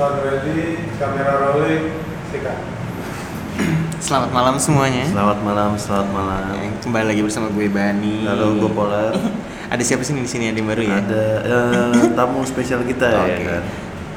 Sound 0.00 0.24
ready, 0.24 0.80
kamera 0.96 1.44
rolling, 1.44 1.92
sikat. 2.32 2.56
Selamat 4.00 4.32
malam 4.32 4.56
semuanya. 4.56 5.04
Selamat 5.04 5.44
malam, 5.44 5.76
selamat 5.76 6.08
malam. 6.08 6.56
Eh, 6.56 6.72
Kembali 6.80 7.04
lagi 7.04 7.20
bersama 7.20 7.52
gue 7.52 7.68
Bani. 7.68 8.24
Halo, 8.24 8.56
gue 8.56 8.70
Polar. 8.72 9.12
Ada 9.76 9.84
siapa 9.84 10.00
sih 10.00 10.16
di 10.16 10.24
sini 10.24 10.48
ada 10.48 10.56
yang 10.56 10.72
baru 10.72 10.88
ya? 10.88 11.04
Ada 11.04 11.24
eh, 11.44 11.92
tamu 12.16 12.40
spesial 12.48 12.80
kita 12.88 13.12
ya 13.12 13.20
Oke. 13.28 13.44
kan. 13.44 13.62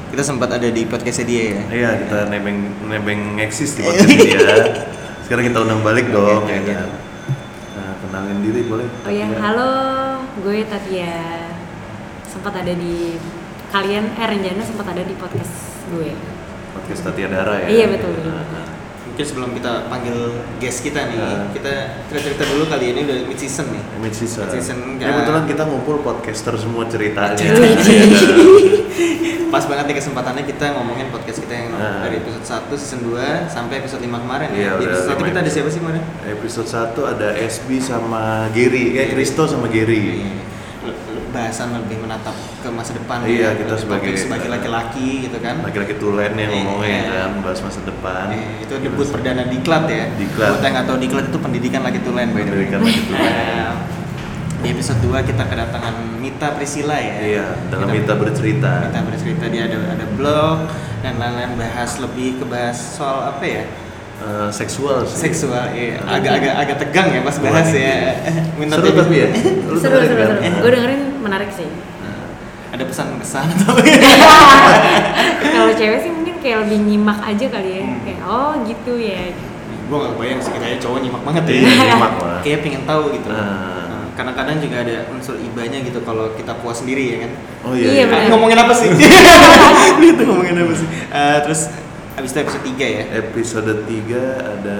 Kita 0.08 0.22
sempat 0.24 0.56
ada 0.56 0.64
di 0.72 0.88
podcastnya 0.88 1.26
dia 1.28 1.42
ya. 1.52 1.60
Iya, 1.68 1.90
kita 2.00 2.18
nebeng 2.32 2.58
nebeng 2.88 3.36
eksis 3.44 3.76
di 3.76 3.80
podcast 3.84 4.08
dia. 4.08 4.40
Sekarang 5.28 5.44
kita 5.52 5.68
undang 5.68 5.84
balik 5.84 6.08
dong 6.08 6.48
Oke, 6.48 6.48
ya 6.48 6.64
oke. 6.64 6.72
kan. 6.80 6.88
Nah, 7.76 7.92
kenalin 8.00 8.40
diri 8.40 8.64
boleh? 8.72 8.88
Oh 9.04 9.12
ya, 9.12 9.28
halo, 9.36 9.72
gue 10.48 10.64
Tatia. 10.64 11.44
Sempat 12.24 12.56
ada 12.56 12.72
di 12.72 13.20
kalian 13.68 14.16
eh 14.16 14.26
Renjana 14.32 14.62
sempat 14.64 14.86
ada 14.88 15.02
di 15.04 15.12
podcast 15.18 15.63
gue. 15.94 16.10
Podcast 16.74 17.00
Tatia 17.02 17.28
Dara 17.28 17.54
ya. 17.60 17.68
Iya, 17.68 17.86
betul, 17.88 18.10
betul. 18.12 18.32
Nah, 18.32 18.66
Mungkin 19.04 19.24
sebelum 19.24 19.50
kita 19.52 19.86
panggil 19.86 20.16
guest 20.58 20.82
kita 20.82 21.06
nih, 21.06 21.14
Ah. 21.16 21.46
kita 21.48 21.70
cerita-cerita 22.04 22.50
dulu 22.50 22.66
kali 22.66 22.90
ini 22.90 23.00
udah 23.04 23.18
mid 23.24 23.38
season 23.38 23.70
nih. 23.70 23.82
Mid 24.00 24.10
season. 24.10 24.42
Mid 24.42 24.58
season, 24.58 24.78
Ya, 24.96 25.06
ya. 25.06 25.08
kebetulan 25.14 25.44
kita 25.46 25.62
ngumpul 25.64 25.96
podcaster 26.00 26.50
semua 26.56 26.82
ceritanya. 26.84 27.38
Wih. 27.38 27.78
Iya 27.78 29.34
kan? 29.38 29.50
Pas 29.54 29.62
banget 29.64 29.86
nih 29.86 29.96
kesempatannya 29.96 30.42
kita 30.44 30.66
ngomongin 30.74 31.06
podcast 31.08 31.38
kita 31.38 31.54
yang 31.54 31.70
Ah. 31.72 32.02
dari 32.02 32.18
episode 32.18 32.42
1 32.42 32.74
season 32.74 33.06
2 33.06 33.22
sampai 33.46 33.78
episode 33.78 34.02
5 34.02 34.18
kemarin 34.18 34.50
Iya, 34.50 34.66
ya. 34.66 34.70
Di 34.74 34.84
episode 34.84 35.06
1 35.06 35.14
lima 35.14 35.14
kita 35.22 35.30
ada 35.30 35.38
episode. 35.38 35.54
siapa 35.54 35.68
sih 35.70 35.78
kemarin? 35.78 36.02
Episode 36.26 36.68
1 36.68 37.00
ada 37.06 37.28
SB 37.38 37.68
sama 37.78 38.22
Gary, 38.50 38.84
eh 38.96 39.14
Risto 39.14 39.46
sama 39.46 39.66
Gary. 39.68 40.26
Iya. 40.26 40.42
Bahasan 41.34 41.74
lebih 41.74 41.98
menatap 41.98 42.30
ke 42.62 42.68
masa 42.70 42.94
depan 42.94 43.26
Iya, 43.26 43.50
ya. 43.50 43.58
kita 43.58 43.74
sebagai- 43.74 44.14
sebagai 44.14 44.46
laki-laki 44.48 45.26
gitu 45.26 45.38
kan 45.38 45.58
Laki-laki 45.60 45.98
tulen 45.98 46.30
yang 46.32 46.46
Iya. 46.46 46.62
ngomongnya 46.62 47.00
kan, 47.04 47.30
bahas 47.42 47.58
masa 47.58 47.80
depan. 47.82 48.26
Eh, 48.30 48.62
itu 48.62 48.74
debut 48.78 49.02
perdana 49.04 49.42
diklat 49.44 49.84
ya 49.84 50.06
Diklat. 50.14 50.48
buat 50.48 50.62
yang 50.62 50.86
tahu 50.86 50.96
diklat 50.96 51.24
itu 51.26 51.38
pendidikan 51.38 51.82
laki 51.82 51.98
tulen 52.00 52.30
by 52.30 52.38
the 52.38 52.46
way 52.46 52.46
Pendidikan 52.64 52.80
laki 52.80 53.00
tulen. 53.04 53.26
Eh, 53.26 53.72
di 54.62 54.68
episode 54.70 55.00
2 55.02 55.20
kita 55.20 55.42
kedatangan 55.44 55.94
Mita 56.16 56.48
Priscilla 56.54 56.96
ya 56.96 57.14
Iya, 57.20 57.46
dalam 57.68 57.90
Mita 57.90 58.14
bercerita. 58.14 58.72
Mita 58.86 59.00
bercerita 59.02 59.44
dia 59.46 59.62
ada 59.66 59.76
ada 59.90 60.06
blog 60.10 60.70
dan 61.00 61.18
lain-lain 61.18 61.52
bahas 61.54 61.98
lebih 61.98 62.38
ke 62.38 62.44
bahas 62.46 62.78
soal 62.78 63.28
apa 63.28 63.44
ya 63.44 63.64
Eh, 64.14 64.48
seksual 64.48 65.02
sih. 65.02 65.18
seksual 65.20 65.74
iya. 65.74 65.98
agak-agak 66.00 66.54
agak 66.56 66.76
tegang 66.78 67.08
ya 67.10 67.20
pas 67.20 67.34
bahas 67.36 67.66
Wah, 67.66 67.74
ya 67.74 67.98
minta 68.58 68.78
Seru 68.78 68.86
tadi- 68.86 68.98
tapi 69.00 69.14
ya. 69.16 69.28
Lu 69.66 69.76
Seru, 69.82 69.96
seru, 69.98 70.14
seru. 70.16 70.34
Gue 70.38 70.70
dengerin 70.70 71.02
menarik 71.18 71.50
sih. 71.50 71.66
Nah, 71.98 72.30
ada 72.70 72.84
pesan 72.84 73.18
kesan 73.18 73.46
atau 73.50 73.74
Kalau 75.44 75.70
cewek 75.72 75.98
sih 76.00 76.10
mungkin 76.10 76.34
kayak 76.38 76.58
lebih 76.64 76.78
nyimak 76.84 77.18
aja 77.20 77.46
kali 77.48 77.70
ya. 77.70 77.82
Hmm. 77.82 77.98
Kayak 78.02 78.20
oh 78.24 78.52
gitu 78.62 78.92
ya. 78.96 79.22
gue 79.84 79.98
gak 80.00 80.16
bayang 80.16 80.40
sih 80.40 80.48
kayaknya 80.50 80.80
cowok 80.80 80.98
nyimak 80.98 81.22
banget 81.22 81.44
ya 81.44 81.54
Iya, 81.60 81.68
nyimak 81.92 82.12
lah. 82.16 82.38
kayak 82.40 82.58
pengen 82.62 82.82
tahu 82.88 83.04
gitu 83.12 83.28
Nah. 83.28 83.44
Nah, 83.84 84.04
kadang-kadang 84.14 84.56
juga 84.56 84.76
ada 84.80 84.96
unsur 85.10 85.36
ibanya 85.36 85.78
gitu 85.78 86.00
kalau 86.00 86.32
kita 86.32 86.56
puas 86.56 86.80
sendiri 86.80 87.04
ya 87.04 87.16
kan 87.20 87.30
Oh 87.62 87.76
iya. 87.76 87.84
Iya, 87.84 88.02
iya. 88.02 88.16
Ah, 88.16 88.32
ngomongin 88.32 88.56
apa 88.56 88.72
sih 88.72 88.88
itu 88.88 90.22
ngomongin 90.24 90.56
apa 90.56 90.72
sih 90.72 90.88
Eh, 90.88 91.38
terus 91.42 91.68
abis 92.14 92.30
itu 92.30 92.38
episode 92.40 92.64
3 92.64 92.78
ya 92.80 93.02
Episode 93.18 93.72
3 93.82 94.14
ada 94.54 94.78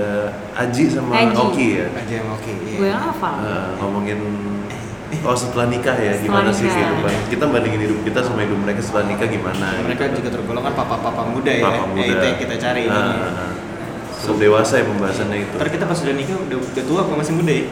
Aji 0.57 0.85
sama 0.87 1.13
Aji. 1.17 1.35
Oki 1.37 1.67
ya. 1.75 1.87
aja 1.93 2.15
yang 2.15 2.29
oke 2.31 2.53
iya. 2.63 2.77
Gue 2.77 2.89
yang 2.89 3.03
hafal. 3.03 3.35
Eh, 3.41 3.69
ngomongin 3.77 4.19
Oh 5.17 5.31
setelah 5.33 5.67
nikah 5.67 5.95
ya, 5.95 6.11
Setelah 6.13 6.43
gimana 6.43 6.51
sih 6.51 6.65
nikah. 6.65 6.75
kehidupan 6.77 7.13
Kita 7.29 7.45
bandingin 7.47 7.81
hidup 7.83 7.99
kita 8.03 8.19
sama 8.21 8.41
hidup 8.41 8.59
mereka 8.59 8.81
setelah 8.81 9.05
nikah 9.07 9.27
gimana 9.27 9.67
mereka 9.81 10.05
gitu. 10.07 10.17
juga 10.17 10.29
tergolong 10.33 10.63
kan 10.63 10.75
papa-papa 10.75 11.23
muda 11.25 11.53
ya 11.53 11.63
Papa 11.65 11.75
Ya, 11.77 11.87
muda. 11.89 12.03
itu 12.09 12.25
yang 12.25 12.39
kita 12.41 12.55
cari 12.57 12.83
Ah, 12.85 12.95
ini. 12.95 13.19
ah, 13.21 13.31
ah. 13.41 13.51
Sudah 14.15 14.39
dewasa 14.41 14.75
ya 14.75 14.85
pembahasannya 14.85 15.39
itu 15.41 15.55
ntar 15.55 15.69
kita 15.69 15.85
pas 15.85 15.97
sudah 15.97 16.15
nikah 16.15 16.37
udah, 16.41 16.57
udah 16.57 16.85
tua 16.85 16.99
apa 17.03 17.13
masih 17.15 17.35
muda 17.35 17.53
ya 17.53 17.67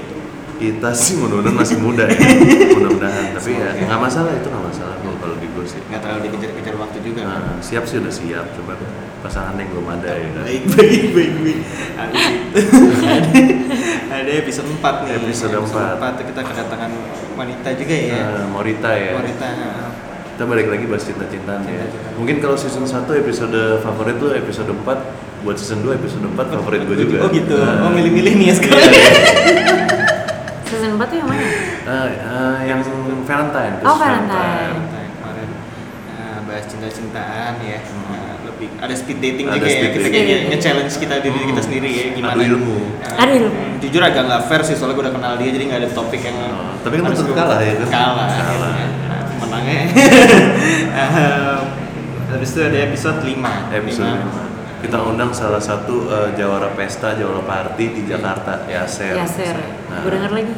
Kita 0.55 0.89
sih 0.93 1.15
mudah-mudahan 1.17 1.57
masih 1.57 1.77
muda 1.79 2.05
ya 2.05 2.19
Mudah-mudahan 2.77 3.25
Tapi 3.33 3.51
ya 3.53 3.69
nggak 3.81 4.01
masalah 4.01 4.31
itu 4.33 4.47
nggak 4.47 4.65
masalah 4.65 4.95
kalau 5.17 5.37
di 5.39 5.47
gue 5.49 5.65
sih 5.65 5.81
nggak 5.83 6.01
terlalu 6.01 6.21
dikejar-kejar 6.27 6.75
waktu 6.77 6.99
juga 7.01 7.21
kan 7.25 7.39
Nah, 7.41 7.59
siap 7.59 7.83
sih 7.85 7.99
udah 7.99 8.11
siap, 8.13 8.47
coba 8.53 8.75
pasangan 9.23 9.55
yang 9.55 9.71
belum 9.71 9.87
ada 9.89 10.11
ya 10.13 10.29
kan. 10.29 10.43
baik 10.43 10.65
baik 10.69 11.03
baik 11.13 11.33
baik 11.39 11.59
Habis 11.95 12.25
itu 12.27 12.69
ada, 13.07 13.41
ada 14.19 14.31
episode 14.35 14.69
4 14.69 14.83
nih 15.01 15.11
Episode 15.17 15.57
empat. 15.57 15.95
4 15.97 16.19
tuh 16.19 16.25
kita 16.27 16.41
kedatangan 16.43 16.91
wanita 17.33 17.69
juga 17.73 17.95
ya 17.97 18.19
Nah, 18.19 18.47
Morita 18.49 18.91
ya. 18.93 19.13
nah, 19.15 19.89
Kita 20.29 20.45
balik 20.45 20.67
lagi 20.67 20.85
bahas 20.85 21.05
cinta-cintaan 21.05 21.63
ya. 21.63 21.85
Cinta-cintaan. 21.85 22.13
Mungkin 22.17 22.37
kalau 22.39 22.57
season 22.57 22.83
1 22.83 22.99
episode 23.17 23.55
favorit 23.79 24.17
tuh 24.17 24.31
episode 24.33 24.69
4 24.69 24.83
Buat 25.43 25.57
season 25.57 25.81
2 25.81 25.95
episode 25.95 26.25
4 26.25 26.35
favorit 26.53 26.83
gue 26.83 26.97
juga 27.01 27.17
oh 27.21 27.31
gitu 27.31 27.55
Nah, 27.55 27.79
oh 27.81 27.91
milih-milih 27.91 28.33
nih 28.37 28.47
ya 28.49 28.55
sekarang 28.55 28.83
iya. 28.85 29.07
Season 30.69 30.91
4 30.93 31.05
tuh 31.05 31.17
yang 31.17 31.29
mana? 31.29 31.45
Nah, 31.85 32.07
eh, 32.09 32.57
yang 32.67 32.81
Valentine 33.23 33.75
Oh, 33.81 33.93
khusus 33.93 34.03
Valentine. 34.03 34.73
Santai 34.73 35.05
kemarin 35.13 35.49
nah, 36.11 36.39
bahas 36.43 36.65
cinta-cintaan 36.67 37.55
ya 37.61 37.79
Hmm. 37.83 38.42
Lebih 38.55 38.69
ada 38.79 38.95
speed 38.95 39.19
dating 39.19 39.47
Ada 39.47 39.55
juga 39.55 39.65
ya 39.65 39.73
speed 39.73 39.91
kita 39.91 40.03
dating. 40.03 40.13
kayak 40.23 40.41
nge-challenge 40.49 40.95
kita 40.97 41.15
diri 41.19 41.39
kita 41.41 41.53
Hmm. 41.53 41.61
sendiri 41.63 41.89
ya 41.91 42.05
gimana 42.13 42.33
Adu 42.35 42.43
ilmu. 42.49 42.77
Nah, 42.99 43.17
Adu 43.19 43.33
ilmu. 43.35 43.61
hmm, 43.61 43.75
jujur 43.81 44.03
agak 44.03 44.23
nggak 44.25 44.43
fair 44.45 44.61
sih 44.63 44.75
soalnya 44.75 44.95
gue 44.95 45.05
udah 45.05 45.15
kenal 45.15 45.33
dia 45.37 45.51
jadi 45.51 45.65
nggak 45.65 45.81
ada 45.81 45.91
topik 45.91 46.21
yang 46.21 46.37
Oh, 46.39 46.73
tapi 46.81 46.95
kan 46.95 47.05
harus 47.05 47.19
tetap 47.19 47.35
kalah 47.35 47.59
ya 47.59 47.73
kan? 47.75 47.89
kalah, 47.89 48.27
Kalah. 48.29 48.71
akhirnya. 48.71 48.87
Nah, 49.03 49.21
menangnya 49.39 49.81
Ehm, 50.93 51.61
habis 52.29 52.49
itu 52.51 52.61
ada 52.61 52.79
episode 52.83 53.19
5 53.23 53.73
Episode 53.73 54.21
kita 54.81 54.99
undang 55.01 55.31
salah 55.31 55.63
satu 55.63 56.11
eh, 56.11 56.35
jawara 56.35 56.67
pesta, 56.73 57.15
jawara 57.15 57.39
party 57.41 57.85
di 57.93 58.03
Jakarta, 58.03 58.67
Yaser. 58.67 59.15
Yaser. 59.15 59.55
Nah, 59.87 60.03
Gue 60.03 60.11
denger 60.11 60.33
lagi. 60.33 60.55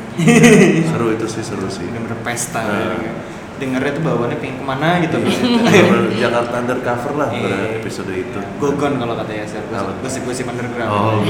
seru 0.82 1.12
itu 1.12 1.26
sih, 1.28 1.44
seru 1.44 1.69
sih. 1.69 1.84
bener-bener 1.84 2.16
pesta 2.25 2.65
Nah. 2.65 2.97
ya. 2.97 3.12
Dengernya 3.55 3.93
tuh 3.93 4.03
bawaannya 4.03 4.39
pengen 4.39 4.57
ke 4.59 4.65
mana 4.65 4.89
gitu 4.99 5.17
Bener-bener 5.23 6.11
Jakarta 6.13 6.55
undercover 6.59 7.13
lah 7.15 7.29
pada 7.31 7.39
Iya. 7.39 7.79
episode 7.79 8.11
itu. 8.11 8.39
Gogon 8.59 8.99
kalau 8.99 9.15
kata 9.15 9.33
Yaser, 9.33 9.63
Apa? 9.69 9.95
gosip-gosip 10.01 10.45
underground. 10.45 10.91
Oh. 10.91 11.23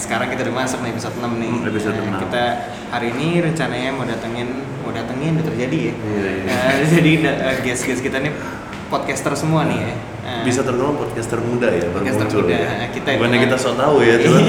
Sekarang 0.00 0.28
kita 0.28 0.42
udah 0.42 0.56
masuk 0.56 0.80
nih 0.80 0.90
episode 0.90 1.14
6 1.14 1.28
nih. 1.36 1.50
Hmm, 1.50 1.68
episode 1.68 1.94
Nah, 1.94 2.08
6. 2.10 2.22
Kita 2.24 2.44
hari 2.90 3.06
ini 3.12 3.28
rencananya 3.40 3.90
mau 3.92 4.04
datengin, 4.04 4.48
mau 4.80 4.90
datengin 4.90 5.36
udah 5.36 5.46
terjadi 5.46 5.78
ya. 5.78 5.94
Iya, 5.94 6.28
iya. 6.34 6.44
Nah, 6.48 6.72
jadi 6.96 7.10
eh, 7.20 7.56
guest-guest 7.62 8.00
kita 8.00 8.16
nih 8.18 8.32
podcaster 8.88 9.32
semua 9.32 9.64
nih 9.64 9.78
ya. 9.78 9.92
Nah, 10.20 10.44
Bisa 10.44 10.60
tergolong 10.60 10.96
podcaster 10.96 11.40
muda 11.40 11.68
ya, 11.70 11.88
baru 11.88 12.04
Podcaster 12.04 12.26
muncul 12.28 12.42
muda. 12.44 12.56
ya. 12.56 12.70
Kita 12.90 13.08
Bukannya 13.14 13.36
itu- 13.36 13.44
kita 13.46 13.56
sok 13.56 13.74
tahu 13.74 13.96
ya, 14.00 14.14
cuman 14.20 14.42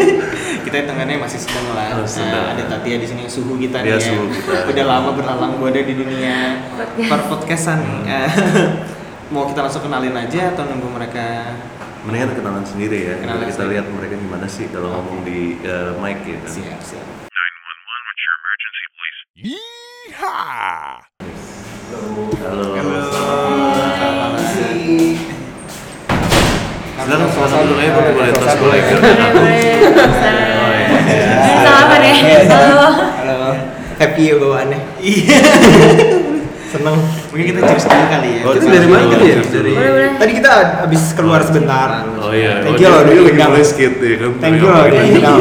kita 0.64 0.76
hitungannya 0.78 1.16
masih 1.18 1.38
sedang 1.38 1.66
lah. 1.70 1.88
Oh, 1.94 2.06
sedang. 2.06 2.44
Nah, 2.44 2.54
ada 2.54 2.62
Tatia 2.66 2.96
di 2.96 3.04
sini 3.04 3.22
suhu 3.26 3.54
kita 3.56 3.76
nih 3.80 3.92
ya. 3.92 4.00
suhu 4.00 4.24
kita. 4.26 4.56
Udah 4.72 4.84
lama 4.86 5.10
berlalang 5.12 5.52
buada 5.56 5.78
di 5.78 5.92
dunia 5.92 6.64
per 6.96 7.20
podcastan 7.28 7.78
nih. 7.78 8.00
Hmm. 8.08 8.68
Mau 9.32 9.48
kita 9.48 9.60
langsung 9.62 9.80
kenalin 9.82 10.12
aja 10.14 10.52
atau 10.52 10.64
nunggu 10.64 10.88
mereka 10.90 11.56
mendingan 12.02 12.32
kenalan 12.32 12.64
sendiri 12.64 12.98
ya. 13.02 13.14
Kenalan 13.16 13.44
kita 13.46 13.54
sendiri. 13.58 13.72
lihat 13.76 13.86
mereka 13.88 14.14
gimana 14.16 14.46
sih 14.46 14.64
kalau 14.68 14.92
ngomong 14.92 15.24
di 15.24 15.60
eh, 15.60 15.92
mic 15.98 16.20
ya. 16.22 16.36
kan. 16.38 16.50
siap 16.50 16.80
siap. 16.80 17.06
Halo. 21.82 22.68
Halo. 22.72 22.81
Silakan 27.02 27.28
silakan 27.34 27.66
dulu 27.66 27.80
ya, 27.82 27.90
boleh 27.98 28.12
boleh 28.14 28.30
tos 28.38 28.54
boleh. 28.62 28.78
Boleh, 28.78 29.30
boleh. 29.34 29.74
Oh, 30.54 30.70
Salaman 31.66 32.00
ya. 32.02 32.14
Halo. 32.46 32.86
Halo, 33.18 33.38
happy 33.98 34.22
ya 34.30 34.34
bawaannya. 34.38 34.78
Iya. 35.02 35.38
Seneng. 36.70 36.96
Mungkin 37.34 37.44
kita 37.52 37.60
cheers 37.68 37.84
dulu 37.90 38.04
kali 38.06 38.30
ya. 38.38 38.42
Oh, 38.46 38.52
Itu 38.54 38.64
Kita 38.64 38.74
dari 38.78 38.86
mana 38.86 39.04
tadi 39.10 39.26
ya? 39.26 39.36
dari-. 39.42 39.76
Tadi 40.16 40.32
kita 40.38 40.50
habis 40.86 41.02
keluar 41.12 41.40
sebentar. 41.42 42.06
Oh 42.22 42.32
iya. 42.32 42.62
Thank 42.62 42.78
oh, 42.78 42.80
you 42.80 42.88
loh, 42.88 43.02
dia 43.02 43.12
dulu 43.18 43.22
lagi 43.28 43.42
mulai 43.50 43.64
skate 43.66 43.98
ya 43.98 44.16
kan. 44.22 44.30
Thank 44.38 44.56
you 44.62 44.68
loh, 44.70 44.84
undang. 44.86 45.40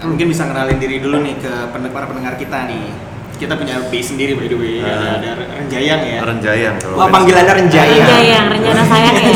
Mungkin 0.00 0.26
bisa 0.28 0.42
kenalin 0.44 0.76
diri 0.76 0.96
dulu 1.00 1.16
nih 1.24 1.34
ke 1.40 1.52
para 1.72 2.04
pendengar 2.04 2.36
kita 2.36 2.68
nih. 2.68 3.09
Kita 3.40 3.56
punya 3.56 3.80
base 3.82 4.04
sendiri 4.06 4.36
by 4.36 4.44
the 4.44 4.54
way. 4.54 4.84
Ah. 4.84 5.16
Ada, 5.16 5.28
ada 5.32 5.44
Renjayang 5.56 6.00
ya. 6.04 6.18
Renjayang 6.20 6.74
kalau 6.76 6.94
Wah, 6.94 7.08
panggilannya 7.08 7.54
Renjaya. 7.56 7.88
Renjayang, 7.96 8.46
rencana 8.46 8.82
sayang 8.84 9.14
ya. 9.16 9.32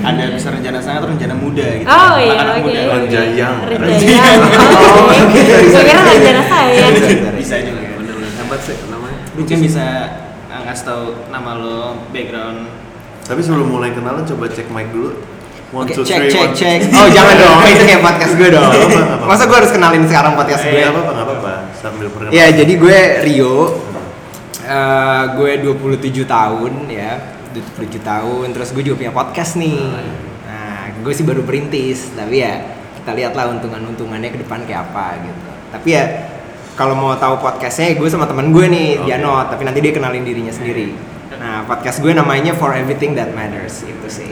ada 0.00 0.22
bisa 0.30 0.48
rencana 0.48 0.78
sangat 0.78 1.00
atau 1.02 1.10
rencana 1.10 1.34
muda 1.34 1.66
gitu. 1.74 1.86
Oh 1.86 2.14
iya, 2.14 2.30
Anak-anak 2.32 2.54
oke. 2.54 2.64
muda. 2.64 2.80
Renjayang. 2.94 3.54
Renjayang. 3.66 4.38
Oh, 4.62 5.10
oke. 5.10 5.40
Gue 5.42 5.82
kira 5.82 6.00
rencana 6.00 6.42
sayang. 6.44 6.92
Bisa 7.34 7.54
juga. 7.60 7.82
Hebat 8.38 8.60
sih 8.62 8.76
namanya. 8.86 9.18
Mungkin 9.34 9.56
bisa 9.58 9.86
uh, 10.46 10.60
ngasih 10.62 10.84
tahu 10.84 11.02
nama 11.28 11.50
lo, 11.56 11.78
background. 12.08 12.70
Tapi 13.22 13.40
sebelum 13.40 13.66
mulai 13.68 13.90
kenalan 13.90 14.22
coba 14.22 14.46
cek 14.46 14.70
mic 14.70 14.86
dulu. 14.88 15.18
One, 15.72 15.88
Oke, 15.88 15.96
two, 15.96 16.04
cek 16.04 16.18
three, 16.20 16.30
cek 16.30 16.42
one. 16.44 16.54
cek. 16.54 16.78
Oh, 16.92 17.08
jangan 17.08 17.34
dong. 17.42 17.58
Itu 17.64 17.82
kayak 17.82 18.02
podcast 18.02 18.34
gue 18.36 18.48
dong. 18.50 18.70
Masa 19.24 19.48
gue 19.48 19.56
harus 19.56 19.72
kenalin 19.72 20.04
sekarang 20.04 20.36
podcast 20.36 20.62
Eh, 20.62 20.68
gue? 20.68 20.78
nggak 20.78 20.92
apa-apa, 20.92 21.10
nggak 21.10 21.26
apa-apa. 21.26 21.52
Sambil 21.82 22.06
perkenalan. 22.08 22.38
Ya, 22.38 22.46
jadi 22.54 22.72
gue 22.78 22.98
Rio. 23.26 23.56
Eh, 24.62 25.24
gue 25.34 25.52
27 25.58 26.22
tahun 26.22 26.86
ya 26.86 27.18
27 27.50 27.98
tahun 27.98 28.46
terus 28.54 28.70
gue 28.70 28.82
juga 28.86 28.96
punya 29.02 29.12
podcast 29.12 29.58
nih. 29.58 29.90
Nah 30.46 30.94
gue 31.02 31.12
sih 31.12 31.26
baru 31.26 31.42
perintis 31.42 32.14
tapi 32.14 32.46
ya 32.46 32.62
kita 33.02 33.10
lihatlah 33.10 33.58
untungan-untungannya 33.58 34.30
ke 34.30 34.38
depan 34.46 34.62
kayak 34.62 34.86
apa 34.86 35.18
gitu. 35.18 35.50
Tapi 35.74 35.88
ya 35.90 36.04
kalau 36.78 36.94
mau 36.94 37.12
tahu 37.18 37.42
podcastnya 37.42 37.98
gue 37.98 38.06
sama 38.06 38.30
teman 38.30 38.54
gue 38.54 38.66
nih 38.70 38.88
Oke. 39.02 39.06
Janot 39.10 39.46
tapi 39.50 39.62
nanti 39.66 39.82
dia 39.82 39.92
kenalin 39.92 40.22
dirinya 40.22 40.54
sendiri. 40.54 40.94
Nah 41.42 41.66
podcast 41.66 41.98
gue 41.98 42.14
namanya 42.14 42.54
For 42.54 42.70
Everything 42.70 43.18
That 43.18 43.34
Matters 43.34 43.82
itu 43.82 44.06
sih. 44.06 44.30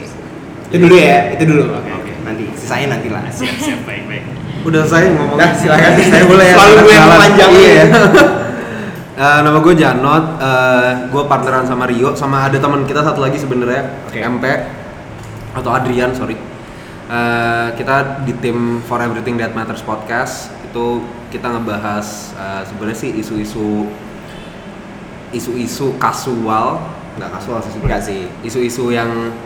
Itu 0.71 0.87
dulu 0.87 0.95
ya? 0.95 1.35
itu 1.35 1.43
dulu. 1.43 1.75
Oke. 1.75 2.15
nanti 2.23 2.47
sisanya 2.55 2.95
nanti 2.95 3.11
lah. 3.11 3.27
Siap 3.27 3.59
siap 3.59 3.83
baik 3.83 4.07
baik 4.07 4.40
Udah 4.67 4.85
saya 4.85 5.09
ngomong. 5.17 5.39
Dah, 5.41 5.51
silakan. 5.57 5.91
saya 6.13 6.25
boleh 6.29 6.47
ya. 6.47 6.55
Selalu 6.57 6.77
gue 6.85 6.93
yang 6.93 7.09
memanjangin. 7.09 7.61
Iya. 7.61 7.85
Eh, 9.21 9.41
nama 9.45 9.61
gue 9.61 9.77
Janot, 9.77 10.41
eh, 10.41 11.13
gue 11.13 11.23
partneran 11.29 11.69
sama 11.69 11.85
Rio, 11.85 12.17
sama 12.17 12.49
ada 12.49 12.57
teman 12.57 12.89
kita 12.89 13.05
satu 13.05 13.21
lagi 13.21 13.37
sebenarnya 13.37 14.09
Oke. 14.09 14.17
MP 14.17 14.45
atau 15.53 15.77
Adrian, 15.77 16.17
sorry. 16.17 16.41
Eh, 17.05 17.69
kita 17.77 18.25
di 18.25 18.33
tim 18.41 18.81
For 18.81 18.97
Everything 18.97 19.37
That 19.37 19.53
Matters 19.53 19.85
podcast 19.85 20.49
itu 20.65 21.05
kita 21.29 21.53
ngebahas 21.53 22.33
eh, 22.33 22.63
sebenarnya 22.65 22.97
sih 22.97 23.11
isu-isu 23.21 23.93
isu-isu 25.37 26.01
kasual, 26.01 26.81
nggak 27.21 27.31
kasual 27.37 27.61
sih 27.61 27.77
sebenarnya 27.77 28.01
sih. 28.01 28.25
isu-isu 28.41 28.89
yang, 28.89 29.37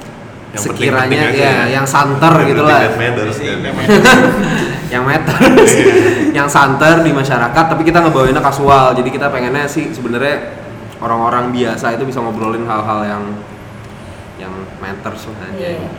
Yang 0.55 0.71
sekiranya 0.71 1.11
penting-penting 1.11 1.35
aja 1.35 1.43
ya, 1.43 1.51
ya. 1.51 1.83
yang 1.83 1.87
santer 1.91 2.35
gitu 2.47 2.63
Everything 2.63 3.59
lah 3.67 4.71
that 5.03 5.23
matters, 5.27 5.73
Iya, 5.75 5.83
yang 5.83 5.91
meter 5.91 6.31
yang 6.39 6.49
santer 6.51 7.03
di 7.03 7.11
masyarakat 7.11 7.65
tapi 7.67 7.83
kita 7.83 7.99
ngebawainnya 8.05 8.43
kasual 8.45 8.95
jadi 8.95 9.09
kita 9.11 9.27
pengennya 9.35 9.67
sih 9.67 9.91
sebenarnya 9.91 10.55
orang-orang 11.03 11.51
biasa 11.51 11.99
itu 11.99 12.07
bisa 12.07 12.23
ngobrolin 12.23 12.63
hal-hal 12.65 13.01
yang 13.03 13.25
yang 14.39 14.55
matters 14.79 15.27
lah 15.27 15.51
aja 15.51 15.59
Iya. 15.59 15.91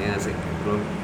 Iya 0.00 0.14
sih 0.16 0.34
bro 0.64 1.00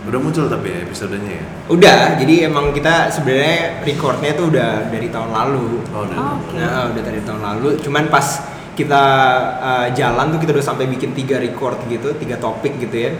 Udah 0.00 0.16
muncul 0.16 0.48
tapi 0.48 0.72
ya 0.72 0.80
episodenya 0.80 1.44
ya. 1.44 1.46
Udah, 1.68 2.16
jadi 2.16 2.48
emang 2.48 2.72
kita 2.72 3.12
sebenarnya 3.12 3.84
recordnya 3.84 4.32
tuh 4.32 4.48
udah 4.48 4.88
dari 4.88 5.12
tahun 5.12 5.28
lalu. 5.28 5.84
Oh, 5.92 6.08
udah. 6.08 6.16
Oh, 6.16 6.34
oke. 6.40 6.56
Nah, 6.56 6.88
udah 6.88 7.02
dari 7.04 7.20
tahun 7.20 7.40
lalu. 7.44 7.68
Cuman 7.84 8.08
pas 8.08 8.48
kita 8.72 9.04
uh, 9.60 9.86
jalan 9.92 10.32
tuh 10.32 10.40
kita 10.40 10.56
udah 10.56 10.64
sampai 10.64 10.88
bikin 10.88 11.12
tiga 11.12 11.36
record 11.36 11.84
gitu, 11.84 12.16
tiga 12.16 12.40
topik 12.40 12.80
gitu 12.80 12.96
ya. 12.96 13.12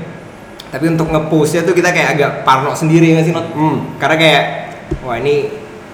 Tapi 0.70 0.84
untuk 0.86 1.06
ngepostnya 1.06 1.62
tuh 1.62 1.74
kita 1.74 1.90
kayak 1.90 2.08
agak 2.14 2.30
parno 2.42 2.72
sendiri 2.72 3.12
nggak 3.12 3.26
sih, 3.26 3.34
Not? 3.34 3.46
Hmm. 3.50 3.98
Karena 3.98 4.16
kayak 4.16 4.42
wah 5.02 5.18
ini 5.18 5.50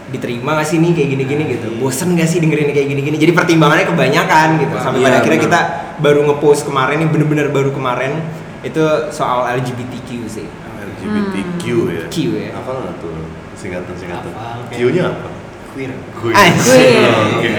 diterima 0.06 0.54
gak 0.54 0.68
sih 0.68 0.78
nih 0.78 0.92
kayak 0.92 1.08
gini-gini 1.10 1.42
gitu. 1.50 1.66
Bosen 1.76 2.14
gak 2.14 2.28
sih 2.28 2.38
dengerin 2.38 2.70
kayak 2.70 2.86
gini-gini. 2.86 3.16
Jadi 3.16 3.32
pertimbangannya 3.32 3.86
kebanyakan 3.86 4.48
gitu. 4.60 4.74
Sampai 4.78 5.00
Iya, 5.00 5.06
pada 5.08 5.16
akhirnya 5.18 5.40
kita 5.42 5.60
baru 5.98 6.20
ngepost 6.24 6.62
kemarin 6.62 7.02
nih 7.02 7.08
bener-bener 7.10 7.50
baru 7.50 7.74
kemarin 7.74 8.22
itu 8.62 8.78
soal 9.10 9.50
LGBTQ 9.50 10.08
sih. 10.30 10.46
LGBTQ 10.46 11.62
ya. 11.90 12.04
Q 12.06 12.16
ya. 12.38 12.50
Apa 12.54 12.70
nggak 12.72 12.94
tuh 13.00 13.16
singkatan-singkatan? 13.56 14.30
Hafal, 14.30 14.62
kayak- 14.68 14.78
Q-nya 14.78 15.04
apa? 15.10 15.28
queer 15.72 15.90
Queer. 16.14 16.34
Anjir. 16.34 17.04
Oh, 17.04 17.36
Oke. 17.36 17.50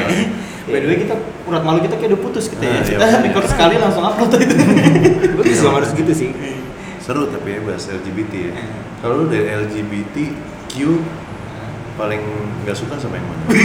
by 0.67 0.79
the 0.81 0.87
way 0.87 0.97
kita 0.97 1.15
urat 1.45 1.61
malu 1.61 1.79
kita 1.79 1.95
kayak 1.95 2.09
udah 2.11 2.21
putus 2.23 2.49
kita 2.49 2.63
ya 2.63 2.73
Ah, 2.73 2.81
iya. 2.81 2.97
kita 2.97 3.05
record 3.23 3.45
sekali 3.45 3.75
langsung 3.77 4.03
upload 4.03 4.31
itu 4.41 5.61
dong 5.61 5.75
harus 5.75 5.91
gitu 5.93 6.11
sih. 6.11 6.29
Seru 7.07 7.23
tapi 7.25 7.47
ya 7.49 7.63
bahas 7.63 7.87
LGBT 7.87 8.33
ya. 8.35 8.53
Kalau 8.99 9.13
lu 9.17 9.25
dari 9.25 9.47
LGBTQ 9.47 10.75
paling 11.95 12.21
nggak 12.61 12.75
suka 12.75 12.99
sama 12.99 13.15
yang 13.15 13.25
mana? 13.25 13.43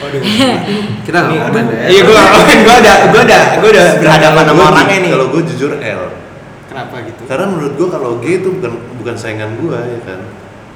kita 1.04 1.18
nggak 1.18 1.40
komen 1.42 1.60
aduh. 1.60 1.76
ya 1.76 1.86
Iya 1.90 2.02
gua 2.04 2.22
gua 2.64 2.74
ada 2.78 2.92
gua 3.06 3.20
ada 3.22 3.38
gua 3.58 3.70
udah 3.70 3.88
berhadapan 3.98 4.44
sama 4.44 4.62
orangnya 4.70 4.98
nih. 5.00 5.10
Kalau 5.10 5.26
gue 5.28 5.42
jujur 5.44 5.70
L. 5.76 6.02
kenapa 6.64 6.96
gitu 7.02 7.20
Karena 7.26 7.46
menurut 7.48 7.72
gue 7.74 7.88
kalau 7.90 8.10
gay 8.18 8.38
itu 8.38 8.48
bukan 8.52 8.72
bukan 8.96 9.14
saingan 9.16 9.58
gue 9.58 9.74
ya 9.74 10.00
kan. 10.06 10.20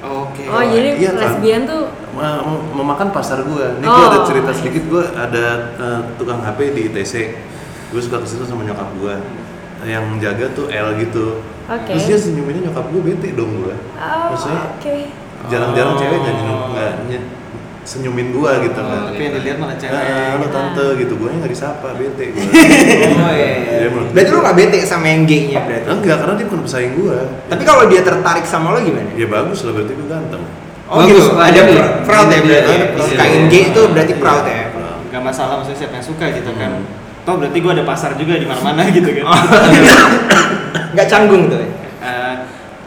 oke 0.03 0.43
Oh, 0.45 0.59
jadi 0.61 0.89
iya 0.93 1.09
kan? 1.09 1.23
lesbian 1.25 1.63
tuh 1.63 1.87
Ma- 2.11 2.39
mem- 2.41 2.67
memakan 2.75 3.09
pasar 3.09 3.39
gue. 3.41 3.65
Ini 3.73 3.85
gue 3.85 3.95
Oh. 3.97 4.09
ada 4.09 4.19
cerita 4.23 4.51
sedikit. 4.51 4.83
Gue 4.85 5.03
ada 5.09 5.45
eh, 5.73 5.99
tukang 6.15 6.39
HP 6.39 6.59
di 6.69 6.81
ITC. 6.85 7.13
Gue 7.89 7.99
suka 7.99 8.19
ke 8.19 8.27
situ 8.27 8.43
sama 8.43 8.61
nyokap 8.61 8.91
gue. 8.93 9.15
Yang 9.85 10.05
jaga 10.19 10.45
tuh 10.51 10.65
L 10.67 10.87
gitu. 10.97 11.25
Oke. 11.65 11.91
Terus 11.91 12.05
dia 12.05 12.17
senyuminnya 12.19 12.61
nyokap 12.65 12.85
gue 12.87 13.01
bete 13.03 13.29
dong 13.31 13.51
gue. 13.59 13.75
Oh, 13.95 14.25
Maksudnya 14.29 14.61
oke. 14.71 14.93
jarang-jarang 15.45 15.93
Oh. 15.93 15.99
cewek 15.99 16.17
nggak 16.19 16.35
nyenyum- 16.35 16.65
nggak 16.71 16.91
senyumin 17.83 18.27
gue 18.31 18.51
gitu 18.65 18.79
Oh, 18.79 18.85
kan. 18.87 19.01
tapi 19.07 19.21
yang 19.21 19.33
dilihat 19.35 19.57
malah 19.59 19.77
cewek 19.77 19.93
Ah, 19.95 20.33
lo 20.35 20.47
tante 20.47 20.85
gitu, 20.97 21.13
gue 21.15 21.29
nggak 21.31 21.51
disapa, 21.51 21.87
bete 21.93 22.23
gue. 22.27 22.41
Oh 23.21 23.29
iya. 23.31 23.49
iya. 23.55 23.77
Dia 23.77 23.89
menurut 23.89 24.09
Berarti 24.09 24.25
gua- 24.27 24.35
lu 24.35 24.41
gak 24.43 24.55
bete 24.55 24.77
sama 24.83 25.05
yang 25.05 25.21
gay-nya 25.23 25.59
berarti. 25.59 25.87
Enggak, 25.87 26.15
karena 26.19 26.33
dia 26.33 26.45
bukan 26.45 26.61
pesaing 26.65 26.93
gue. 26.95 27.17
Tapi 27.45 27.63
kalau 27.63 27.83
dia 27.85 28.01
tertarik 28.01 28.43
sama 28.43 28.67
lo 28.71 28.79
gimana? 28.79 29.09
Ya 29.13 29.27
bagus 29.27 29.59
lah, 29.61 29.71
berarti 29.71 29.93
gue 29.93 30.07
ganteng. 30.07 30.43
Oh 30.85 30.97
Bagus, 30.99 31.17
gitu. 31.19 31.33
Ada 31.35 31.61
pr- 31.63 31.93
proud 32.03 32.27
ya 32.27 32.39
berarti. 32.39 32.73
Iya, 32.73 32.85
iya. 32.85 33.03
sukain 33.03 33.43
gay 33.47 33.63
itu 33.67 33.81
berarti 33.87 34.13
proud 34.15 34.43
ya. 34.43 34.57
nggak 35.07 35.21
masalah 35.23 35.53
maksudnya 35.55 35.79
siapa 35.79 35.95
yang 35.95 36.03
suka 36.05 36.25
gitu 36.29 36.51
kan 36.53 36.71
Hmm. 36.75 37.04
Toh 37.25 37.35
berarti 37.35 37.57
gue 37.57 37.71
ada 37.71 37.83
pasar 37.83 38.13
juga 38.13 38.37
di 38.37 38.45
mana-mana 38.45 38.85
gitu 38.93 39.09
kan 39.11 39.25
Gak 40.93 41.07
canggung 41.07 41.49
tuh. 41.49 41.59
ya? 41.59 41.67
Eh, 41.99 42.35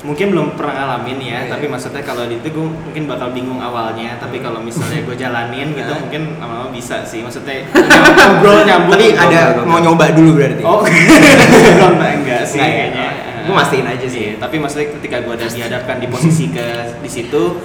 mungkin 0.00 0.30
belum 0.30 0.54
pernah 0.54 0.74
ngalamin 0.78 1.18
ya 1.18 1.38
Iya. 1.40 1.50
tapi 1.50 1.66
maksudnya 1.66 2.00
kalau 2.00 2.24
di 2.24 2.38
itu 2.38 2.48
gue 2.48 2.64
mungkin 2.64 3.04
bakal 3.04 3.34
bingung 3.34 3.58
awalnya 3.58 4.14
tapi 4.16 4.38
kalau 4.38 4.62
misalnya 4.62 5.02
gue 5.02 5.12
jalanin 5.12 5.74
gitu 5.74 5.90
Nah. 5.90 5.98
mungkin 5.98 6.22
lama-lama 6.38 6.70
bisa 6.70 7.02
sih 7.02 7.18
maksudnya 7.18 7.66
ngobrol 8.16 8.62
nyambung 8.62 8.94
Tapi 8.94 9.06
ngobrol. 9.10 9.28
ada 9.28 9.40
mau 9.60 9.78
nyoba 9.78 10.14
dulu 10.14 10.38
berarti. 10.38 10.62
oh 10.62 10.80
enggak, 10.86 12.12
enggak 12.14 12.42
sih 12.46 12.56
ya? 12.56 12.64
kayaknya 12.64 13.08
Gua 13.40 13.54
mastiin 13.58 13.88
aja 13.88 14.04
sih. 14.04 14.20
Iya, 14.22 14.32
tapi 14.36 14.60
maksudnya 14.60 14.92
ketika 14.92 15.16
gue 15.18 15.32
ada 15.32 15.48
dihadapkan 15.48 15.96
di 15.96 16.06
posisi 16.06 16.52
ke 16.52 16.66
di 17.00 17.08
situ 17.08 17.56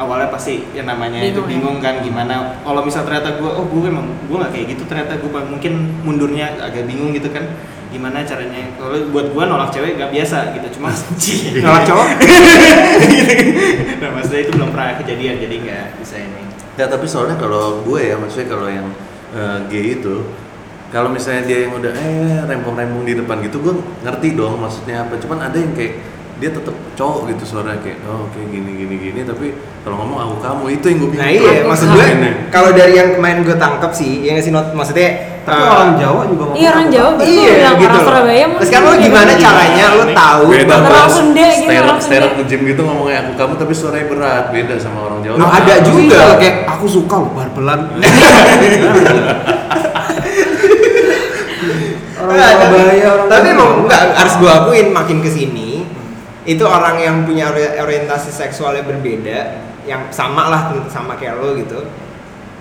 awalnya 0.00 0.32
pasti 0.32 0.64
yang 0.72 0.88
namanya 0.88 1.20
itu 1.20 1.44
Bingung 1.44 1.44
ya? 1.44 1.50
bingung 1.52 1.76
kan 1.84 1.94
gimana 2.00 2.34
kalau 2.64 2.80
misal 2.80 3.04
ternyata 3.04 3.36
gue 3.36 3.50
oh 3.52 3.68
gue 3.68 3.84
emang 3.84 4.08
gue 4.24 4.36
nggak 4.40 4.52
kayak 4.56 4.66
gitu 4.72 4.82
ternyata 4.88 5.12
gue 5.20 5.28
mungkin 5.28 5.72
mundurnya 6.00 6.56
agak 6.56 6.88
bingung 6.88 7.12
gitu 7.12 7.28
kan 7.28 7.44
gimana 7.92 8.22
caranya 8.24 8.70
kalau 8.78 8.96
buat 9.12 9.34
gue 9.34 9.42
nolak 9.50 9.68
cewek 9.74 9.98
gak 9.98 10.14
biasa 10.14 10.54
gitu 10.54 10.78
cuma 10.78 10.94
Nolak 11.66 11.82
cowok? 11.90 12.06
nah 14.00 14.08
maksudnya 14.14 14.40
itu 14.46 14.52
belum 14.54 14.70
pernah 14.70 14.94
kejadian 14.94 15.42
jadi 15.42 15.54
nggak 15.58 15.86
bisa 15.98 16.16
ini 16.22 16.50
Ya 16.78 16.88
tapi 16.88 17.04
soalnya 17.04 17.36
kalau 17.36 17.84
gue 17.84 18.00
ya, 18.00 18.16
maksudnya 18.16 18.48
kalau 18.48 18.64
yang 18.70 18.88
eh, 19.36 19.58
gay 19.68 20.00
itu 20.00 20.24
kalau 20.88 21.12
misalnya 21.12 21.44
dia 21.46 21.68
yang 21.68 21.76
udah 21.76 21.92
eh 21.92 22.40
rempong-rempong 22.48 23.04
di 23.06 23.14
depan 23.14 23.38
gitu, 23.44 23.62
gue 23.62 23.74
ngerti 24.02 24.34
dong 24.34 24.58
maksudnya 24.58 25.04
apa. 25.06 25.20
Cuman 25.20 25.38
ada 25.38 25.54
yang 25.54 25.70
kayak 25.76 26.00
dia 26.40 26.50
tetap 26.50 26.72
cowok 26.90 27.28
gitu 27.28 27.44
suaranya 27.46 27.76
kayak 27.78 28.00
oh 28.02 28.24
kayak 28.30 28.48
gini 28.48 28.70
gini 28.74 28.94
gini 28.98 29.20
tapi 29.22 29.52
kalau 29.80 29.96
ngomong 29.98 30.18
aku 30.18 30.36
kamu 30.40 30.64
itu 30.74 30.86
yang 30.86 30.98
gue 30.98 31.10
bingung. 31.10 31.20
Nah 31.22 31.30
iya, 31.30 31.52
Aku 31.54 31.68
maksud 31.68 31.88
gue 31.90 32.04
kalau 32.48 32.70
dari 32.70 32.92
yang 32.94 33.08
kemarin 33.14 33.40
gue 33.40 33.56
tangkap 33.56 33.90
sih, 33.90 34.20
ya 34.20 34.32
nggak 34.32 34.42
sih 34.42 34.50
not 34.50 34.72
maksudnya 34.72 35.08
tapi 35.40 35.56
eh, 35.56 35.68
orang 35.70 35.92
Jawa 35.96 36.22
juga 36.26 36.42
ngomong 36.46 36.56
Iya 36.56 36.68
orang 36.70 36.82
apa? 36.82 36.92
Jawa 36.92 37.10
betul 37.14 37.28
Iya 37.30 37.52
yang 37.58 37.74
gitu. 37.74 37.84
orang 37.86 38.02
Surabaya 38.02 38.44
mungkin 38.46 38.60
Terus 38.60 38.70
kan 38.70 38.80
lo 38.80 38.90
gitu. 38.90 39.02
gimana 39.02 39.32
caranya 39.34 39.84
lo 39.90 40.04
tahu 40.10 40.42
Beda 40.50 40.74
Orang. 40.76 41.08
Sunda 41.10 41.46
gitu, 41.50 41.72
orang 41.78 41.98
stand 41.98 42.44
gym 42.46 42.60
gitu 42.66 42.80
ngomongnya 42.82 43.18
aku 43.22 43.32
kamu 43.34 43.52
tapi 43.56 43.72
suaranya 43.72 44.06
berat 44.06 44.44
beda 44.50 44.74
sama 44.76 44.98
orang 45.02 45.20
Jawa. 45.22 45.36
Loh, 45.36 45.48
ada 45.50 45.74
juga. 45.80 46.16
iya, 46.16 46.24
kayak 46.36 46.56
aku 46.70 46.84
suka 46.86 47.14
loh 47.16 47.30
barbelan 47.30 47.80
orang 52.20 52.30
Nggak, 52.30 52.52
tapi- 52.52 52.76
Surabaya 52.76 53.08
orang 53.10 53.28
tapi 53.28 53.46
emang 53.50 53.70
enggak 53.80 54.02
harus 54.14 54.34
gue 54.36 54.50
akuin 54.50 54.86
makin 54.90 55.18
ke 55.18 55.30
sini 55.30 55.69
itu 56.48 56.64
orang 56.64 56.96
yang 57.00 57.16
punya 57.28 57.52
ori- 57.52 57.76
orientasi 57.76 58.32
seksualnya 58.32 58.84
berbeda 58.84 59.38
yang 59.84 60.08
sama 60.08 60.48
lah 60.48 60.62
sama 60.88 61.16
kayak 61.20 61.40
lo 61.40 61.56
gitu. 61.56 61.84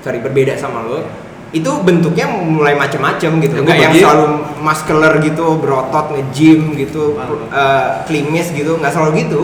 Sorry 0.03 0.19
berbeda 0.19 0.55
sama 0.59 0.83
lo. 0.83 1.03
Itu 1.49 1.81
bentuknya 1.81 2.29
mulai 2.29 2.77
macem-macem 2.77 3.41
gitu. 3.41 3.63
Enggak 3.63 3.77
gua 3.79 3.85
yang 3.89 3.93
selalu 3.95 4.25
muscular 4.61 5.13
gitu 5.23 5.45
berotot 5.57 6.05
nge-gym 6.13 6.75
gitu 6.77 7.17
eh, 7.49 7.85
klimis 8.05 8.51
gitu. 8.53 8.77
Nggak 8.77 8.91
selalu 8.93 9.11
gitu. 9.25 9.41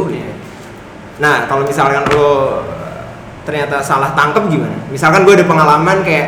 Nah 1.19 1.47
kalau 1.47 1.63
misalkan 1.63 2.03
lo 2.11 2.61
ternyata 3.47 3.79
salah 3.81 4.11
tangkep 4.13 4.51
gimana? 4.51 4.77
Misalkan 4.89 5.21
gue 5.23 5.33
ada 5.37 5.45
pengalaman 5.45 6.01
kayak 6.01 6.27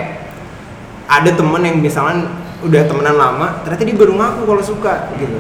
ada 1.08 1.32
temen 1.32 1.62
yang 1.64 1.78
misalkan 1.80 2.30
udah 2.58 2.84
temenan 2.90 3.16
lama 3.16 3.62
ternyata 3.62 3.84
dia 3.86 3.96
baru 3.96 4.14
ngaku 4.18 4.42
kalau 4.50 4.64
suka 4.66 5.14
gitu 5.22 5.38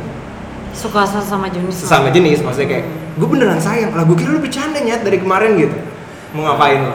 Suka 0.73 1.03
sama 1.03 1.47
jenis. 1.47 1.75
sesama 1.77 2.07
jenis 2.09 2.39
maksudnya 2.39 2.69
kayak 2.69 2.85
gue 3.17 3.27
beneran 3.27 3.57
sayang 3.57 3.91
lah 3.91 4.03
gue 4.03 4.15
kira 4.15 4.29
lu 4.29 4.39
bercanda 4.39 4.77
nyat 4.77 5.01
dari 5.01 5.17
kemarin 5.17 5.57
gitu 5.57 5.77
mau 6.31 6.45
ngapain 6.45 6.81
lo 6.83 6.93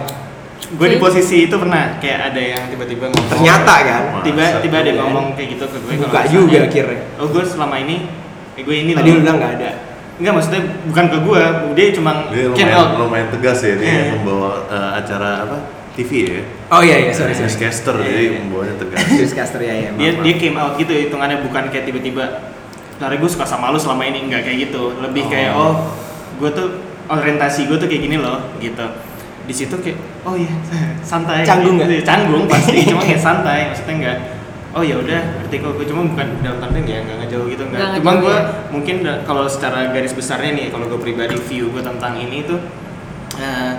gue 0.73 0.87
di 0.89 0.97
posisi 0.97 1.45
itu 1.45 1.55
pernah 1.55 1.99
kayak 1.99 2.33
ada 2.33 2.41
yang 2.41 2.63
tiba-tiba 2.71 3.11
ngomong 3.11 3.29
ternyata 3.29 3.75
kan 3.83 4.03
tiba 4.23 4.45
tiba 4.63 4.77
ada 4.79 4.89
yang 4.89 5.01
ngomong 5.03 5.27
kayak 5.35 5.49
gitu 5.59 5.65
ke 5.67 5.79
gue 5.79 5.93
kalau 5.93 6.07
buka 6.07 6.21
juga 6.27 6.59
akhirnya 6.63 6.99
oh 7.17 7.27
gue 7.29 7.43
selama 7.43 7.77
ini 7.79 7.97
eh 8.55 8.63
gue 8.63 8.77
ini 8.79 8.91
tadi 8.93 9.09
lu 9.09 9.21
bilang 9.21 9.39
nggak 9.39 9.55
ada 9.59 9.73
Enggak 10.13 10.39
maksudnya 10.39 10.63
bukan 10.87 11.05
ke 11.09 11.19
gue, 11.19 11.43
dia 11.73 11.87
cuma 11.91 12.11
Dia 12.31 12.47
lumayan, 12.47 12.79
out. 12.79 12.91
lumayan 13.01 13.29
tegas 13.33 13.59
ya 13.65 13.75
dia 13.75 13.91
Iya. 13.91 14.13
membawa 14.15 14.51
eh, 14.71 14.91
acara 15.03 15.31
apa 15.43 15.57
TV 15.93 16.11
ya. 16.29 16.43
Oh 16.69 16.79
iya 16.79 16.97
iya 17.01 17.13
sorry 17.17 17.33
sorry. 17.33 17.49
Newscaster 17.49 17.97
Iya, 17.97 18.07
jadi 18.07 18.23
iya. 18.23 18.33
pembawanya 18.39 18.75
tergantung. 18.77 19.19
Newscaster 19.19 19.59
ya 19.59 19.75
ya. 19.75 19.91
dia 19.91 20.11
maaf, 20.13 20.23
dia 20.23 20.35
came 20.37 20.57
out 20.57 20.73
gitu 20.79 20.93
hitungannya 20.95 21.39
bukan 21.43 21.65
kayak 21.69 21.85
tiba-tiba 21.91 22.25
Nari 23.03 23.19
gue 23.19 23.27
suka 23.27 23.43
sama 23.43 23.75
lu 23.75 23.79
selama 23.83 24.07
ini 24.07 24.31
enggak 24.31 24.47
kayak 24.47 24.71
gitu 24.71 24.95
lebih 25.03 25.27
kayak 25.27 25.59
oh 25.59 25.91
gue 26.39 26.51
tuh 26.55 26.69
orientasi 27.11 27.67
gue 27.67 27.75
tuh 27.75 27.91
kayak 27.91 28.03
gini 28.07 28.17
loh 28.23 28.39
gitu 28.63 28.87
di 29.43 29.51
situ 29.51 29.75
kayak 29.75 29.99
oh 30.23 30.39
iya 30.39 30.55
santai 31.11 31.43
Canggung 31.43 31.83
gitu. 31.83 31.91
nggak? 31.91 32.07
canggung 32.07 32.45
pasti 32.47 32.79
cuma 32.95 33.03
kayak 33.03 33.19
santai 33.19 33.75
maksudnya 33.75 33.95
enggak 33.99 34.19
oh 34.73 34.83
ya 34.87 34.97
udah 35.03 35.21
berarti 35.43 35.57
kalau 35.59 35.75
gue 35.77 35.87
cuma 35.91 36.01
bukan 36.07 36.29
dalam 36.41 36.59
tanda 36.63 36.79
ya 36.87 36.99
enggak 37.03 37.17
ngejauh 37.27 37.47
gitu 37.51 37.63
enggak 37.67 37.81
Nggak 37.83 37.99
cuma 37.99 38.13
gue 38.23 38.37
ya. 38.39 38.43
mungkin 38.71 38.97
kalau 39.27 39.45
secara 39.51 39.91
garis 39.91 40.15
besarnya 40.15 40.51
nih 40.55 40.67
kalau 40.71 40.87
gue 40.87 41.01
pribadi 41.03 41.37
view 41.43 41.75
gue 41.75 41.83
tentang 41.83 42.15
ini 42.17 42.47
tuh 42.47 42.63
eh, 43.43 43.73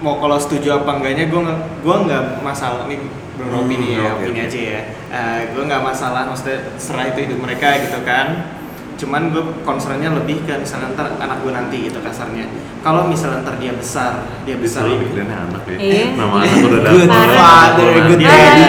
mau 0.00 0.22
kalau 0.22 0.38
setuju 0.38 0.80
apa 0.80 1.02
enggaknya 1.02 1.26
gue 1.28 1.40
nggak 1.50 1.60
gue 1.82 1.96
nggak 2.08 2.22
masalah 2.46 2.86
belum 3.34 3.50
Hmm, 3.50 3.60
opini 3.60 3.88
ya 3.92 4.08
oke, 4.08 4.22
opini 4.22 4.38
oke. 4.38 4.46
aja 4.46 4.60
ya 4.62 4.80
Eh, 5.10 5.40
gue 5.50 5.62
nggak 5.62 5.78
masalah 5.80 6.26
maksudnya 6.26 6.74
serah 6.74 7.06
itu 7.06 7.22
hidup 7.22 7.38
mereka 7.38 7.78
gitu 7.78 8.02
kan 8.02 8.50
cuman 8.94 9.30
gue 9.30 9.42
concernnya 9.62 10.06
lebih 10.08 10.42
ke 10.42 10.54
misalnya 10.56 10.90
ntar 10.92 11.14
anak 11.16 11.38
gue 11.38 11.50
nanti 11.50 11.76
gitu 11.84 11.98
kasarnya 11.98 12.46
kalau 12.80 13.06
misalnya 13.06 13.42
ntar 13.42 13.58
dia 13.58 13.70
besar 13.72 14.22
dia 14.42 14.54
besar 14.54 14.86
lebih 14.86 15.08
pikirannya 15.08 15.38
anak 15.50 15.62
ya. 15.66 15.76
Iya. 15.76 16.04
Nama 16.18 16.34
anak 16.36 16.58
udah 16.62 16.80
Good 16.84 17.08
dapet. 17.08 17.30
father, 17.32 17.86
good 18.06 18.20
dia, 18.20 18.30
daddy. 18.30 18.64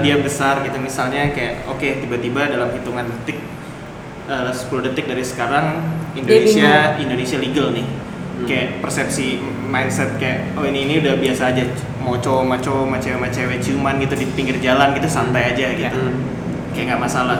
dia 0.00 0.16
besar 0.18 0.54
gitu 0.60 0.76
misalnya 0.76 1.28
kayak 1.30 1.64
oke 1.66 1.88
tiba-tiba 2.00 2.40
dalam 2.46 2.68
hitungan 2.70 3.04
detik 3.06 3.36
eh, 4.26 4.48
10 4.48 4.86
detik 4.86 5.04
dari 5.06 5.24
sekarang 5.24 5.66
Indonesia 6.14 6.96
Indonesia 6.96 7.36
legal 7.36 7.72
nih 7.72 7.84
kayak 8.42 8.78
persepsi 8.78 9.38
mindset 9.66 10.16
kayak 10.16 10.52
oh 10.54 10.62
ini 10.62 10.84
ini 10.84 10.94
udah 11.00 11.14
biasa 11.16 11.50
aja 11.50 11.62
mau 11.98 12.16
cowok 12.16 12.42
sama 12.42 12.56
cowok 12.58 12.82
sama 12.84 12.96
cewek 12.98 13.16
sama 13.16 13.28
cewek 13.30 13.58
ciuman 13.58 13.94
gitu 13.98 14.14
di 14.14 14.26
pinggir 14.30 14.56
jalan 14.58 14.90
gitu 14.92 15.06
santai 15.06 15.54
aja 15.54 15.66
gitu. 15.70 15.96
Kayak 16.72 16.84
nggak 16.90 17.00
masalah. 17.00 17.38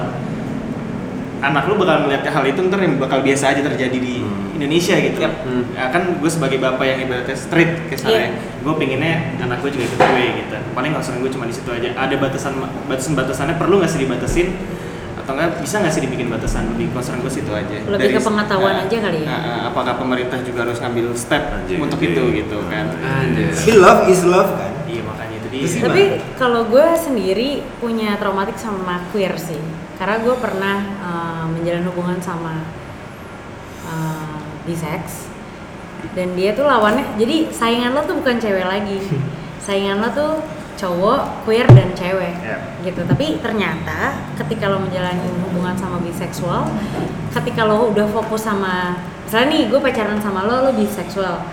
Anak 1.43 1.67
lu 1.67 1.75
bakal 1.75 2.07
melihat 2.07 2.23
hal 2.31 2.45
itu 2.47 2.63
ntar 2.71 2.79
yang 2.79 3.03
bakal 3.03 3.19
biasa 3.19 3.51
aja 3.51 3.61
terjadi 3.61 3.99
di 3.99 4.23
Hmm. 4.23 4.55
Indonesia 4.55 4.95
gitu. 4.95 5.19
Hmm. 5.19 5.67
Ya, 5.75 5.91
kan 5.91 6.15
gue 6.15 6.31
sebagai 6.31 6.63
bapak 6.63 6.87
yang 6.87 6.99
ibaratnya 7.03 7.35
street 7.35 7.91
kesannya 7.91 8.31
Iya. 8.31 8.63
gue 8.63 8.75
pinginnya 8.79 9.15
anak 9.43 9.59
gue 9.59 9.75
juga 9.75 9.91
ikut 9.91 9.99
gue 9.99 10.25
gitu. 10.39 10.57
Paling 10.71 10.95
concern 10.95 11.19
gue 11.19 11.27
cuma 11.29 11.51
di 11.51 11.55
situ 11.57 11.67
aja. 11.67 11.91
Ada 11.99 12.15
batasan 12.15 12.55
batasan 12.87 13.19
batasannya 13.19 13.59
perlu 13.59 13.83
nggak 13.83 13.91
sih 13.91 13.99
dibatasin 13.99 14.55
atau 15.33 15.41
enggak 15.41 15.65
bisa 15.65 15.81
nggak 15.81 15.93
sih 15.97 16.03
dibikin 16.05 16.29
batasan 16.29 16.69
lebih 16.77 16.93
concern 16.93 17.25
gue 17.25 17.33
situ 17.33 17.49
aja 17.49 17.77
Lebih 17.89 18.21
ke 18.21 18.21
pengetahuan 18.21 18.85
aja 18.85 18.97
kali 19.01 19.21
ya? 19.25 19.29
nah, 19.33 19.41
nah, 19.41 19.61
apakah 19.73 19.95
pemerintah 19.97 20.39
juga 20.45 20.69
harus 20.69 20.77
ngambil 20.77 21.17
step 21.17 21.43
Anjay, 21.57 21.81
untuk 21.81 21.97
gede. 21.97 22.13
itu 22.13 22.23
gitu 22.45 22.59
kan 22.69 22.87
Anjir. 23.01 23.49
Tapi 23.49 23.73
love 23.81 24.03
is 24.13 24.21
love 24.29 24.51
kan. 24.53 24.73
iya 24.85 25.01
makanya 25.01 25.35
itu 25.41 25.49
dia 25.49 25.61
Terus 25.65 25.75
Tapi 25.81 26.03
kalau 26.37 26.61
gue 26.69 26.87
sendiri 27.01 27.51
punya 27.81 28.21
traumatik 28.21 28.61
sama 28.61 29.09
queer 29.09 29.33
sih, 29.41 29.61
karena 29.97 30.21
gue 30.21 30.35
pernah 30.37 30.77
uh, 31.01 31.45
menjalin 31.49 31.89
hubungan 31.89 32.21
sama 32.21 32.61
uh, 33.89 34.37
bisex 34.69 35.33
dan 36.13 36.35
dia 36.37 36.53
tuh 36.53 36.67
lawannya, 36.67 37.15
jadi 37.17 37.49
saingan 37.55 37.95
lo 37.95 38.03
tuh 38.05 38.19
bukan 38.21 38.37
cewek 38.37 38.67
lagi, 38.67 38.99
saingan 39.65 40.03
lo 40.03 40.09
tuh 40.13 40.33
cowok, 40.83 41.21
queer 41.43 41.63
dan 41.69 41.95
cewek 41.95 42.35
Ya. 42.43 42.59
gitu. 42.83 43.07
Tapi 43.07 43.39
ternyata 43.39 44.19
ketika 44.35 44.67
lo 44.67 44.83
menjalani 44.83 45.23
hubungan 45.41 45.79
sama 45.79 46.03
biseksual, 46.03 46.67
ketika 47.31 47.63
lo 47.63 47.89
udah 47.89 48.11
fokus 48.11 48.43
sama, 48.43 48.99
misalnya 49.23 49.47
nih 49.49 49.63
gue 49.71 49.79
pacaran 49.79 50.19
sama 50.19 50.43
lo, 50.43 50.67
lo 50.67 50.71
biseksual, 50.75 51.47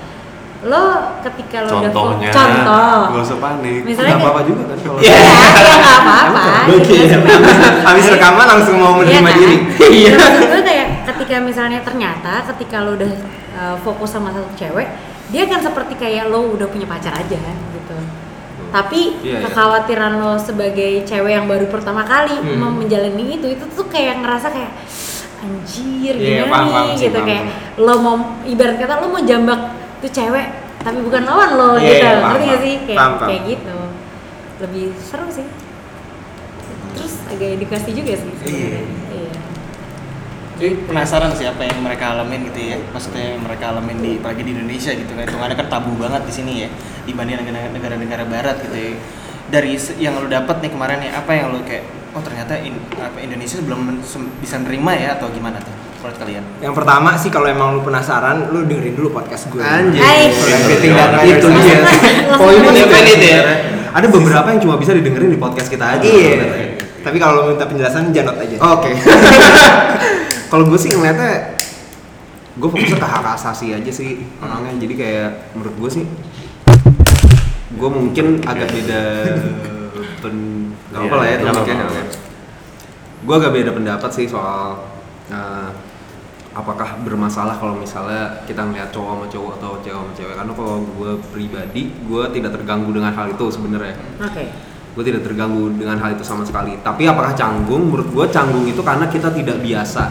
lo 0.59 0.83
ketika 1.21 1.63
lo 1.63 1.77
udah 1.77 1.87
fokus, 1.87 2.17
Contohnya. 2.17 2.31
contoh, 2.33 2.97
Gak 3.11 3.23
usah 3.23 3.37
panik. 3.39 3.81
misalnya 3.85 4.11
Nggak 4.11 4.25
apa-apa 4.25 4.41
juga 4.43 4.63
kan 4.65 4.77
kalau 4.81 4.97
Iya, 4.97 5.13
ya 5.15 5.75
nggak 5.77 6.01
apa-apa. 6.01 6.41
Oke. 6.73 6.97
Gitu. 6.99 7.17
Habis 7.87 8.05
rekaman 8.09 8.45
langsung 8.49 8.75
mau 8.75 8.91
Iya 8.97 9.21
menerima 9.21 9.29
kan? 9.29 9.37
diri. 9.37 9.55
Iya. 10.01 10.13
Gue 10.43 10.61
kayak 10.61 10.87
ketika 11.05 11.35
misalnya 11.39 11.79
ternyata 11.79 12.33
ketika 12.49 12.81
lo 12.81 12.97
udah 12.97 13.11
uh, 13.53 13.75
fokus 13.79 14.09
sama 14.09 14.33
satu 14.33 14.49
cewek, 14.55 14.89
dia 15.29 15.45
kan 15.45 15.61
seperti 15.61 15.93
kayak 15.93 16.27
lo 16.27 16.51
udah 16.51 16.65
punya 16.65 16.83
pacar 16.85 17.13
aja 17.13 17.37
gitu. 17.71 17.97
Tapi 18.69 19.01
Iya, 19.19 19.33
iya. 19.33 19.39
kekhawatiran 19.43 20.13
lo 20.15 20.37
sebagai 20.37 21.01
cewek 21.01 21.31
yang 21.31 21.45
baru 21.45 21.65
pertama 21.65 22.03
kali 22.03 22.35
Hmm. 22.35 22.55
mau 22.55 22.69
menjalani 22.69 23.35
itu, 23.35 23.47
itu 23.49 23.65
tuh 23.67 23.85
kayak 23.85 24.21
ngerasa 24.21 24.47
kayak 24.47 24.71
anjir 25.39 26.13
Iya, 26.13 26.43
gimana 26.43 26.51
paham, 26.51 26.65
nih? 26.65 26.73
paham 26.75 26.89
gitu 26.95 27.09
paham, 27.15 27.27
kayak 27.27 27.43
lo 27.77 27.93
mau 27.97 28.15
ibarat 28.43 28.75
kata 28.77 28.93
lo 28.95 29.07
mau 29.07 29.21
jambak 29.21 29.61
tuh 29.97 30.11
cewek 30.11 30.47
tapi 30.79 30.99
bukan 30.99 31.21
lawan 31.23 31.49
lo 31.51 31.69
Iya, 31.73 31.81
gitu. 31.81 32.05
paham, 32.05 32.23
ngerti 32.29 32.45
gak 32.45 32.59
sih? 32.61 32.75
Kayak 32.85 32.97
Paham, 32.97 33.13
paham. 33.13 33.27
kayak 33.27 33.41
gitu. 33.47 33.77
Lebih 34.59 34.85
seru 34.99 35.27
sih. 35.29 35.47
Terus 36.91 37.13
agak 37.25 37.49
edukasi 37.55 37.89
juga 37.91 38.13
sih 38.13 38.31
sebenarnya. 38.33 38.67
iya 38.67 38.81
Jadi 40.59 40.75
penasaran 40.91 41.31
sih 41.33 41.47
apa 41.47 41.63
yang 41.63 41.79
mereka 41.79 42.11
alamin 42.11 42.51
gitu 42.51 42.59
ya 42.59 42.77
maksudnya 42.91 43.31
yang 43.31 43.41
mereka 43.47 43.71
alamin 43.71 43.97
di 44.03 44.11
apalagi 44.19 44.43
di 44.43 44.51
Indonesia 44.51 44.91
gitu 44.91 45.11
kan 45.15 45.23
hitungannya 45.23 45.55
kan 45.55 45.67
tabu 45.71 45.95
banget 45.95 46.21
di 46.27 46.33
sini 46.35 46.53
ya 46.67 46.69
dibanding 47.07 47.39
negara- 47.39 47.71
negara-negara 47.71 48.23
barat 48.27 48.59
gitu 48.67 48.75
ya 48.75 48.91
dari 49.47 49.79
yang 49.97 50.19
lo 50.19 50.27
dapat 50.27 50.59
nih 50.59 50.71
kemarin 50.75 50.99
ya 50.99 51.15
apa 51.15 51.31
yang 51.31 51.55
lo 51.55 51.63
kayak 51.63 51.87
oh 52.11 52.19
ternyata 52.19 52.59
in- 52.59 52.75
apa 52.99 53.17
Indonesia 53.23 53.55
belum 53.63 54.03
bisa 54.37 54.59
nerima 54.59 54.91
ya 54.93 55.15
atau 55.15 55.31
gimana 55.31 55.63
tuh 55.63 55.71
menurut 55.99 56.17
kalian 56.19 56.43
Yang 56.59 56.75
pertama 56.75 57.09
sih 57.15 57.27
kalau 57.27 57.47
emang 57.47 57.75
lu 57.75 57.81
penasaran, 57.83 58.51
lu 58.55 58.63
dengerin 58.63 58.95
dulu 58.95 59.11
podcast 59.11 59.51
gue. 59.51 59.59
Anjir. 59.59 59.99
Everything 59.99 60.95
that 60.95 61.11
Itu 61.23 61.47
dia. 61.59 61.79
Oh 62.39 62.47
masuk. 62.47 62.71
definite 62.71 63.19
ya. 63.19 63.39
Ada 63.91 64.07
beberapa 64.07 64.47
yang 64.47 64.63
cuma 64.63 64.79
bisa 64.79 64.95
didengerin 64.95 65.27
di 65.27 65.35
podcast 65.35 65.67
kita 65.67 65.99
aja. 65.99 66.03
Iya. 66.03 66.71
Tapi 67.03 67.19
kalau 67.19 67.43
lu 67.43 67.51
minta 67.51 67.67
penjelasan 67.67 68.15
janot 68.15 68.39
aja. 68.39 68.55
Oke. 68.59 68.91
Kalau 70.49 70.65
gue 70.65 70.79
sih 70.81 70.89
ngeliatnya 70.89 71.61
gue 72.59 72.67
fokusnya 72.67 72.97
ke 72.97 73.07
hak 73.07 73.25
asasi 73.37 73.77
aja 73.77 73.91
sih 73.93 74.25
orangnya. 74.41 74.73
Jadi 74.81 74.93
kayak 74.97 75.53
menurut 75.53 75.75
gue 75.77 75.91
sih 76.01 76.05
gue 77.69 77.89
mungkin 77.89 78.41
agak 78.43 78.69
beda 78.73 79.01
pen 80.19 80.35
nggak 80.89 81.01
apa 81.05 81.15
lah 81.15 81.25
ya 81.29 81.35
apa-apa. 81.39 82.01
gue 83.19 83.35
agak 83.35 83.51
beda 83.55 83.71
pendapat 83.71 84.09
sih 84.11 84.25
soal 84.25 84.83
eh, 85.29 85.69
apakah 86.49 86.97
bermasalah 87.05 87.55
kalau 87.61 87.77
misalnya 87.77 88.41
kita 88.49 88.65
ngeliat 88.65 88.89
cowok 88.89 89.11
sama 89.15 89.25
cowok 89.29 89.51
atau 89.61 89.71
cewek 89.85 89.95
sama 90.01 90.11
cewek. 90.17 90.35
Karena 90.35 90.53
kalau 90.57 90.75
gue 90.81 91.11
pribadi 91.29 91.81
gue 91.93 92.23
tidak 92.33 92.51
terganggu 92.57 92.89
dengan 92.89 93.13
hal 93.13 93.29
itu 93.31 93.45
sebenarnya. 93.53 93.95
Oke. 94.17 94.43
Gue 94.97 95.03
tidak 95.05 95.21
terganggu 95.21 95.69
dengan 95.77 96.01
hal 96.01 96.17
itu 96.17 96.25
sama 96.25 96.41
sekali. 96.43 96.81
Tapi 96.81 97.05
apakah 97.05 97.37
canggung? 97.37 97.93
Menurut 97.93 98.09
gue 98.09 98.25
canggung 98.33 98.65
itu 98.65 98.81
karena 98.81 99.05
kita 99.07 99.29
tidak 99.29 99.61
biasa 99.61 100.03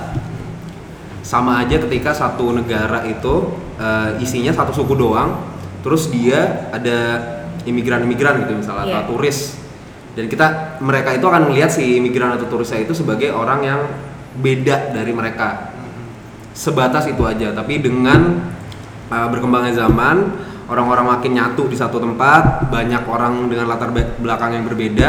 sama 1.28 1.60
aja 1.60 1.76
ketika 1.76 2.16
satu 2.16 2.56
negara 2.56 3.04
itu 3.04 3.52
eh, 3.76 4.16
isinya 4.24 4.48
satu 4.48 4.72
suku 4.72 4.96
doang 4.96 5.44
terus 5.84 6.08
dia 6.08 6.72
ada 6.72 6.98
imigran-imigran 7.68 8.48
gitu 8.48 8.56
misalnya 8.56 8.88
Iya. 8.88 8.94
atau 9.04 9.12
turis. 9.12 9.60
Dan 10.16 10.26
kita 10.26 10.80
mereka 10.80 11.12
itu 11.14 11.22
akan 11.28 11.52
melihat 11.52 11.68
si 11.68 12.00
imigran 12.00 12.32
atau 12.34 12.48
turisnya 12.48 12.80
itu 12.80 12.96
sebagai 12.96 13.28
orang 13.30 13.60
yang 13.60 13.80
beda 14.40 14.96
dari 14.96 15.12
mereka. 15.12 15.70
Sebatas 16.56 17.06
itu 17.06 17.22
aja 17.22 17.54
tapi 17.54 17.78
dengan 17.78 18.40
uh, 19.12 19.28
berkembangnya 19.30 19.78
zaman 19.78 20.16
orang-orang 20.66 21.06
makin 21.14 21.38
nyatu 21.38 21.70
di 21.70 21.78
satu 21.78 22.02
tempat 22.02 22.66
banyak 22.66 23.06
orang 23.06 23.46
dengan 23.46 23.70
latar 23.70 23.94
be- 23.94 24.18
belakang 24.18 24.58
yang 24.58 24.64
berbeda 24.66 25.08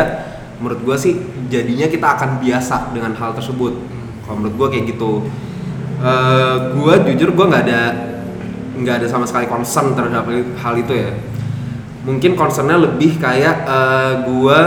menurut 0.61 0.83
gua 0.85 0.95
sih 0.99 1.17
jadinya 1.49 1.89
kita 1.89 2.05
akan 2.05 2.37
biasa 2.37 2.93
dengan 2.93 3.17
hal 3.17 3.33
tersebut. 3.33 3.73
Kalau 4.27 4.35
menurut 4.37 4.55
gua 4.61 4.67
kayak 4.69 4.93
gitu 4.93 5.25
Uh, 5.99 6.79
gua 6.79 7.03
jujur 7.03 7.35
gua 7.35 7.51
nggak 7.51 7.63
ada 7.67 7.81
nggak 8.79 8.95
ada 9.03 9.07
sama 9.11 9.27
sekali 9.27 9.51
concern 9.51 9.91
terhadap 9.91 10.23
hal 10.31 10.73
itu 10.79 10.95
ya 10.95 11.11
mungkin 12.07 12.39
concernnya 12.39 12.79
lebih 12.79 13.19
kayak 13.19 13.67
uh, 13.67 14.23
gua 14.23 14.59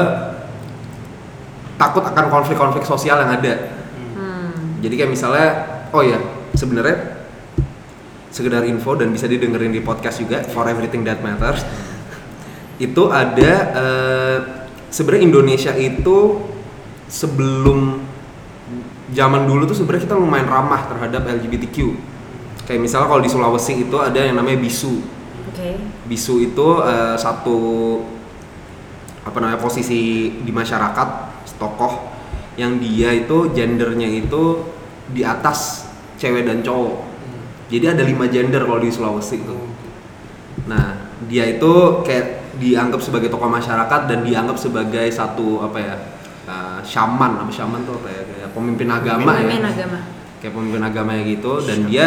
takut 1.81 2.05
akan 2.05 2.29
konflik-konflik 2.29 2.85
sosial 2.85 3.17
yang 3.17 3.33
ada 3.33 3.73
hmm. 4.13 4.85
jadi 4.85 4.95
kayak 5.03 5.11
misalnya, 5.11 5.49
oh 5.97 6.05
ya, 6.05 6.21
sebenarnya 6.53 7.23
sekedar 8.33 8.65
info 8.65 8.97
dan 8.97 9.13
bisa 9.13 9.29
didengerin 9.29 9.71
di 9.71 9.85
podcast 9.85 10.25
juga 10.25 10.41
for 10.49 10.65
everything 10.65 11.05
that 11.05 11.21
matters. 11.21 11.61
itu 12.87 13.13
ada 13.13 13.53
eh, 13.77 14.39
sebenarnya 14.89 15.23
Indonesia 15.29 15.73
itu 15.77 16.41
sebelum 17.13 18.01
zaman 19.13 19.45
dulu 19.45 19.69
tuh 19.69 19.77
sebenarnya 19.77 20.09
kita 20.09 20.17
lumayan 20.17 20.49
ramah 20.49 20.89
terhadap 20.89 21.29
LGBTQ. 21.29 21.77
Kayak 22.65 22.81
misalnya 22.81 23.09
kalau 23.13 23.23
di 23.23 23.31
Sulawesi 23.31 23.85
itu 23.85 23.97
ada 24.01 24.17
yang 24.17 24.41
namanya 24.41 24.59
bisu. 24.59 25.05
oke 25.53 25.69
Bisu 26.09 26.35
itu 26.41 26.67
eh, 26.83 27.17
satu 27.21 27.59
apa 29.23 29.39
namanya 29.39 29.61
posisi 29.61 30.33
di 30.43 30.51
masyarakat 30.51 31.09
tokoh 31.61 32.11
yang 32.59 32.83
dia 32.83 33.15
itu 33.15 33.55
gendernya 33.55 34.09
itu 34.11 34.67
di 35.13 35.23
atas 35.23 35.87
cewek 36.19 36.49
dan 36.49 36.65
cowok. 36.65 37.13
Jadi 37.73 37.85
ada 37.89 38.03
lima 38.05 38.27
gender 38.29 38.65
kalau 38.65 38.81
di 38.81 38.91
Sulawesi 38.93 39.37
itu. 39.41 39.59
Nah 40.67 41.13
dia 41.29 41.47
itu 41.49 42.03
kayak 42.05 42.57
dianggap 42.61 43.01
sebagai 43.01 43.33
tokoh 43.33 43.49
masyarakat 43.49 44.01
dan 44.09 44.19
dianggap 44.25 44.57
sebagai 44.61 45.09
satu 45.09 45.65
apa 45.65 45.79
ya 45.81 45.97
uh, 46.47 46.81
shaman 46.85 47.41
apa 47.41 47.51
shaman 47.51 47.81
tuh 47.89 47.97
apa 48.03 48.09
ya 48.13 48.23
kayak 48.29 48.32
pemimpin 48.53 48.89
agama 48.89 49.37
Pemimpin 49.37 49.63
ya 49.65 49.71
agama. 49.73 49.99
kayak 50.41 50.53
pemimpin 50.53 50.83
agama 50.83 51.11
ya 51.17 51.23
gitu 51.29 51.53
dan 51.63 51.79
dia 51.89 52.07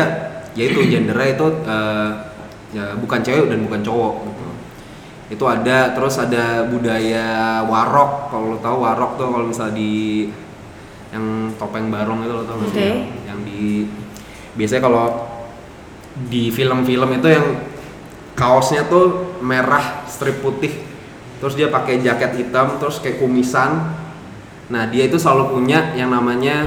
ya 0.56 0.64
itu 0.72 0.80
gendernya 0.88 1.30
itu 1.36 1.48
uh, 1.68 2.10
ya 2.76 2.86
bukan 3.00 3.20
cewek 3.24 3.48
dan 3.52 3.60
bukan 3.64 3.82
cowok 3.84 4.14
gitu. 4.28 4.44
Itu 5.26 5.44
ada 5.50 5.96
terus 5.96 6.16
ada 6.22 6.68
budaya 6.70 7.60
warok 7.66 8.30
kalau 8.30 8.56
lo 8.56 8.58
tahu 8.62 8.78
warok 8.84 9.12
tuh 9.18 9.28
kalau 9.32 9.46
misalnya 9.48 9.76
di 9.80 9.94
yang 11.16 11.56
topeng 11.56 11.88
barong 11.88 12.28
itu 12.28 12.34
lo 12.36 12.44
tau 12.44 12.60
sih? 12.68 12.76
Oke. 12.76 12.84
yang, 12.84 13.00
yang 13.24 13.40
di 13.48 13.88
biasanya 14.60 14.84
kalau 14.84 15.06
di 16.28 16.52
film-film 16.52 17.10
itu 17.20 17.28
yang 17.32 17.46
kaosnya 18.36 18.88
tuh 18.92 19.40
merah 19.40 20.04
strip 20.12 20.44
putih. 20.44 20.84
Terus 21.40 21.56
dia 21.56 21.68
pakai 21.72 22.04
jaket 22.04 22.36
hitam 22.40 22.80
terus 22.80 23.00
kayak 23.00 23.20
kumisan 23.20 23.95
nah 24.68 24.84
dia 24.86 25.04
itu 25.04 25.16
selalu 25.16 25.44
punya 25.52 25.94
yang 25.94 26.10
namanya 26.10 26.66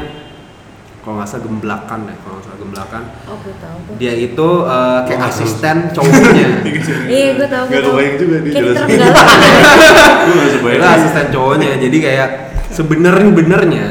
kalau 0.99 1.17
nggak 1.17 1.27
salah 1.27 1.43
gemblakan 1.43 1.99
deh 2.05 2.17
kalau 2.17 2.35
nggak 2.37 2.47
salah 2.47 2.59
gemblakan 2.59 3.03
Oh, 3.25 3.37
gue 3.39 3.55
tahu 3.57 3.77
tuh. 3.81 3.95
dia 3.97 4.13
itu 4.15 4.49
uh, 4.63 5.01
kayak 5.03 5.21
Oh, 5.21 5.29
asisten 5.29 5.77
cowoknya 5.91 6.47
Iya, 7.09 7.29
gue 7.35 7.49
tahu. 7.49 7.65
Gue 7.67 7.77
tahu. 7.77 7.91
kebayang 7.91 8.17
juga 8.19 8.37
dia 8.39 8.53
terenggalak. 8.69 9.17
Gue 10.59 10.73
nggak 10.75 10.93
asisten 10.95 11.27
cowoknya 11.31 11.69
jadi 11.79 11.97
kayak 11.99 12.29
sebenarnya 12.71 13.31
benernya 13.31 13.87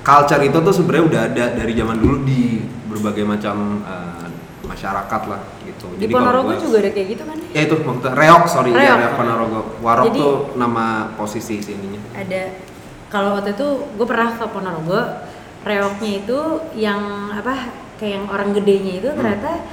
culture 0.00 0.40
itu 0.40 0.56
tuh 0.56 0.72
sebenarnya 0.72 1.04
udah 1.04 1.22
ada 1.26 1.44
dari 1.54 1.72
zaman 1.72 1.96
dulu 1.96 2.16
di 2.22 2.62
berbagai 2.86 3.24
macam 3.24 3.56
uh, 3.82 4.24
masyarakat 4.64 5.22
lah 5.26 5.40
gitu 5.62 5.86
Di 5.94 6.06
kalau 6.06 6.14
Ponorogo 6.40 6.48
gua- 6.48 6.58
juga 6.58 6.76
ada 6.80 6.90
kayak 6.90 7.08
gitu 7.10 7.22
kan? 7.22 7.36
ya 7.46 7.60
itu 7.62 7.74
maksudnya 7.78 8.12
reok 8.12 8.44
sorry 8.46 8.70
ya 8.70 8.78
Reok. 8.80 8.96
reok 8.98 9.12
Ponorogo 9.14 9.60
warok 9.80 10.04
Jadi- 10.08 10.18
tuh 10.18 10.34
nama 10.54 10.84
posisi 11.12 11.60
sih 11.60 11.74
ininya 11.74 12.00
ada 12.12 12.40
kalau 13.08 13.38
waktu 13.38 13.54
itu 13.54 13.66
gue 13.94 14.06
pernah 14.06 14.34
ke 14.34 14.44
Ponorogo 14.50 15.00
reoknya 15.62 16.10
itu 16.22 16.38
yang 16.74 17.30
apa 17.30 17.70
kayak 17.98 18.12
yang 18.22 18.26
orang 18.30 18.50
gedenya 18.54 19.02
itu 19.02 19.08
ternyata 19.14 19.66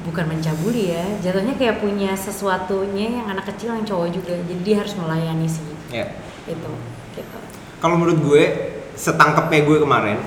bukan 0.00 0.24
mencabuli 0.32 0.96
ya 0.96 1.04
jatuhnya 1.20 1.54
kayak 1.54 1.78
punya 1.78 2.16
sesuatunya 2.16 3.20
yang 3.20 3.26
anak 3.30 3.52
kecil 3.52 3.76
yang 3.76 3.84
cowok 3.84 4.08
juga 4.10 4.34
jadi 4.48 4.62
dia 4.64 4.76
harus 4.82 4.94
melayani 4.96 5.48
sih 5.48 5.66
Ya. 5.90 6.06
itu 6.46 6.70
gitu 7.18 7.38
Kalau 7.80 7.96
menurut 7.96 8.20
gue, 8.20 8.44
setangkepnya 8.92 9.64
gue 9.64 9.78
kemarin, 9.80 10.20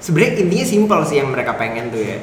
sebenarnya 0.00 0.40
intinya 0.40 0.64
simpel 0.64 1.00
sih 1.04 1.20
yang 1.20 1.28
mereka 1.28 1.52
pengen 1.52 1.92
tuh 1.92 2.00
ya. 2.00 2.16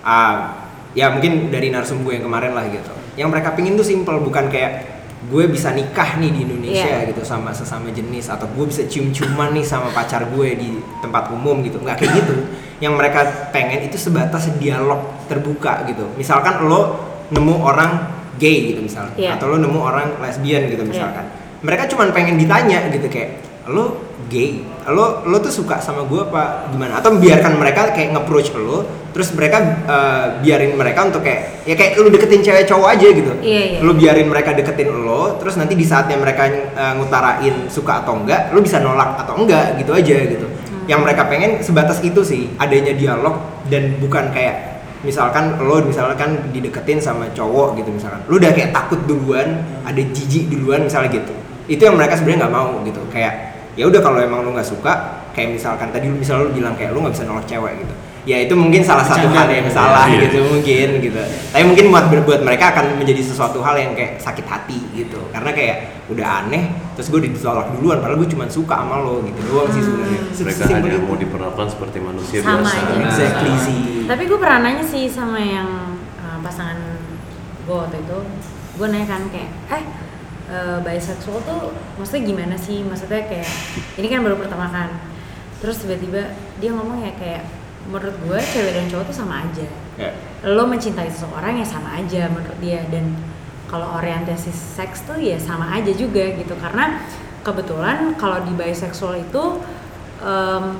Ah, 0.00 0.64
ya 0.96 1.12
mungkin 1.12 1.52
dari 1.52 1.68
narsum 1.68 2.00
gue 2.00 2.16
yang 2.16 2.24
kemarin 2.24 2.56
lah 2.56 2.64
gitu. 2.72 2.88
Yang 3.20 3.28
mereka 3.36 3.52
pengen 3.52 3.76
tuh 3.76 3.84
simpel, 3.84 4.16
bukan 4.24 4.48
kayak 4.48 4.95
gue 5.26 5.44
bisa 5.48 5.72
nikah 5.72 6.20
nih 6.20 6.30
di 6.30 6.40
Indonesia 6.44 7.02
Iya. 7.02 7.08
gitu 7.10 7.24
sama 7.24 7.50
sesama 7.50 7.88
jenis 7.90 8.28
atau 8.30 8.46
gue 8.46 8.64
bisa 8.68 8.84
cium-ciuman 8.86 9.50
nih 9.56 9.64
sama 9.64 9.90
pacar 9.90 10.28
gue 10.30 10.48
di 10.54 10.70
tempat 11.00 11.32
umum 11.32 11.64
gitu. 11.64 11.80
Nggak 11.80 11.96
kayak 11.98 12.12
gitu. 12.22 12.34
Yang 12.78 12.94
mereka 12.94 13.20
pengen 13.50 13.88
itu 13.88 13.96
sebatas 13.96 14.46
dialog 14.60 15.02
terbuka 15.26 15.82
gitu. 15.88 16.06
Misalkan 16.14 16.68
lo 16.68 17.00
nemu 17.32 17.54
orang 17.58 17.92
gay 18.38 18.70
gitu 18.70 18.84
misalnya 18.84 19.16
Iya. 19.18 19.30
atau 19.40 19.50
lo 19.50 19.56
nemu 19.58 19.78
orang 19.80 20.20
lesbian 20.20 20.68
gitu 20.70 20.84
misalkan. 20.86 21.26
Mereka 21.64 21.88
cuma 21.90 22.06
pengen 22.12 22.36
ditanya 22.38 22.86
gitu 22.92 23.08
kayak 23.10 23.40
lo 23.66 24.05
gay. 24.32 24.64
Lo 24.88 25.22
lo 25.28 25.36
tuh 25.38 25.52
suka 25.52 25.78
sama 25.78 26.04
gue 26.08 26.20
apa 26.24 26.72
gimana? 26.72 26.98
Atau 26.98 27.20
biarkan 27.20 27.60
mereka 27.60 27.92
kayak 27.92 28.16
nge-approach 28.16 28.50
lo 28.56 29.06
terus 29.16 29.32
mereka 29.32 29.64
eh, 29.88 30.26
biarin 30.44 30.76
mereka 30.76 31.08
untuk 31.08 31.24
kayak 31.24 31.64
ya 31.64 31.72
kayak 31.72 31.96
lu 31.96 32.12
deketin 32.12 32.44
cewek 32.44 32.68
cowok 32.68 32.88
aja 33.00 33.08
gitu. 33.16 33.32
Iya, 33.40 33.62
iya. 33.64 33.78
lu 33.80 33.96
biarin 33.96 34.28
mereka 34.28 34.52
deketin 34.52 34.92
lo 34.92 35.40
terus 35.40 35.56
nanti 35.56 35.72
di 35.72 35.88
saatnya 35.88 36.20
mereka 36.20 36.44
eh, 36.52 36.92
ngutarain 37.00 37.64
suka 37.72 38.04
atau 38.04 38.20
enggak 38.20 38.52
lu 38.52 38.60
bisa 38.60 38.76
nolak 38.76 39.16
atau 39.16 39.40
enggak 39.40 39.80
gitu 39.80 39.96
aja 39.96 40.16
gitu. 40.20 40.46
Yang 40.84 41.00
mereka 41.00 41.22
pengen 41.32 41.64
sebatas 41.64 42.04
itu 42.04 42.20
sih 42.20 42.52
adanya 42.60 42.92
dialog 42.92 43.40
dan 43.72 43.96
bukan 43.96 44.28
kayak 44.36 44.84
misalkan 45.00 45.64
lo 45.64 45.80
misalkan 45.80 46.52
dideketin 46.52 47.00
sama 47.00 47.32
cowok 47.32 47.80
gitu 47.80 47.88
misalkan. 47.96 48.20
Lu 48.28 48.36
udah 48.36 48.52
kayak 48.52 48.76
takut 48.76 49.00
duluan 49.08 49.64
ada 49.88 50.02
jijik 50.12 50.52
duluan 50.52 50.84
misalnya 50.84 51.08
gitu. 51.08 51.32
Itu 51.72 51.88
yang 51.88 51.96
mereka 51.96 52.20
sebenarnya 52.20 52.44
nggak 52.44 52.52
mau 52.52 52.84
gitu 52.84 53.00
kayak 53.08 53.55
ya 53.76 53.84
udah 53.84 54.00
kalau 54.00 54.18
emang 54.18 54.40
lu 54.40 54.50
nggak 54.50 54.66
suka 54.66 54.92
kayak 55.30 55.52
misalkan 55.52 55.88
tadi 55.88 56.08
lu 56.08 56.16
misalnya 56.16 56.48
lu 56.48 56.52
bilang 56.52 56.74
kayak 56.74 56.90
lu 56.90 56.98
nggak 56.98 57.12
bisa 57.12 57.24
nolak 57.24 57.44
cewek 57.44 57.72
gitu 57.78 57.94
ya 58.26 58.40
itu 58.40 58.52
mungkin 58.52 58.82
salah 58.82 59.04
satu 59.04 59.28
hal 59.28 59.46
yang 59.46 59.70
salah 59.70 60.02
Iya. 60.04 60.26
gitu 60.26 60.42
mungkin 60.44 60.88
gitu 60.98 61.20
tapi 61.46 61.62
mungkin 61.62 61.84
buat 61.88 62.04
buat 62.26 62.40
mereka 62.42 62.74
akan 62.74 62.98
menjadi 62.98 63.22
sesuatu 63.22 63.60
hal 63.60 63.76
yang 63.76 63.92
kayak 63.92 64.18
sakit 64.18 64.42
hati 64.42 64.82
gitu 64.92 65.20
karena 65.30 65.52
kayak 65.52 65.76
udah 66.08 66.42
aneh 66.42 66.64
terus 66.94 67.06
gue 67.06 67.22
ditolak 67.22 67.70
duluan 67.72 68.00
padahal 68.00 68.18
gue 68.18 68.26
cuma 68.28 68.48
suka 68.48 68.74
sama 68.76 68.98
lo 68.98 69.22
gitu 69.22 69.38
doang 69.46 69.70
sih 69.70 69.78
sebenarnya 69.78 70.20
Mereka 70.26 70.58
Sesimpel 70.58 70.74
hanya 70.80 70.90
itu. 70.92 71.06
mau 71.06 71.14
diperlakukan 71.14 71.68
seperti 71.68 71.98
manusia 72.00 72.38
Sama 72.40 72.64
biasa. 72.64 72.74
aja. 72.74 72.94
exactly 73.04 73.52
sih 73.60 73.80
tapi 74.04 74.22
gue 74.24 74.38
pernah 74.40 74.58
nanya 74.60 74.82
sih 74.82 75.04
sama 75.06 75.38
yang 75.38 75.68
uh, 76.16 76.38
pasangan 76.40 76.78
gue 77.62 77.76
waktu 77.76 77.98
itu 78.00 78.18
gue 78.74 78.86
nanya 78.88 79.06
kan 79.06 79.22
kayak 79.28 79.50
eh 79.70 79.82
uh, 80.50 80.78
bisexual 80.82 81.42
tuh 81.44 81.74
maksudnya 81.98 82.22
gimana 82.26 82.56
sih? 82.58 82.82
Maksudnya 82.82 83.26
kayak 83.26 83.50
ini 83.98 84.06
kan 84.06 84.20
baru 84.22 84.36
pertama 84.38 84.66
kan. 84.70 84.90
Terus 85.62 85.82
tiba-tiba 85.82 86.34
dia 86.60 86.70
ngomong 86.74 87.02
ya 87.02 87.12
kayak 87.16 87.42
menurut 87.86 88.18
gue 88.26 88.38
cewek 88.38 88.72
dan 88.74 88.86
cowok 88.90 89.04
tuh 89.10 89.16
sama 89.16 89.46
aja. 89.46 89.66
Ya. 89.96 90.10
Lo 90.46 90.66
mencintai 90.66 91.08
seseorang 91.10 91.58
ya 91.58 91.66
sama 91.66 91.96
aja 91.96 92.28
menurut 92.30 92.58
dia. 92.58 92.82
Dan 92.90 93.14
kalau 93.66 93.98
orientasi 93.98 94.50
seks 94.54 95.06
tuh 95.06 95.18
ya 95.18 95.38
sama 95.38 95.70
aja 95.74 95.90
juga 95.94 96.22
gitu. 96.34 96.54
Karena 96.58 97.02
kebetulan 97.46 98.18
kalau 98.18 98.42
di 98.42 98.52
bisexual 98.54 99.22
itu 99.22 99.62
em, 100.22 100.76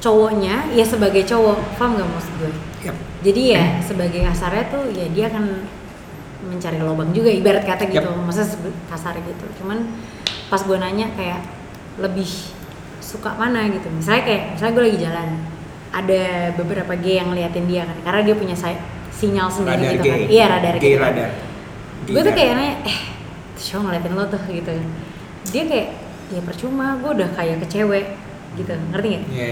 cowoknya 0.00 0.70
ya 0.76 0.84
sebagai 0.84 1.24
cowok. 1.24 1.58
Paham 1.80 1.96
nggak 1.96 2.08
maksud 2.08 2.34
gue 2.40 2.52
Yap. 2.86 2.96
jadi 3.26 3.42
ya 3.58 3.64
sebagai 3.82 4.22
kasarnya 4.22 4.70
tuh 4.70 4.86
ya 4.94 5.10
dia 5.10 5.26
akan 5.26 5.66
mencari 6.42 6.78
lubang 6.78 7.10
juga 7.10 7.28
ibarat 7.28 7.64
kata 7.64 7.88
gitu. 7.88 8.04
Maksudnya 8.04 8.48
sebe- 8.48 8.78
kasar 8.86 9.16
gitu. 9.16 9.44
Cuman 9.58 9.88
pas 10.46 10.60
gue 10.60 10.76
nanya 10.76 11.08
kayak 11.14 11.40
lebih 11.96 12.28
suka 13.00 13.32
mana 13.34 13.64
gitu. 13.68 13.88
Misalnya 13.88 14.22
kayak 14.22 14.42
misalnya 14.52 14.72
gue 14.74 14.84
lagi 14.84 14.98
jalan 15.00 15.28
ada 15.90 16.22
beberapa 16.52 16.92
gay 16.94 17.16
yang 17.16 17.32
ngeliatin 17.32 17.64
dia 17.64 17.82
kan. 17.84 17.96
Karena 18.04 18.20
dia 18.22 18.34
punya 18.34 18.52
say- 18.52 18.80
sinyal 19.08 19.48
sendiri 19.48 19.80
radar 19.80 19.92
gitu 19.94 20.04
gay 20.04 20.12
kan. 20.12 20.28
Iya 20.28 20.44
radar 20.50 20.74
gay 20.76 20.84
gitu 20.86 21.00
radar. 21.00 21.30
Gue 22.04 22.20
tuh 22.22 22.34
kayak 22.34 22.52
nanya 22.52 22.74
eh 22.84 22.98
show 23.56 23.80
ngeliatin 23.80 24.12
lo 24.12 24.24
tuh? 24.28 24.42
Gitu. 24.44 24.72
Dia 25.50 25.62
kayak 25.64 25.88
ya 26.26 26.40
percuma 26.42 26.98
gue 26.98 27.10
udah 27.12 27.30
kayak 27.32 27.64
ke 27.64 27.68
cewek. 27.70 28.06
Gitu. 28.56 28.72
Ngerti 28.72 29.06
nggak? 29.12 29.22
Ya 29.32 29.48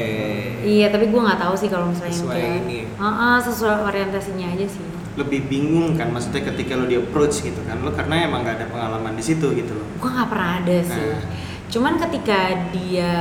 Iya, 0.64 0.86
tapi 0.88 1.12
gue 1.12 1.20
nggak 1.20 1.36
tahu 1.36 1.52
sih 1.52 1.68
kalau 1.68 1.92
misalnya 1.92 2.08
yang 2.08 2.24
Sesuai 2.24 2.40
kayak 2.40 2.56
ini. 2.64 2.78
Heeh, 2.88 3.36
sesuai 3.40 3.76
orientasinya 3.84 4.46
aja 4.48 4.64
sih. 4.64 4.84
Lebih 5.14 5.46
bingung 5.46 5.94
kan 5.94 6.10
maksudnya 6.10 6.42
ketika 6.42 6.74
lo 6.74 6.90
di 6.90 6.98
approach 6.98 7.46
gitu 7.46 7.62
kan 7.62 7.78
lo 7.86 7.94
karena 7.94 8.26
emang 8.26 8.42
nggak 8.42 8.56
ada 8.58 8.66
pengalaman 8.66 9.14
di 9.14 9.22
situ 9.22 9.54
gitu 9.54 9.72
loh 9.78 9.86
Gue 10.02 10.10
nggak 10.10 10.28
pernah 10.28 10.50
ada 10.58 10.76
sih. 10.82 11.06
Nah. 11.14 11.22
Cuman 11.70 11.94
ketika 11.98 12.38
dia 12.74 13.14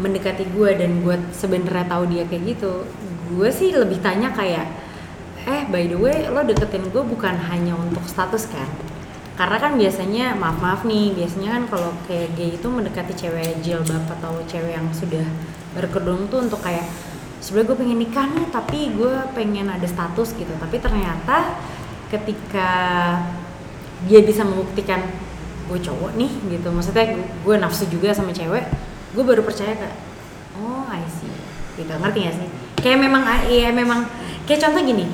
mendekati 0.00 0.48
gue 0.52 0.70
dan 0.76 1.04
gue 1.04 1.16
sebenarnya 1.32 1.84
tahu 1.88 2.08
dia 2.08 2.24
kayak 2.24 2.56
gitu, 2.56 2.84
gue 3.32 3.48
sih 3.52 3.72
lebih 3.74 4.00
tanya 4.00 4.32
kayak, 4.32 4.64
eh 5.44 5.68
by 5.68 5.84
the 5.88 5.98
way 5.98 6.24
lo 6.28 6.40
deketin 6.46 6.88
gue 6.88 7.02
bukan 7.04 7.36
hanya 7.52 7.76
untuk 7.76 8.04
status 8.08 8.48
kan? 8.48 8.68
Karena 9.36 9.56
kan 9.60 9.72
biasanya 9.76 10.36
maaf 10.36 10.60
maaf 10.60 10.80
nih, 10.84 11.12
biasanya 11.16 11.56
kan 11.60 11.62
kalau 11.68 11.90
kayak 12.08 12.32
gay 12.36 12.56
itu 12.56 12.68
mendekati 12.68 13.12
cewek 13.16 13.60
jilbab 13.64 14.04
atau 14.20 14.40
cewek 14.48 14.72
yang 14.76 14.88
sudah 14.92 15.24
berkerudung 15.72 16.28
tuh 16.28 16.44
untuk 16.44 16.60
kayak 16.60 16.84
sebenarnya 17.42 17.68
gue 17.74 17.78
pengen 17.82 17.98
nikah 17.98 18.26
nih 18.30 18.46
tapi 18.54 18.94
gue 18.94 19.12
pengen 19.34 19.66
ada 19.66 19.84
status 19.84 20.32
gitu. 20.38 20.54
Tapi 20.56 20.78
ternyata 20.78 21.58
ketika 22.08 22.70
dia 24.06 24.22
bisa 24.22 24.46
membuktikan 24.46 25.02
gue 25.66 25.78
cowok 25.82 26.14
nih 26.14 26.30
gitu. 26.54 26.70
Maksudnya 26.70 27.18
gue 27.18 27.54
nafsu 27.58 27.90
juga 27.90 28.14
sama 28.14 28.30
cewek 28.30 28.64
gue 29.12 29.24
baru 29.26 29.42
percaya 29.44 29.74
kayak 29.74 29.96
oh 30.62 30.86
I 30.88 31.02
see. 31.10 31.34
Gitu. 31.82 31.90
Ngerti 31.90 32.18
gak 32.30 32.36
sih? 32.38 32.48
Kayak 32.78 32.98
memang 33.02 33.22
ya 33.50 33.74
memang. 33.74 34.06
Kayak 34.46 34.70
contoh 34.70 34.80
gini. 34.86 35.10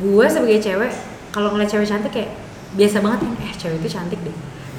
Gue 0.00 0.26
sebagai 0.26 0.58
cewek 0.58 0.92
kalau 1.30 1.52
ngeliat 1.52 1.70
cewek 1.70 1.86
cantik 1.86 2.10
kayak 2.10 2.30
biasa 2.74 2.98
banget 2.98 3.22
kan 3.22 3.32
eh 3.38 3.52
cewek 3.54 3.78
itu 3.78 3.88
cantik 3.90 4.18
deh 4.18 4.34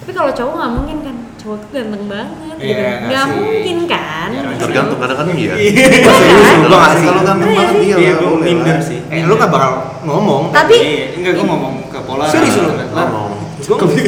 tapi 0.05 0.13
kalau 0.13 0.29
cowok 0.29 0.53
nggak 0.53 0.71
mungkin 0.71 0.97
kan? 1.01 1.15
Cowok 1.35 1.57
tuh 1.57 1.69
ganteng 1.73 2.03
banget 2.05 2.37
gitu. 2.55 2.69
Iya, 2.77 2.89
nggak 3.03 3.25
mungkin 3.33 3.77
kan? 3.85 4.29
Iya. 4.29 4.53
Tergantung 4.55 4.97
kadang-kadang 4.99 5.33
iya. 5.33 5.53
serius 5.57 6.17
gue 6.61 6.69
gak 6.69 6.93
sih 6.93 7.05
Kalau 7.05 7.21
ganteng 7.25 7.49
Iya 7.49 7.57
banget 7.57 7.73
sih. 7.73 7.81
iya 7.83 7.95
Iya, 7.97 8.11
gue 8.15 8.29
boleh 8.29 8.45
minder 8.47 8.77
sih. 8.79 8.99
eh 9.07 9.21
lu 9.21 9.33
gak 9.33 9.49
bakal 9.49 9.71
ngomong 10.01 10.43
tapi 10.49 10.75
Iya, 10.77 11.05
enggak 11.15 11.33
gue 11.33 11.45
ngomong 11.47 11.73
ke 11.89 11.99
pola 12.01 12.25
Serius 12.25 12.53
lu? 12.55 12.69
Lah, 12.69 12.85
Ngomong. 13.03 13.31
gue 13.57 13.75
enggak 13.81 13.89
sih. 13.89 14.05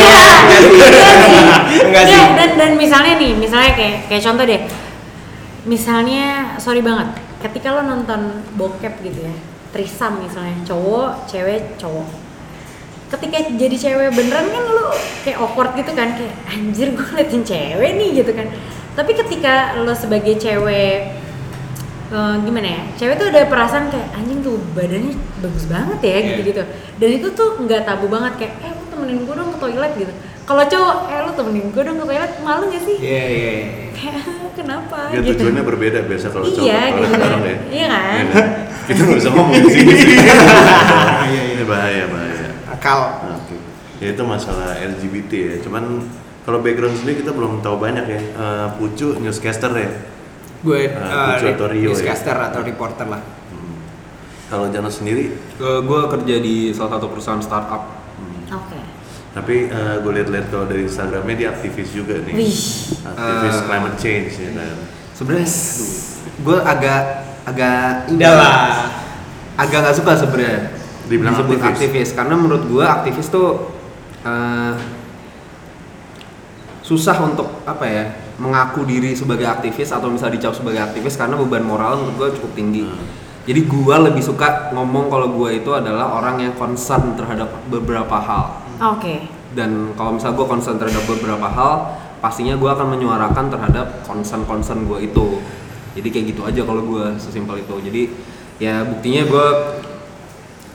Iya, 0.00 0.24
enggak 1.82 2.04
sih. 2.04 2.10
Iya, 2.10 2.22
dan 2.34 2.50
dan 2.56 2.70
misalnya 2.74 3.12
nih, 3.16 3.32
misalnya 3.36 3.70
kayak 3.74 4.08
kayak 4.08 4.22
contoh 4.24 4.44
deh. 4.44 4.60
Misalnya 5.62 6.24
sorry 6.56 6.80
banget, 6.80 7.08
ketika 7.38 7.68
lo 7.70 7.84
nonton 7.84 8.20
bokep 8.56 8.96
gitu 9.02 9.22
ya. 9.22 9.34
trisam 9.70 10.18
misalnya 10.18 10.58
cowok 10.66 11.30
cewek 11.30 11.78
cowok 11.78 12.02
ketika 13.10 13.36
jadi 13.50 13.76
cewek 13.76 14.08
beneran 14.10 14.46
kan 14.46 14.64
lu 14.66 14.86
kayak 15.20 15.38
awkward 15.38 15.74
gitu 15.74 15.90
kan 15.90 16.14
kayak 16.14 16.30
anjir 16.46 16.88
gue 16.90 17.04
ngeliatin 17.04 17.42
cewek 17.42 17.90
nih 17.92 18.10
gitu 18.16 18.30
kan 18.30 18.46
tapi 18.92 19.12
ketika 19.12 19.54
lo 19.76 19.90
sebagai 19.92 20.34
cewek 20.36 21.10
eh, 22.08 22.34
gimana 22.40 22.68
ya 22.68 22.82
cewek 22.94 23.14
tuh 23.16 23.28
ada 23.28 23.44
perasaan 23.44 23.88
kayak 23.88 24.14
anjing 24.14 24.38
tuh 24.40 24.62
badannya 24.72 25.14
bagus 25.40 25.64
banget 25.66 25.98
ya 26.00 26.10
Iya. 26.12 26.22
gitu 26.28 26.40
gitu 26.48 26.62
dan 26.96 27.08
itu 27.12 27.28
tuh 27.30 27.48
nggak 27.58 27.82
tabu 27.84 28.06
banget 28.06 28.32
kayak 28.36 28.52
eh 28.60 28.70
lu 28.70 28.84
temenin 28.88 29.18
gue 29.20 29.34
dong 29.34 29.50
ke 29.50 29.58
toilet 29.58 29.92
gitu 29.96 30.12
kalau 30.44 30.62
cowok 30.64 30.96
eh 31.08 31.20
lu 31.20 31.32
temenin 31.32 31.66
gue 31.68 31.82
dong 31.82 31.96
ke 31.96 32.06
toilet 32.06 32.32
malu 32.40 32.64
gak 32.68 32.82
sih 32.84 32.96
Iya 32.96 33.24
iya. 33.26 33.50
iya. 33.58 33.74
kayak 33.90 34.22
kenapa 34.52 34.98
Ya 35.10 35.18
gitu 35.20 35.34
tujuannya 35.36 35.62
berbeda 35.62 35.98
biasa 36.04 36.26
kalau 36.28 36.46
cowok 36.46 36.62
Iya, 36.62 36.78
kalau 36.86 37.02
gitu. 37.02 37.14
bareng 37.16 37.42
ya. 37.42 37.56
Iya 37.70 37.86
kan? 37.88 38.24
kan? 38.28 38.46
Kita 38.86 39.00
nggak 39.00 39.18
bisa 39.18 39.28
ngomong 39.30 39.54
di 39.56 39.70
sini 39.70 39.92
sih. 39.94 40.16
Ini 41.30 41.64
bahaya 41.64 42.04
bahaya. 42.06 42.29
Akal. 42.80 43.00
Nah, 43.20 43.36
Oke. 43.36 43.56
Ya 44.00 44.16
itu 44.16 44.22
masalah 44.24 44.72
LGBT 44.74 45.32
ya. 45.36 45.54
Cuman 45.60 46.08
kalau 46.42 46.58
background 46.58 46.96
sendiri 46.96 47.20
kita 47.20 47.30
belum 47.30 47.60
tahu 47.60 47.76
banyak 47.76 48.06
ya. 48.08 48.20
Eh, 48.32 48.66
Pucu 48.74 49.20
newscaster 49.20 49.68
ya. 49.70 49.92
Gue 50.60 50.88
uh, 50.88 51.36
Pucu 51.36 51.46
atau 51.52 51.66
Rio 51.68 51.84
ya? 51.84 51.88
newscaster 51.92 52.32
atau 52.32 52.60
reporter 52.60 53.04
lah. 53.06 53.20
Hmm. 53.52 53.76
Kalau 54.48 54.66
Jano 54.68 54.88
sendiri, 54.88 55.36
gue 55.60 56.00
kerja 56.08 56.34
di 56.36 56.72
salah 56.72 56.96
satu 56.96 57.06
perusahaan 57.08 57.38
startup 57.38 58.00
Oke. 58.50 58.80
tapi 59.30 59.70
gue 60.02 60.10
lihat-lihat 60.10 60.50
kalau 60.50 60.66
dari 60.66 60.82
Instagramnya 60.84 61.36
dia 61.36 61.48
aktivis 61.54 61.94
juga 61.94 62.18
nih. 62.18 62.34
Wih. 62.34 62.58
Aktivis 63.06 63.56
Eh. 63.56 63.62
climate 63.62 63.96
change 63.96 64.32
ya 64.36 64.50
kan. 64.58 64.76
sebenarnya 65.14 65.48
gue 66.40 66.58
agak 66.58 67.02
agak 67.46 67.78
ini 68.10 68.18
Udah 68.18 68.32
lah. 68.34 68.58
agak 69.54 69.78
nggak 69.84 69.96
suka 69.96 70.12
sebenarnya 70.18 70.79
Dibilang 71.10 71.34
disebut 71.34 71.58
aktivis. 71.58 72.14
karena 72.14 72.38
menurut 72.38 72.70
gue 72.70 72.84
aktivis 72.86 73.26
tuh 73.34 73.74
eh, 74.22 74.74
susah 76.86 77.18
untuk 77.22 77.62
apa 77.66 77.84
ya 77.86 78.04
mengaku 78.38 78.82
diri 78.88 79.12
sebagai 79.14 79.46
aktivis 79.46 79.90
atau 79.90 80.10
misalnya 80.10 80.38
dicap 80.40 80.54
sebagai 80.56 80.80
aktivis 80.80 81.14
karena 81.14 81.36
beban 81.36 81.66
moral 81.66 81.98
menurut 82.00 82.14
gue 82.16 82.28
cukup 82.40 82.52
tinggi 82.56 82.82
Hmm. 82.86 83.06
jadi 83.46 83.60
gue 83.62 83.96
lebih 84.10 84.22
suka 84.22 84.70
ngomong 84.74 85.06
kalau 85.06 85.34
gue 85.34 85.60
itu 85.60 85.70
adalah 85.70 86.14
orang 86.14 86.40
yang 86.40 86.54
concern 86.54 87.14
terhadap 87.14 87.50
beberapa 87.68 88.16
hal 88.18 88.58
Oke. 88.80 89.26
dan 89.54 89.92
kalau 89.94 90.16
misalnya 90.16 90.34
gue 90.40 90.46
concern 90.46 90.76
terhadap 90.78 91.04
beberapa 91.06 91.46
hal 91.46 91.72
pastinya 92.18 92.54
gue 92.54 92.70
akan 92.70 92.86
menyuarakan 92.96 93.48
terhadap 93.48 93.86
concern-concern 94.04 94.86
gue 94.86 95.10
itu 95.10 95.40
jadi 95.94 96.08
kayak 96.10 96.26
gitu 96.32 96.42
aja 96.46 96.62
kalau 96.64 96.82
gue 96.86 97.04
sesimpel 97.18 97.60
itu 97.60 97.74
jadi 97.86 98.02
ya 98.60 98.74
buktinya 98.84 99.22
gue 99.26 99.46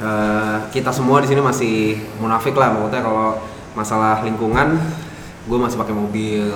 eh, 0.02 0.58
kita 0.72 0.92
semua 0.92 1.24
di 1.24 1.28
sini 1.30 1.42
masih 1.44 2.00
munafik 2.20 2.56
lah 2.56 2.74
maksudnya 2.76 3.04
kalau 3.04 3.40
masalah 3.76 4.24
lingkungan 4.24 4.80
gue 5.46 5.58
masih 5.60 5.78
pakai 5.78 5.94
mobil 5.94 6.56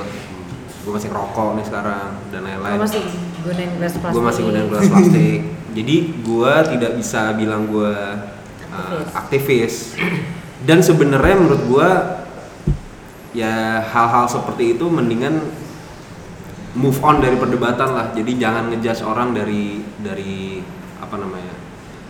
gue 0.80 0.92
masih 0.96 1.12
ngerokok 1.12 1.50
nih 1.60 1.66
sekarang 1.68 2.10
dan 2.34 2.42
lain-lain. 2.42 2.80
Masih 2.80 3.04
gunain 3.44 3.72
gelas 3.78 3.94
plastik. 4.00 4.16
gue 4.16 4.24
masih 4.24 4.42
gunain 4.48 4.68
gelas 4.72 4.88
plastik. 4.90 5.40
Jadi 5.70 5.96
gue 6.26 6.54
tidak 6.76 6.92
bisa 6.98 7.22
bilang 7.38 7.70
gue 7.70 7.94
uh, 8.74 9.04
aktivis. 9.14 9.94
dan 10.68 10.84
sebenarnya 10.84 11.40
menurut 11.40 11.62
gue 11.72 11.90
ya 13.32 13.80
hal-hal 13.80 14.28
seperti 14.28 14.76
itu 14.76 14.92
mendingan 14.92 15.40
move 16.74 17.00
on 17.06 17.22
dari 17.22 17.38
perdebatan 17.38 17.94
lah. 17.94 18.10
Jadi 18.16 18.40
jangan 18.40 18.72
ngejudge 18.74 19.04
orang 19.06 19.36
dari 19.36 19.84
dari 20.02 20.64
apa 21.00 21.16
namanya 21.16 21.59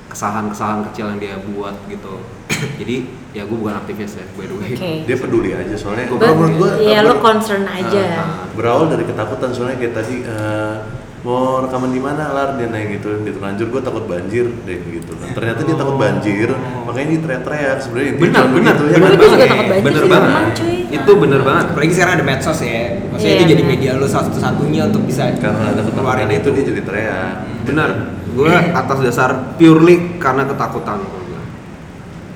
kesalahan-kesalahan 0.09 0.81
kecil 0.91 1.05
yang 1.07 1.19
dia 1.21 1.35
buat 1.39 1.75
gitu 1.85 2.19
jadi 2.81 2.95
ya 3.31 3.45
gue 3.45 3.53
bukan 3.55 3.77
aktivis 3.77 4.17
ya 4.17 4.25
by 4.33 4.45
the 4.45 4.55
way 4.57 4.69
Oke. 4.73 4.91
Dia 5.05 5.15
peduli 5.15 5.49
aja 5.53 5.75
soalnya. 5.77 6.09
Gua 6.09 6.17
Kalau 6.17 6.35
menurut 6.35 6.55
gue 6.57 6.69
Iya 6.83 6.99
lo 7.05 7.21
concern 7.21 7.63
aja. 7.63 8.03
Ah, 8.17 8.49
berawal 8.51 8.89
dari 8.89 9.05
ketakutan 9.05 9.53
soalnya 9.53 9.77
kayak 9.77 9.93
tadi 9.93 10.25
eh, 10.25 10.75
mau 11.19 11.61
rekaman 11.61 11.91
di 11.91 11.99
mana 11.99 12.31
lar 12.31 12.55
dia 12.55 12.71
nanya 12.71 12.95
gitu 12.95 13.11
dia 13.21 13.35
terlanjur 13.35 13.67
gue 13.67 13.81
takut 13.83 14.07
banjir 14.07 14.47
deh 14.63 14.79
gitu 14.79 15.11
nah, 15.19 15.27
ternyata 15.35 15.67
dia 15.67 15.75
takut 15.75 15.99
banjir 15.99 16.47
makanya 16.87 17.07
dia 17.11 17.19
teriak-teriak 17.19 17.77
sebenarnya 17.83 18.11
benar 18.15 18.43
benar 18.47 18.75
ya 18.79 18.95
benar 18.95 19.11
kan? 19.11 19.19
Gue 19.19 19.27
juga 19.27 19.35
banget 19.35 19.51
takut 19.51 19.67
banjir 19.67 19.83
bener 19.83 19.99
sih, 19.99 20.09
banget 20.09 20.45
cuy. 20.55 20.77
itu 20.89 21.11
bener 21.19 21.41
banget 21.43 21.65
Apalagi 21.69 21.91
sekarang 21.91 22.13
ada 22.15 22.25
medsos 22.25 22.59
ya. 22.63 22.81
Maksudnya 23.11 23.29
Iya, 23.29 23.35
itu 23.35 23.45
jadi 23.51 23.63
benar. 23.67 23.71
media 23.75 23.91
lo 23.99 24.07
satu-satunya 24.07 24.81
untuk 24.87 25.03
bisa 25.03 25.23
karena 25.37 25.63
ada 25.69 25.81
keluarin 25.83 26.31
ketakutan 26.31 26.35
itu 26.39 26.49
dia 26.55 26.63
jadi 26.71 26.81
teriak 26.87 27.33
benar 27.67 27.89
gue 28.35 28.53
atas 28.73 28.99
dasar 29.01 29.29
purely 29.57 30.17
karena 30.21 30.45
ketakutan. 30.45 30.99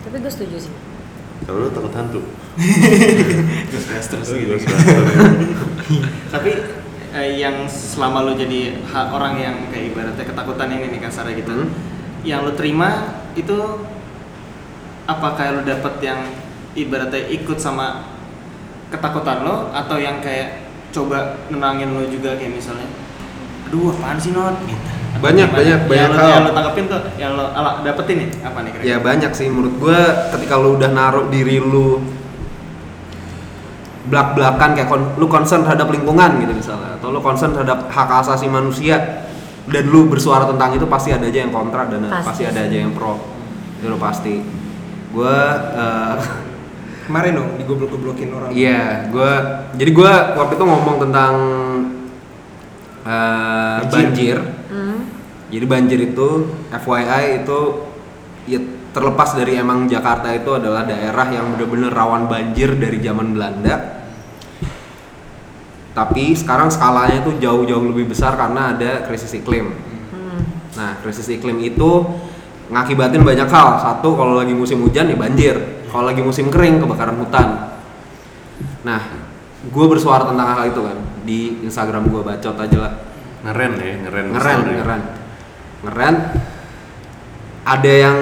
Tapi 0.03 0.15
gue 0.19 0.32
setuju 0.32 0.58
sih. 0.69 0.73
kalau 1.43 1.67
lu 1.67 1.75
takut 1.75 1.91
hantu 1.91 2.23
terus 4.08 4.32
gitu. 4.32 4.56
Tapi 6.34 6.51
eh, 7.12 7.29
yang 7.36 7.67
selama 7.67 8.23
lu 8.23 8.39
jadi 8.39 8.79
orang 8.88 9.36
yang 9.36 9.56
kayak 9.67 9.91
ibaratnya 9.91 10.23
ketakutan 10.23 10.71
ini 10.71 10.86
nih 10.95 11.01
kasarnya 11.03 11.36
gitu, 11.36 11.51
Hmm. 11.51 11.67
yang 12.23 12.47
lu 12.47 12.56
terima 12.56 13.19
itu 13.36 13.60
apakah 15.03 15.60
lu 15.60 15.62
dapet 15.67 15.99
yang 15.99 16.32
ibaratnya 16.79 17.27
ikut 17.27 17.60
sama 17.60 18.08
ketakutan 18.88 19.43
lo 19.43 19.67
atau 19.75 19.99
yang 19.99 20.23
kayak 20.23 20.63
coba 20.95 21.43
nenangin 21.51 21.91
lo 21.91 22.08
juga 22.08 22.39
kayak 22.39 22.56
misalnya, 22.56 22.88
aduh 23.67 23.91
apaan 23.91 24.15
sih 24.15 24.32
not? 24.32 24.56
Gitu. 24.63 25.03
Atau 25.13 25.21
Banyak, 25.21 25.47
gimana? 25.47 25.60
banyak, 25.62 25.80
banyak 25.86 26.02
yang 26.02 26.10
lo, 26.10 26.17
hal. 26.17 26.30
yang 26.32 26.43
lo 26.43 26.52
tanggepin 26.52 26.86
tuh, 26.86 26.99
yang 27.15 27.32
lo 27.34 27.45
ala, 27.47 27.71
dapetin 27.82 28.15
nih 28.17 28.30
apa 28.41 28.58
nih 28.60 28.69
kira-kira? 28.73 28.89
ya 28.89 28.97
banyak 28.99 29.32
sih 29.32 29.47
menurut 29.47 29.76
gue 29.78 29.99
ketika 30.32 30.54
lu 30.58 30.69
udah 30.73 30.89
naruh 30.89 31.26
diri 31.28 31.58
lu 31.58 32.02
belak 34.04 34.36
belakan 34.36 34.69
kayak 34.73 34.89
kon- 34.89 35.13
lu 35.15 35.26
concern 35.26 35.63
terhadap 35.63 35.88
lingkungan 35.88 36.36
gitu 36.38 36.52
misalnya 36.52 36.99
atau 36.99 37.08
lu 37.08 37.21
concern 37.21 37.56
terhadap 37.56 37.88
hak 37.88 38.10
asasi 38.19 38.52
manusia 38.52 39.23
dan 39.63 39.84
lu 39.88 40.06
bersuara 40.06 40.43
tentang 40.43 40.76
itu 40.76 40.84
pasti 40.86 41.10
ada 41.10 41.23
aja 41.23 41.39
yang 41.39 41.54
kontra 41.54 41.88
dan 41.88 42.12
Pasti 42.12 42.28
pasti, 42.28 42.43
ada 42.43 42.60
aja 42.62 42.78
yang 42.78 42.91
pro 42.91 43.15
itu 43.80 43.88
udah 43.88 44.02
pasti 44.02 44.34
gue 45.10 45.36
eh, 45.78 46.15
Kemarin 47.04 47.36
dong 47.36 47.60
digoblok-goblokin 47.60 48.32
orang. 48.32 48.49
Iya, 48.56 49.12
gue 49.12 49.32
jadi 49.76 49.91
gue 49.91 50.12
waktu 50.39 50.56
itu 50.56 50.63
ngomong 50.63 51.04
tentang 51.04 51.34
eh, 53.04 53.78
Banjir. 53.84 53.91
banjir. 53.91 54.38
Jadi 55.54 55.66
banjir 55.70 56.00
itu 56.02 56.50
FYI 56.74 57.46
itu 57.46 57.60
ya 58.50 58.58
terlepas 58.89 59.38
dari 59.38 59.62
emang 59.62 59.86
Jakarta 59.86 60.34
itu 60.34 60.50
adalah 60.58 60.82
daerah 60.82 61.30
yang 61.30 61.54
bener-bener 61.54 61.94
rawan 61.94 62.26
banjir 62.26 62.74
dari 62.74 62.98
zaman 62.98 63.38
Belanda. 63.38 64.02
Tapi 65.94 66.34
sekarang 66.34 66.74
skalanya 66.74 67.22
itu 67.22 67.38
jauh-jauh 67.38 67.86
lebih 67.94 68.10
besar 68.10 68.34
karena 68.34 68.74
ada 68.74 69.06
krisis 69.06 69.30
iklim. 69.38 69.78
Hmm. 70.10 70.42
Nah, 70.74 70.98
krisis 71.06 71.30
iklim 71.30 71.62
itu 71.62 72.02
ngakibatin 72.74 73.22
banyak 73.22 73.46
hal. 73.46 73.78
Satu, 73.78 74.18
kalau 74.18 74.34
lagi 74.34 74.58
musim 74.58 74.82
hujan 74.82 75.06
ya 75.06 75.13
banjir. 75.13 75.86
Kalau 75.86 76.10
lagi 76.10 76.26
musim 76.26 76.50
kering 76.50 76.82
kebakaran 76.82 77.13
hutan. 77.22 77.78
Nah, 78.82 79.02
gue 79.70 79.86
bersuara 79.86 80.26
tentang 80.26 80.50
hal 80.50 80.74
itu 80.74 80.82
kan 80.82 80.98
di 81.22 81.62
Instagram 81.62 82.10
gue 82.10 82.22
bacot 82.26 82.58
aja 82.58 82.80
lah. 82.89 82.94
ngeren 83.44 83.76
ya 83.76 83.96
ngeren 84.08 84.26
Ngeren, 84.32 84.60
ngeren, 84.72 85.02
ngeren. 85.84 86.15
Ada 87.63 87.91
yang 87.91 88.19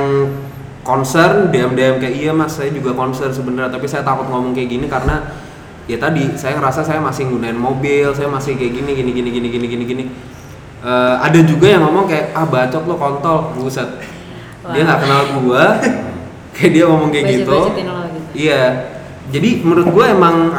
concern, 0.86 1.50
DM 1.50 1.74
DM 1.74 1.98
kayak 1.98 2.14
iya 2.14 2.32
mas, 2.34 2.58
saya 2.58 2.70
juga 2.70 2.94
concern 2.94 3.34
sebenarnya, 3.34 3.74
tapi 3.74 3.90
saya 3.90 4.06
takut 4.06 4.30
ngomong 4.30 4.54
kayak 4.54 4.70
gini 4.70 4.86
karena 4.86 5.34
ya 5.90 5.98
tadi 5.98 6.38
saya 6.38 6.62
ngerasa 6.62 6.86
saya 6.86 7.02
masih 7.02 7.30
gunain 7.30 7.58
mobil, 7.58 8.14
saya 8.14 8.30
masih 8.30 8.54
kayak 8.54 8.82
gini 8.82 8.92
gini 8.94 9.12
gini 9.14 9.30
gini 9.34 9.48
gini 9.50 9.66
gini 9.66 9.84
gini. 9.86 10.04
Eh, 10.82 11.16
ada 11.22 11.40
juga 11.46 11.70
yang 11.70 11.86
ngomong 11.86 12.10
kayak 12.10 12.34
ah 12.34 12.46
bacot 12.46 12.84
lo 12.90 12.98
kontol, 12.98 13.54
buset. 13.58 13.90
Dia 14.62 14.82
nggak 14.86 15.00
kenal 15.06 15.22
gua, 15.42 15.78
kayak 16.58 16.72
dia 16.74 16.84
ngomong 16.86 17.10
kayak 17.14 17.26
gitu. 17.42 17.60
Gitu. 17.74 17.94
Iya. 18.34 18.62
Jadi 19.32 19.50
menurut 19.64 19.88
gua 19.94 20.06
emang 20.10 20.54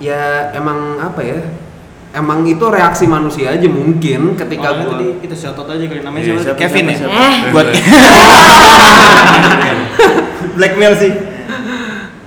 ya 0.00 0.52
emang 0.52 1.00
apa 1.00 1.20
ya? 1.24 1.40
Emang 2.14 2.46
itu 2.46 2.62
reaksi 2.62 3.04
manusia 3.04 3.50
aja 3.50 3.66
mungkin 3.66 4.38
ketika 4.38 4.70
Oh, 4.70 4.74
gua 4.78 4.86
tadi 4.94 5.18
kita 5.18 5.34
shout 5.34 5.58
out 5.58 5.66
aja 5.66 5.82
kali 5.82 5.98
namanya 5.98 6.22
Iya, 6.24 6.34
siapa? 6.40 6.58
Kevin 6.62 6.84
siapa, 6.86 6.94
ya. 6.94 6.98
siapa? 7.02 7.18
Eh. 7.18 7.50
Buat 7.50 7.66
Blackmail 10.54 10.94
sih. 10.94 11.12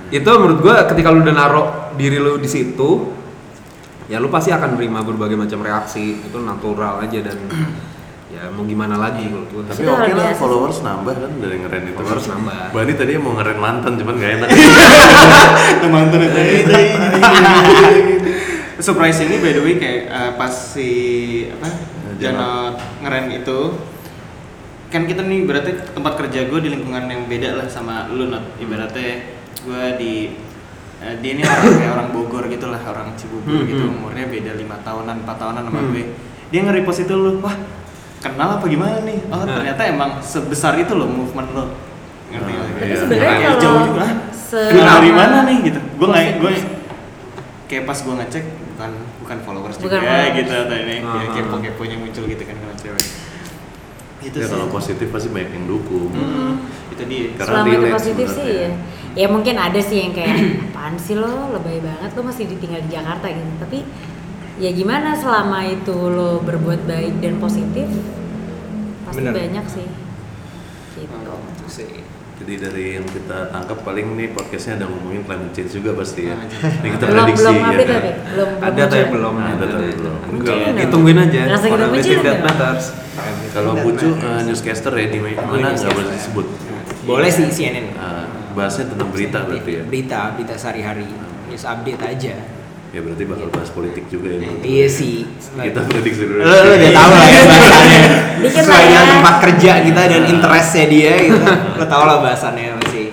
itu 0.08 0.24
menurut 0.30 0.60
gua 0.60 0.84
ketika 0.84 1.08
lu 1.08 1.20
udah 1.20 1.32
naruh 1.32 1.66
diri 1.94 2.16
lu 2.16 2.36
di 2.36 2.44
situ 2.44 3.12
ya 4.04 4.16
lu 4.16 4.28
pasti 4.28 4.48
akan 4.48 4.72
menerima 4.72 5.04
berbagai 5.04 5.36
macam 5.36 5.60
reaksi 5.60 6.16
itu 6.18 6.36
natural 6.38 6.96
aja 6.98 7.20
dan 7.22 7.36
ya 8.32 8.48
mau 8.48 8.64
gimana 8.64 8.96
lagi 8.96 9.24
menurut 9.24 9.48
gua 9.48 9.62
tapi 9.66 9.84
oke 9.84 9.92
luar 10.04 10.08
lah 10.14 10.28
sih. 10.28 10.36
followers 10.36 10.78
nambah 10.80 11.12
kan 11.14 11.30
dari 11.38 11.56
ngeren 11.58 11.82
itu 11.86 11.96
Followers 11.98 12.26
nambah. 12.26 12.56
Bani 12.72 12.92
tadi 12.94 13.12
mau 13.16 13.32
ngeren 13.32 13.58
mantan 13.58 13.92
cuman 13.96 14.14
gak 14.16 14.32
enak 14.36 14.48
mantan 15.92 16.20
itu. 16.24 16.72
Surprise 18.78 19.18
ini 19.20 19.36
by 19.36 19.50
the 19.50 19.60
way 19.60 19.74
kayak 19.74 20.00
eh, 20.06 20.30
pas 20.34 20.50
si 20.50 20.90
apa 21.50 21.68
Janot. 22.16 22.74
Ngeren 23.00 23.26
itu 23.32 23.58
kan 24.88 25.04
kita 25.04 25.20
nih 25.20 25.44
berarti 25.44 25.70
tempat 25.88 26.16
kerja 26.16 26.46
gue 26.46 26.58
di 26.58 26.70
lingkungan 26.70 27.04
yang 27.04 27.26
beda 27.26 27.54
lah 27.54 27.66
sama 27.66 28.08
lu 28.08 28.26
not 28.26 28.56
ibaratnya 28.56 29.20
gue 29.58 29.84
di 29.96 30.12
eh, 30.98 31.14
dia 31.18 31.30
ini 31.32 31.42
orang 31.42 31.74
kayak 31.74 31.92
orang 31.92 32.08
Bogor 32.10 32.44
gitu 32.46 32.66
lah 32.66 32.80
orang 32.82 33.12
Cibubur 33.14 33.52
Hmm, 33.52 33.66
gitu 33.66 33.82
hmm. 33.82 33.94
umurnya 33.94 34.24
beda 34.26 34.52
lima 34.54 34.78
tahunan 34.80 35.22
empat 35.22 35.36
tahunan 35.36 35.62
sama 35.62 35.78
Hmm. 35.78 35.90
gue 35.92 36.04
dia 36.48 36.60
nge-repost 36.60 37.00
itu 37.02 37.12
lu 37.12 37.38
wah 37.38 37.52
kenal 38.18 38.56
apa 38.56 38.64
gimana 38.64 39.02
nih 39.02 39.18
oh 39.28 39.38
Nah. 39.38 39.58
ternyata 39.58 39.82
emang 39.84 40.10
sebesar 40.18 40.74
itu 40.76 40.90
loh 40.92 41.06
movement 41.06 41.50
lo 41.52 41.64
ngerti 42.28 42.48
nggak? 42.48 42.62
Ah, 42.62 42.72
Tapi 42.72 42.86
Iya. 42.86 42.96
sebenarnya 42.96 43.28
Kayak 43.28 43.42
kalau 43.44 43.60
jauh 43.60 43.80
juga 43.84 44.04
kenal 44.48 44.96
dari 44.96 45.10
mana 45.12 45.36
nih 45.44 45.56
gitu 45.64 45.80
gue 45.92 46.06
nggak 46.08 46.24
gue 46.38 46.52
kayak 47.68 47.84
pas 47.84 47.98
gue 47.98 48.14
ngecek 48.16 48.44
bukan 48.78 48.94
bukan 49.18 49.38
followers 49.42 49.74
Bukan 49.76 49.90
juga 49.90 50.06
followers. 50.06 50.38
gitu 50.38 50.52
atau 50.54 50.76
ini 50.78 50.96
Ah, 51.02 51.10
kayak 51.10 51.26
ah. 51.26 51.34
kepo 51.34 51.56
keponya 51.58 51.96
muncul 51.98 52.24
gitu 52.24 52.42
kan 52.46 52.56
kalau 52.56 52.76
cewek. 52.78 53.06
Itu 54.18 54.36
ya 54.38 54.46
sih. 54.46 54.52
kalau 54.54 54.66
positif 54.70 55.06
pasti 55.10 55.28
banyak 55.28 55.50
yang 55.50 55.66
dukung. 55.66 56.14
Hmm, 56.14 56.62
itu 56.88 57.02
dia. 57.10 57.26
Karena 57.34 57.58
selama 57.58 57.74
itu 57.74 57.86
positif 57.90 58.26
sih 58.30 58.46
ya 58.46 58.70
ya 59.18 59.26
mungkin 59.26 59.58
ada 59.58 59.80
sih 59.82 59.98
yang 59.98 60.14
kayak 60.14 60.36
apaan 60.70 60.94
sih 60.94 61.18
lo 61.18 61.50
lebay 61.50 61.82
banget 61.82 62.10
lo 62.14 62.22
masih 62.22 62.46
ditinggal 62.46 62.86
di 62.86 62.90
Jakarta 62.94 63.26
gitu. 63.26 63.50
Tapi 63.58 63.78
ya 64.62 64.70
gimana 64.70 65.10
selama 65.10 65.58
itu 65.66 65.94
lo 65.94 66.38
berbuat 66.38 66.86
baik 66.86 67.18
dan 67.18 67.42
positif 67.42 67.90
pasti 69.02 69.26
Bener. 69.26 69.34
banyak 69.34 69.66
sih. 69.66 69.86
Gitu 70.94 72.17
Jadi 72.38 72.54
dari 72.54 72.84
yang 72.94 73.06
kita 73.10 73.50
tangkap 73.50 73.82
paling 73.82 74.14
nih 74.14 74.30
podcastnya 74.30 74.78
ada 74.78 74.86
ngomongin 74.86 75.26
climate 75.26 75.50
change 75.58 75.74
juga 75.74 75.90
pasti 75.98 76.30
ya. 76.30 76.38
Change. 76.38 76.86
Ini 76.86 76.88
kita 76.94 77.04
belum 77.10 77.18
prediksi 77.26 77.42
belum 77.42 77.54
ya 77.54 77.66
update 77.66 77.88
kan. 77.88 77.98
tapi 77.98 78.10
belum 78.14 78.48
Ada 78.62 78.82
tapi 78.86 79.04
belum. 79.10 79.34
Ada 79.34 79.64
tapi 79.66 79.90
belum. 79.98 80.16
Ditungguin 80.78 81.18
aja. 81.18 81.40
Orang 81.66 81.90
That 81.98 82.06
nggak? 82.06 82.38
matters. 82.46 82.86
Kalau 83.50 83.72
Pucu 83.82 84.08
eh, 84.14 84.40
newscaster 84.46 84.92
ya 84.94 85.06
di 85.10 85.18
mana 85.18 85.74
nggak 85.74 85.92
boleh 85.98 86.12
disebut. 86.14 86.46
Boleh 87.08 87.30
sih 87.32 87.46
CNN. 87.50 87.86
Ah, 87.98 88.30
bahasnya 88.54 88.86
tentang 88.86 89.08
berita 89.10 89.42
berarti 89.42 89.70
ya. 89.80 89.82
Berita, 89.82 90.20
berita 90.38 90.54
sehari-hari. 90.54 91.10
News 91.50 91.64
update 91.66 92.02
aja. 92.06 92.57
Ya 92.88 93.04
berarti 93.04 93.24
bakal 93.24 93.52
bahas 93.52 93.68
politik 93.68 94.08
juga 94.08 94.32
ya. 94.32 94.48
Iya 94.58 94.86
sih. 94.88 95.28
Kita 95.28 95.80
prediksi 95.84 96.24
dulu. 96.24 96.40
Lo, 96.40 96.48
lo 96.48 96.72
udah 96.72 96.90
tahu 96.90 97.10
lah 97.12 97.26
ya 97.26 97.42
bahasannya. 97.50 98.00
Dikit 98.38 98.54
Sesuai 98.58 98.72
lah 98.72 98.80
ya. 98.80 98.88
dengan 98.88 99.06
tempat 99.12 99.34
kerja 99.44 99.72
kita 99.82 100.02
dan 100.06 100.22
interestnya 100.26 100.84
dia 100.86 101.12
gitu. 101.20 101.42
Lo 101.74 101.84
tau 101.84 102.04
lah 102.04 102.16
bahasannya 102.18 102.68
masih. 102.78 103.06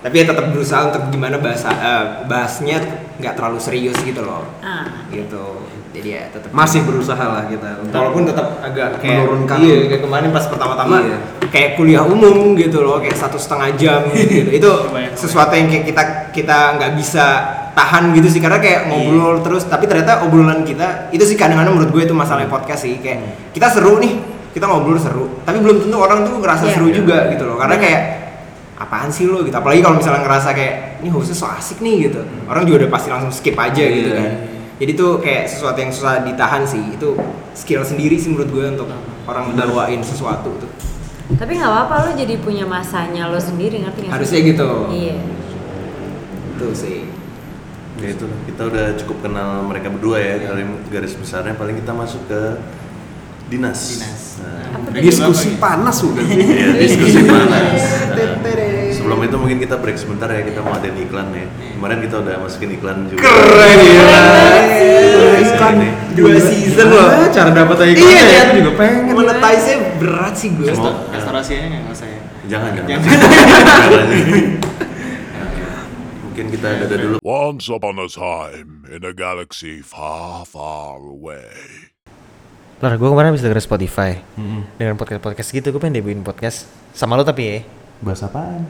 Tapi 0.00 0.14
ya 0.14 0.24
tetap 0.24 0.46
berusaha 0.48 0.80
untuk 0.86 1.02
gimana 1.10 1.36
bahasa 1.36 1.68
eh, 1.70 2.04
bahasnya 2.24 2.78
nggak 3.18 3.34
terlalu 3.34 3.58
serius 3.58 3.98
gitu 3.98 4.22
loh. 4.22 4.46
ah 4.60 4.86
Gitu. 5.08 5.44
Jadi 5.90 6.08
ya 6.08 6.22
tetap 6.30 6.54
Masih 6.54 6.86
berusaha 6.86 7.18
lah 7.18 7.44
kita 7.44 7.82
untuk 7.82 7.90
walaupun 7.92 8.22
tetap 8.22 8.62
agak 8.62 9.02
kayak 9.02 9.26
Menurunkan. 9.26 9.58
iya 9.58 9.90
kayak 9.90 10.02
kemarin 10.06 10.30
pas 10.30 10.46
pertama-tama 10.46 11.02
Iya. 11.02 11.18
kayak 11.50 11.70
kuliah 11.74 12.06
umum 12.06 12.54
gitu 12.54 12.78
loh 12.78 13.02
kayak 13.02 13.18
satu 13.18 13.34
setengah 13.34 13.74
jam 13.74 14.00
gitu 14.08 14.54
itu 14.54 14.70
sesuatu 15.12 15.50
yang 15.50 15.66
kayak 15.66 15.84
kita 15.84 16.02
kita 16.30 16.58
nggak 16.78 16.92
bisa 16.94 17.26
tahan 17.80 18.12
gitu 18.12 18.28
sih 18.28 18.40
karena 18.40 18.60
kayak 18.60 18.86
ngobrol 18.86 19.40
terus. 19.40 19.64
Tapi 19.64 19.88
ternyata 19.88 20.20
obrolan 20.20 20.60
kita 20.62 21.08
itu 21.10 21.24
sih 21.24 21.34
kadang-kadang 21.34 21.72
menurut 21.72 21.90
gue 21.90 22.02
itu 22.04 22.12
masalah 22.12 22.44
podcast 22.44 22.84
sih. 22.84 23.00
Kayak 23.00 23.50
kita 23.50 23.72
seru 23.72 23.96
nih 23.96 24.20
kita 24.52 24.68
ngobrol 24.68 25.00
seru. 25.00 25.40
Tapi 25.42 25.58
belum 25.58 25.88
tentu 25.88 25.96
orang 25.96 26.28
tuh 26.28 26.36
ngerasa 26.38 26.68
Iya. 26.68 26.72
seru 26.76 26.88
juga 26.90 27.32
gitu 27.32 27.48
loh. 27.48 27.56
Karena 27.56 27.74
Bener. 27.74 27.84
kayak 27.88 28.02
apaan 28.76 29.08
sih 29.08 29.24
lo 29.24 29.40
gitu. 29.40 29.52
Apalagi 29.52 29.80
kalau 29.80 29.96
misalnya 29.96 30.24
ngerasa 30.24 30.52
kayak 30.52 30.74
ini 31.00 31.08
hostnya 31.08 31.36
so 31.36 31.48
asik 31.48 31.80
nih 31.80 32.08
gitu. 32.08 32.20
Orang 32.44 32.64
juga 32.64 32.84
udah 32.84 32.90
pasti 32.92 33.08
langsung 33.08 33.32
skip 33.32 33.56
aja 33.56 33.80
gitu 33.82 34.10
Iya. 34.10 34.20
kan. 34.20 34.30
Jadi 34.80 34.92
tuh 34.94 35.20
kayak 35.20 35.44
sesuatu 35.44 35.76
yang 35.76 35.92
susah 35.92 36.24
ditahan 36.24 36.64
sih. 36.64 36.80
Itu 36.90 37.16
skill 37.52 37.84
sendiri 37.84 38.16
sih 38.16 38.32
menurut 38.32 38.48
gue 38.48 38.64
untuk 38.70 38.88
orang 39.24 39.52
bawain 39.52 40.00
sesuatu 40.00 40.52
tuh. 40.56 40.70
Tapi 41.30 41.52
nggak 41.54 41.70
apa-apa 41.70 41.94
lo 42.04 42.12
jadi 42.16 42.34
punya 42.40 42.64
masanya 42.64 43.28
lo 43.28 43.38
sendiri 43.38 43.78
ngerti 43.78 44.02
nggak 44.02 44.08
sih? 44.08 44.16
harusnya 44.16 44.40
gitu. 44.42 44.70
Iya. 44.90 45.16
Itu 46.56 46.66
sih 46.74 46.98
Ya 48.00 48.08
itu 48.16 48.24
kita 48.48 48.62
udah 48.72 48.86
cukup 48.96 49.16
kenal 49.28 49.64
mereka 49.68 49.92
berdua 49.92 50.16
ya. 50.16 50.40
Kali 50.48 50.64
garis 50.88 51.14
besarnya 51.14 51.52
paling 51.54 51.76
kita 51.76 51.92
masuk 51.92 52.24
ke 52.26 52.40
dinas. 53.52 53.80
Dinas. 53.92 54.22
Nah, 54.40 54.62
apa 54.72 54.88
diskusi 55.04 55.48
panas 55.60 55.96
bukan 56.00 56.24
sih? 56.24 56.40
Iya, 56.56 56.68
diskusi 56.80 57.20
panas. 57.28 57.80
Nah, 58.16 58.40
sebelum 58.94 59.18
itu 59.26 59.36
mungkin 59.36 59.58
kita 59.60 59.76
break 59.76 59.98
sebentar 60.00 60.32
ya, 60.32 60.40
kita 60.46 60.64
mau 60.64 60.72
ada 60.80 60.88
iklan 60.88 61.28
ya. 61.36 61.46
Kemarin 61.76 61.98
kita 62.00 62.16
udah 62.24 62.34
masukin 62.40 62.70
iklan 62.78 62.98
juga. 63.10 63.20
keren 63.20 63.78
ya 63.84 64.02
Iklan 65.40 65.74
dua 66.14 66.36
season 66.36 66.88
loh 66.90 67.08
cara 67.30 67.50
dapat 67.54 67.76
aja 67.80 67.92
iya 67.94 68.22
ya, 68.26 68.42
juga 68.52 68.70
pengen. 68.76 69.14
monetize 69.14 69.64
nya 69.66 69.76
berat 69.96 70.34
sih 70.36 70.48
gue 70.52 70.66
restorasinya 71.14 71.66
nggak 71.86 71.94
usah 71.94 72.08
ya 72.08 72.20
Jangan, 72.50 72.70
jangan. 72.82 73.06
Mungkin 76.40 76.56
kita 76.56 76.88
dada 76.88 76.96
dulu. 76.96 77.16
Once 77.20 77.68
upon 77.68 78.00
a 78.00 78.08
time 78.08 78.88
in 78.88 79.04
a 79.04 79.12
galaxy 79.12 79.84
far, 79.84 80.48
far 80.48 80.96
away. 80.96 81.52
Lar, 82.80 82.96
gue 82.96 83.08
kemarin 83.12 83.36
habis 83.36 83.44
denger 83.44 83.60
Spotify 83.60 84.24
Dengan 84.80 84.96
podcast-podcast 84.96 85.52
gitu, 85.52 85.68
gue 85.68 85.76
pengen 85.76 86.00
debutin 86.00 86.24
podcast 86.24 86.64
Sama 86.96 87.20
lo 87.20 87.28
tapi 87.28 87.44
ya 87.44 87.58
Bahas 88.00 88.24
apaan? 88.24 88.64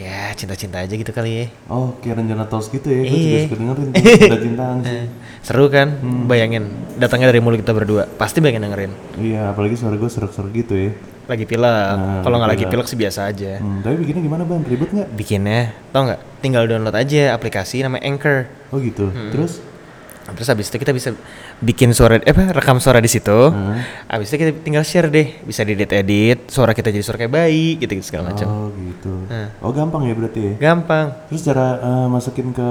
Ya, 0.00 0.32
cinta-cinta 0.32 0.78
aja 0.78 0.88
gitu 0.90 1.10
kali 1.10 1.30
ya 1.30 1.44
Oh, 1.66 1.92
kayak 1.98 2.16
rencana 2.16 2.46
tos 2.46 2.68
gitu 2.68 2.86
ya. 2.86 3.02
Gue 3.02 3.12
juga 3.12 3.28
Iya. 3.28 3.40
suka 3.44 3.56
dengerin 3.58 3.86
tuh. 3.86 4.02
Udah 4.30 4.40
cintaan 4.40 4.76
sih. 4.80 4.92
Eh, 4.94 5.04
Seru 5.40 5.66
kan? 5.68 5.88
Bayangin, 6.24 6.64
datangnya 6.94 7.28
dari 7.28 7.38
mulut 7.38 7.58
kita 7.58 7.72
berdua 7.72 8.08
Pasti 8.10 8.38
pengen 8.38 8.62
dengerin 8.62 8.92
Iya, 9.14 9.50
apalagi 9.50 9.74
suara 9.74 9.94
gue 9.94 10.06
serak-serak 10.06 10.52
gitu 10.54 10.74
ya. 10.74 10.90
Lagi 11.26 11.44
pilek, 11.44 11.86
Nah, 11.92 12.20
kalau 12.20 12.36
nggak 12.38 12.50
lagi 12.50 12.64
pilek. 12.66 12.86
sih 12.86 12.96
biasa 12.96 13.20
aja 13.26 13.52
Hmm, 13.56 13.80
tapi 13.80 13.94
bikinnya 13.98 14.18
gimana 14.20 14.42
bang? 14.42 14.62
Ribet 14.64 14.90
nggak? 14.90 15.08
Bikinnya, 15.12 15.60
tau 15.90 16.02
nggak? 16.04 16.20
Tinggal 16.40 16.62
download 16.66 16.96
aja 16.96 17.22
aplikasi 17.30 17.82
namanya 17.82 18.02
Anchor 18.04 18.38
Oh 18.70 18.78
gitu. 18.78 19.10
Terus? 19.28 19.60
Terus 20.20 20.48
habis 20.48 20.66
itu 20.70 20.76
kita 20.78 20.92
bisa 20.92 21.10
bikin 21.58 21.90
suara, 21.90 22.16
eh 22.16 22.30
apa, 22.30 22.54
rekam 22.54 22.78
suara 22.78 22.98
di 22.98 23.10
situ. 23.10 23.50
Habis 24.06 24.30
itu 24.30 24.36
kita 24.38 24.50
tinggal 24.62 24.84
share 24.84 25.10
deh, 25.10 25.42
bisa 25.42 25.64
diedit-edit, 25.64 26.46
suara 26.46 26.70
kita 26.70 26.88
jadi 26.88 27.02
suara 27.02 27.18
kayak 27.18 27.34
bayi, 27.34 27.76
gitu, 27.76 27.98
gitu 27.98 28.04
segala 28.06 28.30
macam. 28.30 28.46
Oh 28.46 28.66
gitu. 28.70 29.12
Nah. 29.26 29.48
Oh 29.58 29.72
gampang 29.74 30.06
ya 30.06 30.14
berarti 30.14 30.40
ya. 30.40 30.52
Gampang. 30.70 31.12
Terus 31.28 31.42
cara 31.42 31.66
eh, 31.82 32.06
masukin 32.06 32.52
ke 32.52 32.70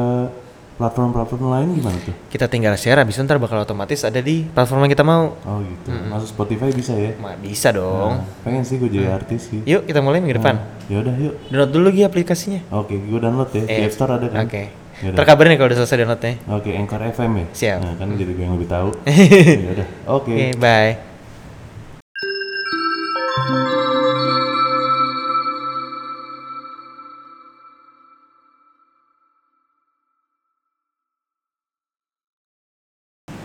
platform-platform 0.80 1.44
lain 1.52 1.68
gimana 1.76 2.00
tuh? 2.00 2.16
Kita 2.32 2.48
tinggal 2.48 2.72
share, 2.80 3.04
habis 3.04 3.20
itu 3.20 3.28
ntar 3.28 3.36
bakal 3.36 3.60
otomatis 3.60 4.00
ada 4.08 4.24
di 4.24 4.48
platform 4.48 4.88
yang 4.88 4.94
kita 4.96 5.04
mau. 5.04 5.36
Oh 5.44 5.60
gitu. 5.60 5.92
Masuk 6.08 6.32
Spotify 6.32 6.72
bisa 6.72 6.96
ya? 6.96 7.12
Ma, 7.20 7.36
bisa 7.36 7.76
dong. 7.76 8.24
Nah, 8.24 8.24
pengen 8.48 8.64
sih 8.64 8.80
gue 8.80 8.88
jadi 8.88 9.12
artis 9.12 9.52
sih. 9.52 9.60
Yuk 9.68 9.84
kita 9.84 10.00
mulai 10.00 10.24
minggu 10.24 10.40
depan. 10.40 10.56
Ya 10.88 11.04
udah 11.04 11.12
yuk. 11.20 11.36
Download 11.52 11.72
dulu 11.76 11.88
Gi 11.92 12.08
aplikasinya. 12.08 12.64
Oke, 12.72 12.96
gue 12.96 13.20
download 13.20 13.52
ya. 13.52 13.68
Di 13.68 13.76
Eh, 13.76 13.84
App 13.84 13.92
Store 13.92 14.16
ada 14.16 14.32
kan? 14.32 14.48
Oke. 14.48 14.64
Yaudah. 15.00 15.16
Ntar 15.16 15.26
kabarin 15.32 15.56
ya 15.56 15.58
kalau 15.64 15.70
udah 15.72 15.80
selesai 15.80 15.98
downloadnya. 16.04 16.34
Oke, 16.52 16.70
Anchor 16.76 17.00
FM 17.00 17.32
ya. 17.40 17.46
Siap. 17.56 17.80
Nah, 17.80 17.94
kan 17.96 18.08
jadi 18.20 18.32
gue 18.36 18.44
yang 18.44 18.56
lebih 18.60 18.68
tahu. 18.68 18.90
ya 19.64 19.70
udah. 19.80 19.88
Oke. 20.12 20.36
Oke, 20.36 20.48
bye. 20.60 20.92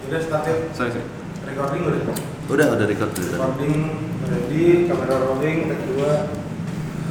Udah 0.05 0.21
start 0.21 0.43
ya? 0.51 0.55
sorry 0.75 0.90
sorry 0.90 1.07
Recording 1.47 1.81
udah? 1.87 2.03
Udah, 2.51 2.67
udah 2.75 2.87
record 2.90 3.11
udah. 3.14 3.31
Recording 3.31 3.79
ready, 4.27 4.90
kamera 4.90 5.17
rolling, 5.23 5.59
take 5.71 5.85
dua 5.87 6.12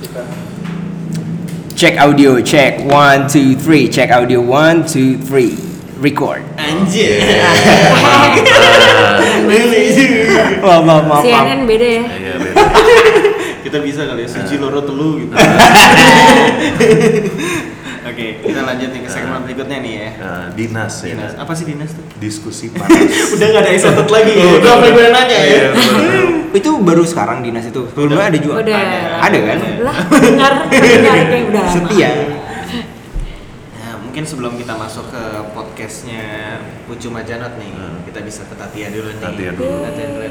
Kita 0.04 0.43
check 1.84 2.00
audio 2.00 2.40
check 2.40 2.80
one 2.88 3.28
two 3.28 3.60
three. 3.60 3.90
Check 3.92 4.08
audio 4.10 4.40
one 4.40 4.88
two 4.88 5.18
three. 5.20 5.60
Record. 6.00 6.40
Anjir. 6.56 7.20
Maaf 10.64 10.80
maaf 10.88 11.04
maaf 11.12 11.28
CNN 11.28 11.68
beda 11.68 11.84
ya. 11.84 12.08
Iya, 12.08 12.34
beda. 12.40 12.56
kita 13.68 13.84
bisa 13.84 14.08
kali 14.08 14.24
ya 14.24 14.32
suci 14.32 14.56
loro 14.64 14.80
telu 14.80 15.28
gitu 15.28 15.36
oke. 18.14 18.28
Kita 18.44 18.62
lanjut 18.62 18.90
nih 18.90 19.02
ke 19.02 19.10
segmen 19.10 19.40
berikutnya 19.42 19.78
nih 19.80 19.94
ya. 19.96 20.10
Nah, 20.16 20.46
dinas 20.54 20.94
ya. 21.02 21.08
dinas. 21.12 21.32
Apa 21.36 21.52
sih 21.52 21.66
dinas 21.66 21.92
tuh? 21.92 22.06
Diskusi 22.18 22.70
panas. 22.74 22.94
udah 23.34 23.48
nggak 23.50 23.64
ada 23.64 23.72
excited 23.72 24.08
lagi 24.08 24.34
ya. 24.34 24.46
Udah 24.56 24.72
apa 24.72 24.86
gue 24.88 25.06
nanya 25.10 25.38
ya. 25.40 25.62
Itu 26.54 26.78
baru 26.80 27.02
sekarang 27.02 27.42
dinas 27.42 27.66
itu? 27.66 27.82
Sebelumnya 27.90 28.30
ada 28.30 28.38
juga? 28.38 28.62
Udah. 28.62 28.78
Ada. 29.20 29.38
Kan? 29.42 29.58
Lah 29.82 29.98
dengar. 30.14 30.54
Dengar 30.70 31.16
kayak 31.26 31.46
udah 31.50 31.64
setia. 31.66 32.10
Nah, 33.74 33.94
mungkin 34.00 34.22
sebelum 34.22 34.54
kita 34.56 34.78
masuk 34.78 35.10
ke 35.10 35.24
podcastnya 35.52 36.62
Pucu 36.86 37.10
Majanot 37.10 37.58
nih, 37.58 37.74
Hmm. 37.74 38.06
kita 38.06 38.22
bisa 38.22 38.46
ke 38.46 38.54
Tatia 38.54 38.94
dulu 38.94 39.10
nih. 39.10 39.18
Tatia 39.18 39.52
dulu. 39.52 39.82
Tatia 39.82 40.06
dulu. 40.08 40.26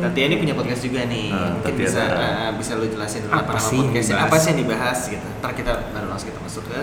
Tatia 0.00 0.24
ini 0.24 0.36
punya 0.40 0.54
podcast 0.56 0.80
juga 0.80 1.00
nih. 1.04 1.28
Ah, 1.28 1.52
mungkin 1.52 1.68
Tatia 1.68 1.84
bisa 1.84 2.02
eh, 2.08 2.50
bisa 2.56 2.72
lu 2.74 2.86
jelasin 2.88 3.20
dulu 3.22 3.32
Apa 3.32 3.40
apa, 3.42 3.52
nama 3.52 3.68
sih 3.68 3.78
podcastnya, 3.78 4.16
apa 4.16 4.36
sih 4.40 4.48
yang 4.48 4.58
dibahas 4.64 4.98
gitu. 5.06 5.26
Ntar 5.36 5.50
kita 5.52 5.72
baru 5.92 6.06
langsung 6.08 6.28
kita 6.32 6.40
masuk 6.40 6.62
ke. 6.64 6.78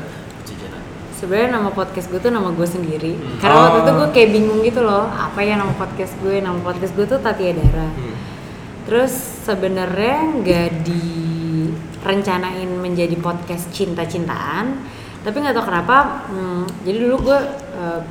Sebenarnya 1.23 1.49
nama 1.53 1.71
podcast 1.71 2.07
gue 2.07 2.19
tuh 2.19 2.27
nama 2.29 2.51
gue 2.51 2.67
sendiri 2.67 3.15
karena 3.39 3.55
Oh. 3.55 3.63
waktu 3.65 3.79
itu 3.79 3.91
gue 3.93 4.09
kayak 4.11 4.29
bingung 4.31 4.59
gitu 4.61 4.81
loh 4.81 5.07
apa 5.07 5.39
ya 5.39 5.55
nama 5.55 5.71
podcast 5.71 6.11
gue 6.19 6.35
nama 6.37 6.59
podcast 6.59 6.91
gue 6.91 7.05
tuh 7.05 7.17
Tatia 7.17 7.53
Dara 7.53 7.87
Hmm. 7.89 8.15
terus 8.83 9.13
sebenarnya 9.41 10.17
nggak 10.37 10.67
direncanain 10.83 12.67
menjadi 12.69 13.15
podcast 13.17 13.71
cinta-cintaan 13.71 14.83
tapi 15.19 15.39
nggak 15.39 15.55
tahu 15.55 15.65
kenapa 15.65 15.95
hmm, 16.27 16.63
jadi 16.83 16.97
dulu 16.99 17.15
gue 17.23 17.39
eh, 17.73 18.01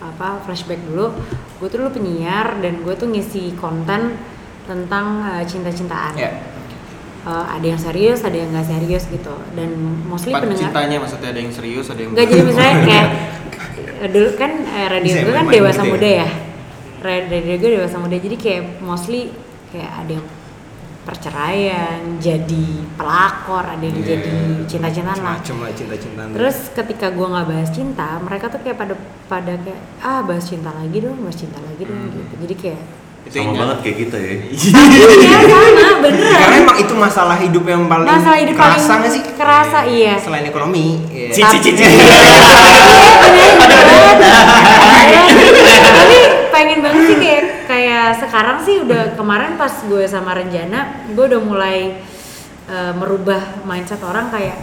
apa 0.00 0.40
flashback 0.40 0.80
dulu 0.82 1.12
gue 1.60 1.68
tuh 1.68 1.78
dulu 1.78 1.92
penyiar 1.92 2.56
dan 2.58 2.80
gue 2.80 2.94
tuh 2.94 3.04
ngisi 3.06 3.52
konten 3.54 4.16
tentang 4.64 5.06
eh, 5.30 5.44
cinta-cintaan 5.44 6.16
Ya. 6.16 6.32
Eh, 7.20 7.46
ada 7.50 7.66
yang 7.66 7.76
serius 7.76 8.20
ada 8.20 8.32
yang 8.32 8.48
nggak 8.48 8.64
serius 8.64 9.04
gitu 9.06 9.28
dan 9.52 9.68
mostly 10.02 10.32
Pak, 10.32 10.40
pendengar 10.40 10.64
cintanya 10.66 10.96
maksudnya 10.98 11.28
ada 11.28 11.40
yang 11.40 11.52
serius, 11.52 11.86
ada 11.86 12.00
yang 12.00 12.10
Enggak 12.10 12.26
jadi 12.26 12.42
misalnya 12.42 12.74
kayak 12.80 13.06
dulu 14.14 14.28
kan 14.34 14.50
eh, 14.64 14.86
radio 14.88 15.12
gue 15.20 15.34
kan 15.34 15.44
dewasa 15.46 15.72
gitu 15.76 15.84
ya? 15.84 15.92
muda 15.92 16.08
ya. 16.16 16.28
Ra- 17.00 17.26
Radio 17.28 17.54
gue 17.56 17.70
dewasa 17.76 17.96
muda 17.96 18.16
jadi 18.16 18.36
kayak 18.36 18.62
mostly 18.80 19.20
kayak 19.68 19.92
ada 19.98 20.12
yang 20.14 20.26
perceraian, 21.00 21.98
jadi 22.18 22.66
pelakor, 22.92 23.64
ada 23.66 23.80
yang 23.80 23.98
Iya. 23.98 24.06
jadi 24.14 24.32
cinta-cintaan 24.66 25.18
lah. 25.18 25.36
Macem 25.36 25.56
lah 25.58 25.72
cinta-cintaan. 25.72 26.28
Terus 26.30 26.56
ketika 26.70 27.06
gua 27.10 27.26
nggak 27.30 27.46
bahas 27.48 27.70
cinta, 27.70 28.08
mereka 28.18 28.46
tuh 28.46 28.60
kayak 28.60 28.76
pada 28.76 28.94
pada 29.26 29.52
kayak 29.56 29.80
ah 29.98 30.20
bahas 30.20 30.44
cinta 30.44 30.70
lagi 30.70 30.98
dong, 30.98 31.16
bahas 31.18 31.34
cinta 31.34 31.56
lagi 31.58 31.82
dong 31.82 31.98
Hmm. 31.98 32.12
gitu. 32.14 32.34
Jadi 32.38 32.54
kayak 32.54 32.80
itu 33.20 33.36
Sama 33.36 33.44
yang 33.44 33.56
banget 33.58 33.78
kayak 33.80 33.96
kita 33.98 34.16
ya. 34.18 34.32
iya 34.48 35.38
sama 35.44 35.86
beneran. 36.00 36.34
Karena 36.34 36.56
emang 36.58 36.78
itu 36.78 36.94
masalah 36.94 37.36
hidup 37.36 37.64
yang 37.64 37.84
paling 37.84 38.08
Masalah 38.08 38.38
hidup 38.38 38.54
kerasa 38.54 38.74
paling 38.80 38.98
nggak 38.98 39.12
sih? 39.12 39.22
kerasa 39.34 39.78
iya. 39.86 40.14
Selain 40.16 40.44
ekonomi. 40.44 40.86
iya. 41.08 41.28
Cici 41.30 41.58
cici. 41.62 41.84
tapi 45.90 46.18
pengen 46.50 46.78
banget 46.80 47.02
sih 47.06 47.16
kayak 47.18 47.44
kayak 47.66 48.06
sekarang 48.18 48.58
sih 48.60 48.82
udah 48.82 49.14
kemarin 49.14 49.54
pas 49.54 49.72
gue 49.80 50.04
sama 50.04 50.32
Renjana 50.32 51.06
gue 51.08 51.24
udah 51.26 51.40
mulai 51.40 52.00
eh, 52.66 52.92
merubah 52.92 53.38
mindset 53.62 54.00
orang 54.00 54.28
kayak 54.28 54.58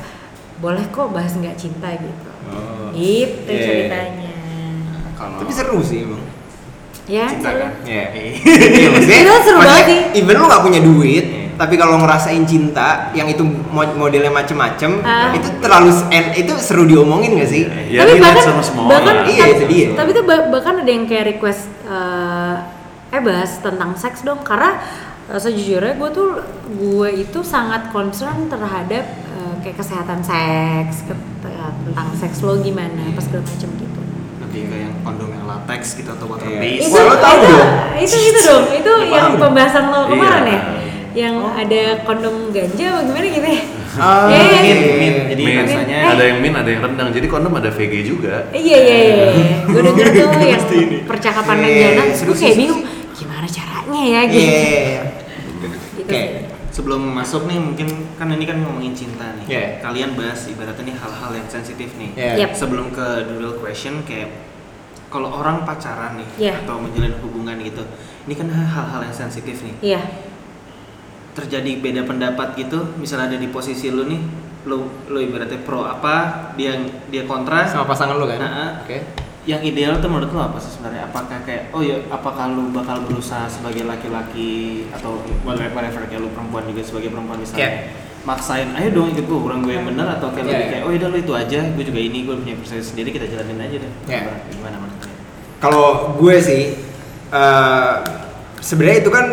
boleh 0.57 0.83
kok 0.87 1.11
bahas 1.11 1.33
nggak 1.33 1.55
cinta 1.55 1.91
gitu 1.93 2.25
Oh. 2.47 2.95
gitu 2.95 3.43
Iya, 3.43 3.51
iya. 3.51 3.65
ceritanya 3.67 4.31
Kalau 5.13 5.43
Tapi 5.43 5.51
seru 5.51 5.83
sih 5.83 6.07
emang. 6.07 6.23
Ya 7.07 7.25
cinta 7.25 7.49
seru. 7.49 7.59
kan. 7.59 7.71
Iya. 7.83 8.05
Iya 8.13 8.87
maksudnya, 8.89 9.17
Itu 9.17 9.33
seru 9.39 9.57
maksudnya 9.57 9.63
banget 9.63 9.87
sih. 9.87 9.99
even 10.17 10.35
lu 10.35 10.45
gak 10.45 10.61
punya 10.61 10.79
duit, 10.81 11.25
Iya. 11.25 11.41
tapi 11.55 11.73
kalau 11.73 11.95
ngerasain 11.97 12.43
cinta 12.43 12.87
yang 13.11 13.25
itu 13.25 13.41
mo- 13.41 13.95
modelnya 13.97 14.29
macem-macem, 14.29 14.99
Ah. 15.01 15.31
itu 15.31 15.47
terlalu 15.57 15.89
en- 16.09 16.35
itu 16.35 16.53
seru 16.57 16.83
diomongin 16.83 17.35
gak 17.35 17.47
sih? 17.47 17.63
Ya 17.87 18.03
tapi 18.03 18.13
relate 18.13 18.23
bahkan 18.27 18.43
sama 18.45 18.61
semua 18.61 18.83
bahkan 18.89 19.15
orang. 19.17 19.27
Iya, 19.29 19.43
itu 19.49 19.63
dia. 19.65 19.87
tapi 19.93 20.09
tuh 20.11 20.23
bah- 20.23 20.47
bahkan 20.49 20.73
ada 20.77 20.89
yang 20.89 21.05
kayak 21.05 21.25
request 21.31 21.65
eh 21.83 22.55
eh 23.09 23.21
bahas 23.21 23.51
tentang 23.57 23.95
seks 23.95 24.21
dong 24.21 24.43
karena 24.43 24.75
eh, 25.25 25.37
sejujurnya 25.37 25.95
gue 25.95 26.09
tuh 26.09 26.29
gue 26.69 27.09
itu 27.17 27.39
sangat 27.41 27.87
concern 27.89 28.45
terhadap 28.45 29.05
eh, 29.07 29.53
kayak 29.61 29.77
kesehatan 29.77 30.19
seks 30.19 31.03
ke- 31.03 31.25
tentang 31.79 32.07
seks 32.13 32.39
lo 32.41 32.59
gimana 32.59 32.99
apa 33.07 33.21
segala 33.21 33.41
macam 33.41 33.69
gitu 33.73 33.96
Lebih 34.47 34.63
ke 34.63 34.75
yang 34.79 34.93
kondom 35.01 35.29
yang 35.29 35.45
latex 35.45 35.81
gitu 35.93 36.09
atau 36.09 36.25
water 36.25 36.47
Iya. 36.47 36.59
based. 36.59 36.83
itu 36.83 36.95
Wah, 36.95 37.03
lo 37.03 37.15
tahu 37.17 37.35
itu, 37.35 37.47
dong. 37.51 37.71
itu 37.97 38.17
itu 38.23 38.39
dong 38.41 38.63
itu 38.71 38.93
yang 39.07 39.27
pembahasan 39.35 39.83
lo 39.87 39.99
kemarin 40.07 40.43
Iya. 40.43 40.51
ya 40.51 40.59
yang 41.17 41.35
ada 41.49 41.81
kondom 42.03 42.35
ganja 42.51 42.85
apa 42.87 42.99
gimana 43.03 43.25
gitu 43.27 43.47
ya 43.47 43.61
Iya, 43.97 44.37
iya, 44.37 44.59
Min, 44.61 44.77
iya. 44.77 44.93
min. 44.95 45.15
Jadi 45.27 45.41
Min. 45.41 45.55
rasanya 45.59 45.97
ada 46.07 46.23
yang 46.23 46.37
min, 46.37 46.53
ada 46.53 46.69
yang 46.69 46.81
rendang. 46.83 47.09
Jadi 47.09 47.25
kondom 47.25 47.49
ada 47.51 47.69
VG 47.69 47.93
juga. 48.05 48.45
Iya 48.51 48.77
iya 48.77 48.97
iya, 49.01 49.25
gue 49.65 49.81
denger 49.81 50.05
tuh 50.13 50.37
yang 50.39 50.61
percakapan 51.03 51.55
Iya, 51.59 51.67
iya, 51.67 51.89
terus 51.97 52.13
seru 52.15 52.29
gue 52.29 52.37
kayak 52.37 52.55
bingung 52.55 52.81
gimana 53.11 53.47
caranya 53.49 54.01
ya 54.03 54.21
Iya, 54.21 54.21
gitu. 54.29 54.37
iya, 54.45 54.61
iya. 54.61 55.01
Gitu 55.97 56.13
Oke. 56.13 56.21
Sebelum 56.77 57.01
masuk 57.09 57.49
nih 57.49 57.57
mungkin 57.57 57.89
kan 58.21 58.29
ini 58.29 58.45
kan 58.45 58.61
ngomongin 58.61 58.93
cinta 58.93 59.33
nih. 59.41 59.45
Iya. 59.49 59.65
Kalian 59.81 60.13
bahas 60.13 60.45
ibaratnya 60.45 60.93
nih 60.93 60.95
hal-hal 61.01 61.31
yang 61.33 61.49
sensitif 61.49 61.89
nih. 61.97 62.13
Iya. 62.13 62.33
Yep. 62.45 62.49
Sebelum 62.53 62.93
ke 62.93 63.25
the 63.25 63.33
real 63.41 63.57
question 63.57 64.05
kayak 64.05 64.29
kalau 65.09 65.33
orang 65.33 65.65
pacaran 65.65 66.21
nih 66.21 66.29
Iya. 66.37 66.53
atau 66.61 66.77
menjalin 66.77 67.17
hubungan 67.25 67.57
gitu, 67.65 67.81
ini 68.29 68.33
kan 68.37 68.45
hal-hal 68.53 69.01
yang 69.01 69.15
sensitif 69.15 69.65
nih. 69.65 69.75
Iya. 69.81 70.01
Terjadi 71.33 71.81
beda 71.81 72.01
pendapat 72.05 72.53
gitu, 72.53 72.93
misalnya 73.01 73.33
ada 73.33 73.37
di 73.41 73.49
posisi 73.49 73.89
lu 73.89 74.05
nih, 74.05 74.21
lu 74.69 74.85
lu 75.09 75.17
ibaratnya 75.17 75.57
pro 75.65 75.81
apa, 75.81 76.53
dia 76.53 76.77
dia 77.09 77.25
kontra, 77.25 77.65
Sama 77.65 77.89
pasangan 77.89 78.21
lu 78.21 78.29
kan? 78.29 78.37
Nah, 78.37 78.85
Oke. 78.85 79.01
Yang 79.47 79.63
ideal 79.63 79.95
tuh 80.03 80.11
menurut 80.11 80.27
lo 80.35 80.41
apa 80.43 80.59
sih 80.59 80.75
sebenarnya? 80.75 81.07
Apakah 81.07 81.39
kayak 81.47 81.71
oh 81.71 81.79
ya 81.79 82.03
apakah 82.11 82.51
lu 82.51 82.75
bakal 82.75 82.99
berusaha 83.07 83.47
sebagai 83.47 83.87
laki-laki 83.87 84.83
atau 84.91 85.23
whatever 85.47 86.03
kayak 86.03 86.19
lu 86.19 86.29
perempuan 86.35 86.67
juga 86.67 86.83
sebagai 86.83 87.15
perempuan 87.15 87.39
misalnya 87.39 87.63
Yeah. 87.63 87.73
maksain 88.27 88.75
ayo 88.75 88.91
dong 88.91 89.15
ikut 89.15 89.23
gue 89.23 89.39
orang 89.39 89.63
gue 89.63 89.71
yang 89.71 89.87
benar 89.87 90.19
atau 90.19 90.35
kayak 90.35 90.45
Yeah, 90.45 90.51
lebih 90.51 90.67
yeah. 90.67 90.73
kayak 90.75 90.83
oh 90.83 90.91
udah 90.91 91.07
lu 91.07 91.17
itu 91.23 91.33
aja 91.33 91.59
gue 91.63 91.83
juga 91.87 91.99
ini 92.03 92.17
gue 92.27 92.35
punya 92.35 92.55
proses 92.59 92.91
sendiri 92.91 93.09
kita 93.15 93.25
jalanin 93.31 93.55
aja 93.63 93.75
deh 93.79 93.91
Yeah. 94.11 94.27
gimana 94.27 94.39
gimana 94.51 94.75
menurut 94.83 94.99
lo? 94.99 95.11
Kalau 95.63 95.85
gue 96.19 96.35
sih, 96.43 96.61
eh 97.31 97.93
sebenarnya 98.59 98.99
itu 98.99 99.11
kan 99.15 99.25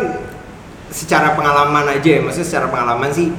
secara 0.95 1.35
pengalaman 1.35 1.91
aja 1.91 2.07
ya, 2.07 2.23
maksudnya 2.23 2.47
secara 2.47 2.67
pengalaman 2.71 3.11
sih 3.11 3.35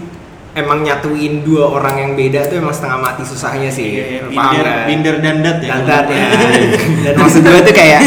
emang 0.57 0.81
nyatuin 0.81 1.45
dua 1.45 1.69
orang 1.71 1.95
yang 1.99 2.11
beda 2.13 2.49
tuh 2.49 2.57
emang 2.57 2.73
setengah 2.73 2.97
mati 2.99 3.23
susahnya 3.23 3.69
sih. 3.69 3.87
Iya, 3.93 4.05
iya, 4.09 4.21
binder- 4.25 4.35
paham 4.35 4.55
kan? 4.57 4.87
binder 4.89 5.15
dandat 5.21 5.57
ya. 5.61 5.71
Dandat 5.77 6.07
ya. 6.09 6.27
Dan 7.05 7.15
maksud 7.15 7.43
gue 7.45 7.61
tuh 7.63 7.75
kayak 7.75 8.01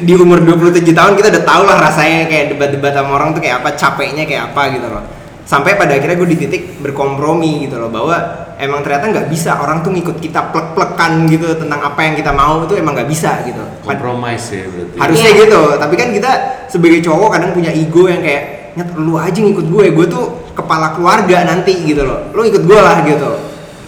di 0.00 0.12
umur 0.14 0.38
27 0.40 0.86
tahun 0.88 1.12
kita 1.12 1.28
udah 1.28 1.44
tau 1.44 1.62
lah 1.62 1.76
rasanya 1.82 2.24
kayak 2.24 2.54
debat-debat 2.54 2.92
sama 2.92 3.10
orang 3.12 3.34
tuh 3.34 3.42
kayak 3.42 3.60
apa, 3.60 3.74
capeknya 3.74 4.24
kayak 4.24 4.42
apa 4.48 4.62
gitu 4.72 4.86
loh. 4.86 5.04
Sampai 5.42 5.74
pada 5.74 5.92
akhirnya 5.92 6.14
gue 6.14 6.28
di 6.28 6.38
titik 6.38 6.62
berkompromi 6.78 7.66
gitu 7.66 7.76
loh 7.76 7.90
bahwa 7.90 8.14
emang 8.56 8.78
ternyata 8.80 9.10
nggak 9.10 9.26
bisa 9.26 9.58
orang 9.58 9.82
tuh 9.82 9.90
ngikut 9.90 10.22
kita 10.22 10.54
plek-plekan 10.54 11.26
gitu 11.26 11.58
tentang 11.58 11.82
apa 11.82 11.98
yang 12.00 12.14
kita 12.14 12.30
mau 12.30 12.62
itu 12.62 12.78
emang 12.78 12.94
nggak 12.94 13.10
bisa 13.10 13.42
gitu. 13.42 13.58
Compromise 13.82 14.46
ya 14.48 14.64
berarti. 14.64 14.96
harusnya 15.02 15.30
Iya. 15.30 15.40
gitu 15.42 15.62
tapi 15.76 15.94
kan 15.98 16.08
kita 16.14 16.30
sebagai 16.70 17.02
cowok 17.02 17.28
kadang 17.28 17.50
punya 17.50 17.74
ego 17.74 18.06
yang 18.06 18.22
kayak 18.22 18.61
nyet 18.74 18.90
lu 18.96 19.14
aja 19.16 19.38
ngikut 19.38 19.66
gue. 19.68 19.84
Gue 19.92 20.06
tuh 20.08 20.52
kepala 20.52 20.92
keluarga 20.96 21.44
nanti 21.44 21.72
gitu 21.84 22.04
loh. 22.04 22.30
Lu 22.32 22.44
ikut 22.44 22.62
gue 22.64 22.80
lah 22.80 23.04
gitu. 23.04 23.30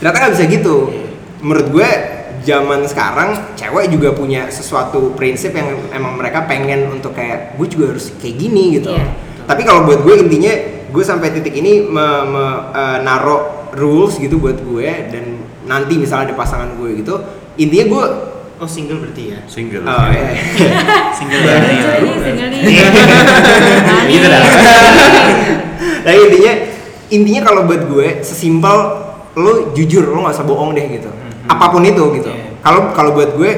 Ternyata 0.00 0.16
nggak 0.20 0.32
bisa 0.36 0.44
gitu. 0.48 0.76
Menurut 1.44 1.68
gue 1.72 1.88
zaman 2.44 2.84
sekarang 2.84 3.56
cewek 3.56 3.88
juga 3.88 4.12
punya 4.12 4.52
sesuatu 4.52 5.16
prinsip 5.16 5.56
yang 5.56 5.80
emang 5.92 6.20
mereka 6.20 6.44
pengen 6.44 6.92
untuk 6.92 7.16
kayak 7.16 7.56
gue 7.56 7.66
juga 7.68 7.96
harus 7.96 8.12
kayak 8.20 8.36
gini 8.36 8.76
gitu. 8.80 8.92
Iya. 8.92 9.32
tapi 9.44 9.60
kalau 9.60 9.84
buat 9.84 10.00
gue 10.08 10.24
intinya 10.24 10.52
gue 10.88 11.04
sampai 11.04 11.28
titik 11.36 11.52
ini 11.52 11.84
me- 11.84 12.24
me- 12.24 12.60
naro 13.04 13.68
rules 13.76 14.16
gitu 14.16 14.40
buat 14.40 14.56
gue. 14.60 14.88
Dan 15.08 15.24
nanti 15.64 15.96
misalnya 15.96 16.32
ada 16.32 16.36
pasangan 16.36 16.76
gue 16.76 17.00
gitu 17.00 17.16
intinya 17.56 17.86
gue 17.88 18.04
oh 18.60 18.68
single 18.68 18.98
berarti 19.02 19.34
ya 19.34 19.40
Single. 19.50 19.82
oh, 19.82 20.06
iya. 20.10 20.30
single 21.18 21.40
Lucu 21.40 21.46
berarti 21.46 21.74
ya 21.74 21.92
nih, 21.98 22.14
single 22.22 22.48
nih. 22.50 22.62
Gitu 24.14 24.26
dah. 24.30 24.40
Tapi 26.04 26.18
intinya 26.30 26.52
intinya 27.10 27.40
kalau 27.46 27.60
buat 27.66 27.82
gue 27.88 28.08
sesimpel 28.22 28.76
lo 29.34 29.74
jujur 29.74 30.06
lo 30.14 30.22
nggak 30.22 30.34
usah 30.38 30.46
bohong 30.46 30.76
deh 30.78 30.86
gitu. 30.86 31.10
Apa 31.50 31.74
pun 31.74 31.82
itu 31.82 32.04
gitu. 32.20 32.30
Iya. 32.30 32.62
Kalau 32.62 32.94
kalau 32.94 33.10
buat 33.12 33.34
gue 33.34 33.50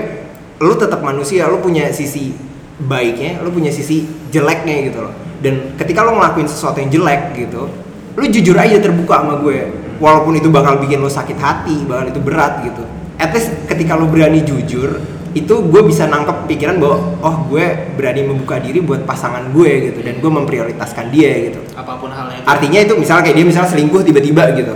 lo 0.64 0.74
tetap 0.74 1.04
manusia, 1.04 1.46
lo 1.46 1.60
punya 1.60 1.92
sisi 1.92 2.32
baiknya, 2.80 3.44
lo 3.44 3.52
punya 3.52 3.68
sisi 3.68 4.08
jeleknya 4.32 4.88
gitu 4.88 5.04
loh. 5.04 5.12
Dan 5.44 5.76
ketika 5.76 6.00
lo 6.00 6.16
ngelakuin 6.16 6.48
sesuatu 6.48 6.80
yang 6.80 6.88
jelek 6.88 7.36
gitu, 7.36 7.68
lo 8.16 8.24
jujur 8.24 8.56
aja 8.56 8.80
terbuka 8.80 9.20
sama 9.20 9.36
gue. 9.44 9.84
Walaupun 9.96 10.36
itu 10.36 10.48
bakal 10.52 10.80
bikin 10.80 11.00
lo 11.00 11.08
sakit 11.08 11.36
hati, 11.40 11.84
bakal 11.84 12.08
itu 12.08 12.20
berat 12.20 12.64
gitu. 12.64 12.84
At 13.16 13.32
least 13.32 13.52
ketika 13.64 13.96
lo 13.96 14.12
berani 14.12 14.44
jujur, 14.44 15.00
itu 15.36 15.54
gue 15.68 15.82
bisa 15.84 16.08
nangkep 16.08 16.48
pikiran 16.48 16.80
bahwa 16.80 16.96
oh 17.20 17.36
gue 17.52 17.92
berani 17.92 18.24
membuka 18.24 18.56
diri 18.56 18.80
buat 18.80 19.04
pasangan 19.04 19.52
gue 19.52 19.92
gitu 19.92 20.00
dan 20.00 20.16
gue 20.16 20.30
memprioritaskan 20.32 21.12
dia 21.12 21.52
gitu. 21.52 21.60
Apa 21.76 22.00
pun 22.00 22.08
halnya 22.08 22.40
itu. 22.40 22.48
artinya 22.48 22.78
itu 22.80 22.94
misalnya 22.96 23.22
kayak 23.28 23.36
dia 23.36 23.46
misalnya 23.48 23.70
selingkuh 23.76 24.00
tiba-tiba 24.00 24.42
gitu. 24.56 24.74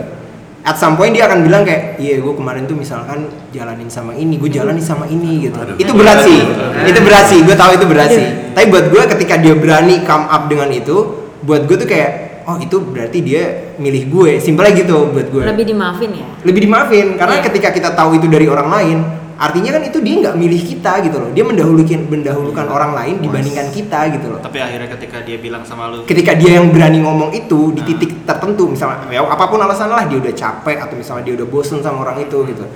At 0.61 0.77
some 0.77 1.01
point 1.01 1.17
dia 1.17 1.25
akan 1.25 1.49
bilang 1.49 1.65
kayak 1.65 1.97
iya 1.97 2.21
gue 2.21 2.35
kemarin 2.37 2.69
tuh 2.69 2.77
misalkan 2.77 3.33
jalanin 3.57 3.89
sama 3.89 4.13
ini 4.13 4.37
gue 4.37 4.53
jalanin 4.53 4.85
sama 4.85 5.09
ini 5.09 5.49
gitu. 5.49 5.57
Aduh. 5.57 5.81
itu 5.81 5.93
berat 5.97 6.29
sih. 6.29 6.41
Itu 6.85 7.01
berat 7.01 7.25
sih. 7.33 7.39
Gue 7.41 7.57
tahu 7.57 7.71
itu 7.81 7.87
berat 7.89 8.11
sih. 8.13 8.27
Tapi 8.53 8.67
buat 8.69 8.87
gue 8.93 9.03
ketika 9.17 9.41
dia 9.41 9.57
berani 9.57 10.05
come 10.05 10.29
up 10.29 10.45
dengan 10.53 10.69
itu 10.69 11.25
buat 11.41 11.65
gue 11.65 11.77
tuh 11.81 11.89
kayak 11.89 12.45
oh 12.45 12.61
itu 12.61 12.77
berarti 12.85 13.19
dia 13.25 13.70
milih 13.81 14.05
gue. 14.13 14.33
Simpelnya 14.39 14.77
gitu 14.77 15.09
buat 15.09 15.27
gue. 15.33 15.45
Lebih 15.49 15.67
dimaafin 15.73 16.11
ya. 16.13 16.27
lebih 16.45 16.61
dimaafin 16.69 17.07
karena 17.17 17.37
Iya. 17.41 17.45
ketika 17.49 17.69
kita 17.73 17.91
tahu 17.93 18.21
itu 18.21 18.29
dari 18.29 18.45
orang 18.47 18.69
lain 18.69 18.99
artinya 19.41 19.73
kan 19.73 19.83
itu 19.89 20.05
dia 20.05 20.21
nggak 20.21 20.37
milih 20.37 20.61
kita 20.69 21.01
gitu 21.01 21.17
loh. 21.17 21.33
Dia 21.33 21.41
mendahulukan 21.49 22.01
mendahulukan 22.13 22.67
orang 22.69 22.93
lain 22.93 23.15
dibandingkan 23.25 23.73
kita 23.73 24.13
gitu 24.13 24.29
loh. 24.29 24.41
Tapi 24.45 24.61
akhirnya 24.61 24.89
ketika 24.93 25.25
dia 25.25 25.41
bilang 25.41 25.65
sama 25.65 25.89
lu 25.89 26.05
ketika 26.05 26.37
dia 26.37 26.61
yang 26.61 26.69
berani 26.69 27.01
ngomong 27.01 27.33
itu 27.33 27.73
di 27.73 27.81
Nah. 27.81 27.89
titik 27.89 28.29
tertentu 28.29 28.69
misalnya 28.69 29.09
ya 29.09 29.25
apa 29.25 29.49
pun 29.49 29.57
alasan 29.57 29.89
lah 29.89 30.05
dia 30.05 30.21
udah 30.21 30.35
capek 30.37 30.77
atau 30.85 30.93
misalnya 30.93 31.25
dia 31.25 31.35
udah 31.41 31.49
bosen 31.49 31.81
sama 31.81 32.05
orang 32.05 32.21
itu 32.21 32.37
gitu. 32.53 32.69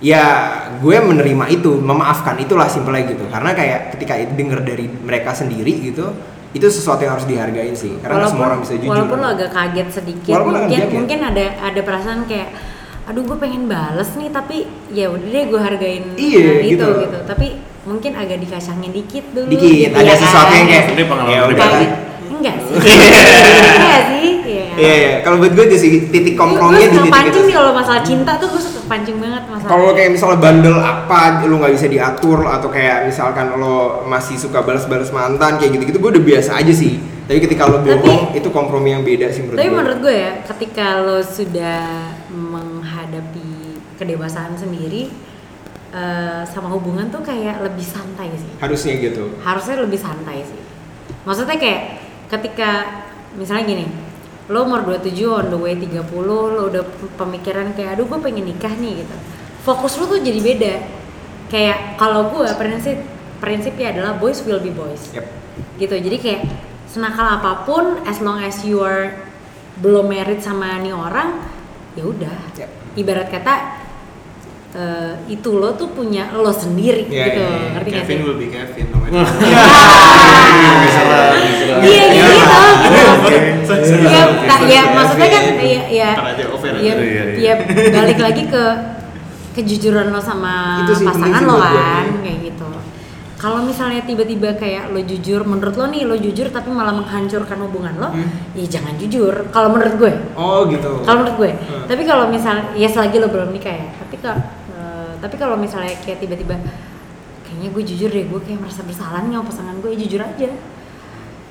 Ya 0.00 0.24
gue 0.80 0.96
menerima 0.96 1.44
itu 1.52 1.76
memaafkan 1.76 2.40
itulah 2.40 2.70
simpelnya 2.72 3.04
gitu. 3.04 3.28
Karena 3.28 3.52
kayak 3.52 3.92
ketika 3.98 4.16
denger 4.32 4.64
dari 4.64 4.88
mereka 4.88 5.36
sendiri 5.36 5.92
gitu 5.92 6.08
itu 6.50 6.66
sesuatu 6.66 7.00
yang 7.00 7.12
harus 7.12 7.24
dihargain 7.24 7.72
sih 7.72 7.92
karena 7.98 8.18
nggak 8.18 8.30
semua 8.30 8.46
orang 8.46 8.60
bisa 8.62 8.74
jujur 8.74 8.88
walaupun 8.88 9.18
lo 9.18 9.28
agak 9.28 9.50
kaget 9.50 9.88
sedikit 9.92 10.32
Walaupun 10.32 10.54
mungkin 10.56 10.78
kaget. 10.80 10.94
mungkin 10.94 11.18
ada 11.22 11.44
ada 11.62 11.80
perasaan 11.80 12.20
kayak 12.24 12.48
aduh 13.04 13.22
gue 13.22 13.36
pengen 13.36 13.64
bales 13.66 14.10
nih 14.14 14.28
tapi 14.28 14.56
ya 14.90 15.08
udah 15.08 15.24
deh 15.26 15.44
gue 15.46 15.60
hargain 15.60 16.04
Iya, 16.14 16.40
uh, 16.40 16.56
itu 16.60 16.68
gitu. 16.70 16.86
gitu 17.00 17.18
tapi 17.24 17.46
mungkin 17.82 18.12
agak 18.12 18.38
dikacangin 18.38 18.92
dikit 18.92 19.24
dulu 19.32 19.48
dikit 19.50 19.72
gitu 19.82 19.94
ada 19.94 20.04
ya 20.04 20.14
sesuatu 20.14 20.44
kan? 20.46 20.58
yang 20.58 20.68
kayak 20.68 20.84
Ini 20.88 21.04
pengalaman 21.04 21.28
ya 21.28 21.40
lah. 21.40 21.80
enggak 22.30 22.56
sih 22.60 22.74
enggak 23.76 24.02
sih 24.10 24.30
Iya. 24.78 24.86
Iya, 24.86 24.96
iya. 24.96 25.14
kalau 25.20 25.36
buat 25.42 25.52
gue 25.52 25.64
itu 25.66 25.76
sih 25.76 25.90
titik 26.08 26.34
Gue 26.34 26.40
komprominya 26.40 26.86
di 26.86 26.94
titik 26.94 27.04
itu. 27.04 27.16
pancing 27.18 27.44
sih. 27.44 27.54
kalau 27.54 27.70
masalah 27.74 28.02
cinta 28.06 28.32
tuh 28.38 28.48
gue 28.48 28.62
suka 28.62 28.80
pancing 28.86 29.16
banget 29.18 29.42
masalah 29.50 29.68
Kalau 29.68 29.88
kayak 29.90 30.10
misalnya 30.14 30.38
bandel 30.38 30.76
apa, 30.78 31.20
lu 31.42 31.54
nggak 31.58 31.74
bisa 31.74 31.86
diatur 31.86 32.38
atau 32.46 32.68
kayak 32.70 32.96
misalkan 33.04 33.46
lo 33.54 33.76
masih 34.06 34.38
suka 34.38 34.62
balas-balas 34.62 35.10
mantan 35.10 35.58
kayak 35.58 35.74
gitu-gitu, 35.74 35.98
gue 35.98 36.10
udah 36.14 36.24
biasa 36.24 36.50
aja 36.56 36.70
sih. 36.70 36.96
Tapi 37.28 37.44
ketika 37.44 37.68
lo 37.68 37.82
bohong, 37.82 38.32
itu 38.32 38.48
kompromi 38.48 38.88
yang 38.90 39.04
beda 39.04 39.28
sih 39.28 39.44
menurut 39.44 39.58
Tapi 39.58 39.68
gue. 39.68 39.76
menurut 39.76 39.98
gue 40.00 40.14
ya, 40.16 40.32
ketika 40.46 40.86
lo 41.04 41.18
sudah 41.20 41.80
menghadapi 42.32 43.50
kedewasaan 43.98 44.54
sendiri 44.54 45.10
eh, 45.90 46.42
sama 46.46 46.70
hubungan 46.70 47.08
tuh 47.08 47.20
kayak 47.20 47.60
lebih 47.60 47.84
santai 47.84 48.32
sih. 48.32 48.48
Harusnya 48.56 48.94
gitu. 48.96 49.36
Harusnya 49.42 49.76
lebih 49.82 50.00
santai 50.00 50.46
sih. 50.46 50.60
Maksudnya 51.24 51.56
kayak 51.60 51.80
ketika 52.28 52.70
misalnya 53.36 53.64
gini, 53.66 53.86
lo 54.48 54.64
umur 54.64 54.80
27 54.84 55.28
on 55.28 55.46
the 55.52 55.58
way 55.60 55.76
30, 55.76 56.08
lo 56.24 56.62
udah 56.72 56.84
pemikiran 57.20 57.76
kayak 57.76 58.00
aduh 58.00 58.08
gue 58.08 58.18
pengen 58.20 58.48
nikah 58.48 58.72
nih 58.72 59.04
gitu. 59.04 59.16
Fokus 59.62 60.00
lo 60.00 60.08
tuh 60.08 60.20
jadi 60.24 60.40
beda. 60.40 60.74
Kayak 61.48 61.96
kalau 62.00 62.32
gue 62.32 62.48
prinsip 62.56 62.96
prinsipnya 63.38 63.94
adalah 63.94 64.18
boys 64.18 64.42
will 64.44 64.58
be 64.58 64.74
boys 64.74 65.10
Yep. 65.14 65.26
gitu 65.78 65.94
jadi 65.94 66.16
kayak 66.18 66.42
senakal 66.90 67.26
apa 67.38 67.62
pun 67.62 68.02
as 68.06 68.18
long 68.18 68.42
as 68.42 68.62
you 68.66 68.82
are 68.82 69.14
belum 69.78 70.10
married 70.10 70.42
sama 70.42 70.78
nih 70.82 70.90
orang 70.90 71.38
ya 71.94 72.02
udah 72.02 72.34
Yep. 72.58 72.70
ibarat 72.98 73.30
kata 73.30 73.54
eh, 74.78 75.12
itu 75.26 75.50
lo 75.52 75.74
tuh 75.74 75.90
punya 75.90 76.30
lo 76.32 76.54
sendiri 76.54 77.10
Iya, 77.10 77.24
gitu. 77.26 77.42
iya, 77.42 77.50
iya. 77.50 77.68
ngerti 77.74 77.90
Kevin 77.92 78.06
sih? 78.14 78.22
will 78.22 78.38
be 78.38 78.46
Kevin 78.46 78.86
namanya. 78.88 79.22
bisa 80.78 81.02
lah 81.02 81.24
bisa 81.34 81.64
lah 81.66 81.82
iya. 81.82 82.02
Gitu. 82.08 83.02
Gitu 83.28 83.94
ya, 84.08 84.22
tak, 84.46 84.60
ya 84.64 84.82
Kevin. 84.82 84.94
maksudnya 84.94 85.28
kan 85.28 85.44
ya 85.58 85.66
ya 85.66 85.80
ya. 85.88 86.10
Iya, 86.78 86.94
ya 87.36 87.52
balik 87.90 88.18
lagi 88.18 88.42
ke 88.46 88.64
kejujuran 89.54 90.14
lo 90.14 90.20
sama 90.22 90.86
Itu 90.86 90.94
sih 90.94 91.06
pasangan 91.06 91.42
lo 91.42 91.56
kan 91.58 92.06
kayak 92.22 92.38
gitu. 92.46 92.68
Kalau 93.38 93.62
misalnya 93.62 94.02
tiba-tiba 94.02 94.58
kayak 94.58 94.90
lo 94.90 94.98
jujur 94.98 95.46
menurut 95.46 95.74
lo 95.74 95.86
nih 95.86 96.02
lo 96.02 96.18
jujur 96.18 96.50
tapi 96.50 96.74
malah 96.74 96.90
menghancurkan 96.90 97.58
hubungan 97.62 97.94
lo 97.98 98.08
ya 98.54 98.66
jangan 98.66 98.94
jujur. 98.98 99.50
Kalau 99.50 99.70
menurut 99.70 99.94
gue. 99.96 100.12
Oh 100.34 100.66
gitu. 100.66 101.02
kalau 101.02 101.22
menurut 101.22 101.36
gue. 101.38 101.50
Hmm. 101.54 101.84
tapi 101.86 102.02
kalau 102.02 102.26
misal 102.28 102.74
ya 102.74 102.86
selagi 102.86 103.18
lo 103.18 103.30
belum 103.30 103.50
nikah 103.50 103.74
ya 103.74 103.86
tapi 103.94 104.14
kalau 104.18 104.38
tapi 105.18 105.34
kalau 105.34 105.54
misalnya 105.54 105.94
kayak 105.98 106.18
tiba-tiba 106.18 106.54
kayaknya 107.42 107.68
gue 107.70 107.82
jujur 107.84 108.08
deh 108.08 108.24
gue 108.24 108.40
kayak 108.40 108.58
merasa 108.58 108.82
bersalah 108.82 109.20
nih 109.20 109.32
sama 109.32 109.44
pasangan 109.46 109.76
gue 109.78 109.90
ya 109.92 109.98
jujur 109.98 110.20
aja 110.20 110.48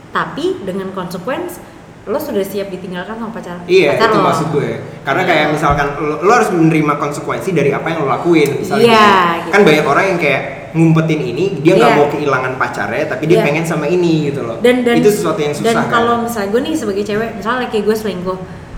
tapi 0.10 0.46
dengan 0.64 0.90
konsekuens 0.92 1.60
lo 2.08 2.16
sudah 2.16 2.40
siap 2.40 2.72
ditinggalkan 2.72 3.20
sama 3.20 3.36
pacar 3.36 3.60
Iya, 3.68 4.00
pacar 4.00 4.08
itu 4.08 4.16
lo. 4.16 4.24
maksud 4.24 4.48
gue. 4.56 4.70
Karena 5.04 5.28
kayak 5.28 5.46
misalkan 5.52 5.88
lo, 6.00 6.24
lo 6.24 6.32
harus 6.32 6.48
menerima 6.56 6.96
konsekuensi 6.96 7.52
dari 7.52 7.76
apa 7.76 7.84
yang 7.92 8.00
lo 8.00 8.08
lakuin. 8.08 8.64
Misalnya 8.64 8.88
Iya, 8.88 8.96
gitu. 9.12 9.44
gitu. 9.44 9.52
Kan 9.52 9.62
banyak 9.68 9.84
orang 9.86 10.06
yang 10.08 10.20
kayak 10.24 10.42
ngumpetin 10.72 11.20
ini, 11.20 11.46
dia 11.60 11.76
nggak 11.76 11.92
Iya. 11.92 12.00
mau 12.00 12.08
kehilangan 12.08 12.54
pacarnya, 12.56 13.06
tapi 13.12 13.24
dia 13.28 13.44
Iya. 13.44 13.46
pengen 13.52 13.66
sama 13.68 13.92
ini 13.92 14.32
gitu 14.32 14.40
loh. 14.40 14.56
dan 14.64 14.88
dan 14.88 14.96
itu 14.96 15.12
sesuatu 15.12 15.40
yang 15.44 15.52
susah 15.52 15.68
dan 15.68 15.76
kan. 15.84 15.88
kalau 15.92 16.16
misalnya 16.24 16.48
gue 16.48 16.62
nih 16.64 16.74
sebagai 16.80 17.04
cewek 17.04 17.30
misalnya 17.36 17.60
laki 17.68 17.78
gue 17.84 17.96
selingkuh 17.98 18.38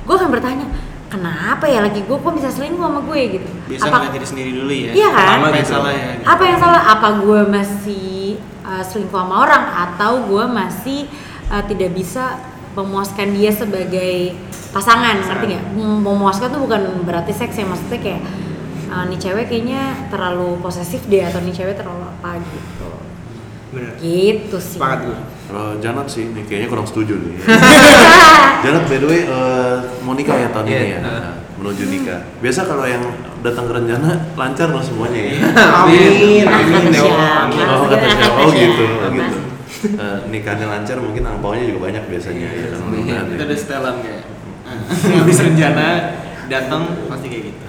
gue 0.09 0.15
akan 0.17 0.29
bertanya 0.33 0.65
kenapa 1.09 1.65
ya 1.65 1.81
laki 1.81 2.05
gue 2.05 2.17
kok 2.17 2.33
bisa 2.37 2.49
selingkuh 2.49 2.79
sama 2.79 3.01
gue 3.01 3.19
gitu 3.35 3.49
Biasa 3.65 3.83
apa 3.83 3.95
ngeliat 3.97 4.13
diri 4.13 4.27
sendiri 4.29 4.51
dulu 4.53 4.71
ya. 4.71 4.91
Iya 4.93 5.09
kan? 5.09 5.25
Apa 5.41 5.47
yang 5.49 5.57
gitu. 5.65 5.73
salah 5.73 5.91
ya? 5.91 6.07
gitu. 6.13 6.25
apa 6.29 6.43
yang 6.45 6.57
salah 6.61 6.81
apa 6.85 7.07
gue 7.17 7.41
masih 7.49 8.09
uh, 8.61 8.83
selingkuh 8.85 9.17
sama 9.17 9.35
orang 9.41 9.63
atau 9.67 10.11
gue 10.29 10.43
masih 10.45 10.99
uh, 11.49 11.63
tidak 11.65 11.91
bisa 11.97 12.37
memuaskan 12.77 13.33
dia 13.33 13.49
sebagai 13.49 14.37
pasangan 14.69 15.17
ngerti 15.17 15.45
nggak 15.49 15.65
Mem- 15.73 16.01
memuaskan 16.05 16.53
tuh 16.53 16.61
bukan 16.61 16.81
berarti 17.01 17.33
seks 17.33 17.57
ya 17.57 17.65
maksudnya 17.65 17.97
kayak 17.97 18.21
uh, 18.93 19.03
nih 19.09 19.17
cewek 19.17 19.45
kayaknya 19.49 19.81
terlalu 20.13 20.61
posesif 20.61 21.09
deh 21.09 21.25
atau 21.25 21.41
nih 21.41 21.51
cewek 21.51 21.73
terlalu 21.73 22.05
apa 22.05 22.37
gitu 22.37 22.89
Bener. 23.73 23.93
gitu 23.97 24.57
sih 24.61 24.77
Sepakat 24.77 24.99
gue. 25.09 25.17
Kalau 25.49 25.73
Janat 25.79 26.05
sih, 26.05 26.29
nih 26.29 26.45
kayaknya 26.45 26.69
kurang 26.69 26.85
setuju 26.85 27.17
nih. 27.17 27.41
Janat 28.63 28.83
by 28.85 28.97
the 28.97 29.07
way 29.07 29.21
eh, 29.23 29.75
mau 29.99 30.13
nikah 30.13 30.37
ya 30.37 30.49
tahun 30.49 30.65
ini 30.65 30.73
Iya. 30.75 30.85
ya, 30.85 30.99
Nah, 31.01 31.33
menuju 31.57 31.83
nikah. 31.87 32.21
Biasa 32.37 32.59
kalau 32.63 32.85
yang 32.85 33.01
datang 33.39 33.65
ke 33.65 33.73
rencana 33.73 34.09
lancar 34.35 34.67
loh 34.69 34.79
semuanya 34.79 35.17
ya. 35.17 35.33
Amin, 35.81 36.45
Nah, 36.45 36.53
amin, 36.55 36.93
ya 36.93 37.01
siapa? 37.01 37.25
Allah. 37.49 37.65
Oh 37.75 37.87
kata 37.87 38.07
siapa? 38.07 38.37
Oh 38.37 38.49
gitu, 38.51 38.83
oh 38.85 39.09
gitu. 39.09 39.37
Eh, 39.89 40.17
nikahnya 40.29 40.65
lancar 40.67 40.97
mungkin 40.97 41.23
angpaunya 41.25 41.63
juga 41.65 41.79
banyak 41.87 42.03
biasanya 42.05 42.47
ya 42.47 42.65
kan 42.67 42.79
mudah-mudahan 42.83 43.25
Itu 43.25 43.33
ya. 43.33 43.43
ada 43.43 43.55
setelan 43.55 43.95
kayak. 43.99 44.23
Habis 45.17 45.39
rencana 45.41 45.85
datang 46.45 46.81
pasti 47.07 47.25
kayak 47.25 47.43
gitu. 47.47 47.59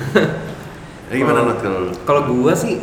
Eh, 1.08 1.16
gimana 1.16 1.42
Nat 1.44 1.58
kalau? 1.58 1.88
Kalau 2.04 2.22
gua 2.28 2.52
sih 2.52 2.76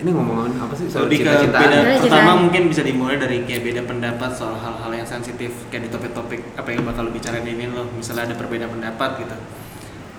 ini 0.00 0.10
ngomongin 0.16 0.56
apa 0.56 0.74
sih? 0.76 0.86
Soal 0.88 1.06
Lebih 1.06 1.22
cita-citaan? 1.22 1.60
beda, 1.68 1.78
pertama 2.00 2.32
mungkin 2.40 2.62
bisa 2.72 2.82
dimulai 2.82 3.16
dari 3.20 3.44
kayak 3.44 3.62
beda 3.62 3.82
pendapat 3.84 4.30
soal 4.32 4.56
hal-hal 4.56 4.90
yang 4.90 5.04
sensitif 5.04 5.52
kayak 5.68 5.88
di 5.88 5.90
topik-topik 5.92 6.40
apa 6.56 6.68
yang 6.72 6.82
bakal 6.88 7.04
lo 7.06 7.12
bicarain 7.12 7.44
ini 7.44 7.68
lo 7.68 7.84
misalnya 7.92 8.32
ada 8.32 8.36
perbedaan 8.40 8.72
pendapat 8.72 9.10
gitu. 9.20 9.36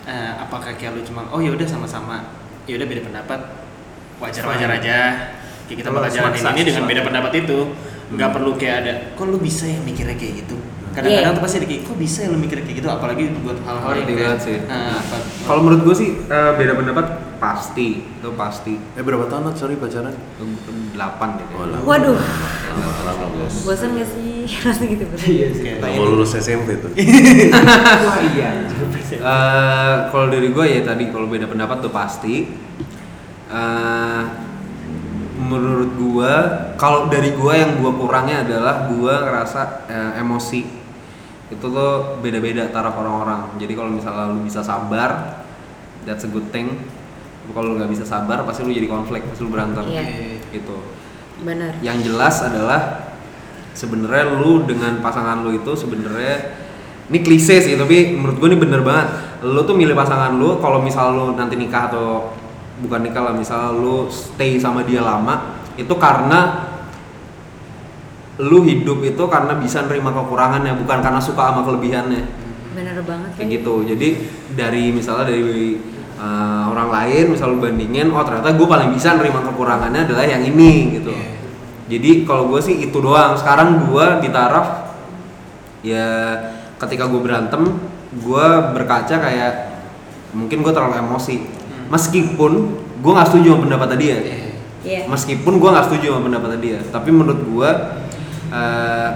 Eh, 0.06 0.32
apakah 0.38 0.72
kayak 0.78 0.98
lo 0.98 1.02
cuma 1.02 1.26
oh 1.34 1.42
ya 1.42 1.50
udah 1.54 1.68
sama-sama. 1.68 2.22
Ya 2.70 2.78
udah 2.78 2.88
beda 2.88 3.02
pendapat. 3.04 3.40
Wajar-wajar 4.22 4.70
aja. 4.78 4.98
Kayak 5.66 5.78
kita 5.82 5.90
bakal 5.90 6.10
jalanin 6.14 6.46
ini 6.56 6.62
dengan 6.64 6.84
beda 6.86 7.02
pendapat 7.02 7.32
itu. 7.42 7.60
Nggak 8.12 8.30
perlu 8.36 8.52
kayak 8.60 8.76
ada 8.86 8.94
kok 9.18 9.26
lo 9.26 9.40
bisa 9.40 9.66
ya 9.66 9.80
mikirnya 9.82 10.14
kayak 10.20 10.46
gitu 10.46 10.71
kadang-kadang 10.92 11.32
Iya. 11.32 11.38
tuh 11.38 11.44
pasti 11.44 11.56
ada 11.58 11.68
kayak 11.68 11.82
kok 11.84 11.96
bisa 11.96 12.20
ya 12.22 12.30
lo 12.30 12.38
mikirnya 12.38 12.64
kayak 12.64 12.78
gitu 12.80 12.88
apalagi 12.88 13.24
buat 13.40 13.58
hal-hal 13.64 13.92
yang 13.96 14.08
kayak 14.08 14.40
sih. 14.40 14.58
apa 14.68 15.16
Kalau 15.44 15.62
menurut 15.64 15.82
gua 15.84 15.96
sih 15.96 16.10
eh, 16.22 16.52
beda 16.54 16.74
pendapat 16.76 17.06
pasti 17.38 17.88
itu 18.06 18.30
pasti 18.36 18.74
Eh 18.94 19.02
berapa 19.02 19.26
tahun 19.26 19.50
Nat? 19.50 19.56
Sorry 19.56 19.74
pacaran? 19.76 20.14
delapan 20.92 21.40
gitu. 21.40 21.52
Oh, 21.56 21.66
lama. 21.66 21.82
waduh 21.88 22.20
bosan 23.64 23.96
gak 23.96 24.08
sih 24.08 24.44
rasanya 24.68 24.88
gitu 24.94 25.06
Iya 25.24 25.48
sih. 25.56 25.66
Mau 25.80 26.06
lulus 26.06 26.36
SMP 26.36 26.76
tuh. 26.78 26.92
Wah 28.06 28.20
iya. 28.28 28.50
Eh, 29.12 29.96
kalau 30.10 30.28
dari 30.28 30.52
gue 30.52 30.66
ya 30.68 30.82
tadi 30.84 31.10
kalau 31.10 31.26
beda 31.26 31.48
pendapat 31.48 31.80
tuh 31.80 31.90
pasti. 31.90 32.52
Eh, 33.48 34.24
menurut 35.42 35.92
gua 35.98 36.34
kalau 36.78 37.10
dari 37.10 37.34
gua 37.34 37.58
yang 37.58 37.82
gua 37.82 37.92
kurangnya 37.92 38.46
adalah 38.46 38.88
gua 38.88 39.26
ngerasa 39.26 39.60
eh, 39.90 40.12
emosi 40.22 40.62
itu 41.52 41.66
tuh 41.68 42.18
beda-beda 42.24 42.72
taraf 42.72 42.96
orang-orang. 42.96 43.60
Jadi 43.60 43.76
kalau 43.76 43.92
misalnya 43.92 44.32
lu 44.32 44.42
bisa 44.48 44.64
sabar, 44.64 45.44
that's 46.08 46.24
a 46.24 46.32
good 46.32 46.48
thing. 46.56 46.80
Kalau 47.52 47.76
lu 47.76 47.76
nggak 47.76 47.92
bisa 47.92 48.08
sabar, 48.08 48.48
pasti 48.48 48.64
lu 48.64 48.72
jadi 48.72 48.88
konflik, 48.88 49.28
pasti 49.28 49.44
lu 49.44 49.52
berantem. 49.52 49.84
Iya. 49.92 50.40
Gitu. 50.52 50.78
benar 51.42 51.74
Yang 51.82 52.14
jelas 52.14 52.36
adalah 52.46 52.82
sebenarnya 53.74 54.38
lu 54.38 54.68
dengan 54.68 55.00
pasangan 55.02 55.42
lu 55.42 55.56
itu 55.56 55.72
sebenarnya 55.74 56.60
ini 57.12 57.20
klise 57.24 57.60
sih 57.60 57.76
tapi 57.76 58.16
menurut 58.16 58.40
gue 58.40 58.48
ini 58.52 58.60
bener 58.60 58.82
banget 58.84 59.08
lu 59.44 59.60
tuh 59.64 59.76
milih 59.76 59.96
pasangan 59.96 60.36
lu 60.36 60.60
kalau 60.60 60.84
misal 60.84 61.12
lu 61.12 61.26
nanti 61.36 61.56
nikah 61.56 61.92
atau 61.92 62.36
bukan 62.84 63.04
nikah 63.04 63.32
lah 63.32 63.34
misal 63.36 63.76
lu 63.76 64.08
stay 64.12 64.60
sama 64.60 64.84
dia 64.84 65.04
lama 65.04 65.60
itu 65.80 65.92
karena 65.96 66.68
lu 68.42 68.66
hidup 68.66 69.06
itu 69.06 69.24
karena 69.30 69.54
bisa 69.62 69.86
nerima 69.86 70.10
kekurangannya 70.10 70.74
bukan 70.82 70.98
karena 71.06 71.22
suka 71.22 71.54
sama 71.54 71.62
kelebihannya. 71.62 72.24
Benar 72.74 72.98
banget 73.06 73.30
kayak 73.38 73.50
gitu. 73.62 73.86
Jadi 73.86 74.08
dari 74.58 74.90
misalnya 74.90 75.30
dari 75.30 75.78
uh, 76.18 76.74
orang 76.74 76.90
lain 76.90 77.24
misal 77.38 77.54
lu 77.54 77.62
bandingin 77.62 78.10
oh 78.10 78.26
ternyata 78.26 78.58
gue 78.58 78.68
paling 78.68 78.90
bisa 78.90 79.14
nerima 79.14 79.46
kekurangannya 79.46 80.10
adalah 80.10 80.26
yang 80.26 80.42
ini 80.42 80.98
gitu. 80.98 81.14
Jadi 81.92 82.26
kalau 82.26 82.50
gue 82.50 82.62
sih 82.64 82.82
itu 82.82 82.98
doang. 82.98 83.38
Sekarang 83.38 83.86
gue 83.86 84.06
di 84.26 84.30
taraf 84.34 84.90
ya 85.86 86.38
ketika 86.82 87.06
gue 87.06 87.22
berantem 87.22 87.78
gue 88.12 88.48
berkaca 88.74 89.22
kayak 89.22 89.54
mungkin 90.34 90.66
gue 90.66 90.74
terlalu 90.74 90.98
emosi. 90.98 91.46
Meskipun 91.94 92.52
gue 93.06 93.12
nggak 93.12 93.28
setuju 93.30 93.54
sama 93.54 93.62
pendapat 93.70 94.00
dia. 94.02 94.18
Iya. 94.82 95.06
meskipun 95.06 95.62
gue 95.62 95.70
nggak 95.70 95.94
setuju 95.94 96.18
sama 96.18 96.26
pendapat 96.26 96.58
dia. 96.58 96.80
Tapi 96.90 97.10
menurut 97.14 97.38
gue 97.46 97.70
eh, 98.52 99.10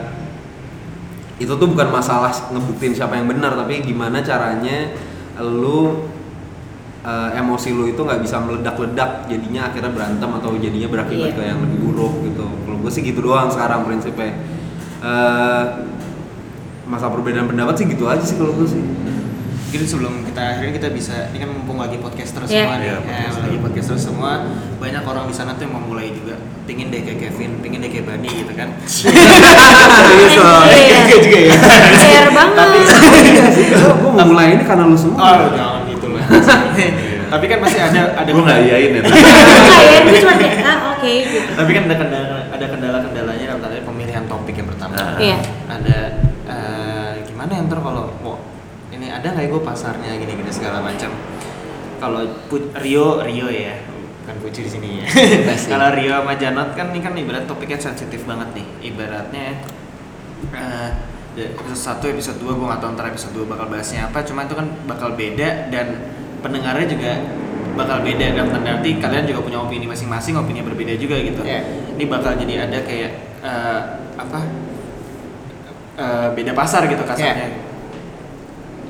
itu 1.36 1.52
tuh 1.52 1.68
bukan 1.68 1.92
masalah 1.92 2.32
ngebuktiin 2.50 2.96
siapa 2.96 3.20
yang 3.20 3.28
benar 3.28 3.60
tapi 3.60 3.84
gimana 3.84 4.24
caranya 4.24 4.96
lu 5.44 6.08
eh, 7.04 7.30
emosi 7.36 7.76
lu 7.76 7.86
itu 7.86 8.00
nggak 8.00 8.24
bisa 8.24 8.40
meledak-ledak 8.40 9.28
jadinya 9.28 9.68
akhirnya 9.68 9.92
berantem 9.92 10.30
atau 10.32 10.56
jadinya 10.56 10.88
berakibat 10.88 11.30
Iya. 11.32 11.38
ke 11.38 11.44
yang 11.44 11.60
lebih 11.62 11.80
buruk 11.84 12.14
gitu. 12.24 12.48
Kalau 12.48 12.78
gue 12.80 12.92
sih 12.92 13.04
gitu 13.04 13.20
doang 13.22 13.52
sekarang 13.52 13.84
prinsipnya. 13.84 14.32
Eh, 15.04 15.64
masa 16.86 17.10
perbedaan 17.10 17.50
pendapat 17.50 17.82
sih 17.82 17.86
gitu 17.90 18.06
aja 18.06 18.22
sih 18.22 18.38
kalau 18.38 18.54
gue 18.56 18.68
sih 18.70 18.82
Mungkin 19.76 19.92
sebelum 19.92 20.24
kita 20.24 20.40
akhirnya 20.40 20.72
kita 20.72 20.88
bisa 20.88 21.28
ini 21.30 21.44
kan 21.44 21.52
mumpung 21.52 21.76
lagi 21.76 22.00
podcaster 22.00 22.48
Iya. 22.48 22.64
semua 22.64 22.80
nih, 22.80 22.88
Iya, 22.88 22.96
ya, 22.96 23.00
podcaster. 23.04 23.42
lagi 23.44 23.58
podcaster 23.60 23.98
semua 24.00 24.32
banyak 24.80 25.04
orang 25.04 25.26
di 25.28 25.36
sana 25.36 25.52
tuh 25.52 25.68
yang 25.68 25.74
mau 25.76 25.84
mulai 25.84 26.16
juga 26.16 26.32
pingin 26.64 26.88
deh 26.88 27.04
kayak 27.04 27.20
Kevin, 27.20 27.60
pingin 27.60 27.84
deh 27.84 27.92
kayak 27.92 28.08
Bani 28.08 28.30
gitu 28.32 28.56
kan. 28.56 28.72
Serius 28.88 29.12
loh. 30.40 30.64
Iya. 30.72 30.96
Juga 31.04 31.16
juga 31.20 31.40
ya. 31.44 31.52
Share 31.92 32.32
banget. 32.32 32.68
gue 32.72 34.12
mau 34.16 34.24
mulai 34.24 34.56
ini 34.56 34.64
karena 34.64 34.88
lu 34.88 34.96
semua 34.96 35.20
Oh, 35.20 35.52
jangan 35.52 35.84
gitu 35.92 36.08
lah. 36.08 36.24
Tapi 37.26 37.46
kan 37.46 37.60
masih 37.60 37.80
ada 37.84 38.02
ada 38.16 38.30
Gue 38.32 38.44
nggak 38.48 38.60
iyain 38.64 38.92
ya. 38.96 39.02
Ya, 39.92 40.00
gue 40.02 40.20
cuma 40.24 40.34
kayak 40.40 40.56
ah 40.64 40.96
oke 40.96 41.12
gitu. 41.20 41.52
Tapi 41.52 41.72
kan 41.76 41.84
ada 41.84 41.96
kendala 42.00 42.28
ada 42.48 42.66
kendala-kendalanya 42.66 43.44
dalam 43.46 43.60
tanda 43.60 43.84
pemilihan 43.84 44.24
topik 44.24 44.56
yang 44.56 44.72
pertama. 44.72 45.20
Iya. 45.20 45.44
Ada 45.68 45.98
eh, 46.48 47.12
gimana 47.28 47.52
ya 47.52 47.68
ntar 47.68 47.84
kalau 47.84 48.16
mau 48.24 48.40
ini 48.88 49.12
ada 49.26 49.34
nggak 49.34 49.42
ya 49.42 49.50
gue 49.50 49.62
pasarnya 49.66 50.12
gini-gini 50.16 50.52
segala 50.54 50.86
macam. 50.86 51.10
Kalau 51.98 52.22
Pu- 52.46 52.70
Rio 52.78 53.26
Rio 53.26 53.50
ya, 53.50 53.74
bukan 54.22 54.38
Puji 54.38 54.62
di 54.62 54.70
sini 54.70 54.90
ya. 55.02 55.10
Bebas 55.10 55.66
ya. 55.66 55.70
kalau 55.74 55.90
Rio 55.98 56.14
sama 56.14 56.34
Janot 56.38 56.70
kan 56.78 56.94
ini 56.94 57.02
kan 57.02 57.18
ibarat 57.18 57.50
topiknya 57.50 57.82
sensitif 57.82 58.22
banget 58.24 58.54
nih. 58.54 58.66
Ibaratnya 58.86 59.66
ya, 61.34 61.46
episode 61.58 62.06
1 62.06 62.14
episode 62.14 62.38
2 62.38 62.54
gue 62.54 62.68
gak 62.70 62.80
tau 62.80 62.94
ntar 62.94 63.10
episode 63.10 63.34
2 63.34 63.50
bakal 63.50 63.66
bahasnya 63.66 64.06
apa 64.06 64.22
cuma 64.22 64.46
itu 64.46 64.54
kan 64.54 64.70
bakal 64.86 65.18
beda 65.18 65.68
dan 65.68 65.88
pendengarnya 66.40 66.86
juga 66.86 67.12
bakal 67.76 68.06
beda 68.06 68.26
dan 68.32 68.46
tanda 68.48 68.78
arti 68.78 68.96
kalian 68.96 69.26
juga 69.26 69.42
punya 69.42 69.60
opini 69.60 69.84
masing-masing 69.84 70.38
opini 70.38 70.62
yang 70.62 70.70
berbeda 70.70 70.94
juga 70.96 71.18
gitu 71.18 71.42
Iya. 71.44 71.60
ini 71.92 72.06
bakal 72.08 72.38
jadi 72.38 72.70
ada 72.70 72.80
kayak 72.88 73.12
eh, 73.42 73.80
apa 74.16 74.40
eh, 75.98 76.28
beda 76.32 76.52
pasar 76.54 76.88
gitu 76.88 77.04
kasarnya 77.04 77.65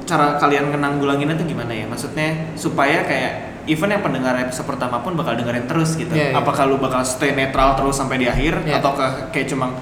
cara 0.05 0.37
kalian 0.37 0.69
menanggulanginnya 0.69 1.35
tuh 1.35 1.45
gimana 1.45 1.69
ya 1.69 1.85
maksudnya 1.85 2.53
supaya 2.53 3.01
kayak 3.01 3.31
even 3.65 3.89
yang 3.89 3.99
pendengar 3.99 4.37
episode 4.37 4.65
pertama 4.65 5.01
pun 5.01 5.13
bakal 5.13 5.33
dengerin 5.33 5.65
terus 5.65 5.93
gitu 5.93 6.13
Iya, 6.13 6.31
iya. 6.31 6.37
apakah 6.37 6.65
lu 6.65 6.77
bakal 6.77 7.01
stay 7.01 7.33
netral 7.33 7.73
terus 7.73 7.97
sampai 7.97 8.17
di 8.17 8.27
akhir 8.27 8.61
Iya. 8.61 8.77
ataukah 8.77 9.29
kayak 9.29 9.49
cuma 9.49 9.73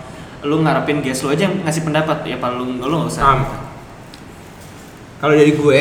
lu 0.41 0.59
ngarepin 0.59 0.99
guest 0.99 1.23
lu 1.23 1.31
aja 1.31 1.45
yang 1.45 1.59
ngasih 1.61 1.83
pendapat 1.83 2.23
ya 2.23 2.35
apa 2.35 2.47
lu 2.51 2.79
lu 2.79 2.93
nggak 2.93 3.11
usah 3.11 3.23
Am. 3.25 3.39
Kalau 5.19 5.33
dari 5.33 5.55
gue, 5.55 5.79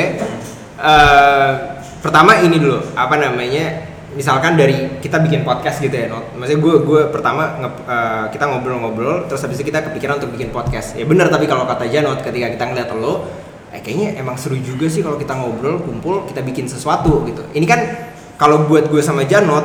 eh 0.79 1.51
pertama 1.99 2.39
ini 2.39 2.59
dulu 2.59 2.79
apa 2.95 3.15
namanya? 3.17 3.91
Misalkan 4.13 4.55
dari 4.55 5.01
kita 5.01 5.19
bikin 5.19 5.41
podcast 5.41 5.81
gitu 5.81 5.91
ya, 5.91 6.07
Not. 6.07 6.37
Maksudnya 6.37 6.61
gue 6.61 6.75
gue 6.85 7.01
pertama 7.09 7.57
nge- 7.59 7.83
eh, 7.83 8.25
kita 8.31 8.45
ngobrol-ngobrol, 8.45 9.25
terus 9.25 9.41
habis 9.41 9.57
itu 9.57 9.67
kita 9.67 9.83
kepikiran 9.83 10.21
untuk 10.21 10.31
bikin 10.31 10.53
podcast. 10.53 10.95
Ya 10.95 11.03
benar 11.03 11.27
tapi 11.27 11.49
kalau 11.49 11.65
kata 11.65 11.89
Janot 11.89 12.21
ketika 12.21 12.53
kita 12.53 12.65
ngeliat 12.69 12.93
lo, 12.93 13.25
eh 13.73 13.81
kayaknya 13.81 14.21
emang 14.21 14.37
seru 14.37 14.61
juga 14.61 14.85
sih 14.87 15.01
kalau 15.01 15.17
kita 15.17 15.33
ngobrol, 15.33 15.81
kumpul, 15.81 16.29
kita 16.29 16.45
bikin 16.45 16.69
sesuatu 16.69 17.25
gitu. 17.25 17.41
Ini 17.57 17.65
kan 17.65 17.81
kalau 18.37 18.69
buat 18.69 18.93
gue 18.93 19.01
sama 19.01 19.25
Janot, 19.25 19.65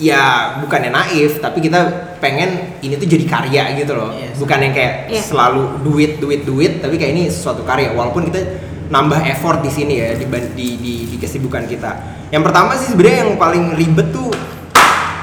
ya 0.00 0.56
bukannya 0.64 0.88
naif, 0.88 1.44
tapi 1.44 1.60
kita 1.60 1.80
pengen 2.24 2.80
ini 2.80 2.96
tuh 2.96 3.04
jadi 3.04 3.24
karya 3.28 3.62
gitu 3.76 3.92
loh. 3.92 4.16
Yes. 4.16 4.40
Bukan 4.40 4.58
yang 4.64 4.72
kayak 4.72 4.94
Iya. 5.12 5.22
selalu 5.22 5.84
duit 5.84 6.18
duit 6.18 6.42
duit 6.48 6.80
tapi 6.80 6.96
kayak 6.96 7.12
ini 7.14 7.22
sesuatu 7.28 7.62
karya 7.62 7.92
walaupun 7.92 8.26
kita 8.32 8.40
nambah 8.88 9.20
effort 9.28 9.60
di 9.64 9.72
sini 9.72 9.96
ya 9.96 10.12
di, 10.16 10.24
di, 10.28 10.68
di, 10.76 10.94
di 11.08 11.16
kesibukan 11.16 11.64
kita 11.64 11.90
yang 12.28 12.44
pertama 12.44 12.76
sih 12.76 12.92
sebenarnya 12.92 13.24
yang 13.24 13.32
paling 13.40 13.72
ribet 13.80 14.12
tuh 14.12 14.28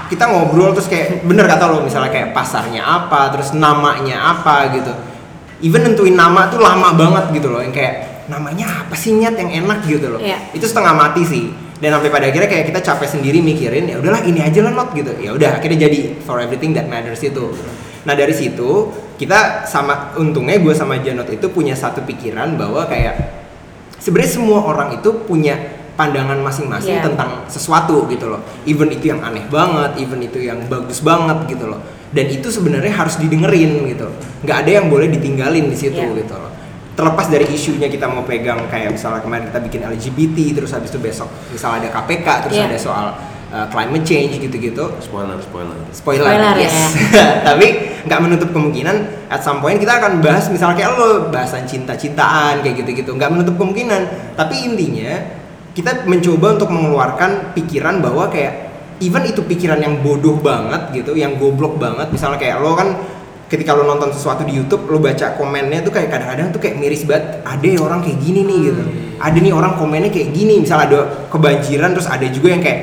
kita 0.09 0.27
ngobrol 0.27 0.73
terus 0.73 0.89
kayak 0.89 1.23
bener 1.23 1.45
kata 1.47 1.69
lo 1.69 1.79
misalnya 1.85 2.09
kayak 2.11 2.33
pasarnya 2.33 2.81
apa 2.83 3.31
terus 3.31 3.53
namanya 3.53 4.33
apa 4.33 4.75
gitu 4.75 4.91
even 5.61 5.85
nentuin 5.87 6.17
nama 6.17 6.49
tuh 6.49 6.59
lama 6.59 6.91
banget 6.97 7.37
gitu 7.37 7.53
loh 7.53 7.61
yang 7.61 7.71
kayak 7.71 8.10
namanya 8.29 8.85
apa 8.85 8.93
sih 8.93 9.15
nyet 9.15 9.33
yang 9.33 9.65
enak 9.65 9.85
gitu 9.85 10.11
loh. 10.11 10.21
Iya. 10.21 10.37
itu 10.51 10.65
setengah 10.67 10.93
mati 10.93 11.23
sih. 11.23 11.45
Dan 11.81 11.97
sampai 11.97 12.13
pada 12.13 12.29
akhirnya 12.29 12.45
kayak 12.45 12.69
kita 12.69 12.79
capek 12.85 13.09
sendiri 13.09 13.41
mikirin 13.41 13.89
ya 13.89 13.97
udahlah 13.97 14.21
ini 14.21 14.37
aja 14.37 14.61
lah 14.61 14.69
not 14.69 14.93
gitu. 14.93 15.09
Ya 15.17 15.33
udah 15.33 15.57
akhirnya 15.57 15.89
jadi 15.89 16.13
for 16.21 16.37
everything 16.37 16.77
that 16.77 16.85
matters 16.85 17.25
itu. 17.25 17.49
Nah 18.05 18.13
dari 18.13 18.33
situ 18.37 18.93
kita 19.17 19.65
sama 19.65 20.13
untungnya 20.13 20.61
gue 20.61 20.73
sama 20.77 21.01
Janot 21.01 21.25
itu 21.33 21.49
punya 21.49 21.73
satu 21.73 22.05
pikiran 22.05 22.53
bahwa 22.53 22.85
kayak 22.85 23.17
sebenarnya 23.97 24.29
semua 24.29 24.61
orang 24.61 24.93
itu 24.93 25.09
punya 25.25 25.57
pandangan 25.97 26.37
masing-masing 26.41 27.01
Iya. 27.01 27.05
tentang 27.09 27.49
sesuatu 27.49 28.05
gitu 28.13 28.29
loh. 28.29 28.45
Even 28.69 28.93
itu 28.93 29.09
yang 29.09 29.21
aneh 29.25 29.49
banget 29.49 29.97
even 29.97 30.21
itu 30.21 30.37
yang 30.37 30.61
bagus 30.69 31.01
banget 31.01 31.49
gitu 31.49 31.65
loh. 31.65 31.81
Dan 32.13 32.29
itu 32.29 32.45
sebenarnya 32.53 32.93
harus 32.93 33.17
didengerin 33.17 33.89
gitu. 33.89 34.05
Nggak 34.45 34.57
ada 34.65 34.71
yang 34.81 34.85
boleh 34.85 35.09
ditinggalin 35.09 35.65
di 35.65 35.77
situ 35.77 35.97
Iya. 35.97 36.13
gitu 36.13 36.35
loh 36.37 36.60
terlepas 37.01 37.25
dari 37.25 37.49
isunya 37.49 37.89
kita 37.89 38.05
mau 38.05 38.21
pegang 38.21 38.69
kayak 38.69 38.93
misalnya 38.93 39.25
kemarin 39.25 39.49
kita 39.49 39.59
bikin 39.65 39.81
LGBT 39.89 40.37
terus 40.61 40.69
habis 40.69 40.93
itu 40.93 41.01
besok 41.01 41.25
misalnya 41.49 41.89
ada 41.89 41.89
KPK 41.97 42.27
terus 42.45 42.57
Iya. 42.61 42.69
ada 42.69 42.77
soal 42.77 43.05
uh, 43.49 43.65
climate 43.73 44.05
change 44.05 44.37
gitu-gitu 44.37 44.85
Spoiler, 45.01 45.41
spoiler. 45.41 45.73
spoiler, 45.89 46.29
Spoiler, 46.29 46.55
yes. 46.61 46.75
tapi 47.49 47.67
nggak 48.05 48.19
menutup 48.21 48.49
kemungkinan 48.53 48.95
at 49.33 49.41
some 49.41 49.57
point 49.59 49.81
kita 49.81 49.97
akan 49.97 50.21
bahas 50.21 50.45
misalnya 50.53 50.77
kayak 50.77 50.91
lo 50.93 51.33
bahasan 51.33 51.65
cinta-cintaan 51.65 52.61
kayak 52.61 52.85
gitu-gitu 52.85 53.17
nggak 53.17 53.33
menutup 53.33 53.57
kemungkinan 53.57 54.35
tapi 54.37 54.61
intinya 54.61 55.41
kita 55.73 56.05
mencoba 56.05 56.59
untuk 56.61 56.69
mengeluarkan 56.69 57.55
pikiran 57.57 57.97
bahwa 57.97 58.29
kayak 58.29 58.69
even 59.01 59.25
itu 59.25 59.41
pikiran 59.41 59.81
yang 59.81 59.97
bodoh 60.05 60.37
banget 60.37 60.93
gitu 60.93 61.17
yang 61.17 61.41
goblok 61.41 61.81
banget 61.81 62.13
misalnya 62.13 62.37
kayak 62.37 62.61
lo 62.61 62.77
kan 62.77 62.93
ketika 63.51 63.75
lo 63.75 63.83
nonton 63.83 64.15
sesuatu 64.15 64.47
di 64.47 64.55
YouTube 64.55 64.87
lo 64.87 65.03
baca 65.03 65.35
komennya 65.35 65.83
tuh 65.83 65.91
kayak 65.91 66.07
kadang-kadang 66.07 66.55
tuh 66.55 66.63
kayak 66.63 66.79
miris 66.79 67.03
banget. 67.03 67.43
Ada 67.43 67.67
ya 67.67 67.79
orang 67.83 67.99
kayak 67.99 68.17
gini 68.23 68.47
nih 68.47 68.59
gitu. 68.71 68.83
Ada 69.19 69.37
nih 69.43 69.51
orang 69.51 69.75
komennya 69.75 70.07
kayak 70.07 70.31
gini. 70.31 70.63
Misalnya 70.63 70.85
ada 70.87 70.99
kebanjiran 71.27 71.91
terus 71.91 72.07
ada 72.07 72.23
juga 72.31 72.47
yang 72.55 72.63
kayak 72.63 72.79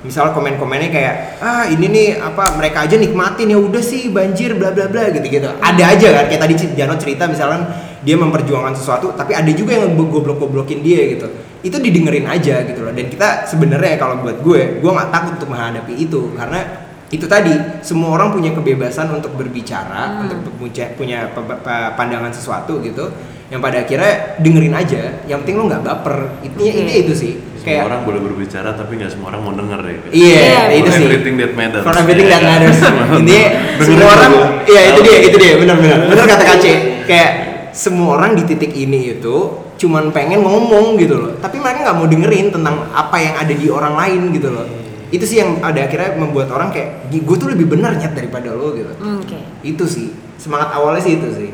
misal 0.00 0.32
komen-komennya 0.32 0.88
kayak 0.92 1.14
ah 1.44 1.64
ini 1.68 1.88
nih 1.88 2.08
apa 2.20 2.52
mereka 2.60 2.84
aja 2.84 3.00
nikmatin. 3.00 3.48
Ya 3.48 3.56
udah 3.56 3.80
sih 3.80 4.12
banjir 4.12 4.60
bla 4.60 4.76
bla 4.76 4.92
bla 4.92 5.08
gitu 5.08 5.24
gitu 5.24 5.48
ada 5.48 5.82
aja 5.88 6.06
kan 6.20 6.24
kayak 6.28 6.40
tadi 6.44 6.54
Jano 6.76 7.00
cerita 7.00 7.24
misalkan 7.24 7.64
dia 8.04 8.16
memperjuangkan 8.16 8.76
sesuatu 8.76 9.12
tapi 9.16 9.32
ada 9.32 9.48
juga 9.56 9.76
yang 9.76 9.96
goblok-goblokin 9.96 10.84
dia 10.84 11.16
gitu. 11.16 11.32
Itu 11.64 11.80
didengerin 11.80 12.28
aja 12.28 12.60
gitu 12.68 12.84
loh. 12.84 12.92
Dan 12.92 13.08
kita 13.08 13.48
sebenarnya 13.48 13.96
kalau 13.96 14.20
buat 14.20 14.44
gue 14.44 14.84
gue 14.84 14.90
nggak 14.92 15.08
takut 15.08 15.32
untuk 15.40 15.48
menghadapi 15.48 15.96
itu 15.96 16.36
karena 16.36 16.89
itu 17.10 17.26
tadi 17.26 17.50
semua 17.80 18.14
orang 18.14 18.30
punya 18.30 18.50
kebebasan 18.50 19.10
untuk 19.10 19.34
berbicara 19.34 20.22
Hmm. 20.22 20.30
untuk 20.30 20.54
punya 20.54 20.86
punya 20.94 21.18
pe- 21.28 21.42
pe- 21.42 21.90
pandangan 21.92 22.30
sesuatu 22.30 22.78
gitu 22.78 23.10
yang 23.50 23.58
pada 23.58 23.82
akhirnya 23.82 24.38
dengerin 24.38 24.70
aja 24.70 25.18
yang 25.26 25.42
penting 25.42 25.58
lo 25.58 25.66
nggak 25.66 25.82
baper 25.82 26.38
intinya 26.40 26.62
Oke. 26.64 26.78
intinya 26.78 26.94
itu 26.96 27.12
sih 27.12 27.32
Semua 27.60 27.66
kayak 27.66 27.82
orang 27.84 28.00
boleh 28.06 28.20
berbicara 28.22 28.70
tapi 28.72 28.92
nggak 28.94 29.10
semua 29.10 29.26
orang 29.28 29.40
mau 29.42 29.52
denger 29.52 29.80
ya. 29.82 29.96
Iya, 30.08 30.38
Iya, 30.40 30.60
itu 30.72 30.86
For 30.86 30.96
sih. 30.96 31.04
everything 31.04 31.34
that 31.36 31.52
matters. 31.52 31.82
For 31.82 31.92
everything 31.92 32.28
that 32.30 32.40
matters. 32.42 32.78
Intinya 33.20 33.46
Dengerin 33.76 33.84
semua 33.84 34.08
orang, 34.08 34.32
iya 34.64 34.82
itu 34.88 35.00
dia, 35.02 35.16
itu 35.20 35.36
dia, 35.36 35.52
benar-benar. 35.58 35.98
Benar 36.08 36.24
kata 36.24 36.44
Kace. 36.46 36.72
Kayak 37.04 37.30
semua 37.70 38.16
orang 38.16 38.32
di 38.32 38.42
titik 38.44 38.72
ini 38.72 39.12
itu 39.12 39.36
cuman 39.76 40.08
pengen 40.08 40.40
ngomong 40.40 40.96
gitu 40.96 41.14
loh. 41.16 41.32
Tapi 41.36 41.58
mereka 41.58 41.84
nggak 41.84 41.96
mau 41.96 42.06
dengerin 42.06 42.46
tentang 42.48 42.88
apa 42.88 43.16
yang 43.18 43.34
ada 43.34 43.52
di 43.52 43.66
orang 43.68 43.92
lain 43.94 44.20
gitu 44.32 44.48
loh. 44.48 44.64
Itu 45.10 45.26
sih 45.26 45.42
yang 45.42 45.58
ada 45.58 45.90
akhirnya 45.90 46.14
membuat 46.14 46.54
orang 46.54 46.70
kayak 46.70 47.10
gue 47.10 47.36
tuh 47.36 47.50
lebih 47.50 47.66
benar 47.66 47.98
nyet 47.98 48.14
daripada 48.14 48.54
lo 48.54 48.70
gitu. 48.78 48.94
Oke. 49.18 49.38
Itu 49.66 49.84
sih 49.90 50.14
semangat 50.38 50.70
awalnya 50.70 51.02
sih 51.02 51.18
itu 51.18 51.28
sih. 51.34 51.50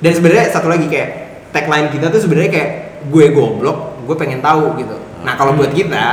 Dan 0.00 0.12
sebenarnya 0.16 0.48
satu 0.48 0.72
lagi 0.72 0.88
kayak 0.88 1.08
tagline 1.52 1.92
kita 1.92 2.08
tuh 2.08 2.20
sebenarnya 2.24 2.50
kayak 2.50 2.70
gue 3.12 3.24
goblok, 3.36 4.00
gue 4.08 4.16
pengen 4.16 4.40
tahu 4.40 4.80
gitu. 4.80 4.96
Nah 5.22 5.36
kalau 5.36 5.52
buat 5.60 5.76
kita 5.76 6.04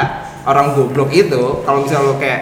orang 0.44 0.76
goblok 0.76 1.10
itu 1.16 1.64
kalau 1.64 1.88
misalnya 1.88 2.04
lo 2.12 2.16
kayak 2.20 2.42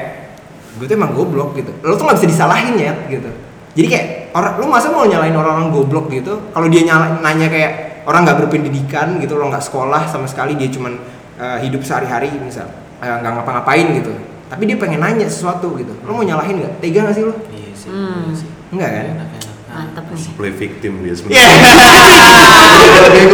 gue 0.81 0.85
tuh 0.89 0.97
emang 0.97 1.13
goblok 1.13 1.53
gitu, 1.53 1.69
lo 1.85 1.93
tuh 1.93 2.09
nggak 2.09 2.17
bisa 2.17 2.29
disalahin 2.33 2.75
ya 2.81 2.93
gitu. 3.05 3.29
Jadi 3.77 3.87
kayak 3.89 4.05
orang 4.33 4.53
lo 4.57 4.65
masa 4.69 4.89
mau 4.89 5.05
nyalain 5.05 5.37
orang-orang 5.37 5.69
goblok 5.69 6.09
gitu? 6.09 6.49
Kalau 6.49 6.65
dia 6.65 6.81
nyala, 6.81 7.21
nanya 7.21 7.45
kayak 7.45 8.05
orang 8.09 8.25
nggak 8.25 8.37
berpendidikan 8.41 9.21
gitu, 9.21 9.37
lo 9.37 9.53
nggak 9.53 9.61
sekolah 9.61 10.09
sama 10.09 10.25
sekali 10.25 10.57
dia 10.57 10.73
cuman 10.73 10.97
eh, 11.37 11.57
hidup 11.69 11.85
sehari-hari 11.85 12.33
misal 12.41 12.65
nggak 13.03 13.31
ngapa-ngapain 13.39 13.87
gitu. 13.99 14.13
Tapi 14.47 14.63
dia 14.69 14.77
pengen 14.77 15.01
nanya 15.01 15.25
sesuatu 15.25 15.73
gitu, 15.81 15.97
lo 16.05 16.11
mau 16.13 16.21
nyalahin 16.21 16.61
nggak? 16.61 16.73
Tega 16.77 17.09
nggak 17.09 17.15
sih 17.17 17.23
lo? 17.25 17.33
Iya 17.49 17.71
sih. 17.73 17.89
Hmm. 17.89 18.29
iya. 18.29 18.45
Enggak 18.69 18.89
kan? 18.89 19.03
Enak, 19.05 19.29
enak. 19.33 19.55
Mantap 19.73 20.05
nih. 20.13 20.29
Play 20.37 20.53
victim 20.53 20.93
dia 21.01 21.13
Iya. 21.17 21.47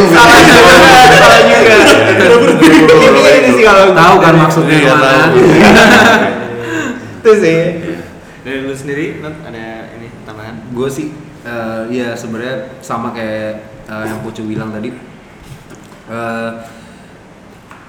Salah 0.08 0.40
juga, 0.40 0.64
salah 1.20 1.40
juga. 1.44 1.74
Ini 3.30 3.50
sih 3.52 3.64
kalau 3.64 3.92
Tahu 3.92 4.14
kan 4.24 4.34
maksudnya 4.40 4.76
Iya, 4.80 4.94
tahu. 4.96 5.38
itu 7.20 7.32
sih. 7.36 7.60
Dari 8.40 8.58
lu 8.64 8.72
sendiri, 8.72 9.20
ada 9.20 9.64
ini 10.00 10.08
tambahan? 10.24 10.56
gue 10.72 10.88
sih 10.88 11.12
eh, 11.44 11.82
ya 11.92 12.16
sebenarnya 12.16 12.80
sama 12.80 13.12
kayak 13.12 13.68
eh, 13.84 14.04
yang 14.08 14.24
Pucu 14.24 14.48
bilang 14.48 14.72
tadi 14.72 14.96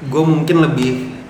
gue 0.01 0.23
mungkin 0.25 0.57
lebih 0.61 1.20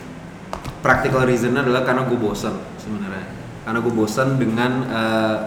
practical 0.82 1.24
reasonnya 1.24 1.62
adalah 1.64 1.86
karena 1.86 2.06
gue 2.10 2.18
bosan 2.18 2.58
sebenarnya. 2.82 3.26
Karena 3.62 3.80
gue 3.80 3.94
bosan 3.94 4.28
dengan 4.42 4.72
eh, 4.90 5.38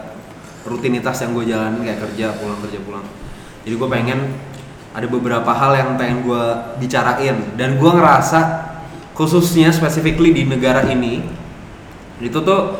rutinitas 0.65 1.21
yang 1.21 1.31
gue 1.35 1.45
jalanin 1.45 1.83
kayak 1.83 1.99
kerja 2.09 2.33
pulang 2.39 2.59
kerja 2.63 2.79
pulang. 2.81 3.05
Jadi 3.67 3.75
gue 3.75 3.89
pengen 3.91 4.19
ada 4.95 5.07
beberapa 5.11 5.51
hal 5.51 5.71
yang 5.75 5.89
pengen 5.99 6.23
gue 6.23 6.43
bicarain. 6.79 7.37
Dan 7.59 7.77
gue 7.77 7.91
ngerasa 7.91 8.39
khususnya 9.15 9.71
specifically 9.71 10.35
di 10.35 10.43
negara 10.43 10.83
ini 10.87 11.23
itu 12.19 12.35
tuh 12.43 12.79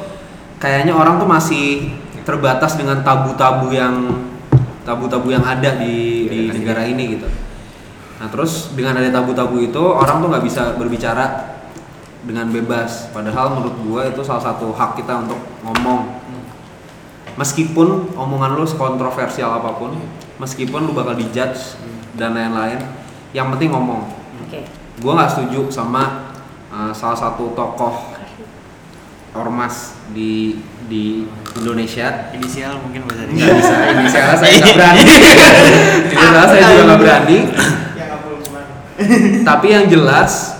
kayaknya 0.59 0.95
orang 0.95 1.19
tuh 1.19 1.27
masih 1.27 1.91
terbatas 2.23 2.75
dengan 2.75 3.03
tabu-tabu 3.03 3.71
yang 3.71 4.23
tabu-tabu 4.83 5.31
yang 5.31 5.43
ada 5.43 5.75
di, 5.79 6.27
di 6.27 6.39
negara 6.51 6.87
ini 6.87 7.19
gitu. 7.19 7.27
Nah 8.19 8.27
terus 8.31 8.71
dengan 8.75 8.99
ada 8.99 9.11
tabu-tabu 9.11 9.59
itu 9.59 9.79
orang 9.79 10.23
tuh 10.23 10.27
nggak 10.31 10.45
bisa 10.45 10.61
berbicara 10.79 11.54
dengan 12.25 12.49
bebas. 12.49 13.13
Padahal 13.13 13.55
menurut 13.55 13.75
gue 13.85 14.01
itu 14.11 14.21
salah 14.25 14.41
satu 14.41 14.73
hak 14.73 14.97
kita 14.97 15.23
untuk 15.23 15.39
ngomong. 15.61 16.25
Meskipun 17.37 18.17
omongan 18.17 18.57
lu 18.57 18.65
sekontroversial 18.65 19.61
apa 19.61 19.77
pun 19.77 19.99
meskipun 20.41 20.87
lu 20.87 20.91
bakal 20.95 21.15
dijudge 21.15 21.77
dan 22.17 22.33
lain-lain 22.33 22.81
yang 23.31 23.53
penting 23.53 23.71
ngomong. 23.71 24.09
Oke. 24.45 24.61
gue 24.95 25.11
nggak 25.11 25.27
setuju 25.27 25.67
sama 25.67 26.31
uh, 26.71 26.95
salah 26.95 27.19
satu 27.19 27.51
tokoh 27.51 28.15
ormas 29.35 29.99
di 30.15 30.63
di 30.87 31.27
Indonesia. 31.59 32.31
Inisial 32.31 32.79
mungkin 32.79 33.03
bisa 33.03 33.27
nggak 33.27 33.55
bisa 33.59 33.75
inisialnya 33.91 34.37
saya 34.39 34.53
nggak 34.55 34.75
berani. 34.79 35.01
Inisialnya 35.03 36.47
saya 36.47 36.61
juga 36.71 36.83
nggak 36.87 37.01
berani. 37.03 37.37
Tapi 39.43 39.67
yang 39.67 39.85
jelas 39.91 40.55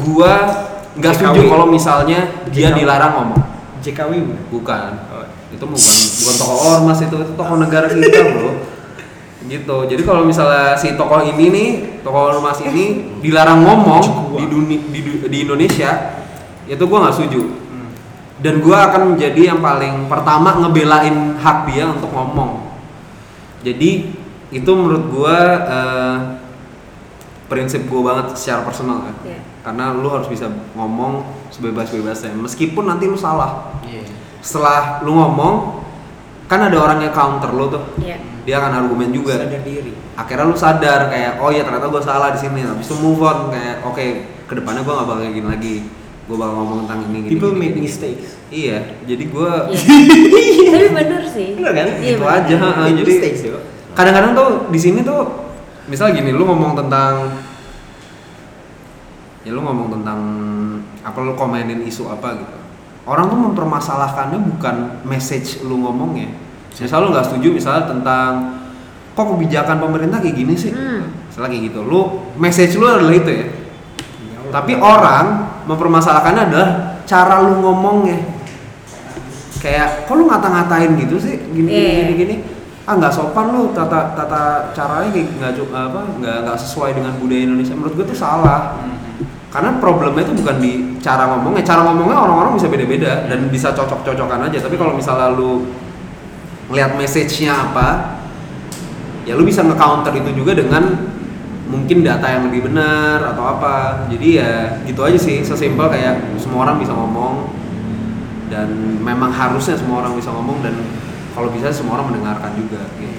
gua 0.00 0.65
nggak 0.96 1.12
setuju 1.12 1.40
kalau 1.52 1.66
misalnya 1.68 2.20
dia 2.48 2.72
JKW. 2.72 2.76
dilarang 2.80 3.12
ngomong. 3.20 3.42
JKW 3.84 4.12
bukan? 4.48 4.92
Oh. 5.12 5.26
itu 5.46 5.62
bukan 5.62 5.78
bukan 5.78 6.34
tokoh 6.42 6.58
ormas 6.74 6.98
itu 7.00 7.16
itu 7.22 7.32
tokoh 7.38 7.56
negara 7.56 7.86
kita 7.86 8.20
bro. 8.34 8.50
Gitu. 9.46 9.76
Jadi 9.86 10.02
kalau 10.02 10.26
misalnya 10.26 10.74
si 10.74 10.98
tokoh 10.98 11.22
ini 11.22 11.44
nih 11.54 11.68
tokoh 12.02 12.34
ormas 12.34 12.58
ini 12.66 13.14
dilarang 13.22 13.62
ngomong 13.62 14.34
di 14.34 14.44
dunia 14.50 14.80
di, 14.90 15.00
di 15.22 15.38
Indonesia 15.46 16.18
itu 16.66 16.82
gua 16.88 17.06
nggak 17.06 17.14
setuju. 17.14 17.42
Dan 18.42 18.60
gua 18.60 18.90
akan 18.90 19.14
menjadi 19.14 19.54
yang 19.54 19.62
paling 19.62 20.10
pertama 20.10 20.60
ngebelain 20.60 21.38
hak 21.40 21.70
dia 21.70 21.88
untuk 21.88 22.10
ngomong. 22.10 22.74
Jadi 23.62 24.12
itu 24.50 24.70
menurut 24.74 25.04
gua 25.14 25.38
eh, 25.62 26.16
prinsip 27.46 27.86
gua 27.86 28.12
banget 28.12 28.34
secara 28.34 28.66
personal 28.66 29.06
kan. 29.06 29.16
Iya. 29.24 29.55
Karena 29.66 29.90
lu 29.90 30.06
harus 30.06 30.30
bisa 30.30 30.46
ngomong 30.72 31.26
sebebas-bebasnya 31.50 32.30
meskipun 32.32 32.86
nanti 32.86 33.04
lu 33.04 33.18
salah 33.18 33.74
Iya. 33.82 34.06
setelah 34.38 35.02
lu 35.02 35.10
ngomong 35.12 35.82
kan 36.46 36.62
ada 36.62 36.78
orang 36.78 37.02
yang 37.02 37.10
counter 37.10 37.50
lu 37.50 37.66
tuh 37.66 37.82
Iya. 37.98 38.22
dia 38.46 38.54
akan 38.56 38.72
argumen 38.80 39.10
juga 39.10 39.42
Sadar 39.42 39.66
diri. 39.66 39.90
akhirnya 40.14 40.46
lu 40.46 40.54
sadar 40.54 41.00
kayak 41.10 41.42
oh 41.42 41.50
ya 41.50 41.66
ternyata 41.66 41.90
gue 41.90 41.98
salah 42.00 42.30
di 42.30 42.38
sini 42.38 42.62
habis 42.62 42.86
itu 42.86 42.94
move 42.96 43.18
on 43.18 43.50
kayak 43.50 43.82
oke 43.82 44.06
ke 44.46 44.54
depannya 44.54 44.86
gue 44.86 44.94
gak 44.94 45.02
bakal 45.04 45.18
kayak 45.18 45.34
gini 45.34 45.48
lagi 45.50 45.76
gue 46.26 46.36
bakal 46.36 46.54
ngomong 46.56 46.78
tentang 46.86 46.98
ini 47.04 47.18
gini, 47.20 47.30
People 47.34 47.50
gini, 47.50 47.60
make 47.60 47.74
gini. 47.74 47.82
mistakes. 47.84 48.28
iya 48.48 48.78
jadi 49.02 49.24
gue 49.26 49.50
Iya. 49.66 50.70
Tapi 50.76 50.88
bener 50.92 51.22
sih. 51.26 51.48
Bener 51.56 51.72
kan? 51.72 51.88
Iya, 51.98 52.12
itu 52.12 52.22
bener. 52.22 52.38
aja 52.38 52.56
jadi 52.92 53.12
kadang-kadang 53.96 54.32
tuh 54.34 54.48
di 54.68 54.78
sini 54.78 55.00
tuh 55.00 55.24
misal 55.86 56.10
gini 56.10 56.30
lu 56.30 56.44
ngomong 56.44 56.76
tentang 56.76 57.30
ya 59.46 59.54
lu 59.54 59.62
ngomong 59.62 59.94
tentang 59.94 60.18
apa 61.06 61.18
lu 61.22 61.38
komenin 61.38 61.86
isu 61.86 62.10
apa 62.10 62.34
gitu. 62.34 62.56
Orang 63.06 63.30
tuh 63.30 63.38
mempermasalahkannya 63.38 64.42
bukan 64.42 65.06
message 65.06 65.62
lu 65.62 65.78
ngomongnya. 65.86 66.34
Misal 66.74 67.06
lu 67.06 67.14
nggak 67.14 67.30
setuju 67.30 67.54
misalnya 67.54 67.86
tentang 67.86 68.58
kok 69.14 69.22
kebijakan 69.30 69.78
pemerintah 69.78 70.18
kayak 70.18 70.34
gini 70.34 70.54
sih? 70.58 70.74
Hmm. 70.74 71.14
misalnya 71.30 71.54
kayak 71.54 71.64
gitu. 71.70 71.80
Lu 71.86 72.00
message 72.34 72.74
lu 72.74 72.90
adalah 72.90 73.14
itu 73.14 73.30
ya. 73.30 73.46
Tapi 74.50 74.72
orang 74.82 75.24
mempermasalahkannya 75.70 76.42
adalah 76.50 76.70
cara 77.06 77.46
lu 77.46 77.62
ngomongnya. 77.62 78.18
Kayak 79.62 80.10
kok 80.10 80.14
lu 80.18 80.26
ngata-ngatain 80.26 80.90
gitu 81.06 81.22
sih? 81.22 81.38
Gini 81.54 81.70
gini 81.70 81.70
Iya. 81.70 81.94
gini, 82.02 82.12
gini. 82.18 82.36
Ah 82.86 82.94
nggak 82.98 83.14
sopan 83.14 83.50
lu 83.54 83.70
tata 83.74 84.14
tata 84.14 84.70
caranya 84.74 85.10
kayak 85.10 85.26
nggak 85.38 85.52
apa 85.70 86.00
nggak 86.22 86.36
nggak 86.46 86.58
sesuai 86.58 86.98
dengan 86.98 87.14
budaya 87.18 87.42
Indonesia. 87.46 87.74
Menurut 87.78 87.94
gue 87.98 88.06
tuh 88.10 88.18
salah 88.18 88.78
karena 89.50 89.78
problemnya 89.78 90.26
itu 90.26 90.34
bukan 90.42 90.56
di 90.58 90.72
cara 90.98 91.30
ngomongnya 91.30 91.62
cara 91.62 91.86
ngomongnya 91.86 92.18
orang-orang 92.18 92.58
bisa 92.58 92.66
beda-beda 92.66 93.30
dan 93.30 93.46
bisa 93.48 93.70
cocok-cocokan 93.72 94.50
aja. 94.50 94.58
Tapi 94.58 94.74
kalau 94.74 94.92
misalnya 94.98 95.32
lu 95.32 95.70
ngeliat 96.66 96.98
message-nya 96.98 97.54
apa 97.54 98.18
ya 99.22 99.38
lu 99.38 99.46
bisa 99.46 99.62
nge-counter 99.62 100.10
itu 100.18 100.30
juga 100.34 100.58
dengan 100.58 101.14
mungkin 101.66 102.02
data 102.02 102.26
yang 102.26 102.50
lebih 102.50 102.70
benar 102.70 103.22
atau 103.34 103.44
apa. 103.56 104.06
Jadi 104.10 104.28
ya 104.38 104.82
gitu 104.82 105.00
aja 105.06 105.18
sih 105.18 105.46
sesimpel 105.46 105.86
kayak 105.90 106.36
semua 106.42 106.66
orang 106.66 106.82
bisa 106.82 106.92
ngomong 106.94 107.54
dan 108.50 108.70
memang 109.02 109.30
harusnya 109.30 109.74
semua 109.74 110.06
orang 110.06 110.14
bisa 110.14 110.30
ngomong 110.30 110.62
dan 110.62 110.74
kalau 111.34 111.50
bisa 111.50 111.68
semua 111.74 111.98
orang 111.98 112.14
mendengarkan 112.14 112.50
juga 112.54 112.82
gitu 112.98 113.15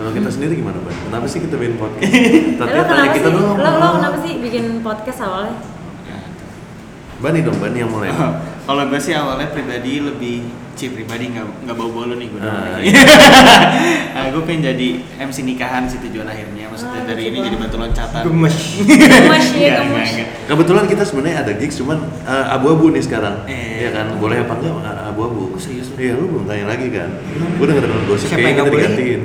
Kalau 0.00 0.16
kita 0.16 0.32
sendiri 0.32 0.56
gimana, 0.56 0.80
Ban? 0.80 0.96
Kenapa 0.96 1.26
sih 1.28 1.44
kita 1.44 1.60
bikin 1.60 1.76
podcast? 1.76 2.08
Lo 2.08 2.64
Tanya 2.64 2.82
kenapa 2.88 3.12
kita 3.12 3.28
sih? 3.28 3.36
dong. 3.36 3.56
Lo, 3.60 3.70
lo 3.76 3.88
kenapa 4.00 4.16
sih 4.24 4.32
bikin 4.40 4.64
podcast 4.80 5.20
awalnya? 5.28 5.56
Bani 7.20 7.38
dong, 7.44 7.60
Bani 7.60 7.76
yang 7.84 7.92
mulai. 7.92 8.08
Kalau 8.68 8.82
gue 8.88 8.96
sih 8.96 9.12
awalnya 9.12 9.52
pribadi 9.52 10.00
lebih 10.00 10.36
Ci 10.72 10.88
pribadi 10.96 11.28
nggak 11.36 11.68
nggak 11.68 11.76
bau 11.76 11.92
bau 11.92 12.08
nih 12.08 12.32
gue. 12.32 12.40
Ah, 12.40 12.80
nah, 12.80 14.24
gue 14.32 14.42
pengen 14.48 14.72
jadi 14.72 14.88
MC 15.20 15.44
nikahan 15.44 15.84
sih 15.84 16.00
tujuan 16.08 16.24
akhirnya. 16.24 16.72
Maksudnya 16.72 17.04
Ah, 17.04 17.04
dari 17.04 17.28
ini 17.28 17.44
jadi 17.44 17.56
batu 17.60 17.76
loncatan. 17.76 18.24
Gemes. 18.24 18.56
Gemes 18.88 19.46
ya, 19.52 19.84
gemes. 19.84 20.12
Kebetulan 20.48 20.88
kita 20.88 21.04
sebenarnya 21.04 21.44
ada 21.44 21.52
gigs, 21.60 21.76
cuman 21.76 22.00
eh, 22.24 22.54
abu-abu 22.56 22.88
nih 22.96 23.04
sekarang. 23.04 23.44
Eh. 23.44 23.84
Iya 23.84 23.90
kan? 23.92 24.16
Boleh 24.16 24.40
apa 24.40 24.56
enggak 24.56 24.72
abu-abu? 25.12 25.52
Oh, 25.52 25.60
serius? 25.60 25.92
Iya, 26.00 26.16
lu 26.16 26.32
belum 26.32 26.48
tanya 26.48 26.72
lagi 26.72 26.88
kan? 26.88 27.12
Gue 27.60 27.66
denger 27.68 27.84
denger 27.84 28.00
gosip 28.08 28.32
Siapa 28.32 28.40
kayaknya 28.40 28.56
yang 28.56 28.64
kita 28.64 28.78
digantiin. 28.80 29.22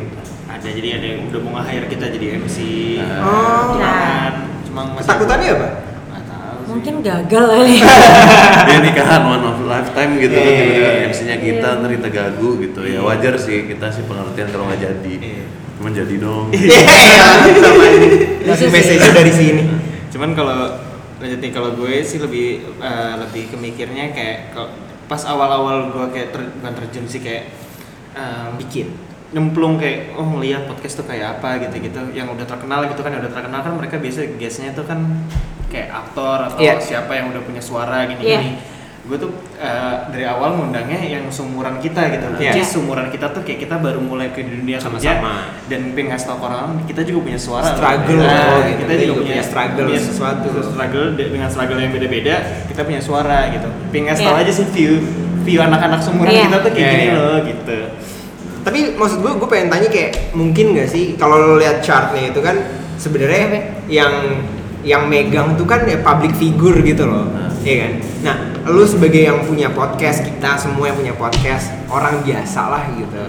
Ada 0.66 0.74
jadi 0.74 0.90
ada 0.98 1.06
yang 1.08 1.22
udah 1.30 1.40
mau 1.40 1.52
nge-hire 1.56 1.86
kita 1.86 2.06
jadi 2.10 2.42
MC. 2.42 2.58
Oh. 3.22 3.78
Nikahan. 3.78 4.34
Cuma 4.66 4.82
masih- 4.90 5.06
Ketakutannya 5.06 5.50
apa? 5.52 5.68
Nggak 6.10 6.24
tahu 6.26 6.58
sih. 6.58 6.68
Mungkin 6.68 6.94
gagal 7.00 7.46
kali. 7.48 7.76
Dia 8.66 8.80
nikahan 8.82 9.22
one 9.24 9.46
of 9.46 9.58
lifetime 9.62 10.18
gitu, 10.18 10.34
Iya, 10.34 10.42
iya, 10.42 10.58
tiba-tiba 10.58 10.90
iya. 10.90 11.06
MC-nya 11.06 11.38
kita, 11.38 11.68
Iya. 11.70 11.80
ntar 11.80 11.90
kita 11.94 12.10
gagu 12.10 12.50
gitu. 12.60 12.80
Ya 12.82 13.00
wajar 13.00 13.34
sih, 13.38 13.70
kita 13.70 13.86
sih 13.88 14.04
pengertian 14.04 14.50
kalau 14.50 14.66
nggak 14.66 14.82
jadi. 14.82 15.14
Iya. 15.16 15.46
Cuman 15.78 15.92
jadi 15.94 16.16
dong. 16.18 16.46
Sama 16.50 17.86
ini. 17.88 18.08
Bisa 18.42 18.50
Langsung 18.50 18.68
sih. 18.68 18.74
message 18.74 19.06
dari 19.14 19.30
sini. 19.32 19.64
cuman 20.08 20.32
kalau 20.32 20.58
lanjut 21.16 21.38
nih 21.38 21.52
kalau 21.52 21.76
gue 21.76 22.00
sih 22.02 22.18
lebih 22.18 22.48
eh, 22.76 23.14
lebih 23.20 23.52
kemikirnya 23.52 24.10
kayak 24.10 24.50
kalau 24.50 24.72
pas 25.06 25.22
awal-awal 25.22 25.92
gue 25.92 26.06
kayak 26.10 26.32
ter, 26.32 26.42
bukan 26.56 26.74
terjun 26.74 27.06
sih 27.06 27.20
kayak 27.20 27.52
em, 28.14 28.56
Bikin. 28.58 28.96
Nyemplung 29.32 29.76
kayak 29.76 30.14
oh 30.14 30.28
ngeliat 30.28 30.66
podcast 30.66 30.98
tuh 30.98 31.06
kayak 31.06 31.40
apa 31.40 31.58
gitu-gitu 31.60 31.98
yang 32.12 32.30
udah 32.30 32.44
terkenal 32.44 32.86
gitu 32.86 33.00
kan 33.00 33.10
yang 33.10 33.22
udah 33.22 33.34
terkenal 33.34 33.60
kan 33.60 33.74
mereka 33.74 33.96
biasa 33.98 34.30
guestnya 34.34 34.72
tuh 34.72 34.84
kan 34.84 35.02
kayak 35.68 35.90
aktor 35.90 36.46
atau 36.46 36.58
Iya. 36.58 36.78
siapa 36.78 37.12
yang 37.12 37.30
udah 37.30 37.42
punya 37.42 37.60
suara 37.60 38.06
gini-gini 38.06 38.62
gue 39.06 39.18
tuh 39.20 39.30
eh, 39.56 39.96
dari 40.10 40.26
awal 40.26 40.58
ngundangnya 40.58 40.98
yang 40.98 41.30
seumuran 41.30 41.78
kita 41.78 42.10
gitu. 42.10 42.26
Which 42.34 42.58
is 42.58 42.66
seumuran 42.68 43.14
kita 43.14 43.30
tuh 43.30 43.46
kayak 43.46 43.62
kita 43.62 43.78
baru 43.78 44.02
mulai 44.02 44.34
ke 44.34 44.42
dunia 44.42 44.82
kerja 44.82 44.90
Sama-sama. 45.14 45.54
dan 45.64 45.94
pengen 45.94 46.10
ngasih 46.10 46.26
tau 46.26 46.42
orang 46.42 46.82
kita 46.84 47.06
juga 47.06 47.20
punya 47.22 47.38
suara 47.38 47.70
loh. 47.70 47.78
Struggle 47.78 48.18
Nah, 48.18 48.34
loh, 48.50 48.60
gitu. 48.66 48.80
kita 48.82 48.94
juga 49.00 49.14
punya 49.22 49.44
struggle 49.44 49.86
punya 49.86 50.02
sesuatu. 50.02 50.48
struggle 50.66 51.08
de- 51.14 51.30
dengan 51.30 51.48
struggle 51.48 51.78
yang 51.78 51.94
beda-beda 51.94 52.36
kita 52.66 52.82
punya 52.82 52.98
suara 53.00 53.40
gitu 53.52 53.68
pengen 53.90 54.06
ngasih 54.10 54.26
tau 54.26 54.38
aja 54.38 54.50
sih 54.52 54.66
view 54.68 54.94
view 55.46 55.60
anak-anak 55.62 56.00
seumuran 56.02 56.32
Iya. 56.32 56.44
kita 56.44 56.58
tuh 56.58 56.72
kayak 56.72 56.82
Iya, 56.82 56.90
gini 56.92 57.06
iya. 57.06 57.14
loh 57.14 57.38
gitu 57.46 57.78
Tapi 58.66 58.98
maksud 58.98 59.22
gue, 59.22 59.32
gue 59.38 59.46
pengen 59.46 59.70
tanya 59.70 59.88
kayak 59.94 60.34
mungkin 60.34 60.74
gak 60.74 60.90
sih 60.90 61.14
kalau 61.16 61.38
lo 61.38 61.56
lihat 61.62 61.86
chartnya 61.86 62.34
itu 62.34 62.42
kan 62.42 62.58
sebenarnya 62.98 63.78
yang 63.86 64.42
yang 64.82 65.06
megang 65.06 65.54
tuh 65.54 65.70
kan 65.70 65.86
ya 65.86 66.02
public 66.02 66.34
figure 66.34 66.78
gitu 66.82 67.06
loh, 67.10 67.26
iya 67.62 67.90
kan? 67.90 67.94
Nah, 68.22 68.36
lu 68.70 68.86
sebagai 68.86 69.18
yang 69.18 69.42
punya 69.42 69.70
podcast, 69.74 70.22
kita 70.22 70.62
semua 70.62 70.94
yang 70.94 70.98
punya 70.98 71.14
podcast, 71.18 71.74
orang 71.90 72.22
biasa 72.22 72.62
lah 72.70 72.84
gitu, 72.94 73.22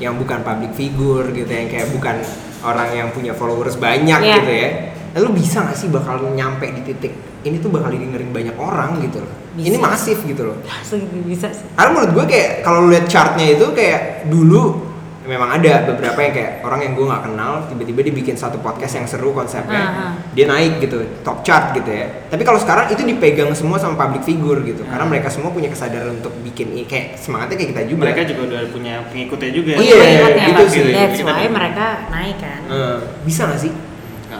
yang 0.00 0.16
bukan 0.16 0.40
public 0.40 0.72
figure 0.72 1.28
gitu, 1.32 1.52
yang 1.52 1.68
kayak 1.68 1.92
bukan 1.92 2.16
orang 2.64 2.88
yang 2.96 3.08
punya 3.12 3.36
followers 3.36 3.76
banyak 3.76 4.20
Iya. 4.24 4.36
gitu 4.40 4.52
ya. 4.56 4.68
Nah, 5.12 5.18
lu 5.20 5.36
bisa 5.36 5.60
gak 5.68 5.76
sih 5.76 5.92
bakal 5.92 6.20
nyampe 6.32 6.64
di 6.72 6.80
titik 6.80 7.12
ini 7.44 7.60
tuh 7.60 7.68
bakal 7.68 7.92
didengerin 7.92 8.32
banyak 8.32 8.56
orang 8.56 8.96
gitu 9.04 9.20
loh. 9.20 9.32
Ini 9.52 9.76
Bisa. 9.76 9.84
masif 9.84 10.18
gitu 10.24 10.42
loh. 10.48 10.56
Langsung 10.64 11.00
bisa 11.28 11.52
sih. 11.52 11.68
Karena 11.76 11.90
menurut 11.92 12.10
gue 12.16 12.24
kayak 12.24 12.50
kalau 12.64 12.78
lu 12.84 12.88
lihat 12.90 13.04
chartnya 13.04 13.52
itu 13.52 13.66
kayak 13.76 14.24
dulu 14.26 14.92
memang 15.22 15.54
ada 15.54 15.86
beberapa 15.86 16.18
yang 16.18 16.34
kayak 16.34 16.52
orang 16.66 16.82
yang 16.82 16.92
gue 16.98 17.06
nggak 17.06 17.22
kenal 17.22 17.52
tiba-tiba 17.70 18.00
dibikin 18.02 18.34
satu 18.34 18.58
podcast 18.58 18.98
yang 18.98 19.06
seru 19.06 19.30
konsepnya 19.30 19.78
Aha. 19.86 20.06
dia 20.34 20.50
naik 20.50 20.82
gitu 20.82 20.98
top 21.22 21.46
chart 21.46 21.70
gitu 21.78 21.86
ya 21.86 22.26
tapi 22.26 22.42
kalau 22.42 22.58
sekarang 22.58 22.90
itu 22.90 23.06
dipegang 23.06 23.54
semua 23.54 23.78
sama 23.78 23.94
public 23.94 24.26
figure 24.26 24.58
gitu 24.66 24.82
karena 24.82 25.06
mereka 25.06 25.30
semua 25.30 25.54
punya 25.54 25.70
kesadaran 25.70 26.18
untuk 26.18 26.34
bikin 26.42 26.74
kayak 26.90 27.14
semangatnya 27.14 27.54
kayak 27.54 27.70
kita 27.70 27.82
juga 27.86 28.02
mereka 28.02 28.22
juga 28.26 28.42
udah 28.50 28.60
punya 28.74 28.94
pengikutnya 29.14 29.50
juga 29.54 29.70
Iya, 29.78 29.94
Pengikutnya. 29.94 30.46
itu 30.50 30.64
sih. 30.66 30.82
That's 30.90 31.20
why 31.22 31.44
mereka 31.46 31.86
naik 32.10 32.36
kan. 32.42 32.60
Eh, 32.66 32.98
bisa 33.22 33.40
gak 33.46 33.60
sih. 33.62 33.72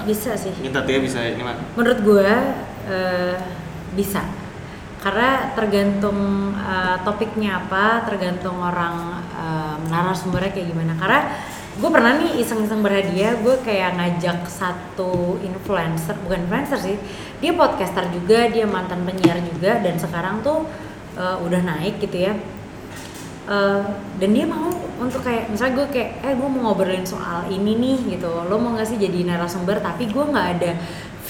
Bisa 0.02 0.30
sih. 0.34 0.50
Kita 0.50 0.82
tuh 0.82 0.90
ya 0.90 0.98
bisa 0.98 1.18
ini 1.22 1.46
mah. 1.46 1.62
Menurut 1.78 1.98
gue 2.02 2.30
eh, 2.90 3.34
bisa. 3.94 4.41
Karena 5.02 5.50
tergantung 5.58 6.52
eh, 6.54 6.96
topiknya 7.02 7.66
apa, 7.66 8.06
tergantung 8.06 8.56
orang 8.62 9.18
eh, 9.34 9.76
narasumbernya 9.90 10.54
kayak 10.54 10.68
gimana. 10.70 10.94
Karena 10.94 11.20
gue 11.72 11.90
pernah 11.90 12.12
nih 12.22 12.38
iseng-iseng 12.38 12.80
berhadiah, 12.86 13.34
gue 13.42 13.56
kayak 13.66 13.98
ngajak 13.98 14.46
satu 14.46 15.42
influencer, 15.42 16.14
bukan 16.22 16.46
influencer 16.46 16.78
sih, 16.78 16.96
dia 17.42 17.52
podcaster 17.56 18.06
juga, 18.12 18.46
dia 18.52 18.68
mantan 18.68 19.02
penyiar 19.02 19.40
juga, 19.42 19.82
dan 19.82 19.98
sekarang 19.98 20.40
tuh 20.46 20.64
eh, 21.18 21.36
udah 21.42 21.60
naik 21.66 21.98
gitu 21.98 22.30
ya. 22.30 22.34
Eh, 23.42 23.82
dan 24.22 24.30
dia 24.30 24.46
mau 24.46 24.70
untuk 25.02 25.26
kayak 25.26 25.50
misalnya 25.50 25.82
gue 25.82 25.86
kayak 25.90 26.10
eh 26.22 26.34
gue 26.38 26.46
mau 26.46 26.70
ngobrolin 26.70 27.02
soal 27.02 27.42
ini 27.50 27.74
nih 27.74 28.14
gitu 28.14 28.30
lo 28.30 28.54
mau 28.54 28.78
gak 28.78 28.86
sih 28.86 29.02
jadi 29.02 29.26
narasumber 29.26 29.82
tapi 29.82 30.06
gue 30.06 30.24
nggak 30.30 30.48
ada 30.62 30.78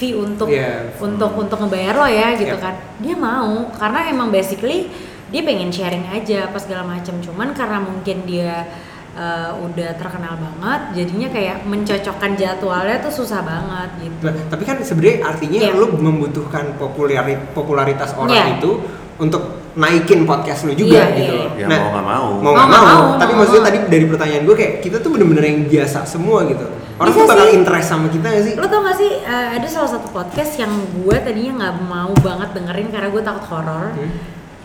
fee 0.02 0.18
untuk 0.18 0.50
Iya. 0.50 0.98
untuk 0.98 1.30
untuk 1.32 1.54
ngebayar 1.56 1.94
lo 1.94 2.08
ya 2.08 2.34
gitu 2.34 2.50
Yep. 2.50 2.58
kan 2.58 2.74
dia 2.98 3.14
mau 3.14 3.70
karena 3.70 4.10
emang 4.10 4.28
basically 4.28 4.90
dia 5.30 5.40
pengen 5.40 5.70
sharing 5.70 6.10
aja 6.10 6.50
apa 6.50 6.58
segala 6.58 6.82
macam 6.84 7.14
cuman 7.16 7.54
karena 7.54 7.78
mungkin 7.78 8.26
dia 8.26 8.66
eh, 9.12 9.52
udah 9.54 9.92
terkenal 9.94 10.34
banget 10.34 10.80
jadinya 10.96 11.28
kayak 11.28 11.62
mencocokkan 11.62 12.32
jadwalnya 12.32 12.96
tuh 12.98 13.12
susah 13.12 13.40
banget 13.40 13.90
gitu 14.02 14.24
Nah, 14.24 14.34
tapi 14.48 14.64
kan 14.64 14.80
sebenarnya 14.80 15.16
artinya 15.22 15.58
Iya. 15.62 15.76
lu 15.76 15.86
membutuhkan 15.94 16.74
populari- 16.74 17.36
popularitas 17.52 18.16
orang 18.16 18.32
Iya. 18.32 18.56
itu 18.56 18.80
untuk 19.18 19.42
naikin 19.74 20.24
podcast 20.24 20.64
lu 20.64 20.72
juga 20.72 20.96
Iya, 20.98 21.06
gitu. 21.14 21.34
iya, 21.34 21.44
iya. 21.54 21.66
Ya, 21.66 21.78
mau 21.78 21.88
nggak 21.92 22.04
mau. 22.04 22.26
Mau 22.30 22.40
Mau 22.40 22.52
nggak 22.52 22.66
nggak 22.66 22.82
mau. 22.82 22.88
mau, 22.88 23.04
Tapi 23.14 23.32
mau 23.32 23.38
maksudnya 23.38 23.62
tadi 23.62 23.78
dari 23.86 24.04
pertanyaan 24.04 24.42
gue 24.42 24.56
kayak 24.56 24.72
kita 24.80 24.96
tuh 24.98 25.10
bener-bener 25.12 25.44
yang 25.46 25.58
biasa 25.66 25.98
semua 26.04 26.38
gitu. 26.44 26.66
Orang 27.02 27.10
Bisa 27.10 27.20
tuh 27.20 27.28
bakal 27.28 27.46
sih. 27.46 27.56
interest 27.56 27.86
sama 27.88 28.06
kita 28.06 28.26
gak 28.28 28.44
sih? 28.44 28.54
lo 28.54 28.64
tau 28.64 28.80
gak 28.80 28.96
sih 28.96 29.10
eh, 29.18 29.48
ada 29.52 29.66
salah 29.66 29.90
satu 29.90 30.06
podcast 30.08 30.52
yang 30.54 30.70
gue 30.70 31.16
tadinya 31.18 31.52
nggak 31.58 31.74
mau 31.82 32.14
banget 32.16 32.48
dengerin 32.52 32.88
karena 32.88 33.08
gue 33.10 33.22
takut 33.22 33.44
horor 33.48 33.90
Hmm? 33.90 34.10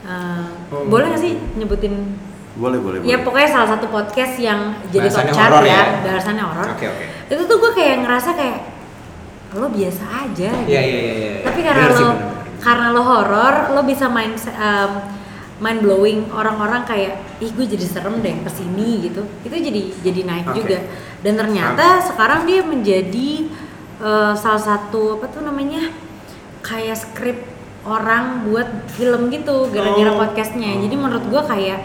Eh, 0.06 0.46
Oh. 0.68 0.84
boleh 0.86 1.10
gak 1.10 1.20
sih 1.20 1.34
nyebutin 1.54 1.96
Boleh, 2.54 2.78
boleh, 2.78 2.98
Ya 3.00 3.16
boleh. 3.16 3.26
pokoknya 3.26 3.50
salah 3.52 3.70
satu 3.72 3.86
podcast 3.88 4.34
yang 4.38 4.60
jadi 4.88 5.08
top 5.08 5.30
chart 5.30 5.62
ya, 5.62 5.68
ya? 5.68 5.82
bahasannya 6.04 6.42
horor. 6.42 6.68
Oke 6.72 6.86
oke. 6.86 7.06
Itu 7.28 7.44
tuh 7.44 7.58
gue 7.60 7.72
kayak 7.72 7.96
ngerasa 8.02 8.30
kayak 8.34 8.58
lo 9.54 9.68
biasa 9.68 10.04
aja. 10.24 10.50
gitu. 10.58 10.66
Iya 10.68 10.82
iya 10.82 11.00
iya. 11.00 11.14
iya. 11.14 11.32
Tapi 11.44 11.60
karena 11.60 11.84
Bener 11.84 11.94
sih, 11.94 12.02
lo 12.02 12.12
bener. 12.12 12.34
karena 12.60 12.88
lo 12.90 13.02
horor, 13.04 13.54
lo 13.72 13.82
bisa 13.84 14.06
main 14.08 14.34
um, 14.34 14.92
mind 15.58 15.82
blowing 15.82 16.30
orang-orang 16.30 16.86
kayak 16.86 17.18
ih 17.42 17.50
gue 17.50 17.66
jadi 17.66 17.86
serem 17.86 18.22
deh 18.22 18.36
ke 18.46 18.50
sini 18.50 19.10
gitu. 19.10 19.26
Itu 19.42 19.56
jadi 19.58 19.82
jadi 20.02 20.22
naik 20.24 20.46
Oke. 20.50 20.58
juga. 20.62 20.78
Dan 21.26 21.34
ternyata 21.34 22.00
sekarang 22.02 22.46
dia 22.46 22.62
menjadi 22.62 23.50
uh, 23.98 24.38
salah 24.38 24.62
satu 24.62 25.18
apa 25.18 25.26
tuh 25.28 25.42
namanya 25.42 25.90
kayak 26.62 26.94
skrip 26.94 27.38
orang 27.88 28.46
buat 28.46 28.68
film 28.92 29.32
gitu 29.32 29.72
gara-gara 29.72 30.12
Oh. 30.14 30.20
podcastnya. 30.20 30.76
Jadi 30.78 30.94
menurut 30.94 31.26
gue 31.26 31.42
kayak 31.42 31.80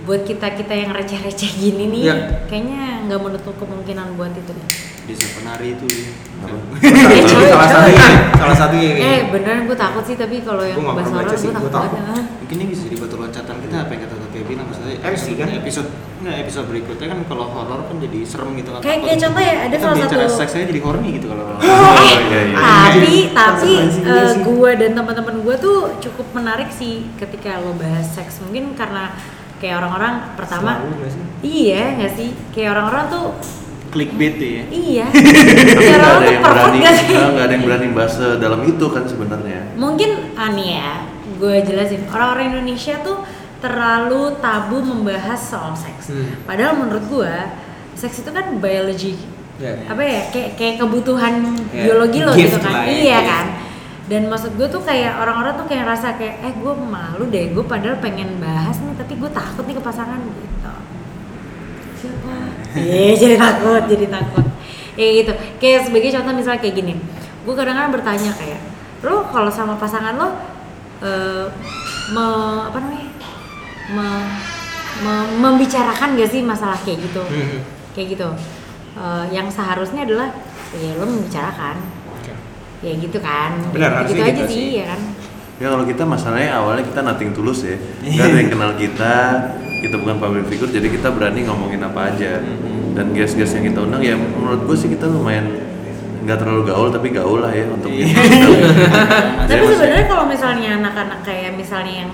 buat 0.00 0.24
kita 0.24 0.56
kita 0.56 0.72
yang 0.72 0.90
receh-receh 0.96 1.50
gini 1.60 1.84
nih, 1.92 2.02
Iya. 2.08 2.14
kayaknya 2.48 3.04
nggak 3.04 3.20
menutup 3.20 3.54
kemungkinan 3.60 4.16
buat 4.16 4.32
itu 4.32 4.48
deh. 4.50 4.68
Desa 5.10 5.26
penari 5.34 5.68
itu 5.72 5.84
dia. 5.84 6.10
Apa? 6.40 6.54
Eh, 7.10 7.22
coy, 7.22 7.44
salah 7.50 7.90
salah 8.32 8.56
satunya 8.56 8.90
Eh 8.96 9.18
beneran 9.28 9.66
gue 9.66 9.76
takut 9.76 10.00
sih 10.00 10.14
tapi 10.14 10.40
kalau 10.40 10.62
yang 10.62 10.78
Gua 10.78 10.94
nggak 10.94 11.10
bahasa 11.12 11.36
sih, 11.36 11.48
gue 11.48 11.58
gua 11.58 11.60
takut 11.60 11.72
takut. 11.74 11.90
banget. 11.98 12.24
Mungkin 12.40 12.56
ini 12.56 12.68
bisa 12.68 12.82
jadi 12.82 12.96
batu 12.96 13.16
loncatan 13.16 13.56
kita 13.60 13.76
apa 13.76 13.90
yang 13.90 14.02
kata 14.02 14.14
Tati 14.16 14.38
bilang 14.42 14.66
maksudnya 14.66 14.96
MC 15.04 15.24
kan? 15.34 15.48
episode 15.52 15.88
enggak 16.20 16.36
episode 16.38 16.66
berikutnya 16.66 17.06
kan 17.08 17.18
kalau 17.26 17.46
horor 17.46 17.80
kan 17.82 17.96
jadi 17.98 18.18
serem 18.22 18.50
gitu 18.54 18.70
kan. 18.70 18.80
Kayak- 18.80 19.00
kayak 19.02 19.18
contoh 19.20 19.42
ya, 19.42 19.54
ada 19.58 19.66
Kita 19.68 19.82
salah 19.82 19.96
bicara 19.96 20.10
satu- 20.22 20.38
seks 20.38 20.52
aja 20.52 20.64
jadi 20.66 20.80
horny 20.80 21.08
gitu 21.12 21.26
kalau 21.28 21.44
Oh, 21.60 21.96
iya, 22.00 22.40
iya. 22.46 22.56
Tapi 22.56 23.14
tapi 23.30 23.70
eh, 23.74 23.88
sih. 23.90 24.40
gue 24.40 24.70
dan 24.76 24.90
teman-teman 24.94 25.34
gue 25.40 25.54
tuh 25.58 25.76
cukup 26.00 26.26
menarik 26.32 26.70
sih 26.70 26.94
ketika 27.16 27.58
lo 27.58 27.74
bahas 27.74 28.06
seks 28.08 28.40
mungkin 28.40 28.72
karena 28.74 29.12
kayak 29.56 29.76
orang-orang 29.76 30.14
pertama 30.34 30.70
Selalu 30.78 30.94
nggak 30.96 31.10
sih? 31.10 31.22
iya 31.42 31.82
nggak 31.94 32.12
sih 32.14 32.28
kayak 32.50 32.68
orang-orang 32.70 33.04
tuh 33.08 33.26
clickbait 33.90 34.34
tuh 34.34 34.48
ya. 34.48 34.64
iya. 34.70 35.06
Tapi 35.66 35.84
ada 35.84 36.24
yang 36.24 36.42
berani, 36.42 36.78
gak 36.78 36.94
sih? 36.96 37.06
nggak 37.10 37.44
ada 37.44 37.52
yang 37.52 37.64
berani 37.64 37.86
bahas 37.90 38.14
dalam 38.38 38.60
itu 38.62 38.86
kan 38.86 39.04
sebenarnya. 39.04 39.60
mungkin 39.74 40.10
aneh 40.34 40.78
ya 40.78 40.92
gue 41.36 41.54
jelasin. 41.62 42.06
Orang-orang 42.06 42.52
Indonesia 42.52 42.94
tuh 43.00 43.22
terlalu 43.58 44.38
tabu 44.38 44.80
membahas 44.80 45.36
soal 45.36 45.74
seks. 45.74 46.10
Hmm. 46.10 46.40
padahal 46.42 46.76
menurut 46.76 47.04
gue 47.06 47.34
seks 47.94 48.20
itu 48.20 48.30
kan 48.30 48.56
biologi. 48.56 49.14
Iya. 49.60 49.92
apa 49.92 50.00
ya 50.00 50.20
kayak 50.32 50.50
kayak 50.56 50.74
kebutuhan 50.80 51.44
Iya, 51.68 51.84
biologi 51.84 52.24
lo 52.24 52.32
gitu 52.32 52.56
kan? 52.56 52.72
lah 52.72 52.84
ya, 52.88 52.96
iya 52.96 53.18
kan? 53.20 53.46
Dan 54.08 54.26
maksud 54.26 54.56
gue 54.56 54.64
tuh 54.66 54.80
kayak 54.80 55.20
orang-orang 55.20 55.52
tuh 55.54 55.68
kayak 55.68 55.84
rasa 55.84 56.16
kayak 56.16 56.40
eh 56.40 56.54
gue 56.56 56.72
malu 56.72 57.28
deh 57.28 57.52
gue 57.52 57.60
padahal 57.62 58.00
pengen 58.00 58.40
bahas 58.40 58.80
nih 58.80 58.96
tapi 58.96 59.14
gue 59.14 59.28
takut 59.28 59.68
nih 59.68 59.76
ke 59.76 59.82
pasangan 59.84 60.16
gitu. 60.16 60.72
Siapa 61.94 62.49
iya 62.76 63.14
jadi 63.22 63.36
takut 63.36 63.82
jadi 63.88 64.06
takut. 64.06 64.46
Ya 64.94 65.06
gitu. 65.22 65.32
Kayak 65.58 65.88
sebagai 65.88 66.10
contoh 66.12 66.32
misalnya 66.34 66.60
kayak 66.60 66.76
gini. 66.76 66.94
Gue 67.42 67.54
kadang-kadang 67.56 67.92
bertanya 67.94 68.32
kayak 68.36 68.60
lo 69.00 69.24
kalau 69.32 69.48
sama 69.48 69.74
pasangan 69.80 70.12
lo 70.14 70.28
eh, 71.00 71.46
me, 72.12 72.24
apa 72.68 72.78
namanya? 72.78 73.08
Me- 73.90 74.32
me- 75.00 75.30
membicarakan 75.40 76.14
gak 76.14 76.30
sih 76.30 76.44
masalah 76.44 76.76
kayak 76.84 77.00
gitu? 77.00 77.22
Hmm. 77.24 77.64
kayak 77.96 78.18
gitu. 78.18 78.28
Eh, 78.94 79.24
yang 79.32 79.48
seharusnya 79.48 80.04
adalah 80.04 80.28
ya 80.76 80.90
lo 81.00 81.06
membicarakan. 81.08 81.76
Ya 82.80 82.92
gitu 82.96 83.20
kan. 83.20 83.60
Benar, 83.72 84.08
gitu 84.08 84.16
harusnya 84.16 84.24
aja 84.24 84.32
gitu 84.40 84.44
sih 84.48 84.56
sih. 84.56 84.68
ya 84.80 84.84
kan? 84.96 85.00
Ya 85.60 85.68
kalau 85.68 85.84
kita 85.84 86.04
masalahnya 86.08 86.56
awalnya 86.56 86.84
kita 86.88 87.00
nating 87.04 87.36
tulus 87.36 87.68
ya, 87.68 87.76
nggak 88.00 88.24
ada 88.24 88.36
yang 88.40 88.48
kenal 88.48 88.72
kita, 88.80 89.14
kita 89.80 89.96
bukan 89.96 90.16
public 90.20 90.44
figure, 90.52 90.70
jadi 90.70 90.88
kita 90.92 91.08
berani 91.10 91.48
ngomongin 91.48 91.80
apa 91.82 92.12
aja. 92.12 92.38
Dan 92.90 93.16
guest-guest 93.16 93.56
yang 93.56 93.64
kita 93.70 93.80
undang 93.86 94.02
ya 94.02 94.14
menurut 94.18 94.66
gue 94.66 94.76
sih 94.76 94.90
kita 94.90 95.06
lumayan 95.08 95.46
nggak 96.20 96.36
terlalu 96.36 96.62
gaul 96.68 96.88
tapi 96.92 97.08
gaul 97.16 97.40
lah 97.40 97.54
ya 97.54 97.64
untuk 97.70 97.88
kita. 97.88 98.12
tapi 99.48 99.64
sebenarnya 99.72 100.06
kalau 100.10 100.24
misalnya 100.28 100.76
anak-anak 100.76 101.24
kayak 101.24 101.56
misalnya 101.56 102.04
yang 102.04 102.10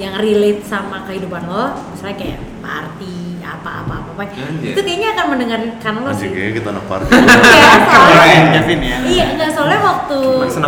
yang 0.00 0.14
relate 0.16 0.62
sama 0.64 1.04
kehidupan 1.04 1.44
lo 1.44 1.76
misalnya 1.92 2.16
kayak 2.16 2.40
party 2.62 3.42
apa 3.44 3.84
apa 3.84 3.94
apa, 4.00 4.10
apa 4.16 4.22
itu 4.62 4.80
kayaknya 4.80 5.08
akan 5.18 5.26
mendengarkan 5.34 5.92
lo 6.00 6.08
Masih 6.14 6.20
sih 6.20 6.28
kayaknya 6.30 6.54
kita 6.62 6.68
anak 6.70 6.84
party. 6.86 7.10
Iya, 7.10 7.72
soalnya 7.90 8.38
ya. 8.78 8.96
Iya, 9.04 9.24
enggak 9.34 9.50
soalnya 9.50 9.80
waktu 9.82 10.20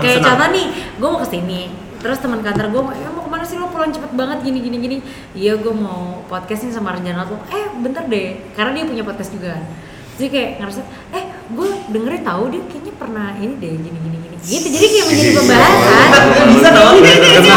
kayak 0.02 0.18
contoh 0.24 0.48
nih, 0.50 0.66
gue 0.98 1.08
mau 1.08 1.20
ke 1.22 1.28
sini, 1.30 1.60
terus 2.02 2.18
teman 2.18 2.40
kantor 2.42 2.66
gue 2.74 2.82
mau, 2.82 2.92
ya 2.92 3.08
mau 3.14 3.21
ke 3.42 3.50
mana 3.50 3.50
sih 3.50 3.58
lo 3.58 3.66
pulang 3.74 3.90
cepet 3.90 4.14
banget 4.14 4.38
gini 4.46 4.58
gini 4.62 4.76
gini. 4.78 4.96
Iya, 5.34 5.58
gue 5.58 5.74
mau 5.74 6.22
podcast 6.30 6.62
nih 6.62 6.70
sama 6.78 6.94
rencana 6.94 7.26
lo. 7.26 7.42
Eh, 7.50 7.66
bentar 7.82 8.06
deh, 8.06 8.38
karena 8.54 8.70
dia 8.70 8.84
punya 8.86 9.02
podcast 9.02 9.34
juga. 9.34 9.58
kan. 9.58 9.66
Jadi 10.14 10.28
kayak 10.30 10.50
ngerasa, 10.62 10.80
eh, 11.10 11.24
gue 11.50 11.68
dengerin 11.90 12.22
tahu 12.22 12.42
dia 12.54 12.62
kayaknya 12.70 12.94
pernah 12.94 13.34
ini 13.42 13.58
deh 13.58 13.72
gini 13.74 13.98
gini 13.98 14.16
gini. 14.22 14.36
Gitu, 14.42 14.66
jadi 14.70 14.86
kayak 14.86 15.06
menjadi 15.10 15.30
pembahasan. 15.42 16.06
Bisa 16.54 16.68
dong. 16.70 16.94
Bisa, 17.02 17.18
bisa, 17.18 17.34
bisa, 17.42 17.54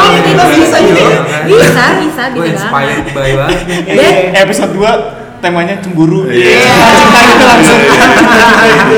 bisa, 0.57 0.79
bisa, 0.89 1.13
Gue 1.45 1.59
bisa 1.61 1.77
banget. 2.33 2.49
inspired 2.49 3.05
by 3.13 3.31
banget. 3.37 3.61
Dan 3.85 4.13
episode 4.41 4.71
2 4.73 4.89
temanya 5.45 5.75
cemburu. 5.85 6.25
Iya. 6.25 6.65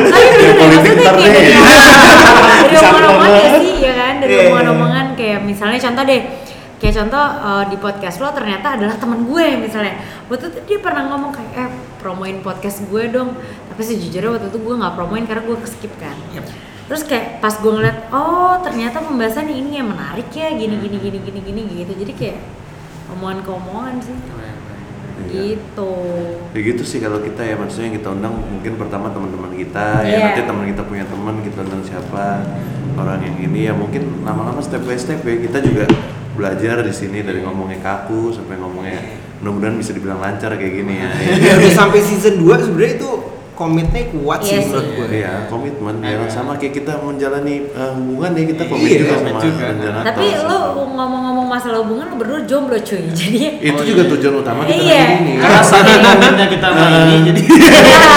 Tapi 0.07 0.25
bener 0.31 0.39
deh, 0.39 0.51
politik 0.55 0.91
maksudnya 0.95 1.03
ntar 1.03 1.13
kayak 1.19 1.31
deh. 1.35 1.43
dari 2.63 2.75
omongan-omongan 2.79 3.31
ya 3.35 3.49
sih, 3.59 3.73
ya 3.83 3.93
kan? 3.99 4.13
Dari 4.23 4.31
Iya, 4.31 4.39
iya, 4.39 4.47
omongan-omongan 4.47 5.05
kayak 5.19 5.39
misalnya 5.43 5.79
contoh 5.83 6.03
deh, 6.07 6.21
kayak 6.77 6.95
contoh 6.95 7.25
eh, 7.41 7.63
di 7.69 7.77
podcast 7.77 8.17
lo 8.17 8.29
ternyata 8.31 8.77
adalah 8.77 8.95
teman 8.95 9.25
gue 9.25 9.45
misalnya. 9.57 9.97
Waktu 10.29 10.45
itu 10.49 10.59
dia 10.65 10.79
pernah 10.79 11.09
ngomong 11.09 11.31
kayak 11.33 11.51
eh 11.55 11.69
promoin 11.97 12.37
podcast 12.39 12.85
gue 12.85 13.03
dong. 13.09 13.33
Tapi 13.67 13.81
sejujurnya 13.81 14.37
waktu 14.37 14.47
itu 14.49 14.59
gue 14.59 14.75
nggak 14.77 14.93
promoin 14.93 15.25
karena 15.25 15.43
gue 15.43 15.57
skip 15.65 15.93
kan. 15.97 16.13
Terus 16.87 17.03
kayak 17.03 17.43
pas 17.43 17.51
gue 17.51 17.67
ngeliat, 17.67 18.07
oh 18.15 18.63
ternyata 18.63 19.03
pembahasan 19.03 19.51
ini 19.51 19.75
yang 19.75 19.91
menarik 19.91 20.31
ya, 20.31 20.47
gini 20.49 20.79
gini 20.79 20.97
gini 20.97 21.19
gini 21.19 21.39
gini 21.43 21.61
gitu. 21.83 21.93
Jadi 21.93 22.13
kayak 22.15 22.37
omongan 23.11 23.43
ke 23.43 23.49
omongan 23.51 23.95
sih, 23.99 24.15
Iya. 24.15 24.53
gitu. 25.27 25.91
Ya 26.55 26.59
gitu 26.63 26.83
sih 26.85 26.99
kalau 27.01 27.19
kita 27.19 27.43
ya 27.43 27.59
maksudnya 27.59 27.91
yang 27.91 27.97
kita 27.99 28.09
undang 28.13 28.33
mungkin 28.39 28.73
pertama 28.79 29.11
teman-teman 29.11 29.51
kita 29.51 29.85
ya 30.03 30.07
Iya. 30.07 30.25
nanti 30.31 30.41
teman 30.45 30.65
kita 30.69 30.81
punya 30.85 31.03
teman 31.03 31.35
kita 31.41 31.59
undang 31.65 31.83
siapa 31.83 32.25
orang 32.95 33.19
yang 33.19 33.37
ini 33.41 33.59
ya 33.67 33.73
mungkin 33.73 34.23
lama-lama 34.23 34.61
step 34.61 34.85
by 34.85 34.95
step 34.95 35.19
ya 35.21 35.35
kita 35.41 35.59
juga 35.59 35.83
belajar 36.37 36.79
di 36.79 36.93
sini 36.93 37.19
dari 37.19 37.41
ngomongnya 37.41 37.79
kaku 37.79 38.29
sampai 38.31 38.55
ngomongnya 38.55 39.01
mudah-mudahan 39.37 39.75
bisa 39.75 39.91
dibilang 39.91 40.17
lancar 40.17 40.53
kayak 40.53 40.73
gini 40.75 40.93
ya. 40.95 41.09
Ya, 41.35 41.53
udah 41.57 41.71
sampai 41.71 41.99
season 41.99 42.37
2 42.39 42.57
sebenarnya 42.59 42.93
itu 42.95 43.09
komitnya 43.53 44.01
kuat 44.11 44.39
Iya 44.39 44.47
sih 44.47 44.53
sih. 44.55 44.65
menurut 44.67 44.87
gue. 44.91 45.07
Iya, 45.15 45.33
komitmen 45.45 45.95
ya 45.99 46.17
sama 46.27 46.51
kayak 46.55 46.73
kita 46.75 46.93
menjalani 46.99 47.55
eh, 47.67 47.91
hubungan 47.91 48.29
ya 48.31 48.43
kita 48.47 48.63
komit 48.65 48.85
Iya, 48.87 48.99
juga 48.99 49.13
sama 49.19 49.39
juga. 49.41 49.65
Tapi 50.03 50.25
lo 50.39 50.57
ngomong-ngomong 50.87 51.47
masalah 51.47 51.77
hubungan 51.81 52.05
lo 52.07 52.15
berdua 52.15 52.39
jomblo 52.43 52.77
cuy. 52.77 53.01
Jadi 53.17 53.39
itu 53.63 53.81
juga 53.83 54.03
tujuan 54.07 54.35
utama 54.37 54.61
kita 54.63 54.77
Iya. 54.79 55.01
hari 55.01 55.15
ini. 55.19 55.33
Karena 55.37 55.61
saking 55.73 55.99
komitnya 55.99 56.45
kita 56.47 56.67
sama 56.67 56.85
ini 57.03 57.15
jadi 57.25 57.41
Iya. 57.41 58.13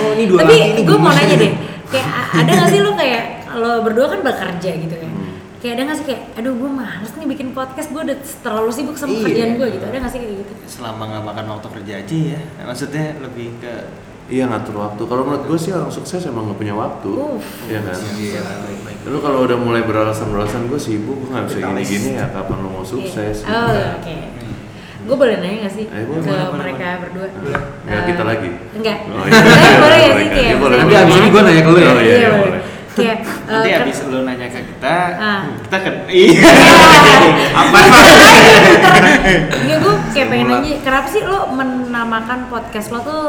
Oh, 0.00 0.10
ini 0.10 0.24
dua 0.26 0.38
Tapi 0.40 0.54
ini 0.56 0.80
gue 0.80 0.96
mau 0.98 1.10
nanya 1.10 1.28
nih. 1.30 1.38
deh, 1.38 1.52
kayak 1.86 2.08
ada 2.34 2.50
gak 2.54 2.68
sih 2.68 2.80
lo 2.80 2.90
kayak 2.94 3.22
lo 3.52 3.70
berdua 3.82 4.06
kan 4.08 4.20
bekerja 4.22 4.70
gitu 4.78 4.94
ya? 4.94 5.08
Hmm. 5.60 5.62
Kayak 5.62 5.74
ada 5.76 5.82
gak 5.84 5.96
sih 5.98 6.06
kayak, 6.06 6.22
aduh 6.34 6.52
gue 6.54 6.70
males 6.72 7.12
nih 7.12 7.26
bikin 7.28 7.48
podcast, 7.52 7.88
gue 7.88 8.00
udah 8.00 8.16
terlalu 8.40 8.70
sibuk 8.70 8.96
sama 8.96 9.12
Iya. 9.12 9.22
kerjaan 9.22 9.50
gue 9.54 9.68
gitu. 9.70 9.84
Ada 9.84 9.96
gak 9.98 10.10
sih 10.10 10.18
kayak 10.18 10.36
gitu? 10.40 10.52
selama 10.66 11.02
nggak 11.06 11.22
makan 11.22 11.44
waktu 11.50 11.68
kerja 11.70 11.92
aja 12.00 12.16
ya. 12.32 12.40
Maksudnya 12.62 13.04
lebih 13.20 13.48
ke 13.58 13.74
Iya 14.30 14.46
ngatur 14.46 14.78
waktu. 14.78 15.02
Kalau 15.04 15.26
menurut 15.26 15.42
gue 15.44 15.58
sih 15.58 15.70
orang 15.70 15.90
sukses 15.90 16.22
emang 16.24 16.46
gak 16.46 16.56
punya 16.56 16.70
waktu. 16.72 17.10
Uff. 17.10 17.42
Iya 17.66 17.82
kan. 17.82 17.98
Iya. 18.16 18.40
Lalu 19.02 19.18
kalau 19.20 19.38
udah 19.42 19.58
mulai 19.58 19.82
beralasan-beralasan 19.82 20.64
gue 20.64 20.78
sibuk, 20.78 21.18
gue 21.18 21.28
nggak 21.28 21.44
bisa 21.44 21.58
gini-gini 21.60 22.08
ya 22.14 22.30
kapan 22.30 22.56
lo 22.56 22.68
mau 22.70 22.86
sukses? 22.86 23.42
Iya. 23.42 23.50
Oh 23.50 23.68
oke. 23.98 24.16
Gue 25.02 25.16
boleh 25.18 25.34
nanya 25.36 25.66
gak 25.66 25.74
sih 25.74 25.84
Eh, 25.84 25.98
ke 25.98 26.06
boleh, 26.06 26.22
boleh, 26.22 26.46
mereka 26.56 26.86
berdua? 27.02 27.26
Ya 27.26 27.58
Eh, 27.90 28.02
kita 28.06 28.22
lagi. 28.22 28.50
Enggak. 28.70 28.98
Oh, 29.02 29.18
Eh, 29.18 29.28
iya. 29.34 29.76
boleh 29.76 29.98
ya 29.98 30.06
sih 30.06 30.14
Boleh, 30.14 30.28
kayak. 30.30 30.46
iya, 30.46 30.56
boleh, 30.56 30.76
Nanti 30.78 30.94
abis 30.94 31.14
ini 31.16 31.28
gue 31.28 31.42
nanya 31.42 31.60
ke 31.60 31.68
lu 31.68 31.78
ya. 31.78 31.90
Oh, 31.90 31.98
iya, 31.98 32.14
iya, 32.14 32.28
boleh. 32.30 32.38
boleh. 32.46 32.62
Kayak 32.90 33.18
eh, 33.18 33.50
nanti 33.50 33.68
kan- 33.68 33.82
abis 33.82 33.98
lu 34.06 34.18
nanya 34.22 34.46
ke 34.46 34.58
kita, 34.80 34.96
Ah. 35.12 35.42
kita 35.60 35.76
kan 35.78 35.94
iya. 36.08 36.40
apa? 37.60 37.78
Enggak 39.54 39.78
gue 39.78 39.94
kayak 40.10 40.28
pengen 40.28 40.46
nanya, 40.48 40.72
kenapa 40.80 41.06
sih 41.06 41.20
lo 41.20 41.52
menamakan 41.52 42.48
podcast 42.48 42.88
lo 42.88 43.04
tuh 43.04 43.22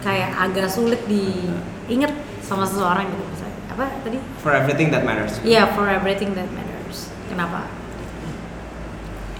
kayak 0.00 0.28
agak 0.30 0.68
sulit 0.68 1.00
diinget 1.06 2.12
sama 2.40 2.68
seseorang 2.68 3.08
gitu 3.08 3.24
misalnya. 3.26 3.56
Apa 3.70 3.84
tadi? 4.02 4.18
For 4.38 4.52
everything 4.52 4.88
that 4.90 5.02
matters. 5.02 5.40
Iya, 5.40 5.72
for 5.72 5.88
everything 5.88 6.36
that 6.36 6.48
matters. 6.50 7.08
Kenapa? 7.26 7.64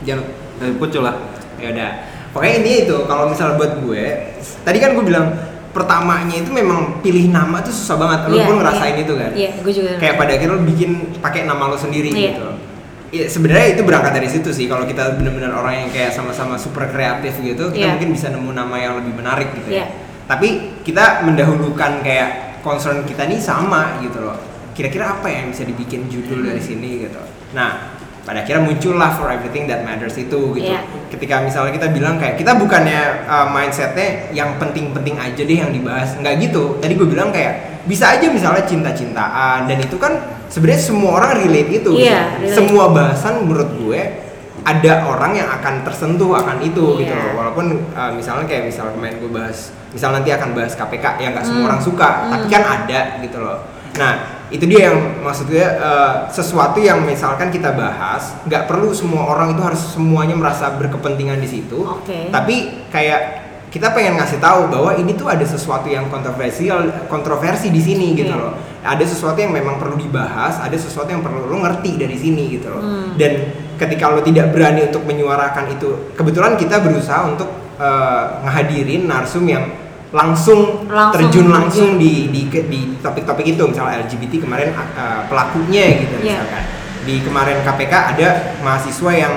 Jangan 0.00 0.24
Eh, 0.60 0.72
Pucul 0.76 1.00
lah. 1.02 1.16
ya 1.56 1.72
udah. 1.72 1.90
Pokoknya 2.30 2.54
ini 2.58 2.72
itu 2.84 2.96
kalau 3.04 3.28
misal 3.28 3.56
buat 3.56 3.80
gue, 3.80 4.04
tadi 4.60 4.78
kan 4.78 4.92
gue 4.92 5.04
bilang 5.04 5.32
pertamanya 5.70 6.34
itu 6.34 6.50
memang 6.50 6.98
pilih 7.00 7.30
nama 7.30 7.62
tuh 7.62 7.70
susah 7.70 7.94
banget. 7.94 8.18
Lo 8.26 8.36
Iya, 8.36 8.46
pun 8.46 8.56
ngerasain 8.58 8.94
iya. 8.98 9.02
itu 9.06 9.12
kan? 9.14 9.30
Iya, 9.34 9.50
gue 9.62 9.72
juga. 9.72 9.90
Kayak 10.02 10.14
pada 10.18 10.32
akhirnya 10.34 10.54
lo 10.58 10.62
bikin 10.66 10.90
pakai 11.22 11.40
nama 11.46 11.64
lo 11.70 11.76
sendiri 11.78 12.10
Iya. 12.10 12.20
gitu. 12.34 12.48
Iya, 13.10 13.24
sebenarnya 13.26 13.66
itu 13.74 13.82
berangkat 13.82 14.12
dari 14.14 14.28
situ 14.30 14.50
sih. 14.50 14.66
Kalau 14.70 14.86
kita 14.86 15.18
benar-benar 15.18 15.50
orang 15.54 15.86
yang 15.86 15.88
kayak 15.90 16.14
sama-sama 16.14 16.54
super 16.54 16.86
kreatif 16.90 17.38
gitu, 17.42 17.70
kita 17.70 17.86
Iya. 17.86 17.90
mungkin 17.98 18.10
bisa 18.14 18.30
nemu 18.30 18.50
nama 18.50 18.76
yang 18.78 18.98
lebih 19.02 19.14
menarik 19.18 19.50
gitu 19.54 19.70
Iya. 19.70 19.82
ya. 19.82 19.86
Tapi 20.30 20.48
kita 20.86 21.26
mendahulukan 21.26 22.02
kayak 22.06 22.62
concern 22.62 23.02
kita 23.02 23.26
nih 23.26 23.38
sama 23.42 23.98
gitu 23.98 24.22
loh. 24.22 24.38
Kira-kira 24.74 25.18
apa 25.18 25.26
yang 25.26 25.50
bisa 25.50 25.66
dibikin 25.66 26.06
judul 26.06 26.46
dari 26.46 26.62
sini 26.62 27.02
gitu. 27.02 27.18
Nah, 27.50 27.98
pada 28.30 28.46
akhirnya 28.46 28.62
muncullah 28.62 29.10
for 29.10 29.26
everything 29.26 29.66
that 29.66 29.82
matters 29.82 30.14
itu 30.14 30.54
gitu. 30.54 30.70
Iya. 30.70 30.86
Ketika 31.10 31.42
misalnya 31.42 31.74
kita 31.74 31.90
bilang 31.90 32.14
kayak 32.14 32.38
kita 32.38 32.54
bukannya 32.54 33.26
uh, 33.26 33.50
mindsetnya 33.50 34.30
yang 34.30 34.54
penting-penting 34.62 35.18
aja 35.18 35.42
deh 35.42 35.58
yang 35.58 35.74
dibahas, 35.74 36.14
nggak 36.14 36.38
gitu. 36.38 36.78
Tadi 36.78 36.94
gue 36.94 37.08
bilang 37.10 37.34
kayak 37.34 37.82
bisa 37.90 38.14
aja 38.14 38.30
misalnya 38.30 38.62
cinta-cintaan 38.62 39.66
dan 39.66 39.82
itu 39.82 39.98
kan 39.98 40.14
sebenarnya 40.46 40.78
semua 40.78 41.18
orang 41.18 41.42
relate 41.42 41.82
itu. 41.82 41.90
Iya, 41.98 42.38
gitu. 42.38 42.54
relate. 42.54 42.54
Semua 42.54 42.84
bahasan 42.94 43.42
menurut 43.42 43.70
gue 43.82 44.00
ada 44.62 44.92
orang 45.10 45.32
yang 45.34 45.48
akan 45.50 45.82
tersentuh 45.82 46.30
akan 46.30 46.62
itu 46.62 47.02
Iya. 47.02 47.10
gitu 47.10 47.14
loh. 47.18 47.32
Walaupun 47.34 47.66
uh, 47.98 48.14
misalnya 48.14 48.46
kayak 48.46 48.70
misal 48.70 48.94
kemarin 48.94 49.18
gue 49.18 49.30
bahas, 49.34 49.74
misal 49.90 50.14
nanti 50.14 50.30
akan 50.30 50.54
bahas 50.54 50.78
KPK 50.78 51.18
yang 51.18 51.34
nggak 51.34 51.42
semua 51.42 51.66
Hmm. 51.66 51.70
orang 51.74 51.82
suka, 51.82 52.08
tapi 52.30 52.46
kan 52.46 52.62
ada 52.62 53.00
gitu 53.26 53.42
loh. 53.42 53.58
Nah 53.98 54.38
itu 54.50 54.66
dia 54.66 54.90
yang 54.90 55.22
maksud 55.22 55.46
gue 55.46 55.62
uh, 55.62 56.26
sesuatu 56.26 56.82
yang 56.82 57.06
misalkan 57.06 57.54
kita 57.54 57.70
bahas 57.70 58.34
nggak 58.50 58.66
perlu 58.66 58.90
semua 58.90 59.30
orang 59.30 59.54
itu 59.54 59.62
harus 59.62 59.82
semuanya 59.94 60.34
merasa 60.34 60.74
berkepentingan 60.74 61.38
di 61.38 61.48
situ. 61.48 61.86
Oke. 61.86 62.28
Tapi 62.34 62.86
kayak 62.90 63.50
kita 63.70 63.94
pengen 63.94 64.18
ngasih 64.18 64.42
tahu 64.42 64.66
bahwa 64.66 64.98
ini 64.98 65.14
tuh 65.14 65.30
ada 65.30 65.46
sesuatu 65.46 65.86
yang 65.86 66.10
kontroversial, 66.10 67.06
kontroversi 67.06 67.70
di 67.70 67.78
sini 67.78 68.18
gitu 68.18 68.34
Iya. 68.34 68.42
loh. 68.42 68.52
Ada 68.82 69.06
sesuatu 69.06 69.38
yang 69.38 69.54
memang 69.54 69.78
perlu 69.78 69.94
dibahas, 69.94 70.58
ada 70.58 70.74
sesuatu 70.74 71.06
yang 71.06 71.22
perlu 71.22 71.46
lo 71.46 71.62
ngerti 71.62 71.94
dari 71.94 72.18
sini 72.18 72.50
gitu 72.58 72.66
loh. 72.74 72.82
Hmm. 72.82 73.14
Dan 73.14 73.54
ketika 73.78 74.10
lo 74.10 74.26
tidak 74.26 74.50
berani 74.50 74.90
untuk 74.90 75.06
menyuarakan 75.06 75.70
itu, 75.78 76.10
kebetulan 76.18 76.58
kita 76.58 76.82
berusaha 76.82 77.30
untuk 77.30 77.46
uh, 77.78 78.42
ngehadirin 78.42 79.06
narsum 79.06 79.46
yang 79.46 79.70
langsung, 80.10 80.84
Langsung 80.86 81.14
terjun 81.14 81.48
langsung 81.48 81.90
di 81.96 82.28
di 82.28 82.46
di 82.50 82.80
topik-topik 82.98 83.46
itu, 83.48 83.62
misalnya 83.62 84.02
LGBT 84.02 84.42
kemarin 84.42 84.74
uh, 84.74 85.22
pelakunya 85.26 85.84
gitu 86.00 86.16
Iya. 86.20 86.42
misalkan. 86.42 86.64
Di 87.00 87.14
kemarin 87.20 87.62
KPK 87.62 87.92
ada 88.12 88.28
mahasiswa 88.60 89.10
yang 89.10 89.34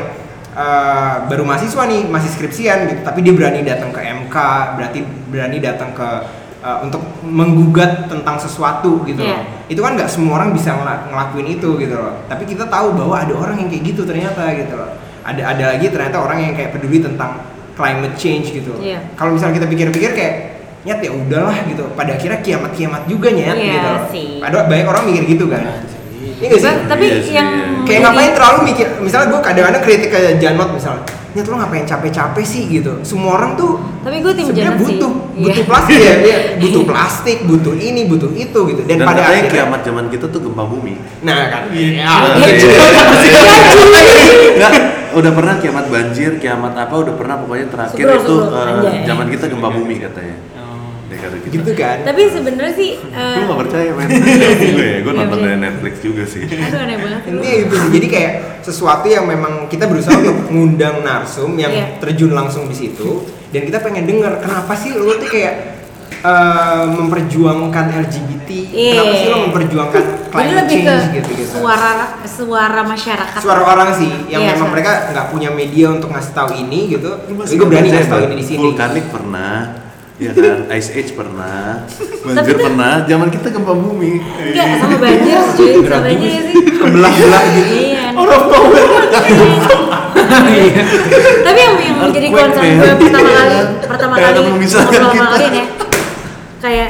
uh, 0.52 1.26
baru 1.26 1.44
mahasiswa 1.44 1.84
nih 1.86 2.06
masih 2.06 2.30
skripsian 2.30 2.78
gitu 2.88 3.02
tapi 3.02 3.22
dia 3.22 3.34
berani 3.34 3.62
datang 3.62 3.90
ke 3.90 4.02
MK 4.02 4.36
berarti 4.76 5.00
berani 5.30 5.58
datang 5.58 5.92
ke 5.92 6.08
uh, 6.60 6.78
untuk 6.82 7.02
menggugat 7.24 8.08
tentang 8.08 8.38
sesuatu 8.38 9.02
gitu 9.04 9.22
Iya. 9.22 9.40
loh 9.40 9.42
itu 9.66 9.80
kan 9.80 9.96
nggak 9.96 10.10
semua 10.12 10.38
orang 10.38 10.52
bisa 10.52 10.76
ngela- 10.76 11.08
ngelakuin 11.08 11.48
itu 11.50 11.70
gitu 11.80 11.96
loh 11.96 12.20
tapi 12.28 12.44
kita 12.44 12.68
tahu 12.68 12.94
bahwa 12.94 13.16
ada 13.18 13.34
orang 13.34 13.58
yang 13.58 13.70
kayak 13.70 13.84
gitu 13.88 14.02
ternyata 14.04 14.44
gitu 14.54 14.74
loh 14.76 14.92
ada 15.24 15.42
ada 15.42 15.64
lagi 15.74 15.88
ternyata 15.88 16.18
orang 16.20 16.40
yang 16.42 16.54
kayak 16.54 16.76
peduli 16.76 17.00
tentang 17.00 17.42
climate 17.74 18.14
change 18.14 18.52
gitu 18.52 18.76
Iya. 18.78 19.02
kalau 19.16 19.34
misalnya 19.34 19.58
kita 19.58 19.68
pikir-pikir 19.68 20.12
kayak 20.14 20.34
nyet 20.84 21.00
ya 21.00 21.12
udahlah 21.12 21.58
gitu 21.64 21.84
pada 21.94 22.12
akhirnya 22.12 22.40
kiamat 22.40 22.72
kiamat 22.72 23.02
juga 23.06 23.28
nyet 23.30 23.56
Iya 23.56 23.72
gitu 23.74 23.92
sih. 24.10 24.28
ada 24.38 24.64
banyak 24.64 24.84
orang 24.86 25.04
mikir 25.06 25.24
gitu 25.30 25.46
kan 25.48 25.64
Iya 26.36 26.46
nggak 26.46 26.60
sih? 26.60 26.68
Ba- 26.68 26.84
tapi 26.90 27.06
Iya 27.06 27.18
sih, 27.18 27.34
yang 27.34 27.48
iya. 27.48 27.84
kayak 27.84 28.00
ngapain 28.04 28.32
terlalu 28.34 28.60
mikir 28.68 28.88
misalnya 29.00 29.28
gue 29.30 29.40
kadang-kadang 29.40 29.82
kritik 29.82 30.10
ke 30.10 30.20
Janot 30.38 30.70
misalnya 30.72 31.04
nyet 31.34 31.48
lo 31.48 31.56
ngapain 31.56 31.82
capek-capek 31.84 32.44
sih 32.44 32.64
gitu 32.70 33.00
semua 33.02 33.38
orang 33.38 33.56
tuh 33.56 33.80
Tapi 34.02 34.20
gue 34.20 34.34
tim 34.34 34.48
Janot 34.52 34.76
sih. 34.78 35.00
butuh 35.00 35.12
Iya. 35.34 35.44
butuh 35.46 35.64
plastik 35.66 35.98
ya 35.98 36.14
iya. 36.20 36.38
butuh 36.60 36.84
plastik 36.84 37.38
butuh 37.44 37.74
ini 37.74 38.02
butuh 38.06 38.32
itu 38.34 38.60
gitu 38.68 38.82
dan, 38.84 38.98
Dan, 38.98 39.08
pada 39.08 39.22
akhirnya 39.24 39.50
kiamat 39.50 39.80
zaman 39.82 40.06
kita 40.10 40.26
tuh 40.28 40.40
gempa 40.42 40.64
bumi. 40.64 40.94
nah 41.22 41.48
kan 41.48 41.64
Iya, 41.72 42.06
Enggak, 44.54 44.72
udah 45.14 45.32
pernah 45.32 45.56
kiamat 45.58 45.86
banjir, 45.88 46.32
kiamat 46.38 46.74
apa 46.76 46.94
udah 46.96 47.14
pernah 47.14 47.36
pokoknya 47.38 47.68
terakhir 47.68 47.98
Sebelum- 47.98 48.20
itu 48.20 48.36
sebelum, 48.36 48.82
anjay. 48.82 48.98
zaman 49.06 49.28
kita 49.30 49.46
gempa 49.48 49.70
bumi 49.72 49.96
katanya. 50.00 50.36
Kata 51.16 51.36
gitu. 51.44 51.72
kan 51.74 51.98
Tapi 52.02 52.22
sebenarnya 52.28 52.74
sih 52.74 52.90
eh, 52.98 53.36
Lu 53.36 53.46
gak 53.48 53.60
percaya 53.62 53.90
men? 53.92 54.08
gue 54.74 54.86
ya, 54.86 54.98
gue 55.00 55.12
Iya, 55.12 55.20
nonton 55.20 55.40
dari 55.40 55.58
Netflix 55.58 55.94
juga 56.00 56.24
sih. 56.24 56.44
aduh 56.44 56.80
aneh 56.80 56.98
banget 56.98 57.22
gitu 57.26 57.76
sih. 57.76 57.90
jadi 57.92 58.08
kayak 58.08 58.32
sesuatu 58.62 59.06
yang 59.06 59.26
memang 59.26 59.68
kita 59.68 59.86
berusaha 59.86 60.16
untuk 60.16 60.38
ngundang 60.48 61.02
narsum 61.02 61.54
yang 61.54 61.70
Iya. 61.70 61.88
terjun 62.00 62.32
langsung 62.32 62.66
di 62.66 62.76
situ 62.76 63.24
dan 63.50 63.64
kita 63.64 63.80
pengen 63.80 64.04
denger 64.04 64.40
kenapa 64.40 64.74
sih 64.74 64.92
lo 64.92 65.14
tuh 65.14 65.28
kayak 65.28 65.56
eh, 66.16 66.86
memperjuangkan 66.90 67.86
LGBT 68.02 68.50
Iya. 68.66 68.92
kenapa 68.96 69.14
sih 69.14 69.28
lo 69.28 69.38
memperjuangkan 69.44 70.04
climate 70.26 70.56
lebih 70.58 70.78
ke 70.80 70.86
change 70.88 71.06
gitu 71.14 71.30
gitu 71.36 71.52
suara 71.54 71.92
suara 72.24 72.82
masyarakat. 72.82 73.40
suara 73.40 73.62
orang 73.64 73.90
sih 73.94 74.10
yang 74.28 74.42
Iya, 74.42 74.50
memang 74.50 74.60
suara. 74.64 74.74
mereka 74.74 74.92
nggak 75.12 75.26
punya 75.30 75.50
media 75.52 75.88
untuk 75.92 76.10
ngasih 76.10 76.34
tahu 76.34 76.50
ini 76.56 76.80
gitu 76.90 77.10
gue 77.28 77.68
berani 77.68 77.90
ngasih 77.90 78.10
tahu 78.10 78.22
ini 78.26 78.36
di 78.36 78.46
sini 78.46 78.64
Vulkanik 78.64 79.06
pernah, 79.10 79.83
ya 80.16 80.32
kan? 80.32 80.70
Ice 80.72 80.90
Age 80.92 81.12
pernah, 81.14 81.84
banjir 82.24 82.54
tuh- 82.54 82.64
pernah. 82.64 82.94
Zaman 83.04 83.28
kita 83.30 83.48
gempa 83.50 83.74
bumi. 83.74 84.22
Enggak 84.22 84.68
sama 84.78 84.98
banjir 84.98 85.40
cuy, 85.54 85.72
sama 85.80 86.02
banjir 86.02 86.42
sih. 86.44 86.56
kebelah-belah 86.74 87.44
gitu 87.52 87.74
Iya. 87.74 88.04
Orang 88.14 88.44
power. 88.46 88.86
Tapi 91.44 91.60
yang 91.60 91.76
yang 91.78 91.98
menjadi 92.00 92.28
concern 92.30 92.64
gue 92.74 92.94
pertama 93.00 93.30
kali 93.32 93.58
pertama 93.84 94.14
kali 94.16 94.38
sama 94.66 94.90
kita. 95.12 95.26
kalian 95.30 95.54
ya. 95.54 95.66
Kayak 96.60 96.90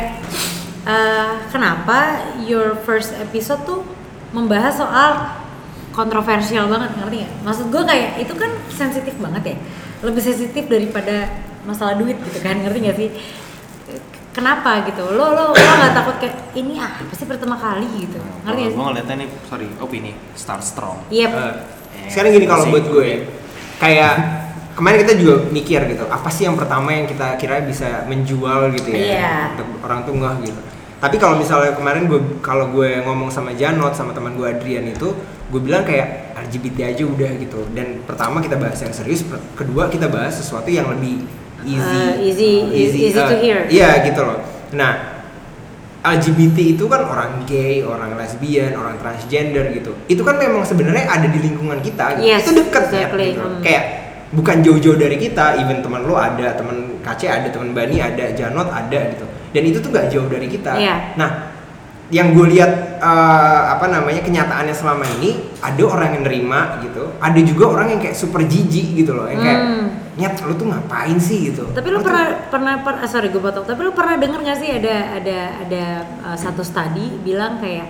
eh, 0.83 1.31
kenapa 1.49 1.97
your 2.39 2.77
first 2.77 3.15
episode 3.15 3.63
tuh 3.63 3.81
membahas 4.31 4.73
soal 4.75 5.11
kontroversial 5.91 6.67
banget 6.67 6.89
ngerti 6.97 7.15
nggak? 7.21 7.31
Maksud 7.41 7.65
gue 7.69 7.83
kayak 7.83 8.09
itu 8.19 8.33
kan 8.33 8.51
sensitif 8.67 9.13
banget 9.17 9.43
ya, 9.45 9.57
lebih 10.01 10.21
sensitif 10.21 10.65
daripada 10.65 11.29
masalah 11.63 11.95
duit 11.95 12.15
gitu 12.17 12.39
kan 12.39 12.59
ngerti 12.59 12.79
nggak 12.79 12.97
sih? 12.97 13.09
Kenapa 14.33 14.81
gitu? 14.83 15.05
Lo 15.09 15.29
lo 15.29 15.43
lo 15.49 15.73
nggak 15.77 15.93
takut 15.93 16.15
kayak 16.17 16.35
ini 16.53 16.75
ah 16.75 16.89
apa 16.91 17.13
sih 17.13 17.23
pertama 17.23 17.53
kali 17.53 17.85
gitu? 18.01 18.17
Ngerti 18.43 18.59
nggak 18.59 18.71
Gue 18.71 18.75
sih? 18.75 18.87
ngeliatnya 18.89 19.15
nih, 19.15 19.29
sorry, 19.45 19.67
opini 19.77 20.11
Star 20.33 20.57
Strong. 20.59 21.05
Iya. 21.07 21.27
Eh, 21.29 21.53
sekarang 22.09 22.33
gini 22.33 22.45
kalau 22.45 22.65
buat 22.67 22.81
gue 22.83 23.05
ya, 23.05 23.17
kayak 23.77 24.13
kemarin 24.73 24.97
kita 24.99 25.13
juga 25.15 25.35
mikir 25.47 25.85
gitu 25.85 26.09
apa 26.09 26.25
sih 26.27 26.43
yang 26.43 26.57
pertama 26.57 26.89
yang 26.89 27.05
kita 27.05 27.37
kira 27.37 27.61
bisa 27.61 28.09
menjual 28.09 28.73
gitu 28.73 28.89
ya 28.89 28.97
Iya. 28.97 29.33
untuk 29.53 29.69
orang 29.79 30.01
tuh 30.01 30.17
ngeh 30.17 30.37
gitu 30.43 30.61
tapi 30.97 31.15
kalau 31.15 31.37
misalnya 31.37 31.77
kemarin 31.77 32.09
gue 32.09 32.17
kalau 32.41 32.73
gue 32.73 33.05
ngomong 33.05 33.29
sama 33.29 33.53
Janot 33.53 33.93
sama 33.93 34.11
teman 34.11 34.33
gue 34.33 34.49
Adrian 34.49 34.89
itu 34.89 35.13
gue 35.45 35.61
bilang 35.61 35.85
kayak 35.85 36.33
LGBT 36.41 36.89
aja 36.89 37.03
udah 37.05 37.31
gitu 37.37 37.69
dan 37.71 38.01
pertama 38.01 38.41
kita 38.41 38.57
bahas 38.57 38.81
yang 38.81 38.89
serius 38.89 39.21
kedua 39.53 39.93
kita 39.93 40.09
bahas 40.09 40.33
sesuatu 40.33 40.65
yang 40.67 40.89
lebih 40.89 41.21
easy 41.63 41.99
Uh, 41.99 42.13
easy- 42.21 43.01
easy 43.07 43.19
to 43.19 43.23
uh, 43.23 43.39
hear. 43.39 43.59
iya 43.67 44.03
gitu 44.03 44.21
loh 44.21 44.39
nah 44.75 45.13
LGBT 46.03 46.75
itu 46.75 46.83
kan 46.91 46.99
orang 47.07 47.47
gay, 47.47 47.79
orang 47.79 48.19
lesbian, 48.19 48.75
orang 48.75 48.99
transgender 48.99 49.71
gitu. 49.71 49.95
Itu 50.11 50.27
kan 50.27 50.35
memang 50.35 50.67
sebenarnya 50.67 51.07
ada 51.07 51.31
di 51.31 51.39
lingkungan 51.39 51.79
kita. 51.79 52.19
Gitu. 52.19 52.27
Yes, 52.27 52.43
itu 52.43 52.59
deket 52.59 52.91
ya. 52.91 53.07
exactly. 53.07 53.27
Gitu. 53.31 53.39
Hmm. 53.39 53.63
Kayak 53.63 53.83
bukan 54.35 54.57
jauh-jauh 54.67 54.99
dari 54.99 55.15
kita. 55.15 55.63
Even 55.63 55.79
teman 55.79 56.03
lo 56.03 56.19
ada, 56.19 56.59
teman 56.59 56.99
KC 56.99 57.31
ada, 57.31 57.47
teman 57.47 57.71
Bani 57.71 58.03
ada, 58.03 58.35
Janot 58.35 58.67
ada 58.67 58.99
gitu. 59.15 59.23
Dan 59.55 59.63
itu 59.63 59.79
tuh 59.79 59.95
nggak 59.95 60.11
jauh 60.11 60.27
dari 60.27 60.51
kita. 60.51 60.75
Iya. 60.75 61.15
Nah, 61.15 61.52
yang 62.11 62.35
gue 62.35 62.45
lihat 62.51 62.99
eh, 62.99 63.61
apa 63.69 63.85
namanya 63.87 64.19
kenyataannya 64.19 64.71
selama 64.71 65.03
ini 65.17 65.55
ada 65.59 65.81
orang 65.83 66.19
yang 66.19 66.23
nerima 66.23 66.79
gitu. 66.81 67.15
Ada 67.17 67.39
juga 67.41 67.63
orang 67.69 67.87
yang 67.91 67.99
kayak 67.99 68.13
super 68.13 68.43
jijik 68.43 68.95
gitu 68.95 69.15
loh. 69.15 69.27
Yang 69.27 69.41
kayak 69.41 69.61
Hmm. 69.63 69.87
nyet 70.13 70.35
lu 70.39 70.53
tuh 70.53 70.67
ngapain 70.69 71.17
sih 71.17 71.49
gitu. 71.49 71.65
Tapi 71.71 71.87
lu 71.89 71.97
tuh- 71.97 72.05
pernah 72.05 72.25
pernah 72.47 72.73
per, 72.79 73.01
ah, 73.01 73.09
sorry 73.09 73.27
gue 73.27 73.39
potong. 73.39 73.63
Tapi 73.63 73.79
lu 73.81 73.91
pernah 73.91 74.15
denger 74.15 74.39
gak 74.41 74.57
sih 74.57 74.69
ada 74.71 74.95
ada 75.17 75.37
ada 75.63 75.83
uh, 76.23 76.37
satu 76.37 76.61
studi 76.61 77.17
bilang 77.19 77.57
kayak 77.57 77.89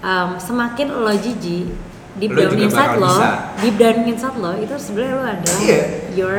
um, 0.00 0.34
semakin 0.36 0.90
lo 0.90 1.12
jijik 1.12 1.70
deep 2.18 2.34
Lo 2.34 2.42
down 2.42 2.58
inside 2.58 2.98
lo, 2.98 3.14
deep 3.62 3.76
down 3.78 4.02
inside 4.02 4.34
lo 4.34 4.50
itu 4.56 4.74
sebenarnya 4.74 5.14
lo 5.14 5.24
adalah 5.24 5.58
Iya. 5.62 5.80
your 6.12 6.36